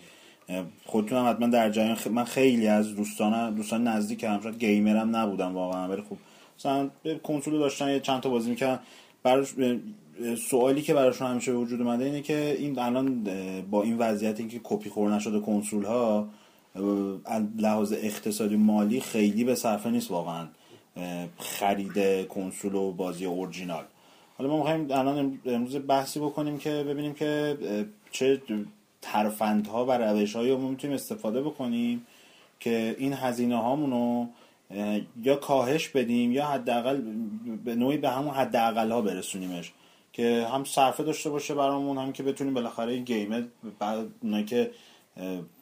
خودتون 0.85 1.17
هم 1.17 1.29
حتما 1.29 1.47
در 1.47 1.69
جریان 1.69 1.97
من 2.11 2.23
خیلی 2.23 2.67
از 2.67 2.95
دوستان 2.95 3.53
دوستان 3.55 3.87
نزدیک 3.87 4.23
هم 4.23 4.41
شاید 4.41 4.59
گیمرم 4.59 5.15
نبودم 5.15 5.53
واقعا 5.53 5.87
ولی 5.87 6.01
خب 6.01 6.17
مثلا 6.59 6.89
کنسول 7.23 7.59
داشتن 7.59 7.89
یه 7.89 7.99
چند 7.99 8.21
تا 8.21 8.29
بازی 8.29 8.49
می‌کردن. 8.49 8.79
براش 9.23 9.53
سوالی 10.49 10.81
که 10.81 10.93
براشون 10.93 11.27
همیشه 11.27 11.51
وجود 11.51 11.81
اومده 11.81 12.05
اینه 12.05 12.21
که 12.21 12.55
این 12.59 12.79
الان 12.79 13.27
با 13.71 13.83
این 13.83 13.97
وضعیت 13.97 14.39
اینکه 14.39 14.59
کپی 14.63 14.89
خور 14.89 15.15
نشده 15.15 15.39
کنسول 15.39 15.85
ها 15.85 16.27
لحاظ 17.57 17.93
اقتصادی 17.93 18.55
مالی 18.55 18.99
خیلی 18.99 19.43
به 19.43 19.55
صرفه 19.55 19.89
نیست 19.89 20.11
واقعا 20.11 20.47
خرید 21.37 22.27
کنسول 22.27 22.75
و 22.75 22.91
بازی 22.91 23.25
اورجینال. 23.25 23.83
حالا 24.37 24.49
ما 24.49 24.57
می‌خوایم 24.57 24.87
الان 24.91 25.39
امروز 25.45 25.77
بحثی 25.87 26.19
بکنیم 26.19 26.57
که 26.57 26.69
ببینیم 26.69 27.13
که 27.13 27.57
چه 28.11 28.41
ترفندها 29.01 29.85
و 29.85 29.91
روش 29.91 30.35
هایی 30.35 30.55
ما 30.55 30.69
می‌تونیم 30.69 30.95
استفاده 30.95 31.41
بکنیم 31.41 32.05
که 32.59 32.95
این 32.99 33.13
هزینه 33.13 33.57
هامونو 33.57 34.27
یا 35.23 35.35
کاهش 35.35 35.87
بدیم 35.87 36.31
یا 36.31 36.45
حداقل 36.45 37.01
به 37.65 37.75
نوعی 37.75 37.97
به 37.97 38.09
همون 38.09 38.33
حداقل 38.33 38.91
ها 38.91 39.01
برسونیمش 39.01 39.71
که 40.13 40.47
هم 40.51 40.63
صرفه 40.63 41.03
داشته 41.03 41.29
باشه 41.29 41.53
برامون 41.53 41.97
هم 41.97 42.13
که 42.13 42.23
بتونیم 42.23 42.53
بالاخره 42.53 42.93
این 42.93 43.03
گیمه 43.03 43.47
بعد 43.79 44.07
اونایی 44.21 44.45
که 44.45 44.71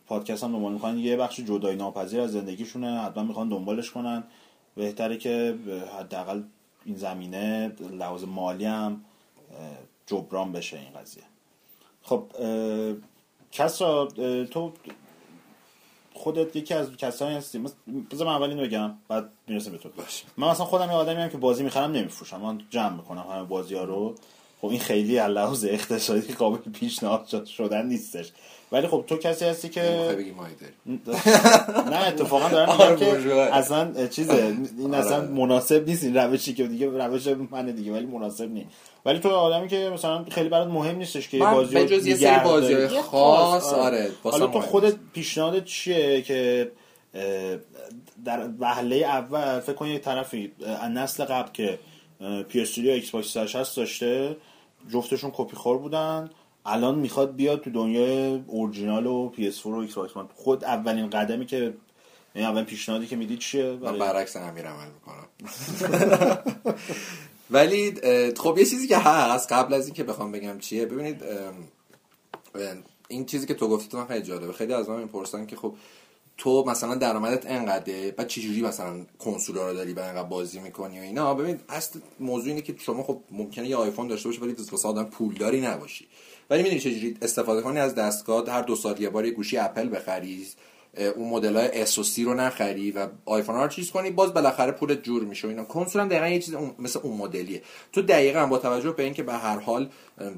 پادکست 0.07 0.43
هم 0.43 0.51
دنبال 0.51 0.74
می‌کنن 0.74 0.97
یه 0.97 1.18
بخش 1.18 1.39
جدای 1.39 1.76
ناپذیر 1.76 2.22
از 2.22 2.32
زندگیشونه 2.32 3.01
حتما 3.01 3.24
می‌خوان 3.24 3.49
دنبالش 3.49 3.91
کنن. 3.91 4.24
بهتره 4.76 5.18
که 5.18 5.55
حداقل 5.99 6.41
این 6.86 6.95
زمینه 6.95 7.72
لحاظ 7.91 8.24
مالی 8.24 8.66
هم 8.66 9.01
جبران 10.07 10.51
بشه 10.51 10.78
این 10.78 11.01
قضیه. 11.01 11.24
خب 12.01 12.28
کسرا 13.51 14.05
تو 14.51 14.74
خودت 16.22 16.56
یکی 16.56 16.74
از 16.74 16.98
کسایی 16.98 17.38
هستی. 17.38 17.60
بذار 18.12 18.28
من 18.28 18.34
اول 18.34 18.68
بگم 18.68 18.92
بعد 19.08 19.30
می‌رسه 19.48 19.70
به 19.70 19.78
تو. 19.78 19.90
باشه 19.90 20.26
من 20.38 20.48
اصلا 20.48 20.66
خودم 20.66 20.86
یه 20.86 20.92
آدمی 20.92 21.22
هم 21.22 21.30
که 21.30 21.38
بازی 21.38 21.64
می‌خرم 21.64 21.92
نمیفروشم. 21.92 22.42
من 22.42 22.62
جمع 22.70 22.96
می‌کنم 22.96 23.26
همه 23.32 23.44
بازی 23.44 23.76
ها 23.76 23.84
رو. 23.84 24.16
خب 24.62 24.68
این 24.68 24.80
خیلی 24.80 25.20
لحاظ 25.20 25.66
اقتصادی 25.66 26.34
قابل 26.34 26.72
پیشنهاد 26.72 27.46
شدن 27.46 27.86
نیستش. 27.86 28.32
ولی 28.72 28.88
خب 28.88 29.04
تو 29.08 29.18
کسی 29.18 29.46
هستی 29.46 29.70
که 29.70 29.82
نه 31.92 31.98
اتفاقا 32.08 32.50
دارم 32.50 32.72
میگم 32.72 32.96
که 32.96 33.32
اصلا 33.56 34.08
چیزه 34.08 34.58
این 34.78 34.94
اصلا 34.94 35.18
آره. 35.18 35.28
مناسب 35.28 35.88
نیست 35.88 36.04
این 36.04 36.18
روشی 36.18 36.54
که 36.54 36.68
دیگه 36.68 36.88
روش 36.90 37.28
منه 37.28 37.72
دیگه 37.72 37.92
ولی 37.92 38.06
مناسب 38.06 38.52
نیست. 38.52 38.68
ولی 39.06 39.20
تو 39.20 39.30
آدمی 39.30 39.68
که 39.68 39.92
مثلا 39.94 40.26
خیلی 40.32 40.50
برات 40.50 40.68
مهم 40.68 40.96
نیستش 40.96 41.30
که 41.30 41.38
بازی 41.40 41.80
یه 41.80 42.16
سری 42.16 42.40
بازی 42.44 42.88
خاص 42.88 43.74
آره. 43.74 44.12
حالا 44.24 44.48
تو 44.48 44.62
خودت 44.62 44.96
پیشنهاد 45.14 45.64
چیه 45.64 46.22
که 46.22 46.72
در 48.26 48.50
وهله 48.60 48.96
اول 48.96 49.60
فکر 49.60 49.74
کن 49.74 49.88
یه 49.88 50.00
طرفی 50.00 50.52
نسل 50.94 51.26
قبل 51.26 51.52
که 51.52 51.80
PS 52.50 52.78
و 52.78 52.82
Xbox 52.82 53.76
داشته 53.76 54.36
جفتشون 54.90 55.32
کپی 55.34 55.56
خور 55.56 55.78
بودن. 55.78 56.30
الان 56.66 56.95
می‌خواد 56.99 57.36
بیاد 57.36 57.62
تو 57.62 57.70
دنیای 57.70 58.43
اورجینال 58.47 59.05
و 59.05 59.32
PS4 59.38 59.66
و 59.66 59.76
ایکس 59.76 59.95
خود 60.36 60.66
اولین 60.66 61.09
قدمی 61.09 61.45
که 61.45 61.57
این 61.64 61.74
یعنی 62.36 62.47
اولین 62.47 62.66
پیشنهادی 62.66 63.07
که 63.07 63.16
میدی 63.16 63.38
چیه 63.38 63.72
من 63.82 63.99
برعکس 63.99 64.36
امیر 64.36 64.68
عمل 64.68 64.88
می‌کنم. 64.88 65.28
ولی 67.51 67.93
خب 68.38 68.55
یه 68.57 68.66
چیزی 68.66 68.88
که 68.88 68.97
هست 68.97 69.51
قبل 69.51 69.74
از 69.74 69.86
اینکه 69.86 70.03
بخوام 70.03 70.32
بگم 70.32 70.59
چیه 70.59 70.86
ببینید 70.86 71.24
این 73.07 73.26
چیزی 73.26 73.47
که 73.47 73.53
تو 73.53 73.68
گفتی 73.68 73.89
تو 73.89 73.97
من 73.97 74.07
خیلی 74.07 74.22
جالبه. 74.22 74.53
خیلی 74.53 74.74
از 74.74 74.89
من 74.89 75.01
می‌پرسن 75.01 75.45
که 75.45 75.55
خب 75.55 75.76
تو 76.38 76.64
مثلا 76.68 76.95
درآمدت 76.95 77.45
انقدره؟ 77.45 78.12
بعد 78.12 78.28
چجوری 78.28 78.62
مثلا 78.62 79.05
کنسولا 79.20 79.70
رو 79.70 79.74
داری 79.74 79.93
و 79.93 79.99
انقدر 79.99 80.24
بازی 80.24 80.59
می‌کنی 80.59 80.99
و 80.99 81.01
اینا؟ 81.01 81.34
ببین 81.34 81.59
اصل 81.70 81.99
موضوع 82.20 82.47
اینه 82.47 82.62
که 82.62 82.76
شما 82.80 83.03
خب 83.03 83.22
ممکنه 83.32 83.68
یه 83.68 83.76
آیفون 83.76 84.07
داشته 84.07 84.30
باشی 84.30 84.41
ولی 84.41 84.55
واسه 84.72 84.88
آدم 84.88 85.04
پولداری 85.04 85.62
نباشی. 85.62 86.08
ولی 86.52 86.64
می‌دونی 86.64 86.82
چجوری 86.82 87.18
استفاده 87.22 87.62
کنی؟ 87.62 87.80
از 87.80 87.96
دستگاه 87.96 88.52
هر 88.52 88.62
دو 88.62 88.76
سال 88.76 89.02
یه 89.02 89.10
بار 89.10 89.26
یه 89.26 89.32
گوشی 89.32 89.58
اپل 89.58 89.90
بخری 89.90 90.48
اون 91.16 91.30
مدل 91.30 91.56
های 91.56 91.82
S 91.82 92.20
رو 92.20 92.34
نخری 92.34 92.92
و 92.92 93.08
آیفون 93.26 93.56
ها 93.56 93.68
چیز 93.68 93.92
کنی 93.92 94.12
باز 94.12 94.34
بالاخره 94.34 94.72
پولت 94.72 95.04
جور 95.04 95.24
میشه 95.24 95.48
اینا. 95.48 95.64
کنسول 95.64 96.02
هم 96.02 96.08
دقیقا 96.08 96.28
یه 96.28 96.40
چیز 96.40 96.56
مثل 96.80 97.00
اون 97.04 97.18
مدلیه. 97.18 97.62
تو 97.92 98.02
دقیقا 98.02 98.46
با 98.46 98.58
توجه 98.58 98.92
به 98.92 99.04
اینکه 99.04 99.24
به 99.24 99.34
هر 99.34 99.60
حال 99.60 99.90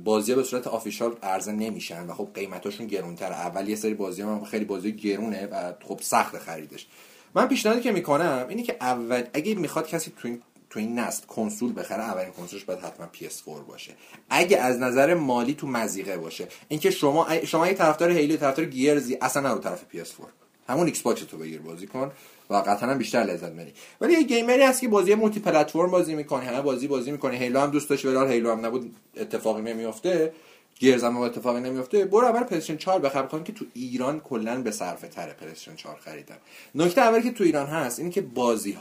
بازی 0.03 0.35
به 0.35 0.43
صورت 0.43 0.67
official 0.67 1.15
عرضه 1.23 1.51
نمیشن 1.51 2.07
و 2.07 2.13
خب 2.13 2.27
قیمتاشون 2.33 2.87
گرونتره. 2.87 3.35
اول 3.35 3.69
یه 3.69 3.75
سری 3.75 3.93
بازی 3.93 4.21
هم 4.21 4.43
خیلی 4.43 4.65
بازی 4.65 4.91
گرونه 4.91 5.47
و 5.47 5.73
خب 5.87 5.99
سخت 6.01 6.37
خریدش. 6.37 6.87
من 7.35 7.47
پیشنهادی 7.47 7.81
که 7.81 7.91
می‌کنم 7.91 8.45
اینه 8.49 8.63
که 8.63 8.77
اول 8.81 9.23
اگه 9.33 9.55
می‌خواد 9.55 9.87
کسی 9.87 10.13
تو 10.17 10.27
این 10.27 10.41
تو 10.73 10.79
این 10.79 10.99
نسل 10.99 11.25
کنسول 11.25 11.73
بخره 11.79 12.03
اولین 12.03 12.31
کنسولش 12.31 12.63
باید 12.63 12.79
حتما 12.79 13.07
PS4 13.13 13.67
باشه. 13.67 13.93
اگه 14.29 14.57
از 14.57 14.79
نظر 14.79 15.13
مالی 15.13 15.53
تو 15.53 15.67
مضیقه 15.67 16.17
باشه. 16.17 16.47
اینکه 16.67 16.91
شما 16.91 17.27
شما 17.45 17.67
یه 17.67 17.73
طرفدار 17.73 18.11
Halo 18.11 18.29
یی 18.29 18.37
طرفدار 18.37 18.65
Gears 18.65 19.09
ی 19.09 19.17
اصلا 19.21 19.49
نرو 19.49 19.59
طرف 19.59 19.81
PS4 19.93 20.25
همون 20.67 20.85
ایکس 20.85 21.01
باکس 21.01 21.21
تو 21.21 21.37
بگیر 21.37 21.61
بازی 21.61 21.87
کن 21.87 22.11
و 22.49 22.55
قطعا 22.55 22.93
بیشتر 22.93 23.19
لذت 23.19 23.51
ببری. 23.51 23.73
ولی 24.01 24.13
یه 24.13 24.23
گیمری 24.23 24.63
هست 24.63 24.81
که 24.81 24.87
بازی 24.87 25.15
multi 25.15 25.39
platform 25.39 25.91
بازی 25.91 26.15
می‌کنه 26.15 26.45
همه 26.45 26.61
بازی 26.61 26.87
بازی 26.87 27.11
می‌کنه. 27.11 27.37
Halo 27.37 27.59
هم 27.59 27.71
دوست 27.71 27.89
داشت 27.89 28.05
ولی 28.05 28.33
Halo 28.33 28.51
هم 28.51 28.65
نبود 28.65 28.95
اتفاقی 29.17 29.61
نمیافته. 29.61 30.33
Gears 30.79 31.03
هم 31.03 31.17
اتفاقی 31.17 31.61
نمیافته. 31.61 32.05
برو 32.05 32.27
اول 32.27 32.43
پلیستیشن 32.43 32.77
4 32.77 32.99
بخر 32.99 33.23
کن 33.23 33.43
که 33.43 33.53
تو 33.53 33.65
ایران 33.73 34.19
کلا 34.19 34.61
به 34.61 34.71
صرفه 34.71 35.07
تره 35.07 35.33
پلیستیشن 35.33 35.75
4 35.75 35.97
خریدن. 36.05 36.37
نکته 36.75 37.01
اولی 37.01 37.23
که 37.23 37.31
تو 37.31 37.43
ایران 37.43 37.67
هست 37.67 37.99
اینه 37.99 38.11
که 38.11 38.21
بازی 38.21 38.71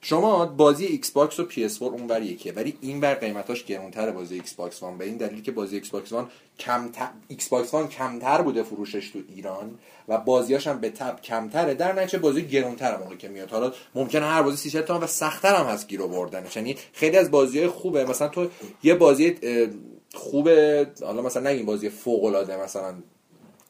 شما 0.00 0.46
بازی 0.46 0.86
ایکس 0.86 1.10
باکس 1.10 1.40
و 1.40 1.44
پی 1.44 1.64
اس 1.64 1.78
4 1.78 1.90
اونور 1.90 2.22
یکیه 2.22 2.52
ولی 2.52 2.78
این 2.80 3.00
ور 3.00 3.14
قیمتاش 3.14 3.64
گرونتره 3.64 4.12
بازی 4.12 4.34
ایکس 4.34 4.54
باکس 4.54 4.82
وان 4.82 4.98
به 4.98 5.04
این 5.04 5.16
دلیل 5.16 5.42
که 5.42 5.52
بازی 5.52 5.76
ایکس 5.76 5.90
باکس 5.90 6.12
وان 6.12 6.30
کمتر 6.58 7.08
ایکس 7.28 7.48
باکس 7.48 7.74
وان 7.74 7.88
کمتر 7.88 8.42
بوده 8.42 8.62
فروشش 8.62 9.10
تو 9.10 9.18
ایران 9.34 9.78
و 10.08 10.18
بازیاش 10.18 10.66
هم 10.66 10.80
به 10.80 10.90
تبع 10.90 11.20
کمتره. 11.20 11.74
در 11.74 11.92
نتیجه 11.92 12.18
بازی 12.18 12.42
گرونتر 12.42 12.96
موقعی 12.96 13.16
که 13.16 13.28
میاد. 13.28 13.50
حالا 13.50 13.72
ممکنه 13.94 14.26
هر 14.26 14.42
بازی 14.42 14.56
300 14.56 14.84
تومن 14.84 15.00
و 15.00 15.06
سختتر 15.06 15.54
هم 15.54 15.66
هست 15.66 15.88
گیر 15.88 16.02
آوردنش 16.02 16.56
یعنی 16.56 16.76
خیلی 16.92 17.16
از 17.16 17.30
بازی 17.30 17.66
خوبه. 17.66 18.04
مثلا 18.04 18.28
تو 18.28 18.48
یه 18.82 18.94
بازی 18.94 19.34
خوبه 20.14 20.86
حالا 21.02 21.22
مثلا 21.22 21.50
نگیم 21.50 21.66
بازی 21.66 21.88
فوق 21.88 22.24
العاده 22.24 22.56
مثلا 22.56 22.94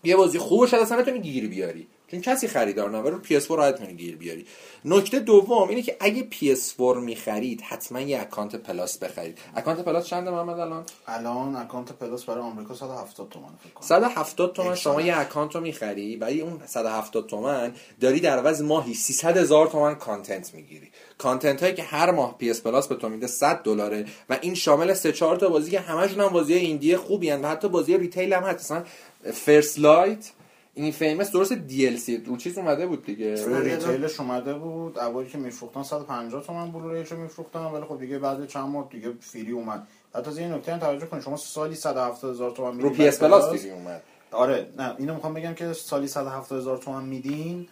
یه 0.05 0.17
بازی 0.17 0.39
خوبه 0.39 0.67
شاید 0.67 0.83
اصلا 0.83 1.01
نتونی 1.01 1.21
گیر 1.21 1.49
بیاری. 1.49 1.89
چون 2.11 2.21
کسی 2.21 2.49
خریدار 2.49 2.91
نه 2.91 3.11
رو 3.11 3.23
PS4 3.25 3.51
راحت 3.51 3.79
کنی 3.79 3.95
گیر 3.95 4.17
بیاری. 4.17 4.47
نکته 4.85 5.19
دوم 5.21 5.69
اینه 5.69 5.83
که 5.83 5.97
اگه 6.01 6.27
PS4 6.33 6.97
می‌خرید 6.97 7.61
حتما 7.61 8.01
یه 8.01 8.21
اکانت 8.21 8.57
Plus 8.57 8.99
بخرید. 8.99 9.39
اکانت 9.57 9.81
Plus 9.81 10.07
چنده 10.07 10.31
محمد 10.31 10.59
الان؟ 10.59 10.85
الان 11.07 11.57
اکانت 11.57 11.93
Plus 11.93 12.25
برای 12.25 12.43
آمریکا 12.43 12.75
170 12.75 13.29
تومن 13.29 13.49
فکر 13.65 13.73
کنم. 13.75 13.87
170 13.89 14.53
تومن 14.53 14.75
شما 14.75 15.01
یه 15.01 15.19
اکانت 15.19 15.55
رو 15.55 15.61
می‌خری 15.61 16.17
ولی 16.17 16.41
اون 16.41 16.61
170 16.67 17.27
تومن 17.27 17.73
داری 18.01 18.21
در 18.21 18.39
عوض 18.39 18.63
ماهی 18.63 18.95
300 18.95 19.37
هزار 19.37 19.67
تومن 19.67 19.95
content 19.95 20.55
می‌گیری. 20.55 20.91
content 21.19 21.63
هایی 21.63 21.75
که 21.75 21.83
هر 21.83 22.11
ماه 22.11 22.37
PS 22.43 22.61
Plus 22.61 22.89
به 22.89 22.95
تو 22.95 23.09
میده 23.09 23.27
100 23.27 23.63
دلاره 23.63 24.05
و 24.31 24.39
این 24.41 24.55
شامل 24.55 24.95
3 24.95 25.13
4 25.13 25.37
تا 25.37 25.49
بازی 25.49 25.71
که 25.71 25.81
همشون 25.81 26.21
هم 26.21 26.29
بازی 26.29 26.55
indie 26.55 26.97
خوبی 26.97 27.31
هن 27.31 27.45
و 27.45 27.49
حتی 27.49 27.69
بازی 27.69 27.99
retail 27.99 28.33
هم 28.33 28.43
هست. 28.43 28.73
مثلا 28.73 28.85
First 29.33 29.79
Light 29.79 30.31
Infamous 30.79 31.31
درست 31.31 31.53
DLC 31.53 32.17
رو 32.17 32.37
چیز 32.37 32.59
اومده 32.59 32.87
بود 32.87 33.05
دیگه. 33.05 33.61
retail 33.61 34.06
ش 34.06 34.21
اومده 34.21 34.55
بود 34.55 34.99
اولی 34.99 35.29
که 35.29 35.39
میفروختن 35.39 35.83
150 35.83 36.43
تومن 36.43 36.73
Blu-ray 36.73 37.04
ش 37.04 37.13
رو 37.13 37.19
میفروختن 37.19 37.65
ولی 37.65 37.85
خب 37.85 37.99
دیگه 37.99 38.19
بعد 38.19 38.47
چند 38.47 38.69
ماه 38.69 38.89
دیگه 38.91 39.13
free 39.21 39.53
اومد. 39.53 39.87
حتی 40.15 40.31
از 40.31 40.39
این 40.39 40.53
نکته 40.53 40.73
هم 40.73 40.79
توجه 40.79 41.07
کنید 41.07 41.23
شما 41.23 41.37
سالی 41.37 41.75
170 41.75 42.31
هزار 42.31 42.51
تومن 42.51 42.81
رو 42.81 42.91
PS 42.91 43.19
Plus 43.19 43.45
free 43.45 43.71
اومد. 43.71 44.03
آره 44.31 44.67
نه 44.79 44.95
اینو 44.99 45.15
می‌خوام 45.15 45.35
بگم 45.35 45.55
که 45.55 45.73
سالی 45.73 46.09
170 46.09 46.59
هزار 46.59 46.79
تومن 46.79 47.05
میدین. 47.05 47.69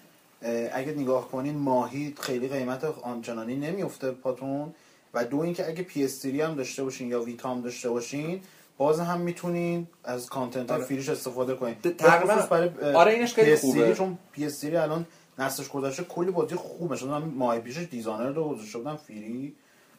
اگه 0.73 0.93
نگاه 0.93 1.29
کنین 1.29 1.55
ماهی 1.55 2.15
خیلی 2.21 2.49
قیمت 2.49 2.85
آنچنانی 2.85 3.57
نمیفته 3.57 4.11
پاتون. 4.11 4.75
و 5.15 5.25
دو 5.25 5.39
اینکه 5.39 5.69
اگه 5.69 5.83
پی 5.83 6.05
اس 6.05 6.25
هم 6.25 6.55
داشته 6.55 6.85
باشین 6.85 7.09
یا 7.09 7.23
ویتا 7.23 7.51
هم 7.51 7.61
داشته 7.61 7.91
باشین 7.91 8.41
باز 8.79 9.01
هم 9.01 9.21
می‌تونین 9.21 9.87
از 10.05 10.27
کانتنت 10.27 10.71
های 10.71 10.79
آره. 10.79 10.87
فریش 10.87 11.09
استفاده 11.09 11.55
کنین. 11.55 11.75
تقریبا 11.99 12.35
برای 12.51 12.95
آره 12.95 13.13
اینش 13.13 13.35
خیلی 13.35 13.57
خوبه. 13.57 13.95
چون 13.95 14.19
پی 14.33 14.45
اس 14.45 14.65
الان 14.65 15.07
نسلش 15.39 15.69
گذشته 15.69 16.05
کلی 16.05 16.31
بازی 16.31 16.55
خوب 16.55 16.93
مثلا 16.93 17.19
ماه 17.19 17.59
پیشش 17.59 17.87
دیزاینر 17.91 18.33
رو 18.33 18.49
گذاشته 18.49 18.79
بودن 18.79 18.97
فری 18.97 19.55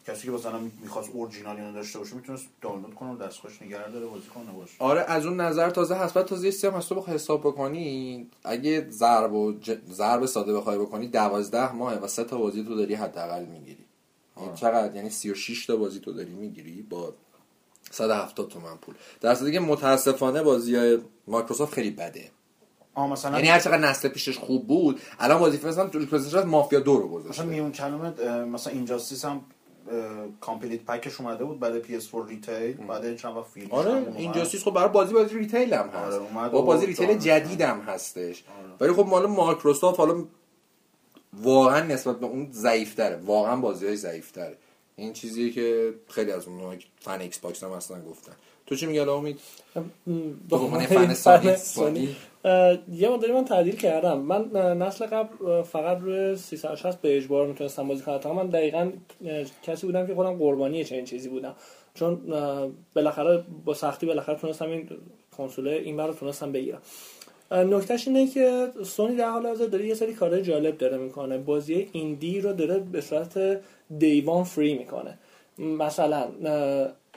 کسی 0.07 0.27
که 0.27 0.31
مثلا 0.31 0.59
می‌خواست 0.81 1.09
اورجینال 1.13 1.55
اینو 1.55 1.73
داشته 1.73 1.99
باشه 1.99 2.15
می‌تونست 2.15 2.47
دانلود 2.61 2.95
کنه 2.95 3.13
و 3.13 3.17
دستخوش 3.17 3.61
نگه 3.61 3.91
داره 3.91 4.05
بازی 4.05 4.27
کنه 4.27 4.51
باشه. 4.51 4.73
آره 4.79 5.01
از 5.01 5.25
اون 5.25 5.41
نظر 5.41 5.69
تازه 5.69 5.95
حسب 5.95 6.23
تازه 6.23 6.51
سی 6.51 6.67
هم 6.67 6.73
هست. 6.73 6.89
تو 6.89 7.01
حساب 7.01 7.41
بکنی 7.41 8.27
اگه 8.43 8.89
ضرب 8.89 9.33
و 9.33 9.53
ج... 9.61 9.77
ضرب 9.91 10.25
ساده 10.25 10.53
بخوای 10.53 10.77
بکنی 10.77 11.07
12 11.07 11.73
ماه 11.73 11.93
و 11.93 12.07
سه 12.07 12.23
تا 12.23 12.37
بازی 12.37 12.63
تو 12.63 12.75
داری 12.75 12.93
حداقل 12.93 13.45
می‌گیری. 13.45 13.85
یعنی 14.37 14.49
آره. 14.49 14.57
چقدر؟ 14.57 14.95
یعنی 14.95 15.09
36 15.09 15.65
تا 15.65 15.75
بازی 15.75 15.99
تو 15.99 16.13
داری 16.13 16.33
می‌گیری 16.33 16.81
با 16.81 17.13
170 17.91 18.47
تومن 18.47 18.77
پول. 18.81 18.95
در 19.21 19.35
صورتی 19.35 19.53
که 19.53 19.59
متاسفانه 19.59 20.43
بازی 20.43 20.75
های 20.75 20.99
مایکروسافت 21.27 21.73
خیلی 21.73 21.91
بده. 21.91 22.31
مثلا 22.97 23.35
یعنی 23.35 23.47
هر 23.47 23.59
چقدر 23.59 23.77
نسل 23.77 24.07
پیشش 24.07 24.37
خوب 24.37 24.67
بود 24.67 25.01
الان 25.19 25.41
وظیفه 25.41 25.67
مثلا 25.67 25.87
تو 25.87 26.45
مافیا 26.45 26.79
دو 26.79 26.97
رو 26.97 27.07
گذاشته 27.07 27.41
مثلا 27.41 27.51
میون 27.53 27.71
کلمه 27.71 28.09
مثلا 28.43 28.73
اینجاستیس 28.73 29.25
هم 29.25 29.41
کامپلیت 30.41 30.85
پکش 30.85 31.21
اومده 31.21 31.45
بود 31.45 31.59
بعد 31.59 31.83
PS4 31.83 32.27
ریتیل 32.27 32.73
بعد 32.73 33.15
چند 33.15 33.37
وقت 33.37 33.47
فیلم. 33.47 33.71
آره 33.71 34.13
اینجاستیس 34.15 34.63
خب 34.63 34.71
برای 34.71 34.89
بازی 34.89 35.13
بازی 35.13 35.37
ریتیل 35.37 35.73
هم 35.73 35.89
هست. 35.89 36.19
آره 36.19 36.49
با 36.49 36.61
بازی 36.61 36.85
ریتیل 36.85 37.17
جدید 37.17 37.61
هم 37.61 37.79
هستش. 37.79 38.43
آره. 38.59 38.91
ولی 38.91 38.93
خب 38.93 39.09
مال 39.09 39.25
مایکروسافت 39.25 39.99
حالا 39.99 40.25
واقعا 41.33 41.79
نسبت 41.79 42.19
به 42.19 42.25
اون 42.25 42.47
ضعیف 42.51 42.99
واقعا 43.25 43.55
بازی 43.55 43.85
های 43.85 43.95
ضعیف 43.95 44.31
این 44.95 45.13
چیزیه 45.13 45.51
که 45.51 45.93
خیلی 46.09 46.31
از 46.31 46.47
اون 46.47 46.79
فن 46.99 47.21
ایکس 47.21 47.39
باکس 47.39 47.63
هم 47.63 47.71
اصلا 47.71 48.01
گفتن. 48.01 48.33
تو 48.67 48.75
چی 48.75 48.85
میگه 48.85 49.09
امید؟ 49.09 49.39
به 50.49 50.57
فن 51.15 51.55
سونی. 51.55 52.15
یه 52.91 53.09
مدلی 53.09 53.31
من 53.31 53.45
تعدیل 53.45 53.75
کردم. 53.75 54.19
من 54.19 54.51
نسل 54.77 55.05
قبل 55.05 55.61
فقط 55.61 55.99
روی 55.99 56.35
360 56.35 57.01
به 57.01 57.17
اجبار 57.17 57.47
می‌تونستم 57.47 57.87
بازی 57.87 58.03
کنم. 58.03 58.35
من 58.35 58.47
دقیقا 58.47 58.91
کسی 59.63 59.85
بودم 59.85 60.07
که 60.07 60.15
خودم 60.15 60.33
قربانی 60.33 60.83
چنین 60.83 61.05
چیزی 61.05 61.29
بودم. 61.29 61.55
چون 61.93 62.33
بالاخره 62.95 63.43
با 63.65 63.73
سختی 63.73 64.05
بالاخره 64.05 64.35
تونستم 64.35 64.69
این 64.69 64.89
کنسول 65.37 65.67
این 65.67 65.99
رو 65.99 66.13
تونستم 66.13 66.51
بگیرم. 66.51 66.81
نکتهش 67.63 68.07
اینه 68.07 68.27
که 68.27 68.67
سونی 68.83 69.15
در 69.15 69.29
حال 69.29 69.45
حاضر 69.47 69.65
داره 69.65 69.87
یه 69.87 69.93
سری 69.93 70.13
کارهای 70.13 70.41
جالب 70.41 70.77
داره 70.77 70.97
می‌کنه. 70.97 71.37
بازی 71.37 71.89
ایندی 71.91 72.41
رو 72.41 72.53
داره 72.53 72.79
به 72.79 73.01
صورت 73.01 73.61
دیوان 73.97 74.43
فری 74.43 74.77
می‌کنه. 74.77 75.17
مثلا 75.57 76.27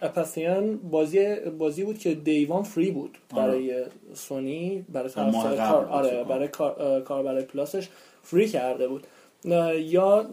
اپاسیان 0.03 0.77
بازی 0.77 1.35
بازی 1.35 1.85
بود 1.85 1.99
که 1.99 2.15
دیوان 2.15 2.63
فری 2.63 2.91
بود 2.91 3.19
برای 3.37 3.75
آره. 3.75 3.87
سونی 4.15 4.85
برای 4.89 5.11
کار 5.11 5.87
آره 5.87 6.25
برای 6.25 6.49
کار, 6.49 7.01
کار 7.01 7.23
برای 7.23 7.45
پلاسش 7.45 7.89
فری 8.23 8.49
کرده 8.49 8.89
بود. 8.89 9.07
یا 9.45 10.27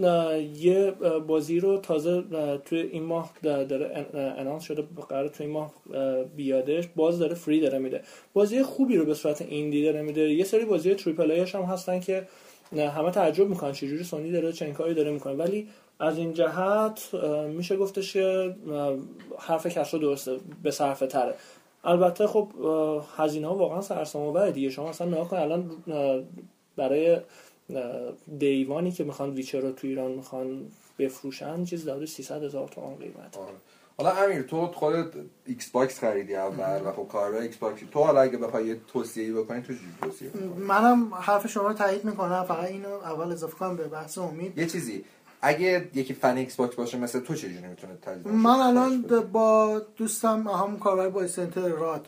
یه 0.56 0.91
بازی 1.27 1.60
رو 1.60 1.77
تازه 1.77 2.23
توی 2.65 2.80
این 2.80 3.03
ماه 3.03 3.34
داره 3.44 4.06
انانس 4.14 4.64
شده 4.64 4.84
قرار 5.10 5.27
توی 5.27 5.45
این 5.45 5.56
ماه 5.56 5.73
بیادش. 6.36 6.88
باز 6.95 7.19
داره 7.19 7.36
فری 7.36 7.60
داره 7.60 7.77
میده. 7.77 8.02
بازی 8.34 8.64
خوبی 8.64 8.98
رو 8.98 9.06
به 9.06 9.14
صورت 9.14 9.41
ایندی 9.41 9.84
داره 9.84 10.02
میده. 10.02 10.22
یه 10.22 10.44
سری 10.44 10.65
بازی 10.65 10.95
تریپل 10.95 11.32
هم 11.32 11.61
هستن 11.61 11.99
که 11.99 12.27
همه 12.72 13.11
تعجب 13.11 13.49
می‌کنن 13.49 13.72
چجوری 13.72 14.03
سونی 14.03 14.32
داره 14.32 14.52
چنین 14.52 14.73
کاری 14.73 14.94
داره 14.94 15.11
می‌کنه. 15.11 15.34
ولی 15.34 15.68
از 15.99 16.18
این 16.18 16.34
جهت 16.34 17.14
میشه 17.49 17.77
گفتش 17.77 18.14
که 18.14 18.56
حرف 19.40 19.68
کسرا 19.68 19.99
درسته 19.99 20.38
به 20.64 20.72
صرفه 20.72 21.07
تره. 21.07 21.36
البته 21.84 22.27
خب 22.27 22.48
هزینه 23.18 23.48
ها 23.48 23.56
واقعا 23.56 23.82
سرسام 23.82 24.27
آوره 24.27 24.52
دیگه. 24.52 24.69
شما 24.69 24.90
اصلا 24.90 25.07
نگاه 25.07 25.30
کن 25.30 25.38
الان 25.38 25.72
برای 26.76 27.18
دیوانی 28.37 28.91
که 28.91 29.03
می‌خوان 29.03 29.29
ویچر 29.33 29.59
رو 29.59 29.71
تو 29.71 29.87
ایران 29.87 30.11
می‌خوان 30.11 30.65
بفروشن 30.99 31.65
چیز 31.65 31.85
داره 31.85 32.05
300 32.05 32.43
هزار 32.43 32.67
تومان 32.67 32.95
قیمت. 32.95 33.37
آره. 33.37 33.55
حالا 33.97 34.11
امیر 34.11 34.41
تو 34.41 34.67
خودت 34.67 35.07
ایکس 35.45 35.69
باکس 35.69 35.99
خریدی 35.99 36.35
اول 36.35 36.87
و 36.87 36.91
خب 36.91 37.07
کاربر 37.07 37.37
ایکس 37.37 37.57
باکس 37.57 37.81
تو 37.91 38.03
حالا 38.03 38.21
اگه 38.21 38.37
بخوای 38.37 38.67
یه 38.67 38.77
توصیه‌ای 38.87 39.31
بکنی 39.31 39.61
تو 39.61 39.73
چی 39.73 39.79
توصیه 40.01 40.31
منم 40.57 41.13
حرف 41.13 41.47
شما 41.47 41.67
رو 41.67 41.73
تایید 41.73 42.05
می‌کنم. 42.05 42.43
فقط 42.43 42.69
اینو 42.69 42.89
اول 42.89 43.31
اضافه 43.31 43.57
کنم 43.57 43.75
به 43.75 43.87
بحث 43.87 44.17
امید. 44.17 44.57
یه 44.57 44.65
چیزی 44.65 45.05
اگه 45.41 45.89
یکی 45.93 46.13
فن 46.13 46.37
ایکس 46.37 46.55
باکس 46.55 46.75
باشه 46.75 46.97
مثل 46.97 47.19
تو 47.19 47.35
چجوری 47.35 47.67
می‌تونه 47.67 47.95
تجربه 48.01 48.31
من 48.31 48.59
الان 48.59 49.01
با 49.31 49.81
دوستم 49.97 50.47
همون 50.47 50.79
کاربر 50.79 51.09
بای 51.09 51.27
سنتر 51.27 51.67
راد 51.67 52.07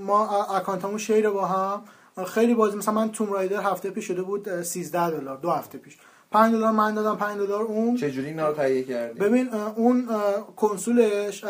ما 0.00 0.44
اکانتمون 0.44 0.98
شیر 0.98 1.30
با 1.30 1.46
هم 1.46 1.82
خیلی 2.24 2.54
بازی 2.54 2.76
مثلا 2.76 2.94
من 2.94 3.12
توم 3.12 3.32
رایدر 3.32 3.62
هفته 3.62 3.90
پیش 3.90 4.04
شده 4.04 4.22
بود 4.22 4.62
13 4.62 5.10
دلار 5.10 5.36
دو 5.36 5.50
هفته 5.50 5.78
پیش. 5.78 5.98
5 6.32 6.54
دلار 6.54 6.72
من 6.72 6.94
دادم 6.94 7.16
5 7.16 7.38
دلار 7.38 7.62
اون 7.62 7.96
چه 7.96 8.10
جوری 8.10 8.26
اینا 8.26 8.48
رو 8.48 8.54
تهیه 8.54 8.82
کردی؟ 8.82 9.20
ببین 9.20 9.48
اون 9.76 10.08
کنسولش 10.56 11.44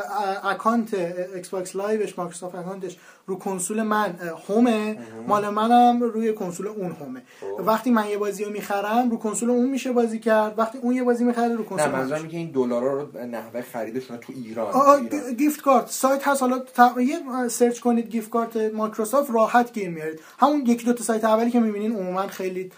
اکانت 0.45 0.95
Xbox 1.35 1.49
Live 1.49 1.77
ش 1.77 2.19
مایکروسافت 2.19 2.55
اکانتش 2.55 2.97
رو 3.27 3.39
کنسول 3.39 3.83
من 3.83 4.19
home 4.49 4.82
ه. 4.82 4.99
مال 5.27 5.49
منم 5.49 6.03
روی 6.03 6.33
کنسول 6.33 6.67
اون 6.67 6.93
home 7.01 7.15
ه. 7.15 7.23
خب. 7.41 7.67
وقتی 7.67 7.91
من 7.91 8.09
یه 8.09 8.19
بازی 8.19 8.45
رو 8.45 8.53
می‌خرم 8.53 9.11
رو 9.11 9.17
کنسول 9.17 9.51
اون 9.51 9.71
میشه 9.71 9.93
بازی 9.93 10.19
کرد. 10.19 10.59
وقتی 10.59 10.79
اون 10.79 10.95
یه 10.95 11.03
بازی 11.03 11.25
می‌خره 11.25 11.55
رو 11.55 11.65
کنسول 11.65 11.89
نه 11.89 11.97
منظورم 11.97 12.29
که 12.29 12.37
این 12.37 12.51
دلارا 12.51 13.03
رو 13.03 13.27
نحوه 13.27 13.63
خریدشون 13.63 14.17
تو 14.17 14.33
ایران, 14.37 14.67
آه 14.67 15.01
gift 15.39 15.63
card 15.63 15.91
سایت 15.91 16.29
هست. 16.29 16.43
حالا 16.43 16.63
یه 17.03 17.49
search 17.49 17.81
کنید 17.81 18.09
gift 18.09 18.31
card 18.31 18.57
مایکروسافت 18.57 19.31
راحت 19.35 19.73
گیر 19.73 19.91
میارید 19.91 20.21
همون 20.39 20.67
یکی 20.67 20.85
دو 20.85 20.93
تا 20.93 21.05
سایت 21.05 21.25
اولی 21.25 21.51
که 21.51 21.61
می‌بینین 21.61 21.97
عموما 21.97 22.27
خیلی 22.27 22.73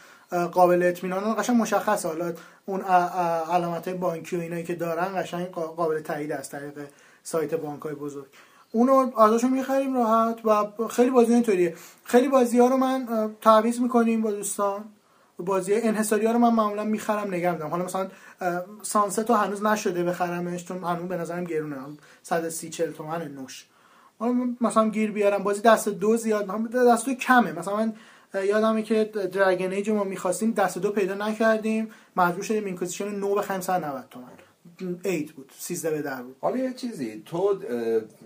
قابل 0.52 0.82
اطمینان 0.82 1.34
قشنگ 1.38 1.56
مشخصه. 1.56 2.08
حالا 2.08 2.32
اون 2.66 2.80
علامت 3.50 3.88
بانکی 3.88 4.36
و 4.36 4.40
اینایی 4.40 4.64
که 4.64 4.74
دارن 4.74 5.22
قشنگ 5.22 5.46
قابل 5.50 6.00
تایید 6.00 6.32
از 6.32 6.50
طریق 6.50 6.72
سایت 7.22 7.54
بانک 7.54 7.82
های 7.82 7.94
بزرگ. 7.94 8.26
اونو 8.72 9.20
ازشون 9.20 9.50
می‌خریم 9.50 9.96
راحت 9.96 10.46
و 10.46 10.66
خیلی 10.88 11.10
بازی 11.10 11.34
اینطوریه. 11.34 11.76
خیلی 12.04 12.28
بازی 12.28 12.58
ها 12.58 12.68
رو 12.68 12.76
من 12.76 13.30
تعویض 13.40 13.80
می‌کنیم 13.80 14.22
با 14.22 14.30
دوستان. 14.30 14.84
بازی 15.38 15.74
انحصاری 15.74 16.26
ها 16.26 16.32
رو 16.32 16.38
من 16.38 16.54
معمولا 16.54 16.84
می‌خرم 16.84 17.28
نگه 17.28 17.52
میدم 17.52 17.68
حالا 17.68 17.84
مثلا 17.84 18.08
سانست 18.82 19.30
رو 19.30 19.34
هنوز 19.34 19.62
نشده 19.62 20.04
بخرمش 20.04 20.64
چون 20.64 20.84
هنوز 20.84 21.08
به 21.08 21.16
نظرم 21.16 21.44
گرونه. 21.44 21.76
130 22.22 22.70
40 22.70 22.92
تومن 22.92 23.28
نوش. 23.28 23.66
مثلا 24.60 24.88
گیر 24.88 25.12
بیارم. 25.12 25.42
بازی 25.42 25.60
دست 25.60 25.88
دو 25.88 26.16
زیاد 26.16 26.70
دست 26.72 27.06
دو 27.06 27.14
کمه. 27.14 27.52
مثلا 27.52 27.76
من 27.76 27.92
یادمه 28.34 28.82
که 28.82 29.04
درگن 29.32 29.72
ایج 29.72 29.90
ما 29.90 30.04
می‌خواستیم 30.04 30.52
دست 30.52 30.78
دو 30.78 30.90
پیدا 30.90 31.14
نکردیم. 31.14 31.90
مجبور 32.16 32.42
شدیم 32.42 32.64
اینکوزیشن 32.64 33.08
نو 33.08 33.34
بخریم 33.34 33.60
190 33.60 34.04
تومن. 34.10 34.26
8 35.04 35.32
بود 35.32 35.52
13 35.58 35.90
به 35.90 36.02
در 36.02 36.22
بود. 36.22 36.36
حالا 36.40 36.56
یه 36.56 36.72
چیزی 36.74 37.22
تو 37.26 37.60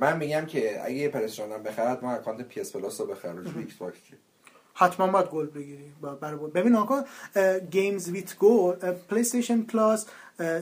من 0.00 0.16
میگم 0.16 0.46
که 0.46 0.84
اگه 0.84 0.94
یه 0.94 1.08
پرسترانم 1.08 1.62
بخرد 1.62 2.04
ما 2.04 2.12
اکانت 2.12 2.42
پی 2.42 2.60
اس 2.60 2.72
پلاس 2.76 3.00
رو 3.00 3.06
بخره 3.06 3.32
رو 3.32 3.58
ایکس 3.58 3.74
باکس 3.74 3.98
حتما 4.74 5.06
باید 5.06 5.26
گل 5.26 5.46
بگیری 5.46 5.92
برای 6.20 6.36
ببین 6.54 6.74
آقا 6.74 7.04
گیمز 7.70 8.08
ویت 8.10 8.36
گل 8.38 8.92
پلی 8.92 9.20
استیشن 9.20 9.62
پلاس 9.62 10.06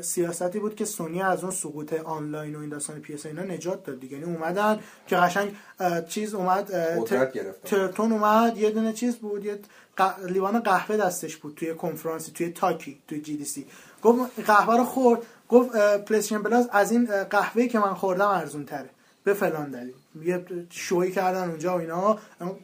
سیاستی 0.02 0.58
بود 0.58 0.74
که 0.74 0.84
سونی 0.84 1.22
از 1.22 1.44
اون 1.44 1.52
سقوط 1.52 1.92
آنلاین 1.92 2.56
و 2.56 2.58
این 2.58 2.68
داستان 2.68 3.00
پی 3.00 3.18
اینا 3.24 3.42
نجات 3.42 3.84
داد 3.84 4.00
دیگه. 4.00 4.18
یعنی 4.18 4.34
اومدن 4.34 4.80
که 5.06 5.16
قشنگ 5.16 5.56
چیز 6.08 6.34
اومد 6.34 6.72
Tretton 7.64 8.12
اومد 8.12 8.58
یه 8.58 8.70
دونه 8.70 8.92
چیز 8.92 9.16
بود 9.16 9.44
یه 9.44 9.58
لیوان 10.26 10.60
قهوه 10.60 10.96
دستش 10.96 11.36
بود 11.36 11.54
توی 11.54 11.74
کنفرانسی 11.74 12.32
توی 12.32 12.48
talk 12.48 12.88
ی 12.88 12.98
توی 13.08 13.20
GDC. 13.20 13.66
گفت 14.02 14.40
قهوه 14.46 14.76
رو 14.76 14.84
خورد 14.84 15.20
گفت 15.48 15.76
پلیستیشن 16.04 16.42
پلاس 16.42 16.66
از 16.72 16.92
این 16.92 17.06
قهوه 17.30 17.66
که 17.66 17.78
من 17.78 17.94
خوردم 17.94 18.28
ارزون 18.28 18.64
تره 18.64 18.90
به 19.24 19.34
فلان 19.34 19.70
دلیل. 19.70 19.94
یه 20.22 20.44
شوی 20.70 21.12
کردن 21.12 21.48
اونجا 21.48 21.76
و 21.76 21.80
اینا 21.80 22.18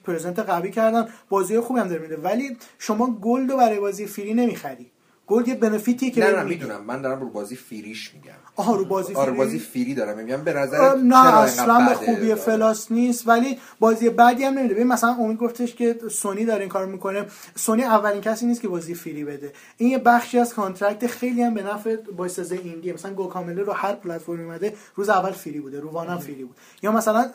present 0.04 0.38
قوی 0.38 0.70
کردن. 0.70 1.08
بازی 1.28 1.60
خوبی 1.60 1.80
هم 1.80 1.88
داره 1.88 2.02
میده. 2.02 2.16
ولی 2.16 2.56
شما 2.78 3.10
Gold 3.10 3.50
رو 3.50 3.56
برای 3.56 3.80
بازی 3.80 4.06
free 4.06 4.34
نمی‌خری. 4.34 4.90
Gold 5.30 5.48
یه 5.48 5.54
benefit 5.54 6.03
ی 6.03 6.10
که 6.10 6.20
نه 6.20 6.36
نه 6.36 6.42
می‌دونم. 6.42 6.84
من 6.84 7.02
دارم 7.02 7.20
رو 7.20 7.28
بازی 7.28 7.56
free 7.56 7.95
ش 7.95 8.14
میگم. 8.14 8.32
آها 8.56 8.76
رو 8.76 8.84
بازی 8.84 9.14
free 9.14 9.22
آره 9.22 9.32
بازی 9.32 9.58
free 9.58 9.94
دارم. 9.94 10.18
میگم 10.18 10.44
به 10.44 10.52
نظر 10.52 10.96
نه 10.96 11.38
اصلا 11.38 11.88
به 11.88 11.94
خوبی 11.94 12.34
پلاس 12.34 12.92
نیست 12.92 13.28
ولی 13.28 13.58
بازی 13.80 14.10
بعدی 14.10 14.44
هم 14.44 14.58
نمیده 14.58 14.74
ببین 14.74 14.86
مثلا 14.86 15.10
امید 15.10 15.38
گفتش 15.38 15.74
که 15.74 15.96
سونی 16.10 16.44
داره 16.44 16.60
این 16.60 16.68
کارو 16.68 16.90
می‌کنه. 16.90 17.26
سونی 17.54 17.82
اولین 17.82 18.20
کسی 18.20 18.46
نیست 18.46 18.60
که 18.60 18.68
بازی 18.68 18.94
free 18.94 19.24
بده. 19.24 19.52
این 19.76 19.90
یه 19.90 19.98
بخشی 19.98 20.38
از 20.38 20.54
contract 20.54 21.06
خیلی 21.06 21.42
هم 21.42 21.54
به 21.54 21.62
نفع 21.62 21.96
بازیسازه 21.96 22.60
indie 22.64 22.92
مثلا 22.92 23.14
Guacamelee 23.14 23.62
رو 23.62 23.72
هر 23.72 23.92
پلتفرمی 23.92 24.44
اومده 24.44 24.74
روز 24.94 25.08
اول 25.08 25.30
free 25.30 25.60
بوده 25.60 25.80
رو 25.80 25.90
One 25.90 26.11
م 26.11 26.18
free 26.18 26.44
بود. 26.44 26.56
یا 26.82 26.92
مثلا 26.92 27.30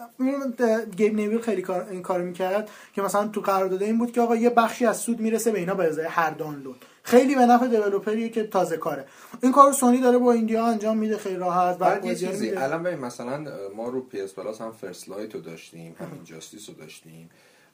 گیم 0.97 1.15
نیویل 1.15 1.41
خیلی 1.41 1.61
کار 1.61 1.87
این 1.91 2.01
کارو 2.01 2.25
می‌کرد 2.25 2.69
که 2.93 3.01
مثلا 3.01 3.27
تو 3.27 3.41
قرارداد 3.41 3.83
این 3.83 3.97
بود 3.97 4.11
که 4.11 4.21
آقا 4.21 4.35
یه 4.35 4.49
بخشی 4.49 4.85
از 4.85 4.97
سود 4.97 5.19
می‌رسه 5.19 5.51
به 5.51 5.59
اینا 5.59 5.73
به 5.75 5.87
ازای 5.87 6.05
هر 6.05 6.29
دانلود. 6.29 6.85
خیلی 7.05 7.35
به 7.35 7.45
نفع 7.45 7.67
developer 7.67 8.18
یه 8.18 8.29
که 8.29 8.43
تازه 8.47 8.77
کاره. 8.77 9.05
این 9.43 9.51
کارو 9.51 9.73
سونی 9.73 10.01
داره 10.01 10.17
با 10.17 10.31
indie 10.31 10.60
ا 10.60 10.65
انجام 10.65 10.97
میده 10.97 11.17
خیلی 11.17 11.35
راحت 11.35 11.77
بعد 11.77 12.05
یه 12.05 12.15
چیزی 12.15 12.49
الان 12.49 12.83
ببین 12.83 12.99
مثلا 12.99 13.45
ما 13.75 13.89
رو 13.89 14.01
PS 14.01 14.33
Plus 14.33 14.61
هم 14.61 14.71
First 14.71 15.09
Light 15.09 15.35
رو 15.35 15.41
داشتیم 15.41 15.95
همین 15.99 16.23
جاستیس 16.23 16.69
رو 16.69 16.75
داشتیم 16.75 17.29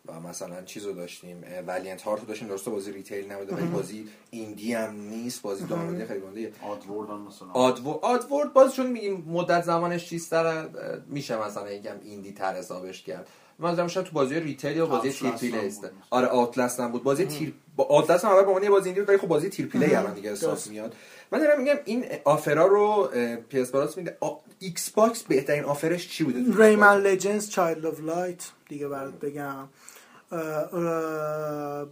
و 0.05 0.19
مثلا 0.19 0.61
چیزو 0.61 0.93
داشتیم. 0.93 1.43
Valiant 1.67 2.01
Hearts 2.01 2.27
داشتیم 2.27 2.47
درسته 2.47 2.71
بازی 2.71 2.91
retail 2.91 3.31
نبوده 3.31 3.55
ولی 3.55 3.67
بازی 3.67 4.07
indie 4.29 4.73
هم 4.73 4.95
نیست 4.95 5.41
بازی 5.41 5.65
دانلودی 5.65 6.05
خیلی 6.05 6.19
گنده. 6.19 6.53
Oddworld 6.61 7.09
هم 7.09 7.21
مثلا. 7.21 7.47
Oddworld 7.53 7.99
Oddworld 8.01 8.53
باز 8.53 8.75
چون 8.75 8.85
میگیم 8.85 9.25
مدت 9.27 9.63
زمانش 9.63 10.09
چیزتر 10.09 10.65
میشه 11.07 11.47
مثلا 11.47 11.71
یکم 11.71 11.95
indie 12.03 12.31
تر 12.31 12.55
حسابش 12.55 13.03
کرد. 13.03 13.27
من 13.61 13.87
شاید 13.87 14.05
تو 14.05 14.11
بازی 14.11 14.39
retail 14.39 14.77
یا 14.77 14.85
بازی 14.85 15.11
triple 15.11 15.31
A 15.31 15.67
است 15.67 15.89
آره 16.09 16.27
Outlast 16.27 16.79
هم 16.79 16.91
بود. 16.91 17.03
بازی 17.03 17.25
triple 17.25 17.49
A 17.49 17.53
با 17.75 17.83
Outlast 17.83 18.25
هم 18.25 18.31
اول 18.31 18.41
به 18.43 18.51
عنوان 18.51 18.69
بازی 18.69 18.89
indie 18.89 19.01
ولی 19.01 19.17
خب 19.17 19.27
بازی 19.27 19.49
triple 19.49 19.67
A 19.67 19.95
الان 19.95 20.13
دیگه 20.13 20.31
حساب 20.31 20.57
میاد. 20.69 20.95
من 21.31 21.39
دارم 21.39 21.59
میگم 21.61 21.75
این 21.85 22.05
offer 22.25 22.59
ا 22.59 22.65
رو 22.65 23.09
PS 23.49 23.71
Plus 23.71 23.97
میده. 23.97 24.17
Xbox 24.59 25.23
بهترین 25.23 25.63
offer 25.63 25.96
ش 25.96 26.09
چی 26.09 26.23
بوده 26.23 26.39
Rayman 26.63 26.97
Legends 26.97 27.49
Child 27.49 27.85
of 27.85 27.99
Light 27.99 28.49
دیگه 28.69 28.87
برات 28.87 29.13
بگم. 29.13 29.67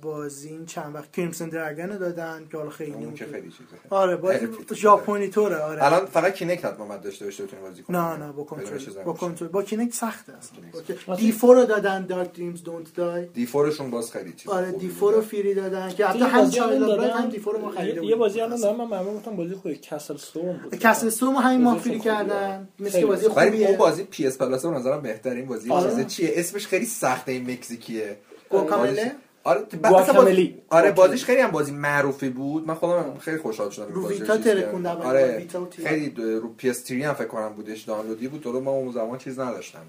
بازی 0.02 0.66
چند 0.66 0.95
وقت 0.95 1.11
Crimson 1.11 1.49
Dragon 1.49 1.98
دادن 1.98 2.48
که 2.52 2.57
حالا 2.57 2.70
خیلی 2.70 2.91
اون 2.91 3.14
که 3.14 3.26
خیلی 3.26 3.49
چیزه. 3.52 3.70
آره 3.90 4.16
بازی 4.16 4.48
ژاپنی 4.74 5.28
طوره 5.28 5.57
آره. 5.57 5.84
الان 5.84 6.06
فقط 6.06 6.34
Kinect 6.34 6.66
حتما 6.66 6.98
داشته 6.98 7.26
باشه 7.26 7.44
بتونی 7.44 7.61
بازی 7.61 7.84
کنی. 7.84 7.98
نه 7.98 8.18
نه 8.18 8.32
با 8.32 8.44
کنترل 8.44 9.03
با 9.06 9.14
کنترل. 9.14 9.48
با 9.48 9.64
Kinect 9.64 9.94
سخته 9.94 10.34
اصلا. 10.38 11.16
D4 11.16 11.56
رو 11.56 11.66
دادن 11.66 12.06
Dark 12.06 12.34
Dreams 12.34 12.64
Don't 12.64 12.95
Die 12.95 13.26
D4 13.26 13.72
شون 13.72 13.91
باز 13.91 14.11
خیلی 14.11 14.34
چیز 14.34 14.52
آره 14.52 14.72
D4 14.72 15.14
رو 15.14 15.22
free 15.22 15.53
دادن 15.53 15.90
که 15.90 16.06
حتی 16.06 16.20
هم 16.20 16.49
Child 16.49 16.99
هم 16.99 17.30
D4 17.30 17.53
رو 17.53 17.61
ما 17.61 17.72
خریده 17.72 18.06
یه 18.06 18.16
بازی 18.16 18.41
الان 18.41 18.60
دارم 18.60 18.78
من 18.78 18.86
معمولا 18.86 19.18
گفتم 19.18 19.36
بازی 19.36 19.56
خوبه. 19.56 19.76
CastleStorm 19.76 20.57
بود. 20.57 20.76
CastleStorm 20.76 21.36
همین 21.36 21.61
ما 21.61 21.76
free 21.76 21.99
کردن. 21.99 22.68
مثل 22.80 23.06
بازی 23.06 23.28
خوبیه. 23.28 23.68
اون 23.68 23.78
بازی 23.78 24.03
PS 24.03 24.38
Plus 24.38 24.66
به 24.66 24.72
نظرم 24.72 25.02
بهترین 25.02 25.45
بازی 25.45 25.70
چیزه. 25.70 26.06
چیه؟ 26.06 26.32
اسمش 26.36 26.68
خیلی 26.68 26.86
سخته 26.86 27.32
این 27.32 27.52
مکزیکیه. 27.52 28.18
Guacamelee 28.49 29.16
آره 29.44 29.66
Guacamelee. 29.84 30.61
آره 30.70 30.92
بازیش 30.92 31.26
خیلی 31.26 31.42
هم 31.42 31.52
بازی 31.52 31.72
معروفی 31.72 32.30
بود. 32.30 32.68
من 32.68 32.74
خودم 32.74 33.18
خیلی 33.20 33.38
خوشحال 33.38 33.70
شدم 33.70 33.94
رو 33.94 34.10
Vita 34.10 34.38
ترکوندم. 34.38 34.98
آره 34.98 35.48
خیلی 35.84 36.14
رو 36.16 36.54
PS3 36.57 37.07
هم 37.08 37.14
فکر 37.14 37.28
کنم 37.28 37.54
بودش 37.54 37.82
دانلودی 37.82 38.28
بود. 38.28 38.42
تو 38.42 38.62
ما 38.62 38.72
اون 38.72 38.92
زمان 38.92 39.18
چیز 39.18 39.40
نداشتم. 39.40 39.80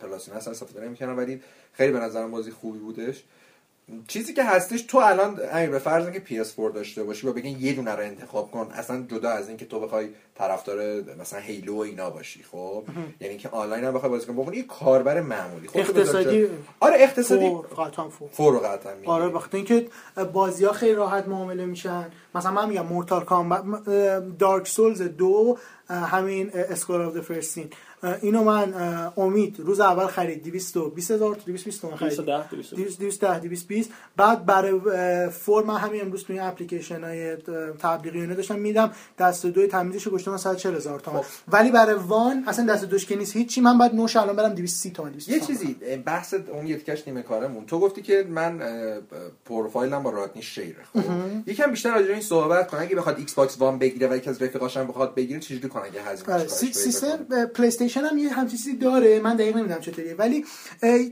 پلاس 0.00 0.20
اینا 0.20 0.34
اصلا 0.34 0.52
استفاده 0.52 0.86
نمی‌کردم 0.86 1.16
ولی 1.16 1.40
خیلی 1.72 1.92
به 1.92 1.98
نظرم 1.98 2.30
بازی 2.30 2.50
خوبی 2.50 2.78
بودش. 2.78 3.24
چیزی 4.08 4.34
که 4.34 4.44
هستش 4.44 4.82
تو 4.82 4.98
الان 4.98 5.40
امیر 5.52 5.70
به 5.70 5.78
فرض 5.78 6.04
اینکه 6.06 6.44
PS4 6.44 6.74
داشته 6.74 7.04
باشی 7.04 7.26
و 7.26 7.32
بگین 7.32 7.60
یه 7.60 7.72
دونه 7.72 7.94
رو 7.94 8.02
انتخاب 8.02 8.50
کن 8.50 8.68
اصلا 8.74 9.04
جدا 9.08 9.30
از 9.30 9.48
اینکه 9.48 9.64
تو 9.64 9.80
بخوای 9.80 10.08
طرفدار 10.34 11.02
مثلا 11.20 11.40
Halo 11.40 11.76
و 11.76 11.78
اینا 11.78 12.10
باشی 12.10 12.42
خب؟ 12.42 12.84
یعنی 13.20 13.36
که 13.36 13.48
آنلاین 13.48 13.84
هم 13.84 13.94
بخوای 13.94 14.10
بازی 14.10 14.26
کنی 14.26 14.56
یه 14.56 14.62
کاربر 14.62 15.20
معمولی. 15.20 15.68
خب 15.68 15.78
اقتصادی 15.78 16.46
آره 16.80 16.96
اقتصادی 16.98 17.50
قطعا 17.78 18.08
four. 18.08 18.28
four 18.32 18.58
قطعا 18.58 18.92
آره 19.06 19.26
وقتی 19.26 19.56
اینکه 19.56 19.88
بازی 20.32 20.64
ها 20.64 20.72
خیلی 20.72 20.94
راحت 20.94 21.28
معامله 21.28 21.66
میشن. 21.66 22.10
مثلا 22.34 22.52
من 22.52 22.68
میگم 22.68 22.86
Mortal 22.86 23.24
Kombat 23.24 23.62
Dark 24.38 24.68
Souls 24.68 25.02
دو 25.02 25.58
همین 25.90 26.50
Scholar 26.54 27.00
of 27.00 27.20
the 27.20 27.34
First 27.34 27.56
Sin 27.56 27.70
اینو 28.22 28.44
من 28.44 28.74
امید 29.16 29.60
روز 29.60 29.80
اول 29.80 30.06
خرید 30.06 30.42
220 30.42 31.10
هزار 31.10 31.34
220 31.46 31.80
تومن 31.80 31.96
خرید. 31.96 32.20
210 32.20 33.38
220 33.38 33.90
بعد 34.16 34.46
برای 34.46 34.80
four 35.30 35.66
من 35.66 35.76
همین 35.76 36.00
امروز 36.00 36.24
توی 36.24 36.38
اپلیکیشن 36.38 37.04
های 37.04 37.36
تبلیغی 37.78 38.20
اینا 38.20 38.34
داشتم 38.34 38.58
میدم. 38.58 38.92
دست 39.18 39.46
دو 39.46 39.66
تمیزش 39.66 40.02
رو 40.02 40.12
گشتم 40.12 40.36
140 40.36 40.74
هزار 40.74 41.00
تومن. 41.00 41.20
ولی 41.48 41.70
برای 41.70 41.94
One 41.94 42.44
اصلا 42.46 42.66
دست 42.66 42.84
دومش 42.84 43.06
که 43.06 43.16
نیست 43.16 43.36
هیچی. 43.36 43.60
من 43.60 43.78
بعد 43.78 43.94
نوش 43.94 44.16
الان 44.16 44.36
برم 44.36 44.54
230 44.54 44.90
تومن 44.90 45.14
یه 45.28 45.40
چیزی 45.40 45.76
بحث 46.04 46.34
اون 46.52 46.66
یکش 46.66 47.02
نیمه 47.08 47.22
کاره 47.22 47.42
موند. 47.42 47.66
تو 47.66 47.80
گفتی 47.80 48.02
که 48.02 48.26
من 48.28 48.62
پروفایلم 49.44 50.02
با 50.02 50.10
رادنی 50.10 50.42
share 50.42 50.77
ه 50.77 50.84
خب. 50.92 51.00
یکم 51.46 51.70
بیشتر 51.70 51.94
راجع 51.94 52.12
این 52.12 52.20
صحبت 52.20 52.70
کن. 52.70 52.76
اگه 52.76 52.96
بخواد 52.96 53.18
Xbox 53.18 53.60
One 53.60 53.78
بگیره 53.78 54.08
و 54.08 54.16
یکی 54.16 54.30
از 54.30 54.42
رفیقاش 54.42 54.76
هم 54.76 54.86
بخواد 54.86 55.14
بگیره 55.14 55.40
چجوری 55.40 55.68
کنه 55.68 55.82
اگه 55.82 56.02
هزینه 56.02 56.46
سیستم 56.46 57.16
پلی 57.54 57.87
استیشن 57.88 58.06
هم 58.06 58.18
یه 58.18 58.32
همچین 58.32 58.58
چیزی 58.58 58.76
داره 58.76 59.20
من 59.20 59.36
دقیق 59.36 59.56
نمی‌دونم 59.56 59.80
چطوریه 59.80 60.14
ولی 60.14 60.44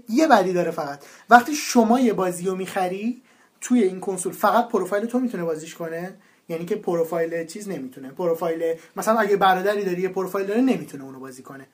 یه 0.09 0.27
بدی 0.27 0.53
داره 0.53 0.70
فقط. 0.70 1.01
وقتی 1.31 1.55
شما 1.55 2.01
یه 2.01 2.12
بازی 2.12 2.47
رو 2.47 2.57
می‌خری 2.57 3.23
توی 3.61 3.82
این 3.82 4.01
کنسول 4.01 4.32
فقط 4.32 4.69
پروفایل 4.69 5.07
تو 5.07 5.19
می‌تونه 5.19 5.44
بازیش 5.44 5.74
کنه؟ 5.74 6.15
یعنی 6.48 6.65
که 6.65 6.77
پروفایل 6.77 7.47
چیز 7.47 7.69
نمی‌تونه. 7.69 8.09
پروفایل 8.09 8.78
مثلا 8.97 9.19
اگه 9.19 9.36
برادری 9.36 9.85
داری 9.85 10.03
یه 10.03 10.09
پروفایل 10.09 10.47
داره 10.47 10.61
نمی‌تونه 10.61 11.05
اونو 11.05 11.20
بازی 11.20 11.43
کنه. 11.43 11.66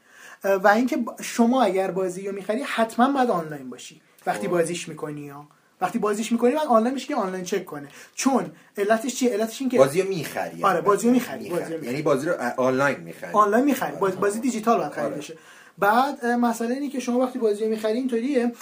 و 0.44 0.68
اینکه 0.68 0.98
شما 1.22 1.62
اگر 1.62 1.90
بازی 1.90 2.26
رو 2.26 2.34
می‌خری 2.34 2.62
حتما 2.62 3.12
باید 3.12 3.30
آنلاین 3.30 3.70
باشی. 3.70 4.00
وقتی 4.26 4.48
بازیش 4.48 4.88
می‌کنی 4.88 5.20
یا 5.20 5.46
وقتی 5.82 5.98
بازیش 5.98 6.32
می‌کنی 6.32 6.50
بعد 6.50 6.66
آنلاین 6.66 6.94
میشه 6.94 7.06
که 7.06 7.14
آنلاین 7.14 7.44
چک 7.44 7.64
کنه. 7.64 7.88
چون 8.14 8.52
علتش 8.78 9.14
چیه؟ 9.14 9.32
علتش 9.32 9.60
این 9.60 9.70
که 9.70 9.78
بازی 9.78 10.02
رو 10.02 10.08
می‌خری. 10.08 10.64
آره 10.64 10.80
بازی 10.80 11.06
رو 11.06 11.12
می‌خری 11.12 11.50
بازی 11.50 11.74
یعنی 11.82 12.02
بازی 12.02 12.28
رو 12.28 12.34
آنلاین 12.56 13.00
می‌خری. 13.00 13.32
آنلاین 13.32 13.64
می‌خری. 13.64 13.96
بازی, 13.96 14.16
بازی 14.16 14.40
دیجیتال 14.40 14.78
باید 14.78 14.92
خرید 14.92 15.14
بشه. 15.14 15.38
بعد 15.78 16.26
مسئله 16.26 16.74
اینه 16.74 16.88
که 16.88 17.00
شما 17.00 17.18
وقتی 17.18 17.38
بازی 17.38 17.64
رو 17.64 17.70
می‌خری 17.70 17.92
اینطوریه. 17.92 18.52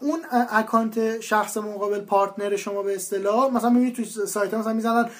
اون 0.00 0.20
اکانت 0.50 1.20
شخص 1.20 1.56
مقابل 1.56 2.00
partner 2.00 2.56
شما 2.56 2.82
به 2.82 2.94
اصطلاح 2.94 3.52
مثلا 3.52 3.70
می‌بینید 3.70 3.96
تو 3.96 4.26
سایت 4.26 4.54
مثلا 4.54 4.72
می‌زنن 4.72 5.10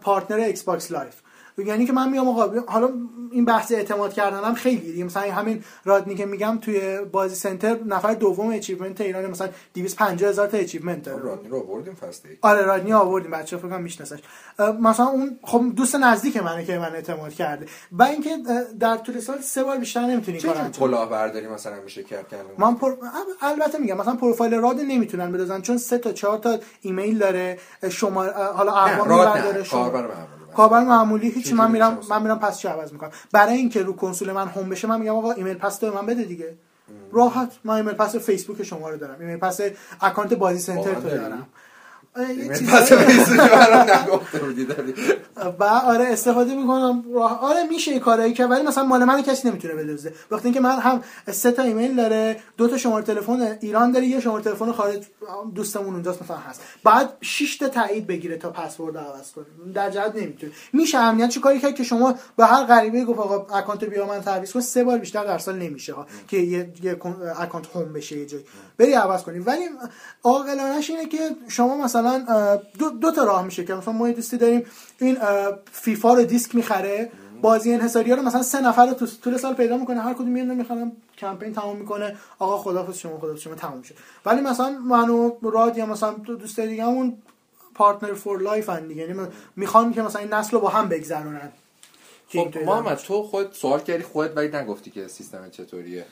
partner 0.00 0.40
Xbox 0.40 0.90
Live 0.90 1.14
یعنی 1.58 1.86
که 1.86 1.92
من 1.92 2.10
میام 2.10 2.28
آقا 2.28 2.60
حالا 2.66 2.90
این 3.30 3.44
بحث 3.44 3.72
اعتماد 3.72 4.12
کردنم 4.12 4.54
خیلی 4.54 4.92
دیگه. 4.92 5.04
مثلا 5.04 5.32
همین 5.32 5.64
رادنی 5.84 6.14
که 6.14 6.26
میگم 6.26 6.58
توی 6.62 6.98
بازی 7.12 7.34
سنتر 7.34 7.76
نفر 7.86 8.14
دوم 8.14 8.50
achievement 8.50 9.00
ایران 9.00 9.26
مثلا 9.26 9.48
250 9.74 10.30
هزار 10.30 10.46
تا 10.46 10.56
اچیومنت 10.56 11.02
داره. 11.02 11.22
رادنی 11.22 11.48
رو 11.48 11.56
آوردیم 11.56 11.94
فسته 11.94 12.28
آره 12.42 12.62
رادنی 12.62 12.92
آوردیم. 12.92 13.30
بچه‌ها 13.30 13.62
فکر 13.62 13.70
کنم 13.70 13.82
میشناسش. 13.82 14.18
مثلا 14.80 15.06
اون 15.06 15.38
خب 15.42 15.62
دوست 15.76 15.94
نزدیک 15.94 16.36
منه 16.36 16.64
که 16.64 16.78
من 16.78 16.92
اعتماد 16.94 17.32
کرده. 17.32 17.66
و 17.92 18.02
اینکه 18.02 18.36
در 18.80 18.96
طول 18.96 19.20
سال 19.20 19.40
سه 19.40 19.64
بار 19.64 19.76
بیشتر 19.76 20.00
نمی‌تونی 20.00 20.40
کار 20.40 20.56
انجام 20.56 20.88
کلاه 20.88 21.10
برداری 21.10 21.48
مثلا 21.48 21.80
میشه 21.84 22.02
کرد 22.02 22.34
من 22.58 22.74
پر... 22.74 22.92
البته 23.40 23.78
میگم 23.78 23.96
مثلا 23.96 24.14
پروفایل 24.14 24.54
راد 24.54 24.80
نمی‌تونن 24.80 25.32
بدازن 25.32 25.60
چون 25.60 25.78
سه 25.78 25.98
تا 25.98 26.12
چهار 26.12 26.38
تا 26.38 26.58
ایمیل 26.80 27.18
داره. 27.18 27.58
شما 27.90 28.24
حالا 28.24 28.72
اقوام 28.72 29.08
برداره 29.08 29.64
شما 29.64 29.90
کابل 30.56 30.78
معمولی 30.80 31.28
هیچی 31.30 31.54
من 31.54 31.70
میرم 31.70 31.98
من 32.10 32.22
میرم 32.22 32.38
پس 32.38 32.58
چه 32.58 32.68
عوض 32.68 32.92
می‌کنم. 32.92 33.10
برای 33.32 33.54
اینکه 33.56 33.82
رو 33.82 33.92
کنسول 33.92 34.32
من 34.32 34.48
هم 34.48 34.68
بشه 34.68 34.88
من 34.88 35.00
میگم 35.00 35.16
آقا 35.16 35.32
ایمیل 35.32 35.54
پس 35.54 35.76
تو 35.76 35.94
من 35.94 36.06
بده 36.06 36.22
دیگه. 36.24 36.54
راحت 37.12 37.52
من 37.64 37.74
ایمیل 37.74 37.94
pass 37.94 38.16
فیسبوک 38.16 38.62
شما 38.62 38.90
رو 38.90 38.96
دارم. 38.96 39.20
ایمیل 39.20 39.36
pass 39.36 39.60
اکانت 40.00 40.34
بازی 40.34 40.58
سنتر 40.58 40.94
تو 40.94 41.08
دارم. 41.08 41.46
و 45.60 45.64
آره 45.64 46.04
استفاده 46.04 46.54
می‌کنم. 46.54 47.04
آره 47.40 47.62
میشه 47.70 47.98
کارایی 47.98 48.32
که 48.32 48.46
ولی 48.46 48.62
مثلا 48.62 48.84
مال 48.84 49.04
من 49.04 49.22
کسی 49.22 49.48
نمی‌تونه 49.48 49.74
بدزده. 49.74 50.14
وقتی 50.30 50.44
اینکه 50.44 50.60
من 50.60 50.78
هم 50.78 51.02
سه 51.32 51.52
تا 51.52 51.62
ایمیل 51.62 51.96
داره 51.96 52.36
دو 52.56 52.68
تا 52.68 52.76
شماره 52.76 53.04
تلفن 53.04 53.58
ایران 53.60 53.92
داره 53.92 54.06
یه 54.06 54.20
شماره 54.20 54.44
تلفن 54.44 54.72
خارج 54.72 55.06
دوستمون 55.54 55.94
اونجاست 55.94 56.22
مثلا 56.22 56.36
هست. 56.36 56.60
بعد 56.84 57.16
6 57.20 57.56
تا 57.56 57.68
تایید 57.68 58.06
بگیره 58.06 58.36
تا 58.36 58.50
پسورد 58.50 58.96
عوض 58.96 59.32
کنه. 59.32 59.44
در 59.74 59.90
جهت 59.90 60.16
نمی‌تونه. 60.16 60.52
میشه 60.72 60.98
امنیت 60.98 61.28
چه 61.28 61.40
کاری 61.40 61.60
کرد 61.60 61.74
که 61.74 61.82
شما 61.82 62.14
به 62.36 62.46
هر 62.46 62.64
غریبه 62.64 63.04
گفت 63.04 63.18
آقا 63.18 63.56
اکانت 63.58 63.84
بیا 63.84 64.06
من 64.06 64.20
تعویض 64.20 64.52
کن. 64.52 64.60
سه 64.60 64.84
بار 64.84 64.98
بیشتر 64.98 65.24
در 65.24 65.38
سال 65.38 65.58
نمیشه 65.58 65.94
ها 65.94 66.06
که 66.28 66.36
یه, 66.36 66.72
یه 66.82 66.96
اکانت 67.38 67.66
home 67.74 67.92
بشه 67.92 68.18
یه 68.18 68.26
جایی. 68.26 68.44
بری 68.78 68.92
عوض 68.92 69.22
کنی. 69.22 69.38
ولی 69.38 69.68
عاقلانش 70.22 70.90
اینه 70.90 71.06
که 71.06 71.18
شما 71.48 71.76
مثلا 71.76 72.05
دو, 72.78 72.90
دو 72.90 73.12
تا 73.12 73.24
راه 73.24 73.44
میشه 73.44 73.64
که 73.64 73.74
مثلا 73.74 73.92
ما 73.92 74.10
دوستی 74.10 74.36
داریم 74.36 74.66
این 74.98 75.18
فیفا 75.72 76.14
رو 76.14 76.24
دیسک 76.24 76.54
می‌خره 76.54 77.10
بازی 77.42 77.72
انحصاری 77.72 78.10
رو 78.10 78.22
مثلا 78.22 78.42
سه 78.42 78.60
نفر 78.60 78.86
رو 78.86 78.94
تو 78.94 79.06
طول 79.06 79.36
سال 79.36 79.54
پیدا 79.54 79.76
می‌کنه 79.76 80.00
هر 80.00 80.14
کدوم 80.14 80.28
میاد 80.28 80.46
می‌خرن 80.46 80.92
کمپین 81.18 81.54
تمام 81.54 81.76
می‌کنه 81.76 82.16
آقا 82.38 82.58
خدافظ 82.58 82.98
شما 82.98 83.18
خدافظ 83.18 83.40
شما 83.40 83.54
تمام 83.54 83.78
میشه. 83.78 83.94
ولی 84.26 84.40
مثلا 84.40 84.70
منو 84.70 85.32
راد 85.42 85.78
یا 85.78 85.86
مثلا 85.86 86.12
دو 86.12 86.36
دوست 86.36 86.60
دیگه‌مون 86.60 87.18
partner 87.74 88.14
for 88.14 88.40
life 88.40 88.68
ان 88.68 88.88
دیگه 88.88 89.02
یعنی 89.02 89.20
می‌خوان 89.56 89.92
که 89.92 90.02
مثلا 90.02 90.20
این 90.22 90.34
نسل 90.34 90.50
رو 90.50 90.60
با 90.60 90.68
هم 90.68 90.88
بگذرونن. 90.88 91.52
خب 92.28 92.58
محمد 92.66 92.96
تو 92.96 93.22
خود 93.22 93.52
سوال 93.52 93.80
کردی 93.80 94.02
خودت 94.02 94.36
ولی 94.36 94.48
نگفتی 94.48 94.90
که 94.90 95.08
سیستم 95.08 95.50
چطوریه. 95.50 96.04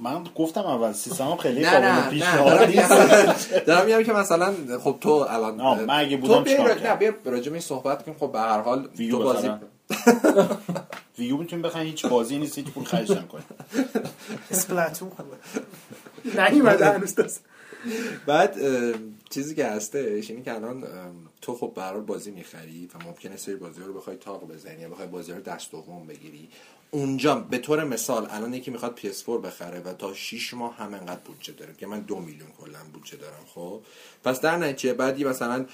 من 0.00 0.24
گفتم 0.36 0.60
اول 0.60 0.92
سیستم 0.92 1.36
خیلی 1.36 1.60
نه 1.60 1.78
نه 1.78 2.10
پیشنهاد 2.10 2.62
نیست. 2.62 3.54
دارم 3.66 3.86
میگم 3.86 4.02
که 4.02 4.12
مثلا 4.12 4.54
خب 4.84 4.96
تو 5.00 5.10
الان 5.10 5.84
من 5.84 6.00
اگه 6.00 6.16
بودم 6.16 6.44
چیکار 6.44 6.80
نه 6.82 6.96
بیا 6.96 7.14
راجع 7.24 7.52
به 7.52 7.60
صحبت 7.60 8.04
کنیم. 8.04 8.16
خب 8.18 8.32
به 8.32 8.40
هر 8.40 8.60
حال 8.60 8.88
تو 9.10 9.18
بازی 9.18 9.50
ویو 11.18 11.36
می‌تونیم 11.36 11.62
بخواین 11.62 11.86
هیچ 11.86 12.06
بازی 12.06 12.38
نیست 12.38 12.58
هیچ 12.58 12.66
پول 12.66 12.84
خرج 12.84 13.12
نکنید 13.12 13.44
اسپلاتون 14.50 15.10
خوبه 15.10 15.36
نه 16.36 16.42
هنوز 16.42 17.14
بعد 18.26 18.56
چیزی 19.30 19.54
که 19.54 19.66
هستش 19.66 20.30
اینی 20.30 20.42
که 20.42 20.54
الان 20.54 20.84
تو 21.40 21.54
خب 21.54 21.72
برای 21.76 22.00
بازی 22.00 22.30
می‌خری 22.30 22.90
و 22.94 23.04
ممکنه 23.04 23.36
سری 23.36 23.56
بازی 23.56 23.80
رو 23.80 23.92
بخوای 23.94 24.16
تاق 24.16 24.48
بزنی 24.48 24.80
یا 24.80 24.88
بخوای 24.88 25.08
بازی 25.08 25.32
رو 25.32 25.40
دست 25.40 25.70
دوم 25.70 26.06
بگیری. 26.06 26.48
اونجا 26.90 27.34
به 27.34 27.58
طور 27.58 27.84
مثال 27.84 28.26
الان 28.30 28.54
یکی 28.54 28.70
می‌خواد 28.70 29.00
PS4 29.00 29.28
بخره 29.28 29.80
و 29.80 29.92
تا 29.92 30.14
6 30.14 30.54
ماه 30.54 30.76
هم 30.76 30.94
انقدر 30.94 31.20
بودجه 31.24 31.52
داره. 31.52 31.74
که 31.74 31.86
من 31.86 32.00
دو 32.00 32.18
میلیون 32.18 32.48
کلا 32.60 32.78
بودجه 32.92 33.16
دارم 33.16 33.44
خب؟ 33.54 33.80
پس 34.24 34.40
در 34.40 34.56
نتیجه 34.56 34.94
بعدی 34.94 35.24
مثلا 35.24 35.66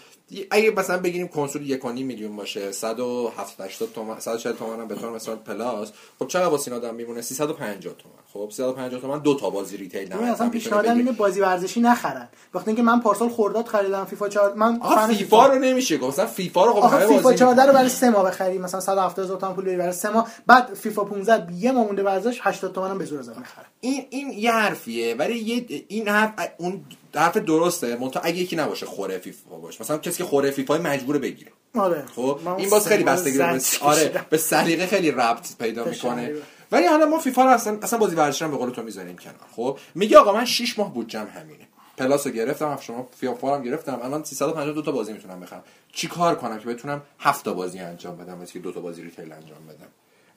اگه 0.50 0.70
مثلا 0.70 0.98
بگیریم 0.98 1.28
کنسول 1.28 1.70
یک 1.70 1.84
میلیون 1.84 2.36
باشه 2.36 2.72
170 2.72 3.66
80 3.66 3.92
تومن 3.92 4.20
140 4.20 4.52
تومن 4.52 4.88
به 4.88 4.94
طور 4.94 5.10
مثال 5.10 5.36
پلاس 5.36 5.92
خب 6.18 6.26
چقدر 6.26 6.48
واسه 6.48 6.72
این 6.72 6.80
آدم 6.80 6.94
میمونه؟ 6.94 7.22
350 7.22 7.94
تومن 7.94 8.21
خب 8.32 8.48
350 8.52 9.00
تومن 9.00 9.18
دو 9.18 9.34
تا 9.34 9.50
بازی 9.50 9.76
retail 9.76 10.12
نه 10.12 10.32
مثلا 10.32 10.48
پیشنهادم 10.48 10.96
اینه 10.96 11.12
بازی 11.12 11.40
ورزشی 11.40 11.80
نخرن. 11.80 12.28
وقتی 12.54 12.70
اینکه 12.70 12.82
من 12.82 13.00
پارسال 13.00 13.28
خورداد 13.28 13.66
خریدم 13.66 14.04
فیفا 14.04 14.28
4 14.28 14.54
من 14.54 14.80
فیفا 15.08 15.46
رو 15.46 15.58
نمیشه 15.58 15.98
گفت. 15.98 16.12
مثلا 16.12 16.26
فیفا 16.26 16.64
رو 16.64 16.72
خب 16.72 17.06
فیفا 17.06 17.32
14 17.32 17.62
رو 17.66 17.72
برای 17.72 17.88
3 17.88 18.10
ماه 18.10 18.24
بخری 18.24 18.58
مثلا 18.58 18.80
170 18.80 19.24
هزار 19.24 19.38
تومن 19.38 19.54
پول 19.54 19.64
بری 19.64 19.76
برای 19.76 19.92
3 19.92 20.10
ماه. 20.10 20.28
بعد 20.46 20.74
فیفا 20.74 21.04
15 21.04 21.54
یه 21.54 21.72
ماه 21.72 21.84
مونده 21.84 22.02
ورزش 22.02 22.40
80 22.42 22.72
تومن 22.72 22.90
هم 22.90 22.98
به 22.98 23.04
زور 23.04 23.18
ازت 23.18 23.38
می‌خره 23.38 23.66
این 23.80 24.06
این 24.10 24.30
یه 24.30 24.52
حرفیه 24.52 25.14
ولی 25.14 25.38
یه 25.38 25.84
این 25.88 26.08
حرف 26.08 26.32
اون 26.58 26.84
حرف 27.14 27.36
درسته. 27.36 27.96
منتها 27.96 28.22
اگه 28.22 28.36
یکی 28.36 28.56
نباشه 28.56 28.86
خوره 28.86 29.18
فیفا 29.18 29.56
باشه. 29.56 29.82
مثلا 29.82 29.98
کسی 29.98 30.18
که 30.18 30.24
خوره 30.24 30.50
فیفا 30.50 30.78
مجبوره 30.78 31.18
بگیره. 31.18 31.52
آره. 31.74 32.04
خب؟ 32.16 32.38
این 32.58 32.70
باز 32.70 32.86
خیلی 32.86 33.04
بستگی 33.04 33.42
آره. 33.80 34.26
به 34.30 34.36
سلیقه 34.36 34.86
خیلی 34.86 35.10
ربط 35.10 35.56
پیدا 35.58 35.84
می‌کنه. 35.84 36.32
ولی 36.72 36.86
حالا 36.86 37.06
ما 37.06 37.18
فیفا 37.18 37.44
رو 37.44 37.50
اصلا 37.50 37.78
اصلا 37.82 37.98
بازی 37.98 38.16
ورزشی 38.16 38.44
به 38.44 38.56
قول 38.56 38.70
تو 38.70 38.82
می‌ذاریم 38.82 39.16
کنار. 39.16 39.36
خب؟ 39.56 39.78
میگه 39.94 40.18
آقا 40.18 40.32
من 40.32 40.44
6 40.44 40.78
ماه 40.78 40.94
بودجم 40.94 41.26
همینه. 41.34 41.68
پلاس 41.96 42.26
رو 42.26 42.32
گرفتم 42.32 42.78
شما 42.80 43.08
فیفا 43.16 43.56
هم 43.56 43.62
گرفتم. 43.62 44.00
الان 44.02 44.24
352 44.24 44.82
تا 44.82 44.92
بازی 44.92 45.12
می‌تونم 45.12 45.40
بخرم. 45.40 45.62
چی 45.92 46.08
کار 46.08 46.34
کنم 46.34 46.58
که 46.58 46.66
بتونم 46.66 47.02
7 47.18 47.44
تا 47.44 47.52
بازی 47.52 47.78
انجام 47.78 48.16
بدم 48.16 48.44
که 48.44 48.58
دو 48.58 48.72
تا 48.72 48.80
بازی 48.80 49.02
retail 49.02 49.32
انجام 49.32 49.66
بدم؟ 49.66 49.88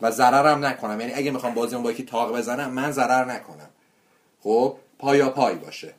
و 0.02 0.12
ضررم 0.12 0.66
نکنم. 0.66 1.02
یعنی 1.02 1.14
اگه 1.14 1.32
می‌خوام 1.32 1.53
بازیمو 1.53 1.82
با 1.82 1.91
یکی 1.91 2.03
تاق 2.03 2.38
بزنم 2.38 2.72
من 2.72 2.91
ضرر 2.91 3.26
نکنم. 3.26 3.70
خب؟ 4.44 4.76
پایا 4.99 5.30
پای 5.30 5.56
باشه. 5.56 5.94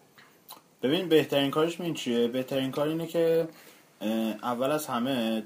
ببین 0.83 1.09
بهترین 1.09 1.51
کارش 1.51 1.81
این 1.81 1.95
چیه؟ 1.95 2.29
بهترین 2.29 2.71
کار 2.71 2.89
اینه 2.89 3.07
که 3.07 3.49
اول 4.43 4.71
از 4.71 4.87
همه 4.87 5.43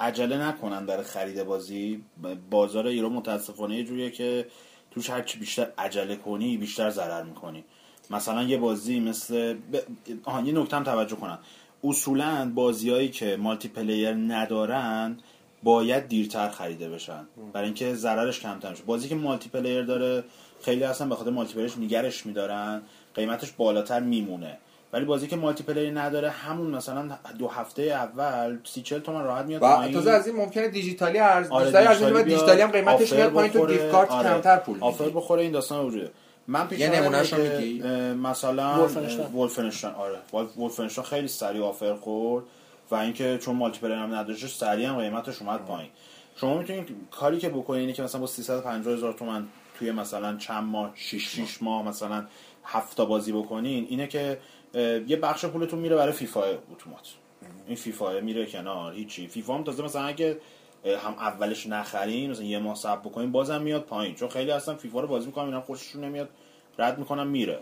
عجله 0.00 0.38
نکنن 0.48 0.84
در 0.84 1.02
خرید 1.02 1.42
بازی. 1.42 2.04
بازار 2.50 2.86
ایران 2.86 3.12
متاسفانه 3.12 3.76
یه 3.76 3.84
جوریه 3.84 4.10
که 4.10 4.46
توش 4.90 5.10
هرچی 5.10 5.38
بیشتر 5.38 5.66
عجله 5.78 6.16
کنی 6.16 6.56
بیشتر 6.56 6.90
ضرر 6.90 7.22
می‌کنی. 7.22 7.64
مثلا 8.10 8.42
یه 8.42 8.56
بازی 8.56 9.00
مثل 9.00 9.54
ب... 9.54 9.76
آها 10.24 10.40
یه 10.40 10.52
نکته 10.52 10.84
توجه 10.84 11.16
کنم. 11.16 11.38
اصولا 11.84 12.52
بازیهایی 12.54 13.08
که 13.08 13.36
multiplayer 13.36 14.12
ندارن 14.12 15.18
باید 15.62 16.08
دیرتر 16.08 16.48
خریده 16.48 16.90
بشن. 16.90 17.26
برای 17.52 17.66
اینکه 17.66 17.94
ضررش 17.94 18.40
کمتر 18.40 18.70
میشه. 18.70 18.82
بازی 18.82 19.08
که 19.08 19.14
multiplayer 19.14 19.82
داره 19.82 20.24
خیلی 20.62 20.84
اصلا 20.84 21.08
به 21.08 21.14
خاطر 21.14 21.30
multiplayer 21.30 21.54
ش 21.54 21.78
نگرش 21.78 22.26
میدارن. 22.26 22.82
قیمتش 23.14 23.52
بالاتر 23.52 24.00
میمونه. 24.00 24.58
ولی 24.94 25.04
بازی 25.04 25.26
که 25.26 25.36
multiplayer 25.36 26.00
نداره 26.00 26.30
همون 26.30 26.70
مثلا 26.70 27.18
دو 27.38 27.48
هفته 27.48 27.82
اول 27.82 28.58
سی 28.64 28.82
چل 28.82 28.98
تومن 28.98 29.24
راحت 29.24 29.46
میاد 29.46 29.60
پایین. 29.60 29.94
تازه 29.94 30.10
از 30.10 30.26
این 30.26 30.36
ممکنه 30.36 30.68
دیجیتالی 30.68 31.18
ارز 31.18 31.50
آره 31.50 31.70
دیجیتالی, 31.70 32.24
دیجیتالی 32.24 32.60
هم 32.60 32.70
قیمتش 32.70 33.12
میاد 33.12 33.32
پایین 33.32 33.52
تو 33.52 33.66
gift 33.66 33.90
card 33.90 34.10
آره. 34.10 34.28
کمتر 34.28 34.56
پول 34.56 34.78
offer 34.80 35.08
بخوره 35.08 35.42
این 35.42 35.52
داستان 35.52 35.86
وجوده 35.86 36.10
من 36.46 36.68
پیش 36.68 36.80
یه 36.80 37.08
میگی؟ 37.38 37.82
مثلا 38.12 38.88
ولفنشتاین 39.34 39.94
آره. 39.94 40.18
ولفنشتاین 40.56 41.06
خیلی 41.06 41.28
سریع 41.28 41.64
offer 41.64 41.94
خورد 41.94 42.44
و 42.90 42.94
اینکه 42.94 43.38
چون 43.38 43.56
multiplayer 43.56 43.92
هم 43.92 44.14
نداشت 44.14 44.46
سریع 44.46 44.88
هم 44.88 44.98
قیمتش 44.98 45.42
اومد 45.42 45.60
پایین. 45.60 45.90
شما 46.36 46.58
می‌تونید 46.58 46.88
کاری 47.10 47.38
که 47.38 47.48
بکنید 47.48 47.80
اینه 47.80 47.92
که 47.92 48.02
مثلا 48.02 48.20
با 48.20 48.26
350 48.26 48.94
هزار 48.94 49.12
تومن 49.12 49.46
توی 49.78 49.92
مثلا 49.92 50.36
چند 50.36 50.64
ماه 50.64 50.92
6 50.94 51.40
6 51.40 51.62
ماه 51.62 51.88
مثلا 51.88 52.24
هفت 52.64 52.96
تا 52.96 53.04
بازی 53.04 53.32
بکنین 53.32 53.86
اینه 53.88 54.06
که 54.06 54.38
یه 55.06 55.16
بخش 55.16 55.44
پولتون 55.44 55.78
میره 55.78 55.96
برای 55.96 56.12
فیفا 56.12 56.40
اتومات. 56.72 57.08
این 57.66 57.76
فیفا 57.76 58.20
میره 58.20 58.46
کنار 58.46 58.92
هیچی. 58.92 59.28
فیفا 59.28 59.54
هم 59.54 59.64
تازه 59.64 59.82
مثلا 59.82 60.02
اگه 60.02 60.38
هم 60.84 61.12
اولش 61.12 61.66
نخرین 61.66 62.30
مثلا 62.30 62.44
یه 62.44 62.58
ماه 62.58 62.74
صبر 62.74 63.00
بکنین 63.00 63.32
بازم 63.32 63.62
میاد 63.62 63.82
پایین. 63.82 64.14
چون 64.14 64.28
خیلی 64.28 64.50
اصلا 64.50 64.74
فیفا 64.74 65.00
رو 65.00 65.08
بازی 65.08 65.26
می‌کنن 65.26 65.44
اینا 65.44 65.60
خوششون 65.60 66.04
نمیاد 66.04 66.28
رد 66.78 66.98
می‌کنن 66.98 67.26
میره. 67.26 67.60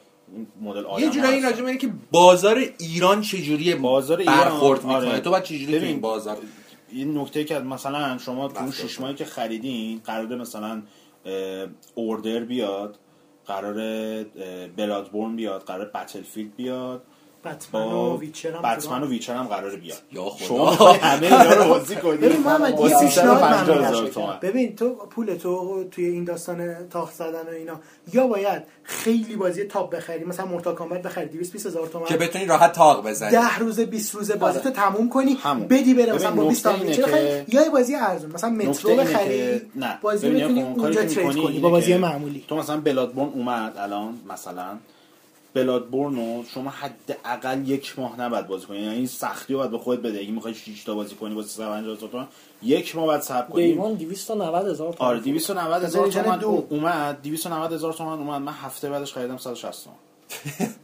مدل 0.61 0.85
یه 0.99 1.11
جورایی 1.11 1.35
این 1.35 1.43
راجع 1.43 1.77
که 1.77 1.91
بازار 2.11 2.63
ایران 2.79 3.21
چجوریه 3.21 3.77
بازار 3.77 4.19
ایران 4.19 4.37
برخورد 4.37 4.85
می‌کنه؟ 4.85 5.09
آره. 5.09 5.21
تو 5.21 5.31
بعد 5.31 5.45
چجوری 5.45 5.79
تو 5.79 5.85
این 5.85 6.01
بازار؟ 6.01 6.37
این 6.89 7.19
نکته 7.19 7.45
که 7.45 7.59
مثلا 7.59 8.19
شما 8.19 8.49
تو 8.49 8.73
شش 8.73 9.01
ماهی 9.01 9.15
که 9.15 9.25
خریدین 9.25 10.01
قراره 10.05 10.37
مثلا 10.37 10.83
اوردر 11.95 12.41
بیاد 12.41 12.99
قرار 13.47 13.75
بلادبورن 14.77 15.37
بیاد 15.37 15.63
قرار 15.63 15.85
بتلفیلد 15.95 16.57
بیاد. 16.57 17.03
بتمن 17.45 17.83
و 17.83 18.19
ویچر 18.19 18.53
هم 18.53 18.63
بتمن 18.63 19.03
و 19.03 19.07
ویچر 19.07 19.35
هم 19.35 19.47
قراره 19.47 19.77
بیاد. 19.77 19.99
یا 20.13 20.25
خدا. 20.25 20.47
شما 20.47 20.93
همه 20.93 21.27
اینا 21.27 21.53
رو 21.53 21.69
بازی 21.69 21.97
کنید 21.97 22.21
ببین 22.21 22.41
محمد 22.41 24.41
ببین 24.41 24.77
تو 24.77 24.95
پول 24.95 25.35
تو 25.35 25.85
توی 25.91 26.05
این 26.05 26.25
داستان 26.25 26.89
تاق 26.89 27.13
زدن 27.13 27.47
و 27.47 27.51
اینا 27.51 27.81
یا 28.13 28.27
باید 28.27 28.63
خیلی 28.83 29.37
بازی 29.37 29.65
top 29.65 29.97
بخری 29.97 30.25
مثلا 30.25 30.47
مورتال 30.47 30.75
کامبت 30.75 31.03
بخری 31.03 31.27
220 31.27 31.67
هزار 31.67 31.87
تومان. 31.87 32.09
که 32.09 32.17
بتونی 32.17 32.47
راحت 32.47 32.73
تاق 32.73 33.09
بزنی. 33.09 33.31
10 33.31 33.59
روز 33.59 33.81
20 33.81 34.15
روز 34.15 34.33
بازی 34.33 34.61
تو 34.61 34.71
تموم 34.71 35.09
کنی 35.09 35.39
بدی 35.71 35.95
بره 35.95 36.13
مثلا 36.13 36.31
با 36.31 36.45
20 36.45 36.65
تا 36.65 36.73
ویچر 36.73 37.03
بخری 37.03 37.45
یا 37.49 37.71
بازی 37.71 37.95
ارزون 37.95 38.33
مثلا 38.33 38.51
مترو 38.51 38.97
بخری 38.97 39.61
بازی 40.03 40.31
بتونی 40.31 40.63
اونجا 40.63 41.05
trade 41.05 41.33
کنی. 41.33 41.61
با 41.61 41.71
بازی 41.71 41.97
معمولی. 41.97 42.45
تو 42.49 42.57
مثلا 42.57 42.81
بلادبورن 42.81 43.29
اومد 43.29 43.77
الان 43.77 44.21
مثلا 44.31 44.79
بلادبورن 45.55 46.17
رو 46.17 46.45
شما 46.55 46.71
حداقل 46.71 47.69
یک 47.69 47.99
ماه 47.99 48.21
نباید 48.21 48.47
بازی 48.47 48.67
کنی. 48.67 48.79
یعنی 48.79 48.95
این 48.95 49.07
سختی 49.07 49.53
رو 49.53 49.59
باید 49.59 49.71
به 49.71 49.79
خودت 49.79 50.03
بده. 50.03 50.19
اگه 50.19 50.31
می‌خوای 50.31 50.55
6 50.55 50.85
تا 50.85 50.95
بازی 50.95 51.15
کنی 51.15 51.35
با 51.35 51.43
350 51.43 51.97
تومن 52.11 52.27
یک 52.63 52.97
ماه 52.97 53.07
بعد 53.07 53.21
صبر 53.21 53.51
کنی. 53.51 53.73
دیوان 53.73 53.95
290 53.95 54.67
هزار 54.69 54.93
تومن 54.93 55.09
آره 55.11 55.21
290 55.21 55.85
هزار 55.85 56.09
تومن 56.09 56.45
اومد. 56.71 57.23
290 57.23 57.73
هزار 57.73 57.93
تومن 57.93 58.19
اومد. 58.19 58.43
من 58.43 58.53
هفته 58.53 58.91
بعدش 58.91 59.13
خریدم 59.13 59.37
160 59.37 59.85
تومن 59.85 59.97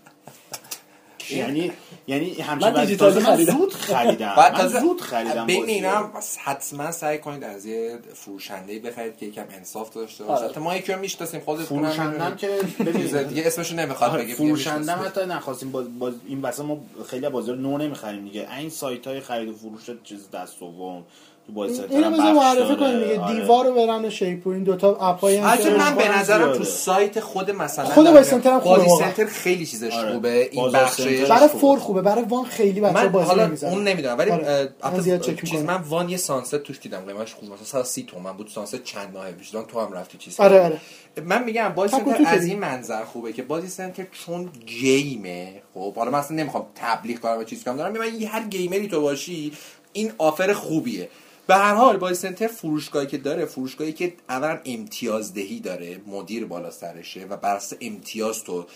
یعنی 1.30 1.72
یعنی 2.06 2.34
همچین 2.34 2.80
دیجیتال 2.80 3.20
خریدم. 3.20 3.58
زود 3.58 3.74
خریدم. 3.74 4.34
من 4.36 4.68
زود 4.68 5.00
خریدم 5.00 5.46
ببین 5.46 5.64
اینا 5.64 6.10
حتما 6.44 6.92
سعی 6.92 7.18
کنید 7.18 7.44
از 7.44 7.66
یه 7.66 7.98
فروشنده 8.14 8.78
بخرید 8.78 9.16
که 9.16 9.26
یکم 9.26 9.44
انصاف 9.50 9.94
داشته 9.94 10.24
باشه. 10.24 10.44
آره. 10.44 10.58
ما 10.58 10.76
یکی 10.76 10.92
رو 10.92 11.00
می‌شناسیم 11.00 11.40
خودت 11.40 11.64
فروشندم 11.64 12.36
که 12.36 12.48
ببین 12.78 13.22
دیگه 13.22 13.46
اسمشو 13.46 13.74
نمی‌خواد 13.74 14.10
آره، 14.10 14.24
بگه 14.24 14.34
فروشندم 14.34 15.02
حتی 15.04 15.26
نخواستیم 15.26 15.70
با, 15.72 16.12
این 16.28 16.40
واسه 16.40 16.62
ما 16.62 16.80
خیلی 17.06 17.28
بازار 17.28 17.56
نو 17.56 17.78
نمی‌خریم 17.78 18.24
دیگه. 18.24 18.54
این 18.58 18.70
سایت 18.70 19.06
های 19.06 19.20
خرید 19.20 19.48
و 19.48 19.56
فروش 19.56 19.90
چیز 20.04 20.30
دست 20.30 20.60
دوم 20.60 21.04
تو 21.48 21.54
بازی 21.54 21.74
سنتر 21.74 22.04
هم 22.04 22.12
بخش 22.12 22.20
معرفی 22.20 22.76
کنیم 22.76 23.00
دیگه. 23.00 23.20
آره. 23.20 23.40
دیوار 23.40 23.64
رو 23.64 23.74
برن 23.74 24.04
و 24.04 24.10
شیپور 24.10 24.54
این 24.54 24.64
دوتا 24.64 24.94
اپای 24.94 25.36
هم 25.36 25.76
من 25.76 25.94
به 25.94 26.18
نظرم 26.18 26.52
تو 26.52 26.64
سایت 26.64 27.20
خود 27.20 27.50
مثلا 27.50 27.84
خود 27.84 28.10
بازی 28.10 28.30
سنتر 28.30 28.50
هم 28.50 28.60
خوبه 28.60 28.88
سنتر 28.98 29.26
خیلی 29.26 29.66
چیزش 29.66 29.92
آره. 29.92 30.12
خوبه. 30.12 30.48
این 30.52 30.72
بخش 30.72 31.00
برای 31.00 31.48
فور 31.48 31.78
خوبه. 31.78 32.02
برای 32.02 32.24
وان 32.24 32.44
خیلی 32.44 32.80
بچا 32.80 33.08
بازی 33.08 33.26
حالا 33.26 33.50
اون 33.62 33.88
نمی‌دونم 33.88 34.18
ولی 34.18 34.30
آره. 34.30 35.18
چیز 35.44 35.62
من 35.62 35.82
وان 35.88 36.08
یه 36.08 36.16
سانست 36.16 36.56
توش 36.56 36.78
دیدم. 36.78 37.00
قیمتش 37.00 37.34
خوب 37.34 37.52
مثلا 37.52 37.82
30 37.82 38.02
تومن 38.02 38.32
بود 38.32 38.48
سانست 38.48 38.84
چند 38.84 39.12
ماه 39.14 39.32
پیش 39.32 39.50
تو 39.50 39.80
هم 39.80 39.92
رفتی 39.92 40.18
چیز 40.18 40.40
آره 40.40 40.60
آره. 40.60 40.80
من 41.24 41.44
میگم 41.44 41.68
بازی 41.68 41.96
سنتر 41.96 42.22
از 42.26 42.44
این 42.44 42.58
منظر 42.58 43.04
خوبه 43.04 43.32
که 43.32 43.42
بازی 43.42 43.68
سنتر 43.68 44.06
چون 44.12 44.48
گیمه 44.66 45.62
خب. 45.74 45.94
حالا 45.94 46.10
من 46.10 46.18
اصلا 46.18 46.36
نمی‌خوام 46.36 46.66
تبلیغ 46.74 47.18
کنم 47.18 47.38
و 47.38 47.44
چیز 47.44 47.64
کنم 47.64 47.76
دارم 47.76 47.92
من 47.92 48.22
هر 48.28 48.44
گیمری 48.48 48.88
تو 48.88 49.00
باشی 49.00 49.52
این 49.92 50.12
آفر 50.18 50.52
خوبیه. 50.52 51.08
به 51.48 51.56
هر 51.56 51.74
حال 51.74 51.96
بای 51.96 52.14
سنتر 52.14 52.46
فروشگاهی 52.46 53.06
که 53.06 53.18
داره 53.18 53.44
فروشگاهی 53.44 53.92
که 53.92 54.14
اولا 54.28 54.58
امتیازدهی 54.64 55.60
داره 55.60 56.00
مدیر 56.06 56.46
بالا 56.46 56.70
سرشه 56.70 57.26
و 57.30 57.36
بر 57.36 57.60
امتیاز 57.80 58.44
تو 58.44 58.66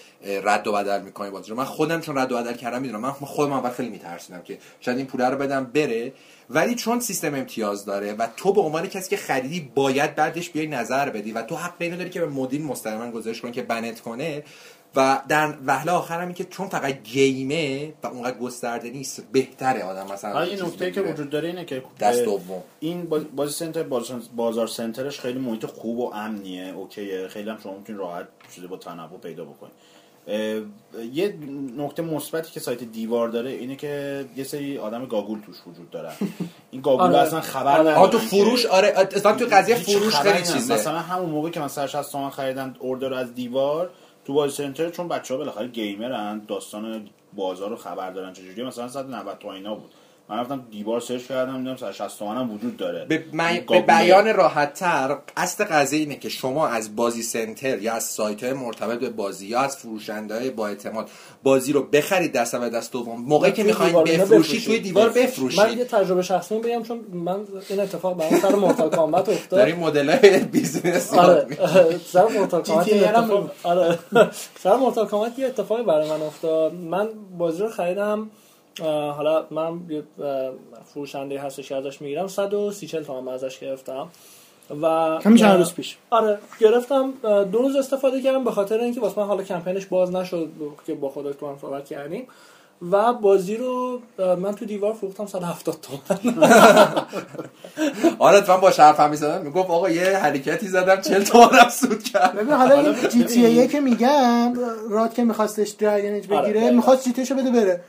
رد 0.44 0.66
و 0.66 0.72
بدل 0.72 1.02
می‌کنی 1.02 1.30
بازی 1.30 1.52
من 1.52 1.64
خودم 1.64 2.00
چون 2.00 2.18
رد 2.18 2.32
و 2.32 2.36
بدل 2.36 2.52
کردم 2.52 2.82
می‌دونم 2.82 3.00
من 3.00 3.10
خودم 3.10 3.52
اول 3.52 3.70
خیلی 3.70 3.88
میترسیدم 3.88 4.42
که 4.42 4.58
شاید 4.80 4.98
این 4.98 5.06
پوله 5.06 5.28
رو 5.28 5.38
بدم 5.38 5.64
بره. 5.64 6.12
ولی 6.50 6.74
چون 6.74 7.00
سیستم 7.00 7.34
امتیاز 7.34 7.84
داره 7.84 8.12
و 8.12 8.28
تو 8.36 8.52
به 8.52 8.60
عنوان 8.60 8.86
کسی 8.86 9.10
که 9.10 9.16
خریدی 9.16 9.72
باید 9.74 10.14
بعدش 10.14 10.50
بیای 10.50 10.66
نظر 10.66 11.10
بدی 11.10 11.32
و 11.32 11.42
تو 11.42 11.56
حق 11.56 11.74
اینو 11.78 12.08
که 12.08 12.20
به 12.20 12.26
مدیر 12.26 12.62
مستقیما 12.62 13.10
گزارش 13.10 13.40
کنی 13.40 13.52
که 13.52 13.62
بنت 13.62 14.00
کنه 14.00 14.44
و 14.96 15.22
در 15.28 15.54
وهله 15.66 15.92
آخر 15.92 16.20
هم 16.20 16.32
که 16.32 16.44
چون 16.44 16.68
فقط 16.68 17.02
گیمه 17.02 17.92
و 18.02 18.06
اونقدر 18.06 18.38
گسترده 18.38 18.90
نیست 18.90 19.22
بهتره 19.32 19.82
آدم 19.82 20.12
مثلا 20.12 20.42
این 20.42 20.62
نکته 20.62 20.90
که 20.90 21.02
وجود 21.02 21.30
داره 21.30 21.48
اینه 21.48 21.64
که 21.64 21.82
دست 22.00 22.22
دوم. 22.22 22.62
این 22.80 23.04
بازی 23.36 23.52
سنتر 23.52 23.82
بازار 24.36 24.66
سنترش 24.66 25.20
خیلی 25.20 25.38
محیط 25.38 25.66
خوب 25.66 25.98
و 25.98 26.12
امنیه 26.14 26.74
اوکیه. 26.74 27.28
خیلی 27.28 27.50
هم 27.50 27.58
شما 27.62 27.76
می‌تونید 27.78 28.00
راحت 28.00 28.28
چیزی 28.54 28.66
با 28.66 28.76
تنوع 28.76 29.18
پیدا 29.22 29.44
بکنید. 29.44 29.72
یه 31.12 31.34
نکته 31.78 32.02
مثبتی 32.02 32.52
که 32.52 32.60
سایت 32.60 32.82
دیوار 32.82 33.28
داره 33.28 33.50
اینه 33.50 33.76
که 33.76 34.24
یه 34.36 34.44
سری 34.44 34.78
آدم 34.78 35.06
گاگول 35.06 35.40
توش 35.40 35.56
وجود 35.66 35.90
داره 35.90 36.12
این 36.70 36.82
گاگول 36.86 37.06
آره. 37.06 37.18
اصلا 37.18 37.40
خبر 37.40 37.78
آره. 37.78 37.90
ندارن 37.90 38.10
تو 38.10 38.18
فروش؟ 38.18 38.66
آره. 38.66 38.94
اصلا 39.16 39.32
تو 39.32 39.46
قضیه 39.52 39.74
فروش 39.74 40.14
خیلی 40.14 40.38
چیزه. 40.38 40.74
مثلا 40.74 40.98
همون 40.98 41.30
موقع 41.30 41.50
که 41.50 41.60
مثلا 41.60 41.86
60 41.86 42.12
تومن 42.12 42.30
خریدن 42.30 42.76
اوردر 42.78 43.14
از 43.14 43.34
دیوار 43.34 43.90
تو 44.24 44.32
بازی 44.34 44.56
سنتر 44.56 44.90
چون 44.90 45.08
بچه‌ها 45.08 45.38
بالاخره 45.38 45.68
gamer 45.68 46.27
ن 46.27 46.38
داستان 46.38 47.08
بازار 47.32 47.70
رو 47.70 47.76
خبر 47.76 48.10
دارن 48.10 48.32
چجوری 48.32 48.62
مثلا 48.62 48.88
190 48.88 49.38
تومن 49.38 49.74
بود. 49.74 49.94
من 50.28 50.38
رفتم 50.38 50.66
دیوار 50.70 51.00
search 51.00 51.22
کردم 51.22 51.58
دیدم 51.58 51.76
160 51.76 52.18
تومن 52.18 52.36
هم 52.36 52.50
وجود 52.50 52.76
داره. 52.76 53.04
به, 53.04 53.24
به 53.68 53.80
بیان 53.80 54.34
راحت 54.34 54.74
تر 54.74 55.18
قصد 55.36 55.64
قضیه 55.64 55.98
اینه 55.98 56.16
که 56.16 56.28
شما 56.28 56.66
از 56.66 56.96
بازی 56.96 57.22
سنتر 57.22 57.78
یا 57.78 57.92
از 57.92 58.04
سایت 58.04 58.44
های 58.44 58.52
مرتبط 58.52 58.98
به 58.98 59.10
بازی 59.10 59.46
یا 59.46 59.60
از 59.60 59.76
فروشنده 59.76 60.38
های 60.38 60.50
با 60.50 60.68
اعتماد 60.68 61.10
بازی 61.42 61.72
رو 61.72 61.82
بخرید 61.82 62.32
دست 62.32 62.54
و 62.54 62.68
دست 62.68 62.92
دوم. 62.92 63.20
موقعی 63.20 63.52
که 63.52 63.62
می‌خواین 63.62 64.04
بفروشید 64.04 64.64
توی 64.64 64.78
دیوار 64.78 65.10
بفروشید. 65.10 65.60
من 65.60 65.78
یه 65.78 65.84
تجربه 65.84 66.22
شخصی 66.22 66.58
بگم 66.58 66.82
چون 66.82 67.00
من 67.12 67.40
این 67.68 67.80
اتفاق 67.80 68.16
برام 68.16 68.40
سر 68.40 68.54
مورتال 68.54 68.90
کامبت 68.90 69.28
افتاد. 69.28 69.60
در 69.60 69.66
این 69.66 69.76
مدل 69.76 70.10
های 70.10 70.38
business 70.38 71.14
آره 71.14 71.46
سر 72.12 72.28
مورتال 72.28 72.62
کامبت 72.62 73.50
آره. 73.62 73.98
سر 74.62 74.76
مورتال 74.76 75.06
کامبت 75.06 75.38
یه 75.38 75.46
اتفاقی 75.46 75.82
برای 75.82 76.10
من 76.10 76.22
افتاد. 76.22 76.74
من 76.74 77.08
بازی 77.38 77.62
رو 77.62 77.68
خریدم. 77.68 78.30
حالا 78.80 79.46
من 79.50 79.80
فروشنده 80.94 81.40
هستش 81.40 81.68
که 81.68 81.76
ازش 81.76 82.02
می‌گیرم 82.02 82.28
130 82.28 82.86
تومن 82.86 83.32
ازش 83.32 83.58
گرفتم. 83.58 84.08
و 84.82 84.86
همین 85.24 85.36
چند 85.36 85.58
روز 85.58 85.74
پیش. 85.74 85.96
آره 86.10 86.38
گرفتم 86.60 87.12
دو 87.52 87.58
روز 87.58 87.76
استفاده 87.76 88.22
کردم 88.22 88.44
به 88.44 88.50
خاطر 88.50 88.78
اینکه 88.78 89.00
واسه 89.00 89.20
من 89.20 89.26
حالا 89.26 89.42
کمپینش 89.42 89.86
باز 89.86 90.14
نشد 90.14 90.48
که 90.86 90.94
با 90.94 91.08
خودت 91.08 91.38
تو 91.38 91.48
هم 91.48 91.58
صحبت 91.60 91.84
کردیم. 91.84 92.26
و 92.90 93.12
بازی 93.12 93.56
رو 93.56 94.00
من 94.18 94.54
تو 94.54 94.64
دیوار 94.64 94.92
فروختم 94.92 95.26
170 95.26 95.76
تومن. 95.82 96.34
آره 98.18 98.50
من 98.50 98.56
با 98.56 98.70
شرف 98.70 99.00
هم 99.00 99.10
می‌زدم 99.10 99.42
می‌گفت 99.42 99.70
آقا 99.70 99.90
یه 99.90 100.16
حرکتی 100.16 100.68
زدم 100.68 101.00
40 101.00 101.22
تومن 101.22 101.68
سود 101.70 102.02
کرد. 102.02 102.34
ببین 102.34 102.52
حالا 102.52 102.92
جی 103.12 103.24
تی 103.24 103.46
ای 103.46 103.68
که 103.68 103.80
میگم 103.80 104.54
راد 104.90 105.14
که 105.14 105.24
میخواستش 105.24 105.70
دراگن 105.70 106.14
اج 106.14 106.26
بگیره 106.26 106.60
آره 106.60 106.70
می‌خواست 106.70 107.04
جی 107.04 107.12
تی 107.12 107.34
بده 107.34 107.50
بره. 107.50 107.80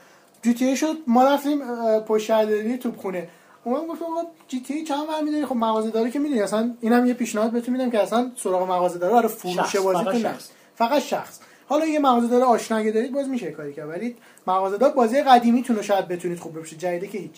جی 0.44 0.54
تی 0.54 0.78
شد 0.78 0.98
ما 1.08 1.24
رفتیم 1.24 1.60
پشت 2.00 2.26
شهرداری 2.26 2.80
خونه. 2.98 3.28
اون 3.64 3.88
گفت 3.88 4.02
آقا 4.02 4.22
جی 4.48 4.60
تی 4.60 4.84
چند 4.84 5.08
برمی‌داری 5.08 5.46
خب 5.46 5.56
مغازه 5.56 5.90
داره 5.90 6.12
که 6.12 6.20
می‌دونی 6.20 6.42
اصلا 6.42 6.74
اینم 6.82 7.06
یه 7.06 7.14
پیشنهاد 7.14 7.52
بهتون 7.52 7.74
میدم 7.74 7.92
که 7.92 8.00
اصلا 8.00 8.32
سراغ 8.36 8.72
مغازه 8.72 9.00
داره. 9.00 9.14
برای 9.14 9.28
فروش 9.28 9.76
بازی 9.76 10.04
فقط 10.04 10.18
شخص. 10.18 10.50
فقط 10.76 11.02
شخص. 11.02 11.40
حالا 11.68 11.86
یه 11.86 12.00
مغازه 12.00 12.28
داره 12.28 12.44
آشنا 12.44 12.78
اگه 12.78 12.92
دارید 12.92 13.12
باز 13.12 13.30
میشه 13.30 13.52
کاری 13.52 13.74
کرد. 13.74 13.90
ولی 13.90 14.16
مغازه 14.48 14.78
دار 14.78 14.92
بازی 14.92 15.22
قدیمی 15.22 15.64
تونه 15.64 15.82
شاید 15.82 16.08
بتونید 16.08 16.40
خوب 16.40 16.62
بشه 16.62 16.76
جدیده 16.76 17.08
که 17.08 17.18
هیچ. 17.18 17.36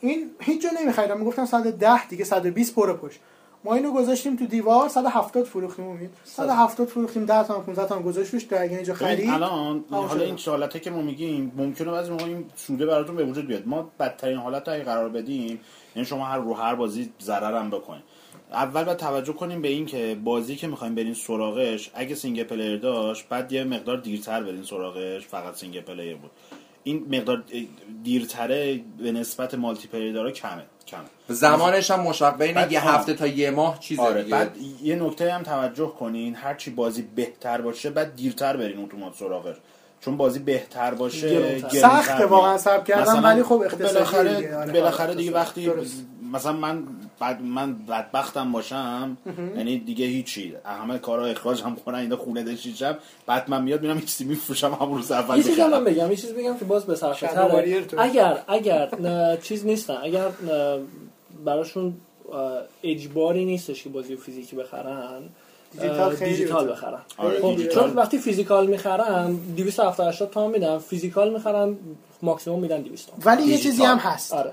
این 0.00 0.30
هیچ 0.40 0.62
جا 0.62 0.70
نمیخریدم. 0.80 1.18
می‌گفتم 1.18 1.46
110 1.46 2.06
دیگه 2.06 2.24
120 2.24 2.74
پر 2.74 2.92
پشت. 2.92 3.20
ما 3.64 3.74
اینو 3.74 3.92
گذاشتیم 3.92 4.36
تو 4.36 4.46
دیوار 4.46 4.88
170 4.88 5.44
فروختیم 5.44 5.84
امید. 5.84 6.10
170 6.24 6.88
فروختیم 6.88 7.26
10 7.26 7.44
تا 7.44 7.58
15 7.58 7.86
تا 7.86 7.98
گذاشت 7.98 8.34
روش 8.34 8.42
در 8.42 8.62
اینجا 8.62 8.94
خرید. 8.94 9.30
الان 9.30 9.84
حالا 9.90 10.24
این 10.24 10.38
حالته 10.46 10.80
که 10.80 10.90
ما 10.90 11.02
میگیم 11.02 11.52
ممکنه 11.56 11.90
بعضی 11.90 12.10
موقع 12.10 12.24
این 12.24 12.44
سوده 12.54 12.86
براتون 12.86 13.16
به 13.16 13.24
وجود 13.24 13.46
بیاد. 13.46 13.68
ما 13.68 13.90
بدترین 14.00 14.38
حالت 14.38 14.68
اگه 14.68 14.84
قرار 14.84 15.08
بدیم 15.08 15.60
یعنی 15.96 16.06
شما 16.06 16.24
هر 16.24 16.38
رو 16.38 16.54
هر 16.54 16.74
بازی 16.74 17.12
ضرر 17.20 17.58
هم 17.58 17.70
بکنید 17.70 18.02
اول 18.52 18.84
باید 18.84 18.98
توجه 18.98 19.32
کنیم 19.32 19.62
به 19.62 19.68
این 19.68 19.86
که 19.86 20.16
بازی 20.24 20.56
که 20.56 20.66
می‌خوایم 20.66 20.94
برین 20.94 21.14
سراغش 21.14 21.90
اگه 21.94 22.14
single 22.14 22.44
player 22.44 22.76
داشت 22.76 23.28
بعد 23.28 23.52
یه 23.52 23.64
مقدار 23.64 23.96
دیرتر 23.96 24.42
برین 24.42 24.62
سراغش 24.62 25.26
فقط 25.26 25.54
single 25.54 25.80
player 25.80 26.16
بود. 26.16 26.30
این 26.84 27.06
مقدار 27.10 27.44
دیرتره 28.02 28.80
به 28.98 29.12
نسبت 29.12 29.54
مالتی 29.54 29.88
پلیر 29.88 30.12
داره 30.12 30.32
کمه. 30.32 30.62
کمه 30.92 31.36
زمانش 31.36 31.90
هم 31.90 32.00
مشابه 32.00 32.52
بین 32.52 32.70
یه 32.70 32.88
هفته 32.88 33.14
تا 33.14 33.26
یه 33.26 33.50
ماه 33.50 33.78
چیزه 33.80 34.02
آره 34.02 34.22
بعد 34.22 34.56
یه 34.82 34.96
نکته 34.96 35.32
هم 35.32 35.42
توجه 35.42 35.88
کنین 35.88 36.34
هرچی 36.34 36.70
بازی 36.70 37.02
بهتر 37.02 37.60
باشه 37.60 37.90
بعد 37.90 38.16
دیرتر 38.16 38.56
برین 38.56 38.84
اتومات 38.84 39.14
سراغش. 39.14 39.56
چون 40.00 40.16
بازی 40.16 40.38
بهتر 40.38 40.94
باشه 40.94 41.58
سخت 41.68 42.20
واقعا 42.20 42.58
سب 42.58 42.84
کردم 42.84 43.24
ولی 43.24 43.42
خب 43.42 43.68
بالاخره 43.78 44.56
آره، 44.56 44.72
بالاخره 44.72 45.14
دیگه 45.14 45.32
وقتی 45.32 45.70
مثلا 46.32 46.52
من 46.52 46.82
بعد 47.22 47.42
من 47.42 47.74
بدبختم 47.74 48.52
باشم 48.52 49.16
یعنی 49.56 49.78
دیگه 49.78 50.06
هیچی. 50.06 50.54
همه 50.64 50.98
کارا 50.98 51.26
اخراج 51.26 51.62
هم 51.62 51.76
کنن 51.76 51.98
اینا 51.98 52.16
خونه 52.16 52.42
دشیشم 52.42 52.98
بعد 53.26 53.50
من 53.50 53.62
میاد 53.62 53.82
میرم 53.82 54.00
چیزی 54.00 54.24
میفروشم 54.24 54.72
همون 54.80 54.96
روز 54.96 55.12
اول 55.12 55.36
یه 55.36 55.42
چیزی 55.42 55.62
من 55.62 55.84
بگم 55.84 56.10
یه 56.10 56.16
چیزی 56.16 56.32
بگم 56.32 56.58
که 56.58 56.64
باز 56.64 56.86
به 56.86 56.96
اگر 57.98 58.38
اگر 58.48 58.88
چیز 59.42 59.66
نیستن. 59.66 59.98
اگر 60.02 60.28
براشون 61.44 61.94
اجباری 62.82 63.44
نیستش 63.44 63.82
که 63.82 63.88
بازی 63.88 64.16
فیزیکی 64.16 64.56
بخرن 64.56 65.22
دیجیتال, 65.72 66.14
دیجیتال 66.14 66.72
بخرن. 66.72 66.98
آره 67.16 67.40
خب 67.40 67.68
چون 67.68 67.90
وقتی 67.90 68.18
فیزیکال 68.18 68.66
می‌خرن 68.66 69.38
278 69.56 70.30
تا 70.30 70.48
میدن. 70.48 70.78
فیزیکال 70.78 71.32
می‌خرن 71.32 71.76
ماکسیمم 72.22 72.58
میدن 72.58 72.82
200 72.82 73.08
ولی 73.24 73.42
یه 73.42 73.58
چیزی 73.58 73.84
هم 73.84 73.96
هست. 73.98 74.32
آره. 74.32 74.52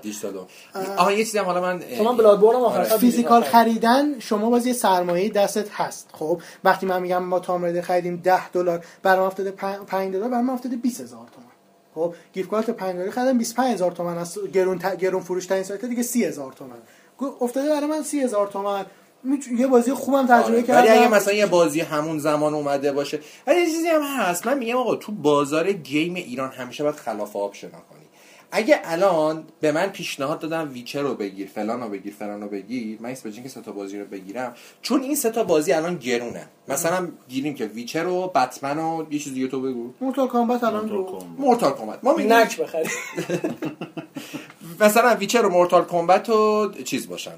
آها 0.96 1.12
یه 1.12 1.24
چیزی 1.24 1.38
هم 1.38 1.44
حالا 1.44 1.60
من 1.60 1.82
شما 1.98 2.12
بلادبورن 2.12 2.56
آخر 2.56 2.84
فیزیکال 2.84 3.42
خریدن 3.42 4.18
شما 4.18 4.50
باز 4.50 4.66
یه 4.66 4.72
سرمایه 4.72 5.28
دستت 5.28 5.70
هست. 5.70 6.08
خب 6.12 6.40
وقتی 6.64 6.86
من 6.86 7.02
میگم 7.02 7.22
ما 7.22 7.38
تام 7.38 7.80
خریدیم 7.80 8.16
10 8.16 8.48
دلار 8.48 8.84
برام 9.02 9.26
افتاده 9.26 9.50
5 9.50 10.12
دلار 10.12 10.28
برام 10.28 10.50
افتاده 10.50 10.76
20000 10.76 11.08
تومان 11.08 11.50
خب 11.94 12.14
gift 12.32 12.50
card 12.50 12.70
5 12.70 12.94
دلاری 12.94 13.10
خریدم 13.10 13.38
25000 13.38 13.92
تومان 13.92 14.18
از 14.18 14.38
گرون 14.52 14.78
ت... 14.78 14.96
گرون 14.96 15.22
فروش 15.22 15.46
تا 15.46 15.54
این 15.54 15.64
سایت 15.64 15.84
دیگه 15.84 16.02
30000 16.02 16.52
تومان 16.52 16.78
افتاده 17.40 17.68
برای 17.68 17.86
من 17.86 18.02
30000 18.02 18.46
تومان 18.46 18.86
یه 19.58 19.66
بازی 19.66 19.92
خوبم 19.92 20.26
تجربه 20.26 20.44
آره. 20.44 20.62
کردم. 20.62 20.80
ولی 20.80 20.88
اگه 20.88 21.08
مثلا 21.08 21.34
یه 21.34 21.46
بازی 21.46 21.80
همون 21.80 22.18
زمان 22.18 22.54
اومده 22.54 22.92
باشه 22.92 23.20
ولی 23.46 23.60
یه 23.60 23.66
چیزی 23.66 23.88
هم 23.88 24.02
هست. 24.02 24.46
من 24.46 24.58
میگم 24.58 24.76
آقا 24.76 24.96
تو 24.96 25.12
بازار 25.12 25.72
game 25.72 26.14
ایران 26.14 26.50
همیشه 26.50 26.82
باید 26.82 26.96
خلاف 26.96 27.36
آب 27.36 27.54
شنا 27.54 27.70
کنی. 27.70 28.00
اگه 28.52 28.80
الان 28.84 29.44
به 29.60 29.72
من 29.72 29.86
پیشنهاد 29.86 30.38
دادن 30.38 30.68
ویچر 30.68 31.02
رو 31.02 31.14
بگیر 31.14 31.48
فلان 31.48 31.80
رو 31.80 31.88
بگیر 31.88 32.14
فلان 32.18 32.40
رو 32.40 32.48
بگیر 32.48 32.98
من 33.00 33.10
اسم 33.10 33.30
که 33.30 33.48
سه 33.48 33.60
تا 33.60 33.72
بازی 33.72 33.98
رو 33.98 34.06
بگیرم 34.06 34.54
چون 34.82 35.02
این 35.02 35.14
سه 35.14 35.30
تا 35.30 35.44
بازی 35.44 35.72
الان 35.72 35.96
گرونه. 35.96 36.46
مثلا 36.68 37.08
گیریم 37.28 37.54
که 37.54 37.66
ویچر 37.66 38.06
و 38.06 38.26
بتمن 38.26 38.78
و 38.78 39.04
یه 39.10 39.18
چیز 39.18 39.34
دیگه 39.34 39.48
تو 39.48 39.60
بگو. 39.60 39.90
مورتال 40.00 40.28
کامبت 40.28 40.64
الان 40.64 40.88
رو 40.88 41.18
مورتال 41.38 41.72
کامبت. 41.72 41.98
ما 42.02 42.14
میگیم 42.14 42.32
نک 42.32 42.60
بخرید 42.60 42.90
مثلا 44.80 45.14
ویچر 45.14 45.46
و 45.46 45.50
مورتال 45.50 45.84
کامبت 45.84 46.28
و 46.28 46.70
چیز 46.84 47.08
باشن. 47.08 47.34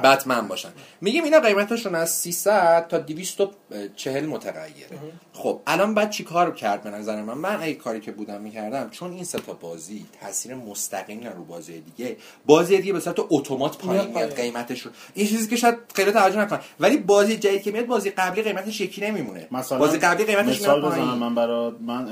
بتمن 0.00 0.48
باشن. 0.48 0.68
میگیم 1.00 1.24
اینا 1.24 1.40
قیمتشون 1.40 1.94
از 1.94 2.10
300 2.10 2.88
تا 2.88 2.98
240 2.98 4.26
متغیره. 4.26 4.88
خب 5.32 5.60
الان 5.66 5.94
بعد 5.94 6.10
چی 6.10 6.24
کار 6.24 6.54
کرد 6.54 6.82
به 6.82 6.90
نظر 6.90 7.22
من؟ 7.22 7.34
من 7.34 7.62
اگه 7.62 7.74
کاری 7.74 8.00
که 8.00 8.12
بودم 8.12 8.40
می‌کردم 8.40 8.90
چون 8.90 9.12
این 9.12 9.24
سه 9.24 9.38
تا 9.38 9.52
بازی 9.52 10.06
تاثیر 10.20 10.54
مستقیم 10.54 11.26
رو 11.36 11.44
بازی 11.44 11.80
دیگه 11.80 12.16
بازی 12.46 12.76
دیگه 12.76 12.92
به 12.92 13.00
صورت 13.00 13.16
اتومات 13.30 13.78
پایین 13.78 14.08
میاد 14.08 14.36
قیمتش 14.36 14.80
رو 14.80 14.90
این 15.14 15.26
چیزی 15.26 15.48
که 15.48 15.56
شاید 15.56 15.76
خیلی 15.94 16.12
توجه 16.12 16.40
نکن 16.40 16.58
ولی 16.80 16.96
بازی 16.96 17.36
جدید 17.36 17.62
که 17.62 17.70
میاد 17.70 17.86
بازی 17.86 18.10
قبلی 18.10 18.42
قیمتش 18.42 18.80
یکی 18.80 19.00
نمیمونه. 19.00 19.48
بازی 19.78 19.98
قبلی 19.98 20.24
قیمتش 20.24 20.60
میاد 20.60 20.82
پایین. 20.82 21.04
من 21.04 21.34
برای 21.34 21.72
من 21.80 22.08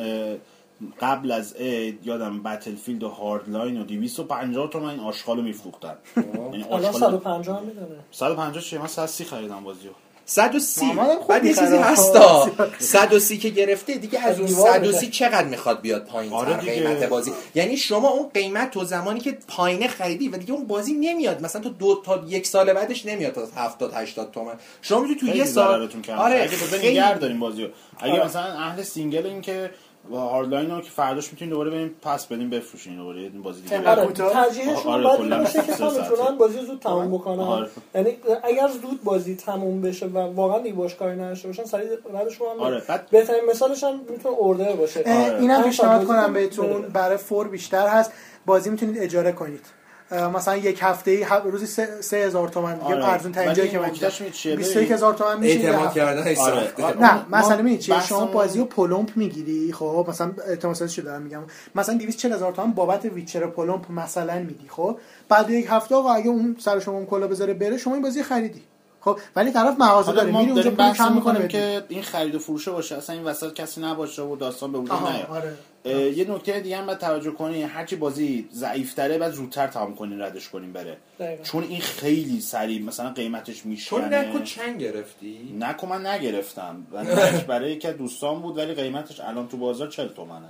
قبل 1.01 1.31
از 1.31 1.57
اید 1.57 2.07
یادم 2.07 2.43
بتلفیلد 2.43 3.02
و 3.02 3.09
هاردلاین 3.09 3.81
و 3.81 3.85
250 3.85 4.70
تومن 4.70 4.90
این 4.90 5.01
آشغال 5.01 5.36
رو 5.36 5.43
میفروختن. 5.43 5.94
یعنی 6.16 6.65
الان 6.65 6.93
150 6.93 7.59
هم 7.59 7.65
می‌دونه 7.65 7.86
150 8.11 8.62
چیه؟ 8.62 8.78
من 8.78 8.86
130 8.86 9.24
خریدم 9.24 9.65
بازیو 9.65 9.90
130 10.24 10.86
بعد 11.28 11.44
یه 11.44 11.55
چیزی 11.55 11.77
هستا 11.77 12.51
130 12.78 13.39
که 13.39 13.48
گرفته 13.48 13.94
دیگه 13.94 14.20
از 14.20 14.39
اون 14.39 14.48
130 14.48 15.11
چقدر 15.11 15.44
می‌خواد 15.44 15.81
بیاد 15.81 16.05
پایین 16.05 16.32
آره 16.32 16.57
قیمت 16.57 17.05
بازی؟ 17.05 17.32
یعنی 17.55 17.77
شما 17.77 18.09
اون 18.09 18.28
قیمت 18.35 18.70
تو 18.70 18.85
زمانی 18.85 19.20
که 19.20 19.39
پایینه 19.48 19.89
خریدی 19.89 20.28
و 20.28 20.36
دیگه 20.36 20.52
اون 20.52 20.66
بازی 20.66 20.93
نمیاد. 20.93 21.43
مثلا 21.43 21.62
تو 21.62 21.69
دو 21.69 22.02
تا 22.05 22.24
یک 22.28 22.47
سال 22.47 22.73
بعدش 22.73 23.07
نمیاد 23.07 23.32
تا 23.32 23.47
70 23.57 23.93
80 23.94 24.31
تومن. 24.31 24.55
شما 24.82 25.01
می‌تونی 25.01 25.32
تو 25.32 25.39
یه 25.39 25.44
سال 25.44 25.89
آره 26.16 26.43
اگه 26.43 26.57
تو 26.57 27.19
داریم 27.20 27.40
بازیو 27.40 27.69
اگه 27.98 28.12
آره. 28.12 28.24
مثلا 28.24 28.43
اهل 28.43 28.82
سینگل 28.82 29.27
این 29.27 29.40
که 29.40 29.70
و 30.10 30.16
هاردلاین 30.16 30.70
رو 30.70 30.81
که 30.81 30.90
فرداش 30.90 31.32
می‌تونین 31.32 31.51
دوباره 31.51 31.70
بریم 31.70 31.94
پس 32.02 32.27
بدیم 32.27 32.51
بفروشین 32.51 32.97
دوباره 32.97 33.22
یه 33.22 33.28
بازی 33.28 33.62
دیگه 33.62 33.89
آره 33.89 34.06
ترجیحشون 34.06 34.93
آره 34.93 35.02
باید 35.02 35.39
باشه 35.39 35.62
که 35.62 35.72
می‌تونن 35.72 36.39
بازی 36.39 36.66
زود 36.66 36.78
تموم 36.78 37.14
بکنن 37.14 37.40
آره. 37.40 37.68
یعنی 37.94 38.16
اگر 38.43 38.68
زود 38.68 39.05
بازی 39.05 39.36
تموم 39.36 39.81
بشه 39.81 40.06
و 40.06 40.18
واقعا 40.18 40.59
دیگه 40.59 40.74
باش 40.74 40.94
کاری 40.94 41.16
نداشته 41.16 41.48
باشن 41.48 41.64
سریع 41.64 41.97
بعدش 41.97 42.40
هم 42.40 42.60
آره. 42.60 42.82
بهترین 43.10 43.44
مثالش 43.51 43.85
هم 43.85 44.01
می‌تونه 44.10 44.35
اوردر 44.35 44.72
باشه 44.72 45.01
آره. 45.01 45.40
اینم 45.40 45.62
پیشنهاد 45.62 46.05
کنم 46.05 46.32
بهتون 46.32 46.82
برای 46.82 47.16
فور 47.16 47.48
بیشتر 47.48 47.89
هست 47.89 48.12
بازی 48.47 48.70
می‌تونید 48.70 48.98
اجاره 48.98 49.32
کنید 49.32 49.80
مثلا 50.12 50.57
یک 50.57 50.78
هفته 50.82 51.28
روزی 51.45 51.66
سه 52.01 52.16
هزار 52.16 52.49
تومن. 52.49 52.74
دیگه 52.74 52.85
آره. 52.85 53.09
ارزون 53.09 53.32
ترین 53.32 53.53
جایی 53.53 53.69
که 53.69 53.78
من 53.78 53.89
دیدم 53.89 54.09
21 54.57 54.91
هزار 54.91 55.15
تومن 55.15 55.41
میشه 55.41 55.59
اعتماد 55.59 55.95
کردن 55.95 56.35
آره. 56.39 56.73
نه 57.01 57.37
مثلا 57.37 57.62
می 57.62 57.78
چیه؟ 57.78 58.01
شما 58.01 58.27
بازی 58.27 58.59
رو 58.59 58.65
پلمپ 58.65 59.11
می‌گیری 59.16 59.73
خب؟ 59.73 60.07
مثلا 60.09 60.32
اعتماد 60.49 60.87
شده 60.87 61.03
دارم 61.05 61.23
میگم. 61.23 61.43
مثلا 61.74 61.95
240 61.95 62.32
هزار 62.32 62.53
تومن 62.53 62.73
بابت 62.73 63.05
ویچر 63.05 63.47
پلمپ 63.47 63.91
مثلا 63.91 64.39
میدی 64.39 64.69
خب؟ 64.69 64.99
بعد 65.28 65.51
یک 65.51 65.66
هفته 65.69 65.95
آقا 65.95 66.12
اگه 66.12 66.28
اون 66.28 66.57
سر 66.61 66.81
شما 66.81 66.95
اون 66.95 67.07
کلا 67.07 67.27
بذاره 67.27 67.55
بره 67.55 67.77
شما 67.78 67.95
این 67.95 68.03
بازی 68.03 68.23
خریدی. 68.23 68.62
خب؟ 69.01 69.19
ولی 69.37 69.53
طرف 69.53 69.74
مغازه 69.78 70.12
داره. 70.12 70.39
میره 70.39 70.53
اونجا 70.53 70.70
پول 70.70 70.93
کم 70.93 71.12
می‌کنه 71.12 71.49
که 71.49 71.82
این 71.89 72.03
خرید 72.03 72.35
و 72.35 72.39
فروشه 72.39 72.70
باشه. 72.70 72.97
اصلا 72.97 73.16
این 73.16 73.24
وسط 73.24 73.55
کسی 73.55 73.81
نباشه 73.81 74.23
و 74.23 74.37
داستان 74.37 74.73
به 74.73 74.78
وجود 74.78 74.99
نیاد. 75.03 75.27
آره. 75.31 75.55
یه 75.85 76.31
نکته 76.31 76.61
دیگه 76.61 76.77
هم 76.77 76.86
باید 76.86 76.98
توجه 76.98 77.31
کنی 77.31 77.62
هرچی 77.62 77.97
بازی 77.97 78.48
ضعیفتره 78.52 79.19
بعد 79.19 79.32
زودتر 79.32 79.66
تمام 79.66 79.94
کنین 79.94 80.20
ردش 80.20 80.48
کنین 80.48 80.73
بره. 80.73 80.97
چون 81.43 81.62
این 81.62 81.81
خیلی 81.81 82.40
سریع 82.40 82.82
مثلا 82.82 83.11
قیمتش 83.11 83.66
میشه 83.66 83.90
تو 83.90 83.98
نکو 83.98 84.39
چند 84.39 84.81
گرفتی؟ 84.81 85.57
نکو 85.59 85.86
من 85.86 86.07
نگرفتم. 86.07 86.86
برای 87.48 87.78
که 87.78 87.93
دوستان 87.93 88.43
بود 88.43 88.59
ولی 88.59 88.74
قیمتش 88.74 89.20
الان 89.20 89.48
تو 89.48 89.57
بازار 89.57 89.89
40 89.89 90.09
تومنه. 90.09 90.48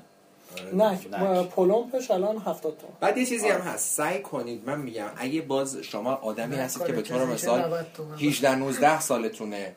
نه 0.72 0.98
پلمپش 1.42 2.10
الان 2.10 2.38
70 2.38 2.78
تومن. 2.78 2.92
بعد 3.00 3.18
یه 3.18 3.26
چیزی 3.26 3.48
هم 3.48 3.60
هست. 3.60 3.96
سعی 3.96 4.22
کنید 4.22 4.62
من 4.66 4.80
میگم 4.80 5.08
اگه 5.16 5.42
باز 5.42 5.76
شما 5.76 6.14
آدمی 6.14 6.56
هستید 6.56 6.86
که 6.86 6.92
به 6.92 7.02
طور 7.02 7.24
مثال 7.24 7.84
18 8.20 8.54
19 8.54 9.00
سالتونه 9.00 9.72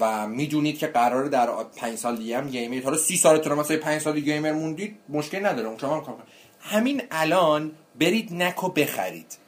و 0.00 0.26
می‌دونید 0.28 0.78
که 0.78 0.86
قراره 0.86 1.28
در 1.28 1.48
5 1.76 1.98
سال 1.98 2.16
دیگه 2.16 2.38
هم 2.38 2.48
گیمر 2.48 2.82
حالا 2.82 2.96
30 2.96 3.16
سالتون 3.16 3.58
مثلا 3.58 3.76
5 3.76 4.00
سال 4.00 4.20
گیمر 4.20 4.52
موندید 4.52 4.96
مشکل 5.08 5.46
نداره. 5.46 5.68
اون 5.68 5.78
شما 5.78 5.96
هم 5.96 6.14
همین 6.60 7.02
الان 7.10 7.70
برید 8.00 8.34
نکو 8.34 8.68
بخرید. 8.68 9.38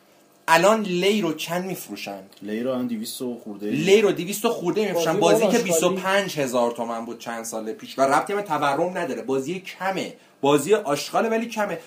الان 0.49 0.83
لی 0.83 1.21
رو 1.21 1.33
چند 1.33 1.65
میفروشن؟ 1.65 2.21
لی 2.43 2.63
رو 2.63 2.71
الان 2.71 2.87
200 2.87 3.23
خورده 3.23 3.71
لی 3.71 4.01
رو 4.01 4.13
200 4.13 4.47
خورده 4.47 4.89
میفروشن. 4.89 5.21
بازی, 5.21 5.45
بازی 5.45 5.59
که 5.59 5.65
25 5.65 6.39
هزار 6.39 6.71
تومن 6.71 7.05
بود 7.05 7.19
چند 7.19 7.45
سال 7.45 7.73
پیش. 7.73 7.99
و 7.99 8.03
ربطی 8.03 8.35
به 8.35 8.43
تورم 8.43 8.99
نداره. 8.99 9.23
بازی 9.23 9.61
کمه. 9.61 10.15
بازی 10.41 10.75
آشغال 10.75 11.31
ولی 11.31 11.47
کمه. 11.47 11.79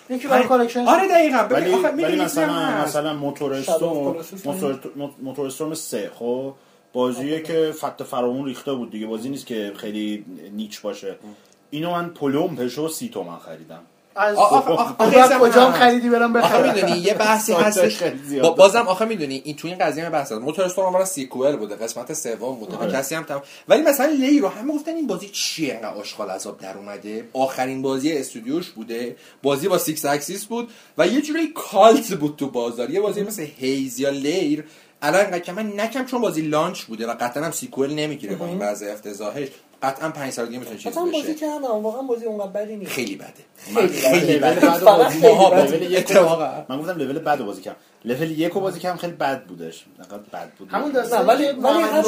آره 0.87 1.07
دقیقاً. 1.07 1.37
ولی, 1.37 1.73
ولی 2.03 2.21
مثلا 2.21 2.83
مثلا 2.83 3.13
موتورستون 3.13 4.15
موتورستون 5.21 5.75
3 5.75 6.11
خب؟ 6.19 6.53
بازیه 6.93 7.41
که 7.41 7.73
فت 7.79 8.03
و 8.03 8.10
فراوون 8.10 8.45
ریخته 8.45 8.73
بود 8.73 8.91
دیگه. 8.91 9.07
بازی 9.07 9.29
نیست 9.29 9.45
که 9.45 9.73
خیلی 9.75 10.25
niche 10.51 10.81
باشه. 10.81 11.15
اینو 11.69 11.91
من 11.91 12.09
پلمپشو 12.09 12.87
سی 12.87 13.09
تومن 13.09 13.37
خریدم. 13.37 13.81
از 14.15 14.37
کجا 15.39 15.71
خریدی 15.71 16.09
برام 16.09 16.33
بخرم؟ 16.33 16.73
می‌دونی 16.73 16.97
یه 16.97 17.13
بحثی 17.13 17.53
هستش 17.63 18.03
بازم 18.57 18.81
آخه 18.87 19.05
می‌دونی 19.05 19.41
این 19.45 19.55
تو 19.55 19.67
این 19.67 19.77
قضیه 19.77 20.09
بحث 20.09 20.31
هست 20.31 20.41
موتور 20.41 20.65
استور 20.65 20.85
اولا 20.85 21.05
sequel 21.05 21.55
بوده 21.55 21.75
قسمت 21.75 22.13
سوم 22.13 22.55
بوده 22.55 22.77
آره. 22.77 22.91
کسی 22.91 23.15
هم 23.15 23.23
تم... 23.23 23.41
ولی 23.67 23.81
مثلا 23.81 24.05
Lair 24.05 24.39
رو 24.39 24.47
همه 24.47 24.73
گفتن 24.73 24.95
این 24.95 25.07
بازی 25.07 25.29
چیه 25.29 25.73
انقدر 25.73 25.93
آشغال 25.93 26.29
عذاب 26.29 26.57
در 26.57 26.77
اومده؟ 26.77 27.27
آخرین 27.33 27.81
بازی 27.81 28.11
استودیوش 28.11 28.69
بوده. 28.69 29.15
بازی 29.43 29.67
با 29.67 29.77
سیکس 29.77 30.05
اکسیس 30.05 30.45
بود 30.45 30.69
و 30.97 31.07
یه 31.07 31.21
جوری 31.21 31.47
کالت 31.55 32.13
بود 32.13 32.35
تو 32.35 32.47
بازار. 32.47 32.89
یه 32.89 33.01
بازی 33.01 33.23
مثل 33.23 33.47
هیز 33.57 33.99
یا 33.99 34.09
لیر 34.09 34.63
الان 35.03 35.21
انقدر 35.21 35.39
که 35.39 35.51
من 35.51 35.79
نکم 35.79 36.05
چون 36.05 36.21
بازی 36.21 36.41
لانچ 36.41 36.83
بوده 36.83 37.07
و 37.07 37.15
قطعا 37.19 37.43
هم 37.43 37.51
سیکوئل 37.51 37.93
نمی‌گیره 37.93 38.35
با 38.35 38.45
این 38.45 38.59
وضع 38.59 38.91
افتضاحش 38.91 39.47
قطعا 39.83 40.09
5 40.09 40.33
سال 40.33 40.45
دیگه 40.45 40.59
می‌تونه 40.59 40.77
چیز 40.77 40.91
بشه. 40.91 41.11
بازی 41.11 41.35
کردم 41.35 41.83
واقعا 41.83 42.01
بازی 42.01 42.25
اونقدر 42.25 42.51
بدی 42.51 42.75
نیست. 42.75 42.91
خیلی 42.91 43.15
بده. 43.15 43.87
خیلی 43.89 44.39
بده. 44.39 44.65
من 46.69 46.77
گفتم 46.79 46.97
لول 46.97 47.19
بد 47.19 47.41
بازی 47.41 47.61
کردم. 47.61 47.77
لول 48.05 48.31
یک 48.31 48.51
رو 48.53 48.61
بازی 48.61 48.79
کردم 48.79 48.97
خیلی 48.97 49.13
بد 49.13 49.43
بودش. 49.43 49.85
انقدر 49.99 50.17
بد 50.33 50.51
بود. 50.57 50.69
همون 50.71 50.91
داستان. 50.91 51.25
ولی 51.25 51.47
ولی 51.51 51.81
هر 51.81 52.01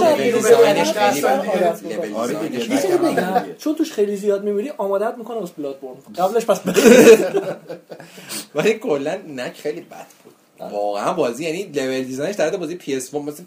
چون 3.57 3.75
توش 3.75 3.91
خیلی 3.91 4.15
زیاد 4.15 4.43
میمیری 4.43 4.71
آمادت 4.77 5.17
می‌کنه 5.17 5.39
واسه 5.39 5.53
بلاد 5.57 5.79
بورن 5.79 5.97
قبلش 6.17 6.45
پس 6.45 6.59
ولی 8.55 8.73
کلا 8.73 9.15
Knack 9.27 9.53
خیلی 9.53 9.81
بد 9.81 10.07
بود. 10.23 10.34
واقعا 10.59 11.13
بازی 11.13 11.43
یعنی 11.43 11.63
level 11.63 12.03
design 12.03 12.27
ش 12.27 12.35
در 12.35 12.57
بازی 12.57 12.75
پی 12.75 12.95
اس 12.95 13.13
مثلا 13.13 13.45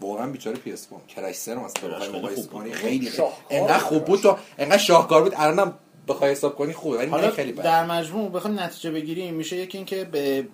واقعا 0.00 0.30
بیچاره 0.30 0.56
پی 0.56 0.72
اس 0.72 0.88
1 0.92 1.06
کرش 1.06 1.34
سر 1.34 1.54
مثلا 1.54 1.88
بخوای 1.88 2.08
مقایسه 2.08 2.46
کنی 2.46 2.72
خیلی 2.72 3.10
انقدر 3.50 3.78
خوب 3.78 4.04
بود 4.04 4.20
تو 4.20 4.36
انقدر 4.58 4.78
شاهکار 4.78 5.22
بود. 5.22 5.32
الانم 5.36 5.74
بخوای 6.08 6.30
حساب 6.30 6.56
کنی 6.56 6.72
خوبه 6.72 6.96
ولی 6.96 7.06
حالا 7.06 7.30
خیلی 7.30 7.52
در 7.52 7.86
مجموع 7.86 8.30
بخوام 8.30 8.60
نتیجه 8.60 8.90
بگیریم. 8.90 9.34
میشه 9.34 9.56
یکی 9.56 9.78
اینکه 9.78 10.04
به 10.04 10.48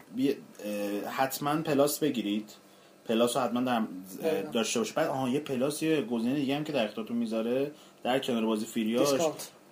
حتما 1.11 1.63
پلاس 1.63 1.99
بگیرید. 1.99 2.51
پلاس 3.09 3.37
رو 3.37 3.43
حتما 3.43 3.61
در 3.61 3.83
داشته 4.53 4.79
باشه 4.79 4.95
بعد 4.95 5.09
آها 5.09 5.29
یه 5.29 5.41
پلاس 5.41 5.83
یه 5.83 6.03
گزینه 6.03 6.35
دیگه 6.35 6.57
هم 6.57 6.65
که 6.65 6.73
در 6.73 6.85
اختیارتون 6.85 7.17
می‌ذاره. 7.17 7.71
در 8.03 8.19
کنار 8.19 8.47
بازی 8.47 8.67
free 8.67 8.91
یاش 8.91 9.09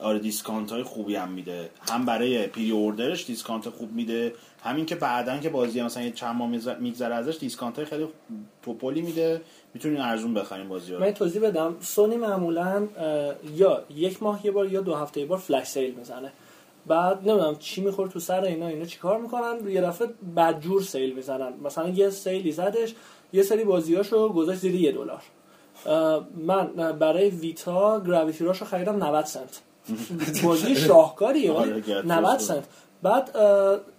آره 0.03 0.19
discount 0.19 0.73
های 0.73 0.83
خوبی 0.83 1.16
هم 1.16 1.29
میده. 1.29 1.70
هم 1.91 2.07
برای 2.07 2.47
pre-order 2.47 2.70
ش 2.70 3.27
discount 3.27 3.69
خوب 3.69 3.93
میده. 3.93 4.33
همین 4.62 4.87
که 4.87 4.95
بعدا 4.95 5.39
که 5.39 5.49
بازی 5.49 5.83
مثلا 5.83 6.03
یه 6.03 6.11
چند 6.11 6.37
ماه 6.37 6.49
میگذره 6.81 7.15
ازش 7.15 7.39
discount 7.39 7.77
های 7.77 7.85
خیلی 7.85 8.09
توپولی 8.62 9.03
میده. 9.03 9.41
می‌تونین 9.74 10.01
ارزون 10.01 10.35
بخرین 10.35 10.69
بازی 10.69 10.95
ها 10.95 11.01
من 11.01 11.11
توضیح 11.11 11.43
بدم. 11.43 11.77
سونی 11.81 12.16
معمولا 12.16 12.89
یا 13.57 13.85
یک 13.97 14.23
ماه 14.23 14.47
یه 14.47 14.53
بار 14.53 14.73
یا 14.73 14.81
دو 14.81 14.95
هفته 14.95 15.20
یه 15.20 15.27
بار 15.27 15.39
flash 15.39 15.66
sale 15.66 15.94
می‌زنه. 15.95 16.33
بعد 16.87 17.29
نمی‌دونم 17.29 17.57
چی 17.57 17.81
می‌خوره 17.81 18.11
تو 18.11 18.20
سر 18.20 18.45
اینا 18.45 18.66
اینا 18.66 18.85
چیکار 18.85 19.20
می‌کنن؟ 19.20 19.69
یه 19.69 19.81
دفعه 19.81 20.09
بدجور 20.37 20.83
sale 20.82 21.12
می‌زنن. 21.12 21.53
مثلا 21.65 21.89
یه 21.89 22.11
sale 22.10 22.44
ی 22.44 22.52
زدش 22.53 22.95
یه 23.33 23.43
سری 23.43 23.65
بازیاشو 23.65 24.29
گذاشت 24.29 24.61
زیر 24.61 24.74
یه 24.74 24.93
دلار. 24.93 25.23
من 26.37 26.66
برای 26.99 27.31
ویتا 27.31 28.01
گراویتی 28.01 28.45
راشو 28.45 28.65
خریدم 28.65 29.05
90 29.05 29.24
سنت. 29.24 29.61
بازی 30.44 30.76
شاهکاریه 30.76 31.50
90 31.50 32.10
آره، 32.10 32.38
سنت. 32.38 32.64
بعد 33.02 33.36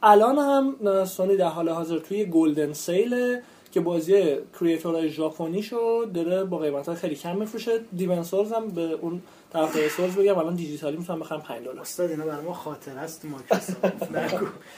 الان 0.03 0.37
هم 0.37 1.05
سونی 1.05 1.37
در 1.37 1.47
حال 1.47 1.69
حاضر 1.69 1.97
توی 1.97 2.25
گلدن 2.25 2.73
سیل 2.73 3.39
که 3.71 3.79
بازی 3.79 4.35
کریتورهای 4.59 5.09
ژاپنیشو 5.09 6.05
داره 6.13 6.43
با 6.43 6.57
قیمت 6.57 6.93
خیلی 6.93 7.15
کم 7.15 7.37
میفروشه. 7.37 7.79
دیون 7.97 8.23
سولز 8.23 8.51
هم 8.51 8.67
به 8.67 8.81
اون 8.81 9.21
طرف 9.53 9.95
سولز 9.97 10.15
بگم 10.15 10.37
الان 10.37 10.55
دیجیتالی 10.55 10.97
می‌تونم 10.97 11.19
بخرم 11.19 11.41
5 11.41 11.61
دلار. 11.61 11.79
استاد 11.79 12.09
اینا 12.09 12.25
برای 12.25 12.45
ما 12.45 12.53
خاطر 12.53 12.97
است 12.97 13.25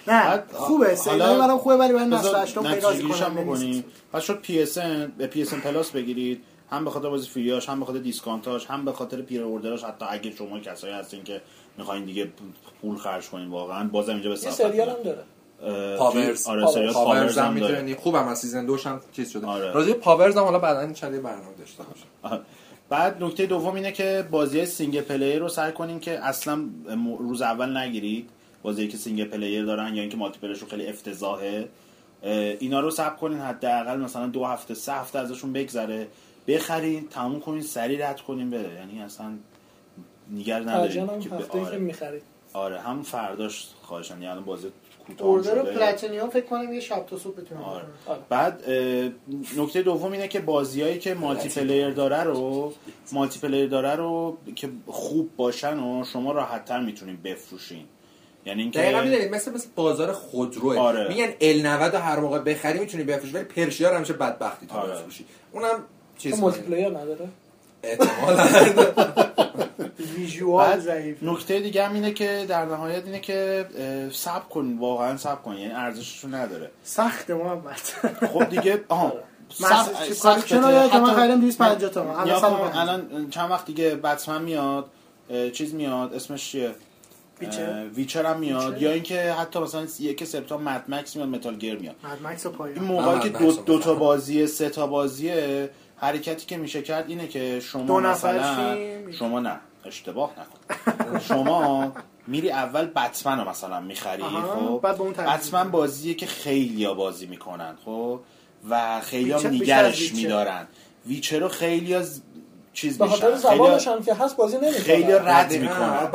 نه 0.07 0.43
خوبه 0.53 0.95
sale 0.95 1.29
ای 1.29 1.37
برام 1.37 1.57
خوبه 1.57 1.75
ولی 1.75 1.93
من 1.93 2.09
نسل 2.09 2.35
8 2.35 2.59
پیداش 2.59 3.01
کنم 3.01 3.83
پس 4.13 4.23
شد 4.23 4.39
پی 4.41 4.61
اس 4.61 4.77
ان 4.77 5.11
به 5.17 5.27
پی 5.27 5.41
اس 5.41 5.53
ان 5.53 5.61
پلاس 5.61 5.91
بگیرید. 5.91 6.43
هم 6.69 6.85
به 6.85 6.91
خاطر 6.91 7.09
بازی 7.09 7.29
free 7.29 7.52
یاش 7.52 7.69
هم 7.69 7.79
به 7.79 7.85
خاطر 7.85 7.99
discount 7.99 8.52
اش 8.52 8.65
هم 8.65 8.85
به 8.85 8.91
خاطر 8.91 9.21
pre-order 9.21 9.43
اش 9.43 9.83
حتی 9.83 10.05
اگه 10.09 10.31
شما 10.31 10.59
کسایی 10.59 10.93
هستین 10.93 11.23
که 11.23 11.41
می‌خواین 11.77 12.05
دیگه 12.05 12.31
پول 12.81 12.97
خرج 12.97 13.29
کنین 13.29 13.47
واقعا 13.47 13.87
بازم 13.87 14.13
اینجا 14.13 14.29
به 14.29 14.35
سریال 14.35 14.89
هم 14.89 14.95
داره. 15.03 15.23
Powers 15.97 16.47
آره 16.47 16.67
سریال 16.67 16.93
Powers 16.93 17.37
هم 17.37 17.53
می‌تونی 17.53 17.95
خوبم 17.95 18.27
از 18.27 18.39
season 18.39 18.65
دوش 18.65 18.87
هم 18.87 19.01
چیز 19.11 19.31
شده. 19.31 19.47
آره. 19.47 19.71
راجع 19.71 19.93
Powers 19.93 20.37
هم 20.37 20.43
حالا 20.43 20.59
بعدا 20.59 20.93
چند 20.93 21.23
برنامه 21.23 21.55
داشته 21.59 21.83
باشه 21.83 22.41
بعد 22.89 23.23
نکته 23.23 23.45
دوم 23.45 23.75
اینه 23.75 23.91
که 23.91 24.27
بازی 24.31 24.65
single 24.65 25.01
player 25.01 25.39
رو 25.39 25.49
سعی 25.49 25.71
کنین 25.71 25.99
که 25.99 26.19
اصلا 26.25 26.65
روز 27.19 27.41
اول 27.41 27.77
نگیرید. 27.77 28.29
بازی 28.63 28.87
که 28.87 28.97
single 28.97 29.25
player 29.25 29.65
دارن 29.65 29.95
یا 29.95 30.01
اینکه 30.01 30.17
multiplayer 30.17 30.39
ش 30.39 30.63
خیلی 30.63 30.87
افتضاحه. 30.87 31.69
اینا 32.59 32.79
رو 32.79 32.91
صبر 32.91 33.15
کنین 33.15 33.39
حداقل 33.39 33.97
مثلا 33.97 34.27
دو 34.27 34.45
هفته 34.45 34.73
سه 34.73 34.93
هفته 34.93 35.19
ازشون 35.19 35.53
بگذره. 35.53 36.07
بخرین 36.47 37.07
تموم 37.07 37.39
کنین 37.39 37.61
سریع 37.61 38.09
رد 38.09 38.21
کنین 38.21 38.49
بره 38.49 38.73
یعنی 38.73 39.01
اصلا 39.01 39.37
نیگر 40.29 40.59
ندارین 40.59 41.19
که 41.19 41.29
آره. 41.59 41.77
می‌خرید 41.77 42.23
آره 42.53 42.79
هم 42.79 43.01
فرداش 43.01 43.67
خواهشن 43.81 44.21
یعنی 44.21 44.41
بازی 44.41 44.71
کوتاه 45.07 45.27
Order 45.27 45.63
platinum 45.63 46.29
فکر 46.29 46.45
کنم 46.45 46.73
یه 46.73 46.79
شب 46.79 47.05
تا 47.05 47.17
صبح 47.17 47.35
بتونم 47.35 47.61
آره. 47.61 47.85
آره. 48.05 48.19
بعد 48.29 48.63
نکته 49.57 49.81
دوم 49.81 50.11
اینه 50.11 50.27
که 50.27 50.39
بازیایی 50.39 50.99
که 50.99 51.13
multiplayer 51.13 51.89
داره 51.89 52.23
رو 52.23 52.73
multiplayer 53.11 53.67
داره 53.67 53.95
رو 53.95 54.37
که 54.55 54.69
خوب 54.87 55.29
باشن 55.37 55.79
و 55.79 56.03
شما 56.03 56.31
راحت 56.31 56.65
تر 56.65 56.79
می‌تونین 56.79 57.17
بفروشین 57.23 57.85
یعنی 58.45 58.61
اینکه 58.61 58.79
دقیقاً 58.79 59.01
می‌دونید 59.01 59.35
مثل 59.35 59.53
مثل 59.53 59.67
بازار 59.75 60.11
خودروه 60.11 60.77
آره. 60.77 61.07
میگن 61.07 61.33
ال 61.41 61.65
90 61.65 61.95
رو 61.95 62.01
هر 62.01 62.19
موقع 62.19 62.39
بخری 62.39 62.79
می‌تونی 62.79 63.03
بفروشی 63.03 63.33
ولی 63.33 63.43
پرشیا 63.43 63.95
همیشه 63.95 64.13
بدبختی 64.13 64.67
تو 64.67 64.77
آره. 64.77 64.93
بفروشی 64.93 65.25
اونم 65.51 65.83
چیز 66.17 66.39
multiplayer 66.39 66.89
نداره. 66.89 67.27
visual 70.17 70.79
ضعیف. 70.79 71.23
نکته 71.23 71.59
دیگه 71.59 71.85
هم 71.85 71.93
اینه 71.93 72.11
که 72.11 72.45
در 72.49 72.65
نهایت 72.65 73.05
اینه 73.05 73.19
که 73.19 73.65
صبر 74.13 74.49
کن 74.49 74.77
واقعا 74.79 75.17
صبر 75.17 75.43
کن 75.43 75.57
یعنی 75.57 75.73
ارزشش 75.73 76.25
نداره. 76.25 76.71
سخت 76.83 77.29
محمد. 77.29 77.81
خب 78.33 78.49
دیگه 78.49 78.83
آها. 78.89 79.13
سخت 80.13 80.47
که 80.47 80.55
من 80.55 81.13
خریدم 81.13 81.41
250 81.41 81.89
تومن 81.89 82.31
الان 82.73 83.29
چند 83.29 83.51
وقت 83.51 83.65
دیگه 83.65 83.95
بتمن 83.95 84.41
میاد 84.41 84.85
چیز 85.53 85.73
میاد 85.73 86.13
اسمش 86.13 86.51
چیه؟ 86.51 86.71
Witcher. 87.41 87.85
Witcher 87.95 88.25
هم 88.25 88.39
میاد. 88.39 88.81
یا 88.81 88.91
اینکه 88.91 89.33
حتی 89.33 89.59
مثلا 89.59 89.87
یک 89.99 90.23
سرتا 90.23 90.57
Mad 90.57 90.83
Max 90.87 91.15
میاد 91.15 91.29
Metal 91.29 91.57
Gear 91.57 91.75
میاد. 91.75 91.95
Mad 92.03 92.27
Max 92.27 92.45
این 92.45 92.83
موقعی 92.83 93.19
که 93.19 93.29
دو, 93.29 93.51
دو 93.51 93.79
تا 93.79 93.95
بازی 93.95 94.47
سه 94.47 94.69
تا 94.69 94.87
بازیه 94.87 95.69
حرکتی 96.05 96.45
که 96.45 96.57
میشه 96.57 96.81
کرد 96.81 97.09
اینه 97.09 97.27
که 97.27 97.59
شما 97.59 97.83
دو 97.83 97.99
مثلا 97.99 98.77
شما 99.11 99.39
نه 99.39 99.59
اشتباه 99.85 100.31
نکن. 100.31 101.19
شما 101.19 101.91
میری 102.27 102.51
اول 102.51 102.85
بتمن 102.85 103.39
رو 103.39 103.49
مثلا 103.49 103.79
می‌خری 103.81 104.23
خب؟ 104.23 104.81
بتمن 105.17 105.71
بازیه 105.71 106.13
که 106.13 106.25
خیلی 106.25 106.93
بازی 106.93 107.25
می‌کنن 107.25 107.75
خب؟ 107.85 108.19
و 108.69 109.01
خیلی 109.01 109.31
هم 109.31 109.47
نیگرش 109.47 110.13
میدارن. 110.13 110.67
Witcher 111.07 111.39
رو 111.39 111.47
خیلی 111.47 111.95
چیز 112.75 112.97
به 112.97 113.07
خاطر 113.07 113.35
زبانش 113.35 113.87
هم 113.87 114.03
که 114.03 114.13
هست 114.13 114.37
بازی 114.37 114.57
نمی‌کنه 114.57 114.79
خیلی 114.79 115.11
رد 115.13 115.51
می‌کنه 115.51 116.09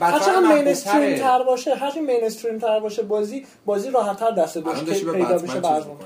هرچند 0.00 0.46
مینستریم 0.52 1.18
تر 1.18 1.42
باشه 1.42 1.74
هر 1.74 2.00
mainstream 2.00 2.58
تر 2.58 2.80
باشه 2.80 3.02
بازی 3.02 3.46
بازی 3.66 3.90
راحت 3.90 4.20
تر 4.20 4.30
دست 4.30 4.58
دوش 4.58 5.04
پیدا 5.04 5.38
بشه 5.38 5.60
برزون 5.60 5.96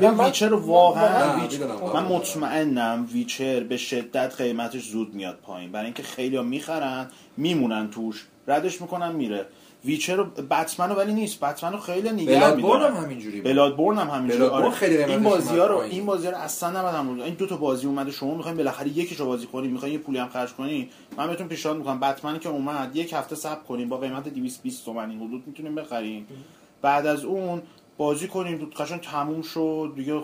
من 0.00 0.24
Witcher 0.24 0.54
واقعا 0.54 1.36
من 1.94 2.04
مطمئنم 2.04 3.08
Witcher 3.12 3.60
به 3.60 3.76
شدت 3.76 4.34
قیمتش 4.36 4.88
زود 4.88 5.14
میاد 5.14 5.38
پایین. 5.42 5.72
برای 5.72 5.84
اینکه 5.84 6.02
خیلی 6.02 6.36
ها 6.36 6.42
می‌خرن 6.42 7.06
میمونن 7.36 7.90
توش. 7.90 8.26
ردش 8.46 8.80
می‌کنن 8.80 9.12
میره. 9.12 9.46
ویچر 9.84 10.16
رو 10.16 10.24
بتمن 10.24 10.90
ولی 10.90 11.12
نیست. 11.12 11.40
بتمن 11.40 11.72
رو 11.72 11.78
خیلی 11.78 12.10
نگه 12.10 12.54
میدارن 12.54 12.96
هم 12.96 13.04
همینجوری 13.04 13.40
بلادبورن 13.40 13.98
هم 13.98 14.10
همینجوری 14.10 14.44
آره. 14.44 14.70
خیلی 14.70 14.96
این 14.96 15.22
بازی 15.22 15.58
ها 15.58 15.66
رو 15.66 15.76
این 15.76 16.06
بازی 16.06 16.28
رو 16.28 16.36
اصلا 16.36 16.70
نباید 16.70 16.94
هم 16.94 17.20
این 17.20 17.34
دو 17.34 17.46
تا 17.46 17.56
بازی 17.56 17.86
اومده 17.86 18.10
شما 18.10 18.34
می‌خواین 18.34 18.56
بالاخره 18.56 18.88
یکیشو 18.88 19.26
بازی 19.26 19.46
کنید 19.46 19.70
می‌خواین 19.70 19.94
یه 19.94 20.00
پولی 20.00 20.18
هم 20.18 20.28
خرج 20.28 20.52
کنید 20.52 20.90
من 21.16 21.26
بهتون 21.26 21.48
پیشنهاد 21.48 21.78
می‌کنم 21.78 22.00
بتمن 22.00 22.38
که 22.38 22.48
اومد 22.48 22.96
یک 22.96 23.12
هفته 23.12 23.36
صبر 23.36 23.62
کنید 23.68 23.88
با 23.88 23.98
قیمت 23.98 24.28
220 24.28 24.84
تومن 24.84 25.10
این 25.10 25.18
حدود 25.18 25.42
می‌تونیم 25.46 25.74
بخریم 25.74 26.26
بعد 26.82 27.06
از 27.06 27.24
اون 27.24 27.62
بازی 27.96 28.28
کنیم 28.28 28.70
قشنگ 28.76 29.00
تموم 29.00 29.42
شد. 29.42 29.92
دیگه 29.96 30.22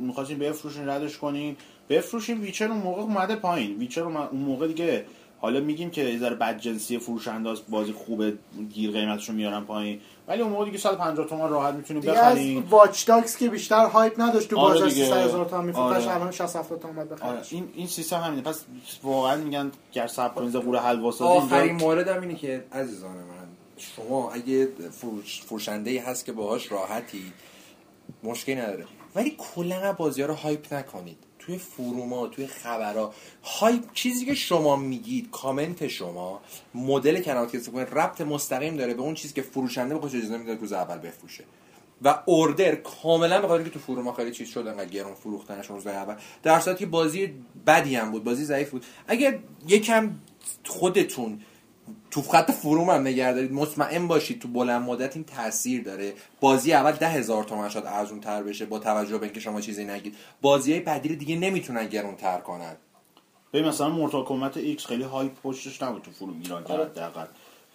می‌خواستیم 0.00 0.38
بفروشین 0.38 0.88
ردش 0.88 1.18
کنین. 1.18 1.56
بفروشین 1.88 2.40
Witcher 2.40 2.68
اون 2.68 2.76
موقع 2.76 3.02
اومده 3.02 3.36
پایین. 3.36 3.78
Witcher 3.78 4.02
اون 4.02 4.28
موقع 4.32 4.66
دیگه 4.66 5.04
حالا 5.38 5.60
میگیم 5.60 5.90
که 5.90 6.02
یه 6.02 6.18
ذره 6.18 6.34
بد 6.34 6.58
جنسی 6.58 6.98
فروش 6.98 7.28
بازی 7.68 7.92
خوبه 7.92 8.38
گیر 8.72 8.90
قیمتشو 8.90 9.32
میارن 9.32 9.64
پایین. 9.64 10.00
ولی 10.28 10.42
اون 10.42 10.52
موقع 10.52 10.64
دیگه 10.64 10.78
150 10.78 11.26
تومن 11.26 11.48
راحت 11.48 11.74
می‌تونیم 11.74 12.02
بخریم. 12.02 12.66
Watch 12.70 13.06
Dogs 13.06 13.36
که 13.36 13.48
بیشتر 13.48 13.86
hype 13.86 14.20
نداشت 14.20 14.48
تو 14.48 14.58
آره 14.58 14.74
بازار 14.74 14.88
300 14.88 15.16
هزار 15.16 15.44
تومن 15.44 15.64
میفروختش. 15.64 16.06
الان 16.06 16.30
60 16.30 16.56
70 16.56 16.80
تومن 16.80 17.04
بخرش 17.04 17.22
آره. 17.22 17.40
این 17.50 17.68
این 17.74 17.86
سیستم 17.86 18.20
همینه. 18.20 18.42
پس 18.42 18.64
واقعا 19.02 19.36
میگن 19.36 19.70
گر 19.92 20.06
صبر 20.06 20.34
کنید 20.34 20.50
ز 20.50 20.56
غوره 20.56 20.78
حلوا 20.78 21.10
سازی 21.10 21.38
آخرین 21.38 21.76
مورد 21.76 22.08
هم 22.08 22.20
اینه 22.20 22.34
که 22.34 22.64
عزیزان 22.72 23.16
من 23.16 23.46
شما 23.76 24.32
اگه 24.32 24.68
فروش 24.90 25.42
فروشنده 25.42 26.02
هست 26.02 26.24
که 26.24 26.32
باهاش 26.32 26.72
راحتی 26.72 27.32
مشکلی 28.22 28.54
نداره. 28.54 28.84
ولی 29.14 29.36
کلا 29.38 29.92
بازی 29.92 30.20
ها 30.20 30.28
رو 30.28 30.34
هایپ 30.34 30.74
نکنید. 30.74 31.18
توی 31.46 31.58
فروما 31.58 32.26
توی 32.26 32.46
خبرها. 32.46 33.14
های 33.44 33.80
چیزی 33.94 34.26
که 34.26 34.34
شما 34.34 34.76
میگید 34.76 35.30
کامنت 35.30 35.88
شما 35.88 36.40
مدل 36.74 37.22
کنات 37.22 37.52
که 37.52 37.60
کنید 37.60 37.88
ربط 37.92 38.20
مستقیم 38.20 38.76
داره 38.76 38.94
به 38.94 39.02
اون 39.02 39.14
چیزی 39.14 39.34
که 39.34 39.42
فروشنده 39.42 39.94
به 39.94 40.00
خودش 40.00 40.14
اجازه 40.14 40.36
میده 40.36 40.54
روز 40.54 40.72
اول 40.72 40.98
بفروشه. 40.98 41.44
و 42.02 42.22
اوردر 42.24 42.74
کاملا 42.74 43.46
به 43.46 43.64
که 43.64 43.70
تو 43.70 43.78
فروما 43.78 44.12
خیلی 44.12 44.30
چیز 44.30 44.48
شد 44.48 44.66
انقدر 44.66 44.84
گرون 44.84 45.14
فروختنش 45.14 45.66
روز 45.66 45.86
اول. 45.86 46.14
در 46.42 46.60
صورتی 46.60 46.78
که 46.78 46.86
بازی 46.86 47.34
بدی 47.66 47.96
هم 47.96 48.10
بود 48.10 48.24
بازی 48.24 48.44
ضعیف 48.44 48.70
بود. 48.70 48.84
اگر 49.08 49.38
یکم 49.68 50.10
خودتون 50.66 51.40
تو 52.16 52.22
خط 52.22 52.50
فروم 52.50 52.90
هم 52.90 53.00
نگه 53.00 53.32
دارید. 53.32 53.52
مطمئن 53.52 54.08
باشید 54.08 54.40
تو 54.40 54.48
بلند 54.48 54.82
مدت 54.82 55.16
این 55.16 55.24
تاثیر 55.24 55.82
داره. 55.82 56.12
بازی 56.40 56.72
اول 56.72 56.92
ده 56.92 57.08
هزار 57.08 57.44
تومن 57.44 57.68
شاید 57.68 57.86
ارزون 57.86 58.20
تر 58.20 58.42
بشه 58.42 58.66
با 58.66 58.78
توجه 58.78 59.18
به 59.18 59.26
اینکه 59.26 59.40
شما 59.40 59.60
چیزی 59.60 59.84
نگید. 59.84 60.16
بازی 60.42 60.72
های 60.72 60.80
بعدی 60.80 61.16
دیگه 61.16 61.36
نمی‌تونن 61.36 61.86
گرون 61.86 62.16
تر 62.16 62.38
کنن. 62.38 62.76
ببین 63.52 63.68
مثلا 63.68 63.88
Mortal 63.88 64.24
Kombat 64.24 64.56
X 64.56 64.86
خیلی 64.86 65.02
hype 65.02 65.30
پشتش 65.42 65.82
نبود 65.82 66.02
تو 66.02 66.10
forum 66.10 66.40
ایران 66.42 66.64
آره. 66.64 66.84
حداقل. 66.84 67.26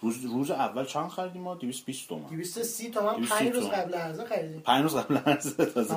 روز 0.02 0.24
روز 0.24 0.50
اول 0.50 0.84
چند 0.84 1.08
خریدیم 1.08 1.42
ما؟ 1.42 1.54
220 1.54 2.08
تومن. 2.08 2.28
230 2.28 2.90
تومن. 2.90 3.26
5 3.26 3.52
روز 3.52 3.66
قبل 3.68 3.94
عرضه 3.94 4.24
خریدیم. 4.24 4.60
5 4.60 4.82
روز 4.82 4.96
قبل 4.96 5.16
عرضه 5.16 5.64
تازه. 5.64 5.94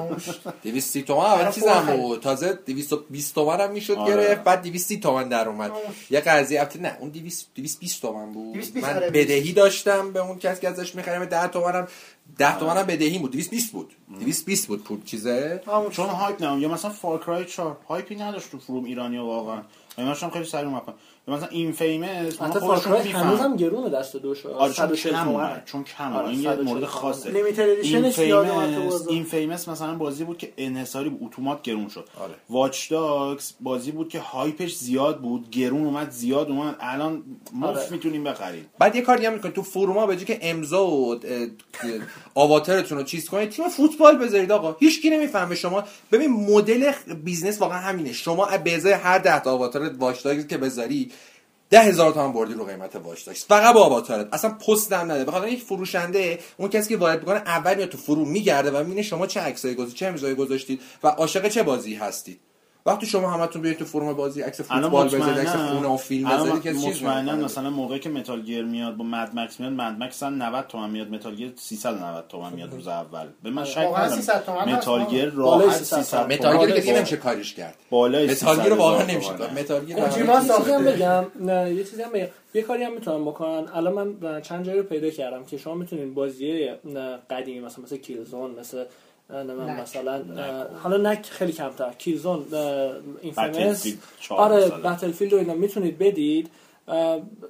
230 0.64 1.04
تومن 1.04 1.26
اول 1.26 1.52
چیزم 1.52 1.98
بود. 1.98 2.20
تازه 2.20 2.60
220 2.66 3.36
تومن 3.36 3.62
هم 3.62 3.72
می‌شد 3.72 3.94
آره. 3.94 4.14
گرفت 4.14 4.44
بعد 4.44 4.62
230 4.62 5.00
تومن 5.00 5.30
در 5.30 5.50
اومد. 5.50 5.72
یه 6.10 6.20
قضیه 6.20 6.60
البته 6.60 6.80
نه 6.80 6.98
اون 7.00 7.10
200 7.10 7.48
220 7.56 8.02
تومن 8.02 8.32
بود. 8.32 8.58
من 8.76 8.96
آره، 8.96 9.10
بدهی 9.10 9.54
داشتم 9.54 10.14
به 10.14 10.20
اون 10.20 10.40
کسی 10.40 10.62
که 10.62 10.70
ازش 10.70 10.96
می‌خریم 10.96 11.26
10 11.26 11.48
تومنم 11.48 11.88
10 12.38 12.60
تومن 12.60 12.78
هم 12.78 12.84
بدهی 12.84 13.20
بود. 13.20 13.32
220 13.32 13.72
بود. 13.72 13.94
220 14.20 14.68
بود 14.68 14.84
پول 14.84 15.04
چیزه؟ 15.04 15.62
چون 15.92 16.10
hype 16.10 16.44
نه 16.44 16.62
یا 16.62 16.70
مثلا 16.70 16.92
Far 16.92 17.20
Cry 17.20 17.46
4 17.46 17.78
hype 17.88 18.10
ی 18.10 18.16
نداشت 18.16 18.52
تو 18.52 18.60
forum 18.60 18.84
ایرانیا 18.84 19.26
واقعا. 19.26 19.62
من 19.98 20.14
خیلی 20.14 20.46
سریع 20.46 20.68
اومد 20.68 20.82
مثلا 21.28 21.48
inFamous 21.48 22.42
ما 22.42 22.50
خودشون 22.50 22.94
هنوز 22.94 23.40
هم 23.40 23.56
گرونه 23.56 23.90
دست 23.90 24.16
دوش 24.16 24.46
آره 24.46 24.74
چون 24.74 24.96
کم 24.96 25.62
چون 25.66 25.84
کم 25.84 26.16
این 26.16 26.40
یه 26.40 26.56
مورد 26.56 26.86
خاصه. 26.86 27.30
inFamous 27.84 29.08
inFamous 29.08 29.70
مثلا 29.70 29.96
بازی 29.96 30.24
بود 30.24 30.38
که 30.38 30.54
انحصاری 30.58 31.10
بود 31.10 31.28
اتومات 31.28 31.62
گرون 31.62 31.90
شد. 31.90 32.08
آره. 32.20 32.34
Watch 32.50 32.92
Dogs 32.92 33.52
بازی 33.60 33.92
بود 33.92 34.10
که 34.10 34.20
hype 34.20 34.57
ش 34.57 34.76
زیاد 34.76 35.22
بود 35.22 35.50
گرون 35.50 35.86
اومد 35.86 36.10
زیاد 36.10 36.50
اومد. 36.50 36.76
الان 36.80 37.24
مفت 37.54 37.78
آره. 37.78 37.88
می‌تونیم 37.92 38.24
بخریم. 38.24 38.66
بعد 38.80 38.96
یه 38.96 39.02
کاری 39.02 39.26
هم 39.26 39.34
می‌کنید 39.34 39.56
تو 39.56 39.62
forum 39.62 39.99
ا 39.99 40.06
به 40.06 40.16
که 40.16 40.40
امضا 40.42 40.88
و 40.88 41.20
avatar 42.36 42.77
تون 42.77 42.98
رو 42.98 43.04
چیز 43.04 43.30
کنید 43.30 43.50
تیم 43.50 43.70
فوتبال 43.70 44.18
بذارید 44.18 44.52
آقا. 44.52 44.76
هیچ 44.80 45.02
کی 45.02 45.10
نمی‌فهمه. 45.10 45.56
شما 45.56 45.84
ببین 46.12 46.30
مدل 46.32 46.92
business 47.24 47.62
واقعا 47.62 47.80
همینه. 47.80 48.14
شما 48.14 48.50
به 48.64 48.76
ازای 48.76 48.94
هر 48.94 49.18
10 49.18 49.40
تا 49.40 49.52
avatar 49.52 49.92
Watch 50.00 50.28
که 50.50 50.58
بذاری 50.58 51.12
ده 51.70 51.82
هزار 51.82 52.12
تومن 52.12 52.34
بردی 52.34 52.54
رو 52.54 52.66
قیمت 52.66 52.96
Watch 52.96 53.26
داشت. 53.26 53.46
فقط 53.50 53.74
با 53.74 53.84
آواتارت 53.84 54.34
اصلا 54.34 54.52
پست 54.52 54.94
هم 54.94 55.12
نده 55.12 55.26
بخاطر 55.26 55.48
یک 55.48 55.64
فروشنده 55.64 56.40
اون 56.58 56.70
کسی 56.70 56.90
که 56.90 56.98
وارد 56.98 57.20
می‌کنه 57.20 57.38
اول 57.38 57.76
میاد 57.76 57.90
تو 57.90 57.98
forum 57.98 58.26
میگرده 58.26 58.72
و 58.72 58.78
می‌بینه 58.78 59.02
شما 59.02 59.28
چه 59.28 59.40
عکسایی 59.40 59.76
گذاشتید 59.76 60.00
چه 60.00 60.06
امضایی 60.06 60.36
گذاشتید 60.36 60.82
و 61.04 61.08
عاشق 61.08 61.48
چه 61.48 61.64
بازی 61.64 61.96
هستید. 61.96 62.40
وقتی 62.88 63.06
شما 63.06 63.32
همتون 63.32 63.62
بیاید 63.62 63.78
تو 63.78 63.86
forum 63.86 64.14
بازی 64.14 64.42
عکس 64.42 64.62
فوتبال 64.62 65.08
بذارید 65.08 65.40
عکس 65.40 65.56
خونه 65.56 65.88
و 65.88 65.98
فیلم 65.98 66.30
بذارید 66.30 66.62
که 66.62 66.74
چیز 66.74 67.04
مطمئنا 67.04 67.36
مثلا 67.36 67.70
موقعی 67.70 68.00
که 68.00 68.10
Metal 68.10 68.42
Gear 68.42 68.64
میاد 68.64 68.98
با 68.98 69.04
Mad 69.04 69.36
Max 69.36 69.60
میاد 69.60 69.74
Mad 69.74 70.04
Max 70.04 70.24
90 70.24 70.68
تومن 70.68 70.90
میاد 70.90 71.10
Metal 71.10 71.36
Gear 71.36 71.54
390 71.56 72.28
تومن 72.30 72.54
میاد 72.54 72.72
روز 72.72 72.88
اول. 72.88 73.28
به 73.44 73.50
من 73.50 73.66
شک 73.66 73.78
ندارم. 73.78 74.70
Metal 74.70 75.06
Gear 75.06 75.30
راحت 75.30 75.84
300 75.84 76.34
Metal 76.34 76.66
Gear 76.66 76.76
دیگه 76.76 76.98
نمیشه 76.98 77.18
کاریش 77.18 77.54
کرد. 77.54 77.76
بالای 77.90 78.28
Metal 78.28 78.62
Gear 78.62 78.74
واقعا 78.74 79.06
نمیشه 79.06 79.32
Metal 79.32 79.86
Gear 79.86 79.98
من 80.24 80.86
بگم. 80.86 81.26
یه 81.78 81.84
چیزی 81.84 82.02
هم 82.02 82.12
بگم. 82.12 82.28
یه 82.54 82.62
کاری 82.62 82.84
هم 82.84 82.94
می‌تونم 82.94 83.26
بکنن 83.26 83.68
الان 83.74 83.94
من 83.94 84.42
چند 84.42 84.66
جایی 84.66 84.78
رو 84.78 84.84
پیدا 84.84 85.10
کردم 85.10 85.46
که 85.46 85.58
شما 85.58 85.74
می‌تونید 85.74 86.14
بازی 86.14 86.70
قدیمی 87.30 87.60
مثلا 87.60 87.84
مثل 87.84 87.98
Killzone 87.98 88.52
مثل 88.60 88.84
مثلا 89.30 90.24
حالا 90.84 91.12
نک 91.12 91.26
خیلی 91.26 91.52
کمتر. 91.52 91.94
کیلزون 91.94 92.46
اینفیمس 93.22 93.88
آره 94.30 94.70
بتلفیلد 94.70 95.34
رو 95.34 95.40
اینا 95.40 95.54
می‌تونید 95.54 95.98
بدید. 95.98 96.50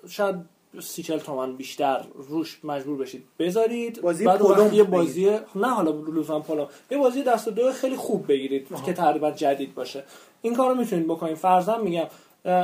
شاید 0.10 0.36
سی 0.80 1.04
چل 1.04 1.18
تومن 1.18 1.56
بیشتر 1.56 2.06
روش 2.30 2.60
مجبور 2.64 2.98
بشید. 2.98 3.24
بذارید. 3.40 4.02
بازی 4.02 4.26
بعد 4.26 4.74
یه 4.74 4.84
بازی 4.84 5.40
نه 5.56 5.68
حالا 5.68 5.92
لزوما 5.92 6.40
پولو 6.40 6.66
یه 6.92 6.98
بازی 6.98 7.24
دست 7.24 7.50
دو 7.50 7.72
خیلی 7.72 7.96
خوب 7.96 8.28
بگیرید 8.28 8.68
که 8.86 8.94
تقریبا 8.94 9.32
جدید 9.32 9.76
باشه. 9.76 10.04
این 10.42 10.56
کارو 10.56 10.76
می‌تونید 10.76 11.06
بکنید. 11.06 11.36
فرضاً 11.36 11.78
میگم 11.78 12.06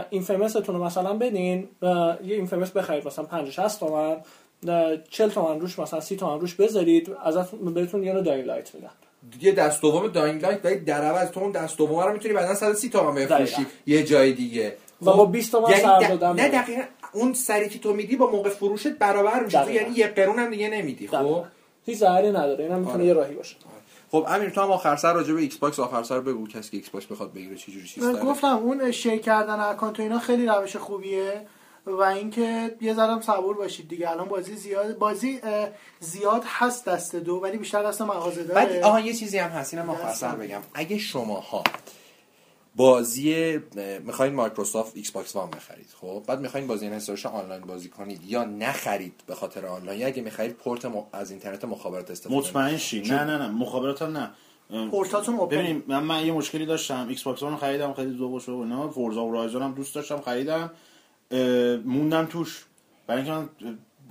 این 0.09 0.21
فمستون 0.21 0.75
رو 0.75 0.83
مثلا 0.83 1.13
بدین 1.13 1.69
یه 1.81 2.19
این 2.35 2.45
فمس 2.45 2.71
بخرید 2.71 3.07
مثلا 3.07 3.25
50 3.25 3.51
60 3.51 3.79
تومن. 3.79 4.17
40 5.09 5.29
تومن 5.29 5.59
روش 5.59 5.79
مثلا 5.79 5.99
30 5.99 6.15
تومن 6.15 6.39
روش 6.39 6.55
بذارید 6.55 7.11
ازتون 7.23 7.73
بهتون 7.73 8.03
یه 8.03 8.21
Dying 8.21 8.45
Light 8.45 8.75
میدن. 8.75 8.89
یه 9.41 9.51
دست 9.51 9.81
دوم 9.81 10.07
Dying 10.07 10.41
Light 10.41 10.65
ولی 10.65 10.75
در 10.75 11.01
عوض 11.01 11.31
تو 11.31 11.39
اون 11.39 11.51
دست 11.51 11.77
دوم 11.77 11.99
رو 11.99 12.13
می‌تونی 12.13 12.33
بعدا 12.33 12.55
130 12.55 12.89
تومن 12.89 13.15
بفروشی 13.15 13.65
یه 13.85 14.03
جای 14.03 14.33
دیگه. 14.33 14.75
و 15.01 15.05
با 15.05 15.25
20 15.25 15.51
تومن 15.51 15.69
یعنی 15.69 15.81
سر 15.81 15.99
دادم 15.99 16.41
نه 16.41 16.49
دقیقاً 16.49 16.81
اون 17.13 17.33
سری 17.33 17.69
که 17.69 17.79
تو 17.79 17.93
میدی 17.93 18.15
با 18.15 18.31
موقع 18.31 18.49
فروشت 18.49 18.87
برابر 18.87 19.43
میشه. 19.43 19.73
یعنی 19.73 19.95
یه 19.95 20.07
قرون 20.07 20.39
هم 20.39 20.49
دیگه 20.49 20.69
نمیدی 20.69 21.07
خب؟ 21.07 21.43
هیچ 21.85 21.97
ضرری 21.97 22.29
نداره 22.29 22.63
اینم 22.63 22.79
می‌تونه 22.79 22.97
آره. 22.97 23.05
یه 23.05 23.13
راهی 23.13 23.35
باشه. 23.35 23.55
خب 24.11 24.25
امیر 24.27 24.49
تو 24.49 24.61
هم 24.61 24.71
آخر 24.71 24.95
سر 24.95 25.13
راجع 25.13 25.33
به 25.33 25.41
Xbox 25.41 25.79
آخر 25.79 26.03
سر 26.03 26.19
بگو 26.19 26.47
کسی 26.47 26.71
که 26.71 26.77
Xbox 26.77 27.05
بخواد 27.05 27.33
بگیره 27.33 27.55
چه 27.55 27.71
جوری 27.71 27.87
چیز 27.87 28.03
داره. 28.03 28.23
گفتم 28.23 28.57
اون 28.57 28.91
share 28.91 29.17
کردن 29.17 29.59
account 29.59 29.99
اینا 29.99 30.19
خیلی 30.19 30.45
روش 30.45 30.75
خوبیه. 30.75 31.41
و 31.85 32.01
اینکه 32.01 32.75
یه 32.81 32.93
ذره 32.93 33.21
صبور 33.21 33.57
باشید 33.57 33.87
دیگه. 33.87 34.09
الان 34.09 34.27
بازی 34.27 34.55
زیاد 34.55 34.97
بازی 34.97 35.39
زیاد 35.99 36.43
هست 36.45 36.85
دست 36.85 37.15
دو 37.15 37.35
ولی 37.35 37.57
بیشتر 37.57 37.83
دست 37.83 38.01
مغازه 38.01 38.43
داره. 38.43 38.65
بعد 38.65 38.83
آها 38.83 38.99
یه 38.99 39.13
چیزی 39.13 39.37
هم 39.37 39.49
هست 39.49 39.73
اینم 39.73 39.89
آخر 39.89 40.35
بگم. 40.35 40.61
اگه 40.73 40.97
شماها 40.97 41.63
بازی 42.75 43.59
می‌خواین 44.03 44.33
مایکروسافت 44.33 44.95
Xbox 44.95 45.35
One 45.35 45.49
بخرید 45.49 45.89
خب؟ 46.01 46.23
بعد 46.27 46.39
می‌خواین 46.39 46.67
بازی 46.67 46.85
انحصارش 46.85 47.25
آنلاین 47.25 47.61
بازی 47.61 47.89
کنید 47.89 48.25
یا 48.25 48.43
نخرید 48.43 49.23
به 49.27 49.35
خاطر 49.35 49.65
آنلاین 49.65 49.99
یا 49.99 50.07
اگه 50.07 50.21
می‌خرید 50.21 50.51
پورت 50.51 50.91
از 51.13 51.31
اینترنت 51.31 51.65
مخابرات 51.65 52.11
استفاده 52.11 52.35
مطمئن 52.35 52.77
شی؟ 52.77 53.01
نه 53.01 53.23
نه 53.23 53.37
نه 53.37 53.47
مخابرات 53.47 54.01
نه. 54.01 54.31
پورتاتون 54.91 55.37
ببینید 55.37 55.83
من, 55.87 56.03
من 56.03 56.25
یه 56.25 56.31
مشکلی 56.31 56.65
داشتم. 56.65 57.07
Xbox 57.07 57.43
One 57.43 57.57
خریدم 57.57 57.93
خیلی 57.93 58.17
ذوق 58.17 58.49
و 58.49 58.61
اینا. 58.61 58.89
Forza 58.89 59.21
Horizon 59.21 59.61
هم 59.61 59.73
دوست 59.73 59.95
داشتم 59.95 60.21
خریدم. 60.21 60.71
موندم 61.85 62.25
توش. 62.25 62.65
برای 63.07 63.21
اینکه 63.21 63.33
من 63.33 63.49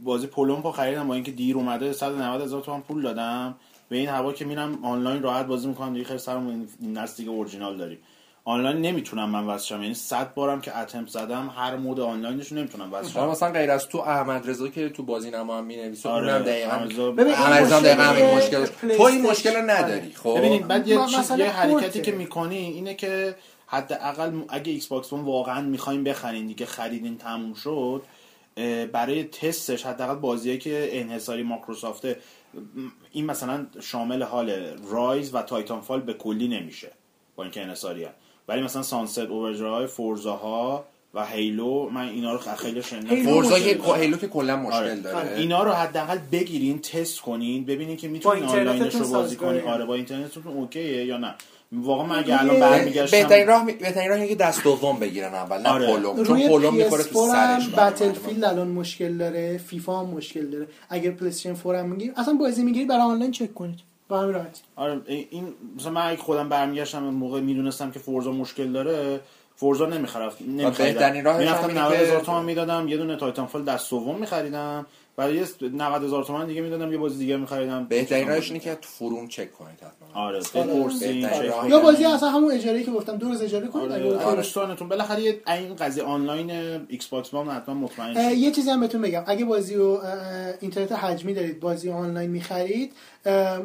بازی 0.03 0.27
پولومپو 0.27 0.71
خریدم 0.71 1.09
با 1.09 1.15
اینکه 1.15 1.33
دیر 1.33 1.57
اومده 1.57 1.93
190 1.93 2.43
هزار 2.43 2.63
تومان 2.63 2.83
پول 2.83 3.03
دادم. 3.03 3.55
به 3.89 3.97
این 3.97 4.09
هوا 4.09 4.33
که 4.33 4.45
میرم 4.45 4.85
آنلاین 4.85 5.23
راحت 5.23 5.47
بازی 5.47 5.69
می‌کنم 5.69 5.93
دیگه 5.93 6.05
خیلی 6.05 6.19
سرم 6.19 6.47
این 6.81 6.99
نسل 6.99 7.17
دیگه 7.17 7.31
اورجینال 7.31 7.77
داریم 7.77 7.99
آنلاین 8.45 8.77
نمی‌تونم 8.77 9.31
من 9.31 9.45
واسه 9.45 9.75
یعنی 9.75 9.95
100 9.95 10.35
بارم 10.35 10.61
که 10.61 10.79
اتم 10.79 11.07
زدم 11.07 11.53
هر 11.57 11.77
مود 11.77 12.01
آنلاینش 12.01 12.53
نمی‌تونم 12.53 12.91
واسه 12.91 13.27
مثلا 13.27 13.51
غیر 13.51 13.71
از 13.71 13.89
تو 13.89 13.99
احمد 13.99 14.51
رضا 14.51 14.69
که 14.69 14.89
تو 14.89 15.03
بازی 15.03 15.31
نما 15.31 15.59
هم 15.59 15.65
می‌نویسه 15.65 16.09
آره 16.09 16.33
اونم 16.33 16.45
دقیقاً 16.45 16.77
ببین 17.13 17.33
احمد 17.33 17.63
رضا 17.63 17.81
دقیقاً 17.81 18.03
همین 18.03 18.35
مشکل 18.35 18.67
تو 18.97 19.03
این 19.03 19.23
مشکل 19.23 19.57
رو 19.57 19.71
نداری. 19.71 20.13
خب. 20.15 20.35
ببینید 20.39 20.69
بعد 20.69 20.89
یه 20.89 20.99
چیز 21.07 21.31
یه 21.31 21.51
حرکتی 21.51 22.01
که 22.01 22.13
می‌کنی 22.13 22.57
اینه 22.57 22.95
که 22.95 23.35
حداقل 23.71 24.41
اگه 24.49 24.73
Xbox 24.73 25.12
واقعا 25.13 25.61
می‌خوایم 25.61 26.05
بخرین 26.05 26.47
دیگه 26.47 26.67
خریدین 26.67 27.19
تموم 27.19 27.55
شد 27.55 28.03
برای 28.93 29.25
تستش 29.25 29.87
حداقل 29.87 30.15
بازیایی 30.15 30.59
که 30.59 30.89
انحصاری 30.93 31.43
مایکروسافت 31.43 32.05
این 33.13 33.27
مثلا 33.27 33.67
شامل 33.81 34.23
حال 34.23 34.51
Ryse 34.91 35.35
و 35.35 35.43
Titanfall 35.43 36.01
به 36.01 36.15
کلی 36.15 36.49
نمیشه 36.49 36.91
با 37.37 37.43
اینکه 37.43 37.63
انحصاری 37.63 38.07
ولی 38.49 38.63
مثلا 38.63 38.83
Sunset 38.82 39.19
Overdrive 39.19 39.87
Forza 39.87 40.68
ها 40.68 40.85
و 41.15 41.27
Halo 41.27 41.91
من 41.91 42.09
اینا 42.09 42.33
رو 42.33 42.39
خیلی 42.39 42.83
شنیدم. 42.83 43.25
Forza 43.24 43.55
Halo 43.95 44.16
که 44.17 44.29
کلا 44.29 44.57
مشکل 44.57 44.77
آره. 44.77 44.95
داره. 44.95 45.17
آره. 45.17 45.37
اینا 45.37 45.63
رو 45.63 45.73
حداقل 45.73 46.19
بگیرین 46.33 46.79
تست 46.79 47.21
کنین 47.21 47.65
ببینین 47.65 47.97
که 47.97 48.09
می‌تونین 48.09 48.45
آنلاینش 48.45 48.95
رو 48.95 49.09
بازی 49.09 49.37
کنین. 49.37 49.65
آره 49.65 49.85
با 49.85 49.95
اینترنتتون 49.95 50.47
OK 50.47 50.76
یه 50.76 51.05
یا 51.05 51.17
نه. 51.17 51.35
واقعا 51.73 52.07
من 52.07 52.19
اگه 52.19 52.41
الان 52.41 52.61
برمیگشتم 52.61 53.19
بهترین 53.19 53.47
راه 53.47 53.65
بهترین 53.65 54.09
راه 54.09 54.27
که 54.27 54.35
دست 54.35 54.65
دوم 54.65 54.99
بگیرن 54.99 55.35
اول 55.35 55.59
نه 55.59 55.69
آره. 55.69 55.87
پولم 55.87 56.24
چون 56.25 56.49
پولم 56.49 56.74
می‌خوره 56.75 57.05
تو 57.05 57.29
سرش 57.29 57.69
Battlefield 57.69 58.45
الان 58.45 58.69
مشکل 58.69 59.17
داره 59.17 59.59
فیفا 59.59 60.01
هم 60.01 60.07
مشکل 60.07 60.47
داره. 60.47 60.67
اگر 60.89 61.11
PlayStation 61.11 61.55
4 61.55 61.77
هم 61.77 61.89
می‌گیرید 61.89 62.15
اصلا 62.19 62.35
بازی 62.35 62.63
می‌گیرید 62.63 62.89
برای 62.89 63.03
آنلاین 63.03 63.31
چک 63.31 63.55
کنید. 63.55 63.79
با 64.09 64.21
همین 64.21 64.35
راحتی 64.35 64.61
آره 64.77 65.01
این 65.07 65.55
مثلا 65.77 65.93
من 65.93 66.07
اگه 66.07 66.23
خودم 66.23 66.49
برمیگشتم 66.49 67.03
موقع 67.03 67.41
می‌دونستم 67.41 67.91
که 67.91 67.99
Forza 67.99 68.32
مشکل 68.33 68.73
داره 68.73 69.21
Forza 69.57 69.87
نمی‌خرم. 69.87 70.33
نمیخریدم. 70.41 70.93
بهترین 70.93 71.37
می‌رفتم 71.37 71.79
90 71.79 71.95
هزار 71.95 72.21
تومان 72.21 72.45
می‌دادم 72.45 72.89
یه 72.89 72.97
دونه 72.97 73.17
Titanfall 73.16 73.65
دست 73.65 73.91
دوم 73.91 74.19
میخریدم. 74.19 74.87
برای 75.17 75.45
90 75.73 76.05
هزار 76.05 76.25
تومان 76.25 76.47
دیگه 76.47 76.61
می‌دادم 76.61 76.93
یه 76.93 76.99
بازی 76.99 77.19
دیگه 77.19 77.37
میخریدم. 77.37 77.85
بهترین 77.85 78.29
راهش 78.29 78.49
اینه 78.49 78.59
که 78.59 78.75
تو 78.75 78.89
فروم 78.89 79.29
چک 79.29 79.53
کنید 79.53 79.77
حتما. 79.77 79.99
آره 80.15 80.39
بپرسید 80.55 81.28
یا 81.69 81.81
بازی 81.81 82.05
اصلا 82.05 82.31
همون 82.31 82.53
اجاره 82.53 82.82
که 82.82 82.91
گفتم 82.91 83.16
دو 83.16 83.28
روز 83.28 83.43
اجاره 83.43 83.66
کنید 83.66 83.93
آره 83.93 84.16
آره. 84.16 84.77
بالاخره 84.89 85.23
یه 85.23 85.41
این 85.47 85.77
قضیه 85.77 86.03
آنلاین 86.03 86.51
ایکس 86.89 87.07
باکس 87.07 87.35
وان 87.35 87.49
حتما 87.49 87.74
مطمئن 87.74 88.39
یه 88.39 88.51
چیزی 88.51 88.70
هم 88.70 88.81
بهتون 88.81 89.01
بگم. 89.01 89.24
اگه 89.27 89.45
بازی 89.45 89.77
و 89.77 89.99
اینترنت 90.61 90.93
حجمی 90.93 91.35
دارید 91.35 91.61
بازی 91.61 91.91
آنلاین 91.91 92.31
می‌خرید 92.31 92.93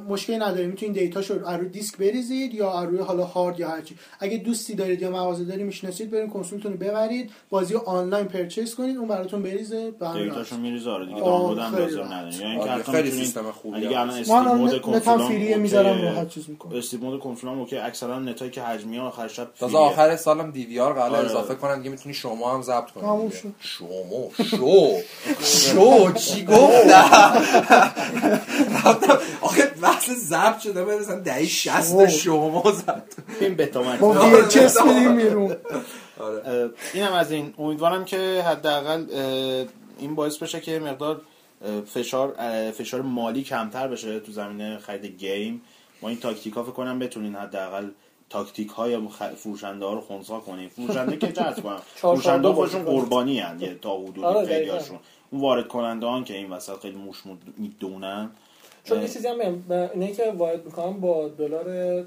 مشکلی 0.10 0.38
نداره 0.38 0.68
می‌تونید 0.68 1.00
دیتاشو 1.00 1.40
رو 1.40 1.66
دیسک 1.66 1.98
بریزید 1.98 2.54
یا 2.54 2.84
روی 2.84 3.00
حالا 3.00 3.24
هارد 3.24 3.60
یا 3.60 3.70
هرچی 3.70 3.96
اگه 4.20 4.38
دوستی 4.38 4.76
دارید 4.76 5.02
یا 5.02 5.12
مغازه 5.12 5.46
داری 5.46 5.64
می‌شناسید 5.64 6.12
برین 6.12 6.30
کنسولتون 6.30 6.72
رو 6.72 6.78
ببرید 6.78 7.32
بازی 7.50 7.76
آنلاین 7.76 8.26
پرچیز 8.26 8.76
کنید 8.76 8.98
اون 8.98 9.08
براتون 9.08 9.44
بریزه 9.44 9.92
دیتاشو 9.92 10.58
میریزه. 10.58 10.90
آره 10.90 11.06
دیگه 11.06 11.20
دانلود 11.22 11.60
هم 11.60 11.76
لازم 11.76 12.04
نداره. 12.04 12.36
یا 12.36 12.48
اینکه 12.50 12.92
خیلی 12.92 13.12
سیستم 13.12 13.52
خوبیه. 13.52 13.88
اگه 13.88 14.00
الان 14.00 14.20
استیم 14.20 14.42
مود 14.42 14.82
کنسول 14.82 15.18
فری 15.18 15.56
می‌ذارم 15.56 16.02
راحت 16.02 16.30
چیز 16.30 16.50
می‌کنه 16.50 16.78
استیم 16.78 17.00
مود 17.00 17.20
کنسول 17.20 17.50
هم 17.50 17.60
اوکی. 17.60 17.78
اکثرا 17.78 18.20
نتایی 18.20 18.52
که 18.52 18.62
حجمی 18.62 19.00
آخر 19.00 19.28
شب 19.28 19.48
تازه 19.60 19.78
آخر 19.78 20.16
سالم 20.16 20.52
دی 20.52 20.66
وی 20.66 20.80
آر 20.80 20.94
قرار 20.94 21.16
آره. 21.16 21.26
اضافه 21.26 21.56
کنن 21.56 21.78
دیگه 21.78 21.90
می‌تونی 21.90 22.16
شما 22.16 22.54
هم 22.54 22.62
ضبط 22.62 22.92
کنی. 22.92 23.04
شما 23.60 24.30
شو. 24.40 24.92
شو. 25.44 26.12
چی 26.12 26.46
گفتم؟ 26.46 27.42
آخه 29.46 29.66
بحث 29.82 30.10
ضبط 30.10 30.60
شده 30.60 30.86
مثلا 30.86 31.20
دهی 31.20 31.48
60 31.48 32.08
شما 32.08 32.72
زد 32.72 33.04
این 33.42 33.56
بتامت 33.56 34.02
ما 34.02 34.42
چس 34.42 34.82
میدیم 34.82 35.16
بیرون. 35.16 35.56
آره. 36.20 36.70
اینم 36.94 37.14
از 37.14 37.32
این. 37.32 37.54
امیدوارم 37.58 38.06
که 38.06 38.44
حداقل 38.48 39.06
این 40.00 40.16
باعث 40.16 40.38
بشه 40.38 40.60
که 40.60 40.80
مقدار 40.80 41.22
فشار 41.86 42.36
فشار 42.72 43.02
مالی 43.02 43.44
کمتر 43.44 43.88
بشه 43.88 44.20
تو 44.20 44.32
زمینه 44.32 44.78
خرید 44.78 45.06
گیم. 45.06 45.62
ما 46.02 46.10
این 46.10 46.20
تاکتیک 46.20 46.54
ها 46.54 46.64
فکر 46.64 46.72
کنم 46.72 47.00
بتونین 47.00 47.36
حداقل 47.36 47.90
تاکتیک 48.30 48.70
های 48.70 49.00
فروشنده 49.36 49.86
ها 49.86 49.94
رو 49.94 50.02
خونسا 50.02 50.40
کنیم 50.40 50.70
فروشنده 50.70 51.18
که 51.18 51.32
جذب 51.32 51.64
کنم 51.64 51.82
فروشنده 51.96 52.54
خودشون 52.54 52.84
قربانی 52.84 53.40
هن 53.40 53.60
یه 53.60 53.76
تا 53.82 53.98
حدودی 53.98 54.24
آره، 54.24 54.48
خیلی 54.48 54.70
هاشون 54.70 55.00
اون 55.32 55.42
وارد 55.42 55.68
کننده 55.68 56.24
که 56.24 56.34
این 56.34 56.50
وسط 56.50 56.80
خیلی 56.82 56.98
موش 56.98 57.24
می‌دونن. 57.58 58.30
چون 58.86 59.02
یه 59.02 59.08
چیزی 59.08 59.28
هم 59.28 59.40
اینه 59.94 60.14
که 60.14 60.32
وارد 60.32 60.66
می‌کنم 60.66 61.00
با 61.00 61.28
دلار 61.28 62.04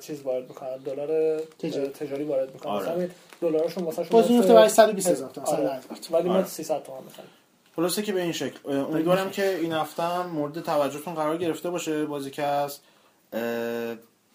چیز 0.00 0.22
وارد 0.22 0.48
می‌کنم 0.48 0.76
دلار 0.84 1.40
تجاری. 1.88 2.24
وارد 2.24 2.54
می‌کنم 2.54 2.72
آره. 2.72 2.92
مثلا 2.92 3.08
دلارشون 3.40 3.84
واسه 3.84 4.04
شما 4.04 4.20
بازی 4.20 4.38
برای 4.40 4.68
120 4.68 5.08
هزار 5.08 5.30
تومان 5.30 5.80
ولی 6.10 6.28
ما 6.28 6.44
300 6.44 6.82
تومان 6.82 7.04
می‌خریم. 7.04 7.30
خلاصه 7.76 8.02
که 8.02 8.12
به 8.12 8.22
این 8.22 8.32
شکل. 8.32 8.70
امیدوارم 8.70 9.30
که 9.30 9.56
این 9.56 9.72
هفته 9.72 10.02
هم 10.02 10.26
مورد 10.26 10.60
توجهتون 10.60 11.14
قرار 11.14 11.36
گرفته 11.36 11.70
باشه 11.70 12.04
بازی 12.06 12.30
که 12.30 12.42
هست 12.42 12.82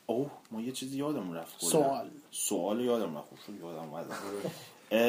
اوه 0.05 0.31
ما 0.51 0.61
یه 0.61 0.71
چیزی 0.71 0.97
یادمون 0.97 1.37
رفت. 1.37 1.55
سوال. 1.57 2.09
سوال 2.31 2.81
یادم 2.81 3.17
رفت. 3.17 3.27
خوب 3.45 3.55
یادم 3.61 3.89
اومد. 3.93 4.05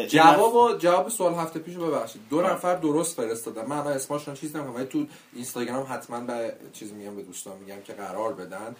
جواب 0.09 0.79
جواب 0.79 1.09
سوال 1.09 1.35
هفته 1.35 1.59
پیشو 1.59 1.87
ببخشید. 1.87 2.23
دو 2.31 2.41
نفر 2.41 2.75
درست 2.75 3.17
فرستادن. 3.17 3.67
من 3.67 3.79
الان 3.79 3.93
اسمشون 3.93 4.35
چیز 4.35 4.57
نمیگم 4.57 4.75
ولی 4.75 4.85
تو 4.85 5.07
اینستاگرام 5.35 5.87
حتما 5.89 6.21
به 6.21 6.55
چیز 6.73 6.93
میگم 6.93 7.17
به 7.17 7.23
دوستان 7.23 7.59
میگم 7.59 7.81
که 7.85 7.93
قرار 7.93 8.33
بدن. 8.33 8.77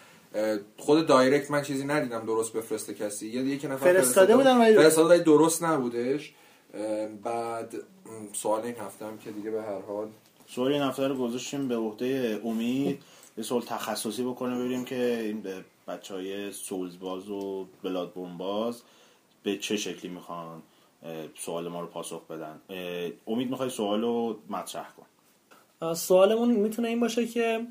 خود 0.79 1.07
دایرکت 1.07 1.51
من 1.51 1.63
چیزی 1.63 1.85
ندیدم 1.85 2.27
درست 2.27 2.53
بفرسته 2.53 2.95
کسی. 2.95 3.29
یا 3.29 3.43
یکی 3.43 3.67
نفر 3.67 3.93
فرستاده 3.93 4.37
بودن 4.37 4.59
ولی 4.59 4.77
فرستاده 4.77 5.19
درست 5.19 5.63
نبودش. 5.63 6.35
بعد 7.23 7.75
سوال 8.33 8.63
این 8.63 8.77
هفته 8.77 9.07
هم 9.07 9.19
که 9.19 9.31
دیگه 9.31 9.51
به 9.51 9.63
هر 9.63 9.81
حال. 9.81 10.09
سوال 10.49 10.73
این 10.73 10.83
هفته 10.83 11.09
رو 11.09 11.15
گذاشتیم 11.15 11.69
به 11.69 11.77
عهده 11.77 12.41
امید. 12.45 13.03
یه 13.39 13.45
سوال 13.45 13.63
تخصصی 13.63 14.23
بکنه 14.23 14.59
ببینیم 14.59 14.85
که 14.85 15.21
این 15.21 15.41
به 15.41 15.65
بچه 15.89 16.15
های 16.15 16.53
سولز 16.53 16.99
باز 16.99 17.29
و 17.29 17.67
بلاد 17.83 18.13
باز 18.39 18.83
به 19.43 19.57
چه 19.57 19.77
شکلی 19.77 20.11
می‌خوان 20.11 20.63
سوال 21.39 21.69
ما 21.69 21.81
رو 21.81 21.87
پاسخ 21.87 22.27
بدن. 22.27 22.61
امید 23.27 23.51
می‌خوای 23.51 23.71
سوال 23.71 24.01
رو 24.01 24.37
مطرح 24.51 24.87
کن. 24.97 25.95
سوالمون 25.95 26.51
می‌تونه 26.51 26.89
این 26.89 27.01
باشه 27.01 27.27
که 27.27 27.67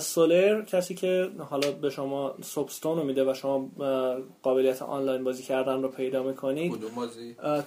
سولر 0.00 0.62
کسی 0.62 0.94
که 0.94 1.30
حالا 1.50 1.70
به 1.70 1.90
شما 1.90 2.34
سوبستون 2.42 2.96
رو 2.96 3.04
میده 3.04 3.30
و 3.30 3.34
شما 3.34 3.68
قابلیت 4.42 4.82
آنلاین 4.82 5.24
بازی 5.24 5.42
کردن 5.42 5.82
رو 5.82 5.88
پیدا 5.88 6.22
می‌کنید 6.22 6.72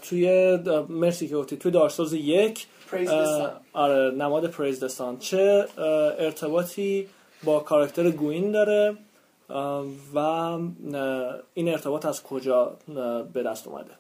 توی 0.02 0.56
مرسی 0.90 1.28
که 1.28 1.36
گفتی 1.36 1.58
توی 1.58 1.72
دارسوز 1.72 2.14
یک. 2.14 2.68
آره 3.74 4.12
نماد 4.12 4.48
پریزدستان 4.48 5.18
چه 5.18 5.66
ارتباطی 6.20 7.08
با 7.44 7.60
کاراکتر 7.60 8.10
گوین 8.12 8.52
داره؟ 8.52 8.98
و 10.14 10.18
این 11.54 11.70
ارتباط 11.70 12.06
از 12.06 12.24
کجا 12.24 12.78
به 13.34 13.44
دست 13.44 13.68
اومده؟ 13.68 13.92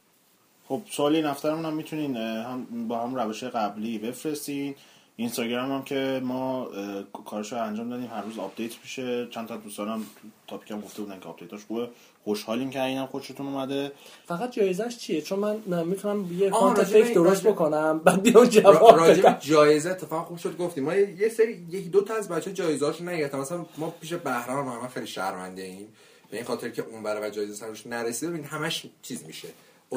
خب 0.67 0.81
سوالی 0.89 1.21
نفترمون 1.21 1.65
هم 1.65 1.73
می‌تونین 1.73 2.17
هم 2.17 2.87
با 2.87 2.99
هم 2.99 3.15
روش 3.15 3.43
قبلی 3.43 3.97
بفرستین. 3.97 4.75
اینستاگرام 5.15 5.71
هم 5.71 5.83
که 5.83 6.21
ما 6.23 6.67
کارش 7.25 7.53
رو 7.53 7.63
انجام 7.63 7.89
دادیم 7.89 8.09
هر 8.13 8.21
روز 8.21 8.39
update 8.39 8.71
میشه. 8.83 9.27
چند 9.31 9.47
تا 9.47 9.57
دوستان 9.57 9.87
هم 9.87 10.05
topic 10.47 10.71
هم 10.71 10.81
گفته 10.81 11.01
بودن 11.01 11.19
که 11.19 11.29
update 11.29 11.56
اش 11.56 11.65
خوبه. 11.65 11.89
خوشحالیم 12.23 12.69
که 12.69 12.83
اینم 12.83 13.05
خوشتون 13.05 13.47
اومده. 13.47 13.91
فقط 14.25 14.51
جایزش 14.51 14.97
چیه؟ 14.97 15.21
چون 15.21 15.39
من 15.39 15.83
می‌تونم 15.83 16.39
یه 16.39 16.49
account 16.49 16.83
fake 16.83 17.13
درست 17.13 17.43
بکنم 17.43 17.99
بعد 17.99 18.21
بیام 18.21 18.45
جواب 18.45 18.99
راجع 18.99 19.37
جایزه 19.39 19.89
اتفاقا 19.89 20.23
خوب 20.23 20.37
شد 20.37 20.57
گفتیم. 20.57 20.83
ما 20.83 20.95
یه 20.95 21.29
سری 21.29 21.65
یکی 21.69 21.89
دو 21.89 22.01
تا 22.01 22.15
از 22.15 22.29
بچه 22.29 22.53
جایزه‌اشو 22.53 23.03
نگرفتم 23.03 23.39
مثلا 23.39 23.65
ما 23.77 23.89
پیش 24.01 24.13
بهرام 24.13 24.65
ما 24.65 24.87
خیلی 24.87 25.07
شرمنده 25.07 25.61
ایم. 25.61 25.87
به 26.31 26.37
این 26.37 26.45
خاطر 26.45 26.69
که 26.69 26.85
اون 26.91 27.03
برای 27.03 27.31
جایزه 27.31 27.53
سرش 27.53 27.87
نرسیده 27.87 28.31
ببین 28.31 28.43
همش 28.43 28.85
چیز 29.01 29.25
میشه. 29.25 29.47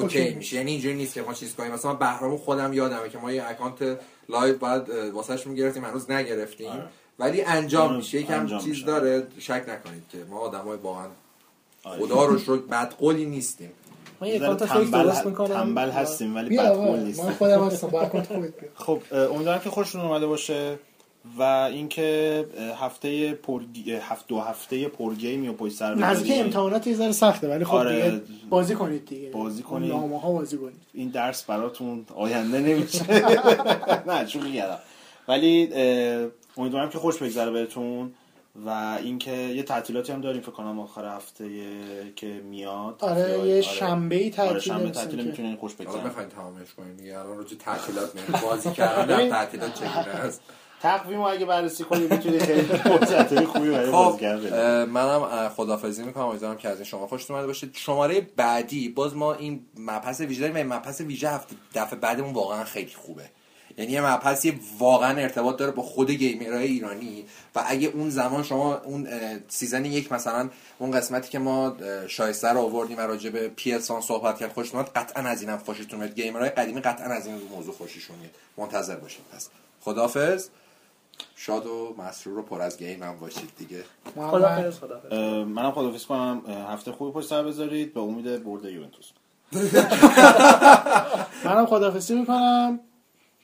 اوکی. 0.02 0.34
میشه. 0.34 0.56
یعنی 0.56 0.70
اینجوری 0.70 0.94
نیست 0.94 1.14
که 1.14 1.22
ما 1.22 1.34
چیز 1.34 1.54
کنیم. 1.54 1.72
مثلا 1.72 1.94
بهرام 1.94 2.36
خودم 2.36 2.72
یادمه 2.72 3.08
که 3.08 3.18
ما 3.18 3.32
یه 3.32 3.44
account 3.48 3.98
Live 4.28 4.58
بعد 4.58 4.88
واسهش 4.88 5.46
می‌گرفتیم 5.46 5.84
هنوز 5.84 6.10
نگرفتیم. 6.10 6.70
آره. 6.70 6.82
ولی 7.18 7.42
انجام 7.42 7.96
میشه. 7.96 8.20
یکم 8.20 8.58
چیز 8.58 8.84
داره 8.84 9.26
شک 9.38 9.64
نکنید 9.68 10.02
که 10.12 10.18
ما 10.30 10.38
آدمای 10.38 10.76
واقعا 10.76 11.06
خدا 11.84 12.24
رو 12.24 12.38
شد 12.38 12.66
بد 12.70 12.92
قولی 12.92 13.26
نیستیم. 13.26 13.72
ما 14.20 14.26
یه 14.26 14.38
کانت 14.38 14.64
فکر 14.64 14.80
درست 14.80 15.26
می‌کنم. 15.26 15.54
تنبل 15.54 15.90
هستیم 15.90 16.36
ولی 16.36 16.56
بد 16.56 16.68
قول 16.68 16.98
نیستیم. 16.98 17.24
من 17.24 17.32
خودم 17.32 17.66
هستم 17.66 17.86
با 17.86 18.04
کانت 18.04 18.26
خودت 18.26 18.52
خب 18.74 19.00
امیدوارم 19.12 19.60
که 19.60 19.70
خوشتون 19.70 20.00
اومده 20.00 20.26
باشه. 20.26 20.78
و 21.38 21.42
اینکه 21.42 22.44
هفته 22.80 23.32
پر 23.32 23.62
هفت 24.02 24.26
دو 24.26 24.40
هفته 24.40 24.88
پر 24.88 25.14
گیمی 25.14 25.48
و 25.48 25.52
پشت 25.52 25.74
سر 25.76 25.94
نزدیک 25.94 26.32
امتحانات 26.36 26.86
یه 26.86 26.94
ذره 26.94 27.12
سخته 27.12 27.48
ولی 27.48 27.64
خب 27.64 27.74
آره 27.74 28.20
بازی 28.50 28.74
کنید 28.74 29.06
دیگه. 29.06 29.30
بازی 29.30 29.62
کنید. 29.62 29.90
نامه 29.90 30.20
ها 30.20 30.32
بازی 30.32 30.56
کنید. 30.58 30.82
این 30.94 31.08
درس 31.08 31.44
براتون 31.44 32.06
آینده 32.14 32.60
نمیشه. 32.60 33.04
نه 34.08 34.26
چون 34.26 34.42
میگم 34.42 34.64
ولی 35.28 35.68
امیدوارم 36.56 36.90
که 36.90 36.98
خوش 36.98 37.16
بگذره 37.16 37.50
بهتون 37.50 38.12
و 38.66 38.98
اینکه 39.02 39.30
یه 39.32 39.62
تعطیلاتی 39.62 40.12
هم 40.12 40.20
داریم 40.20 40.40
فکر 40.40 40.50
کنم 40.50 40.80
آخر 40.80 41.16
هفته 41.16 41.48
که 42.16 42.26
میاد. 42.26 42.96
آره 43.00 43.38
یه 43.48 43.60
شنبه 43.62 44.16
ای 44.16 44.30
تعطیل 44.30 44.50
آره 44.50 44.60
شنبه 44.60 44.90
تعطیل 44.90 45.24
می‌تونین 45.24 45.56
خوش 45.56 45.74
بگذره. 45.74 46.02
بخواید 46.02 46.28
تمامش 46.28 46.66
دیگه. 46.98 47.18
الان 47.18 47.36
روز 47.38 47.58
تعطیلات 47.58 48.10
بازی 48.42 48.70
کردن 48.70 49.28
تعطیلات 49.36 49.74
چگونه 49.74 49.94
است؟ 49.94 50.40
تقویم 50.86 51.20
اگه 51.20 51.44
بررسی 51.44 51.84
کنید 51.84 52.12
می‌تونید 52.12 52.42
خیلی 52.42 52.62
فرصت 52.62 53.44
خوبی 53.44 53.70
برای 53.70 53.86
خب، 53.86 53.92
بازیگر 53.92 54.84
منم 54.84 55.48
خدافظی 55.48 56.02
می‌کنم. 56.02 56.24
امیدوارم 56.24 56.56
که 56.56 56.68
از 56.68 56.76
این 56.76 56.84
شما 56.84 57.06
خوشتون 57.06 57.36
اومده 57.36 57.46
باشه 57.46 57.68
شماره 57.72 58.20
بعدی 58.20 58.88
باز 58.88 59.16
ما 59.16 59.34
این 59.34 59.60
مبحث 59.78 60.20
ویژه 60.20 60.48
داریم. 60.48 60.70
و 60.70 60.74
مبحث 60.74 61.00
ویژه 61.00 61.30
هفته 61.30 61.56
دفعه 61.74 61.98
بعدمون 61.98 62.32
واقعا 62.32 62.64
خیلی 62.64 62.92
خوبه. 62.94 63.22
یعنی 63.78 63.92
یه 63.92 64.00
مبحثی 64.00 64.60
واقعا 64.78 65.18
ارتباط 65.18 65.56
داره 65.56 65.72
با 65.72 65.82
خود 65.82 66.10
گیمرهای 66.10 66.66
ایرانی 66.66 67.24
و 67.54 67.64
اگه 67.66 67.88
اون 67.88 68.10
زمان 68.10 68.42
شما 68.42 68.76
اون 68.76 69.08
season 69.48 69.84
یک 69.84 70.12
مثلا 70.12 70.50
اون 70.78 70.90
قسمتی 70.90 71.30
که 71.30 71.38
ما 71.38 71.76
شایسته 72.06 72.48
رو 72.48 72.60
آوردیم 72.60 73.00
راجع 73.00 73.30
به 73.30 73.48
پیلسان 73.48 74.00
صحبت 74.00 74.38
کرد 74.38 74.52
خوشتون 74.52 74.82
قطعا 74.82 75.22
از 75.22 75.42
اینم 75.42 75.58
خوشتون 75.58 76.00
میاد. 76.00 76.14
گیمرهای 76.14 76.50
قدیمی 76.50 76.80
قطعا 76.80 77.06
از 77.06 77.26
این 77.26 77.36
موضوع 77.56 77.74
خوششون 77.74 78.16
میاد. 78.18 78.32
منتظر 78.56 78.96
باشید. 78.96 79.20
پس 79.34 79.48
خدافظ. 79.80 80.48
شاد 81.36 81.66
و 81.66 81.94
مسرور 81.98 82.36
رو 82.36 82.42
پر 82.42 82.62
از 82.62 82.78
گیم 82.78 83.02
هم 83.02 83.18
باشید 83.18 83.50
دیگه. 83.58 83.84
خدافظ 84.16 84.78
منم 85.46 85.70
خدافظ 85.72 86.06
کنم. 86.06 86.42
هفته 86.68 86.92
خوبی 86.92 87.12
پشت 87.12 87.28
سر 87.28 87.42
بذارید. 87.42 87.94
به 87.94 88.00
امید 88.00 88.44
برد 88.44 88.64
یوونتوس. 88.64 89.10
منم 91.44 91.66
خدافظی 91.66 92.14
می‌کنم. 92.14 92.80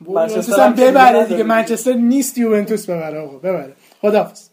یوونتوس 0.00 0.58
هم 0.58 0.74
ببره 0.74 1.24
دیگه. 1.24 1.42
منچستر 1.42 1.92
نیست 1.92 2.38
یوونتوس 2.38 2.90
ببره 2.90 3.20
آقا. 3.20 3.38
ببره. 3.38 3.76
خداحافظ. 4.02 4.48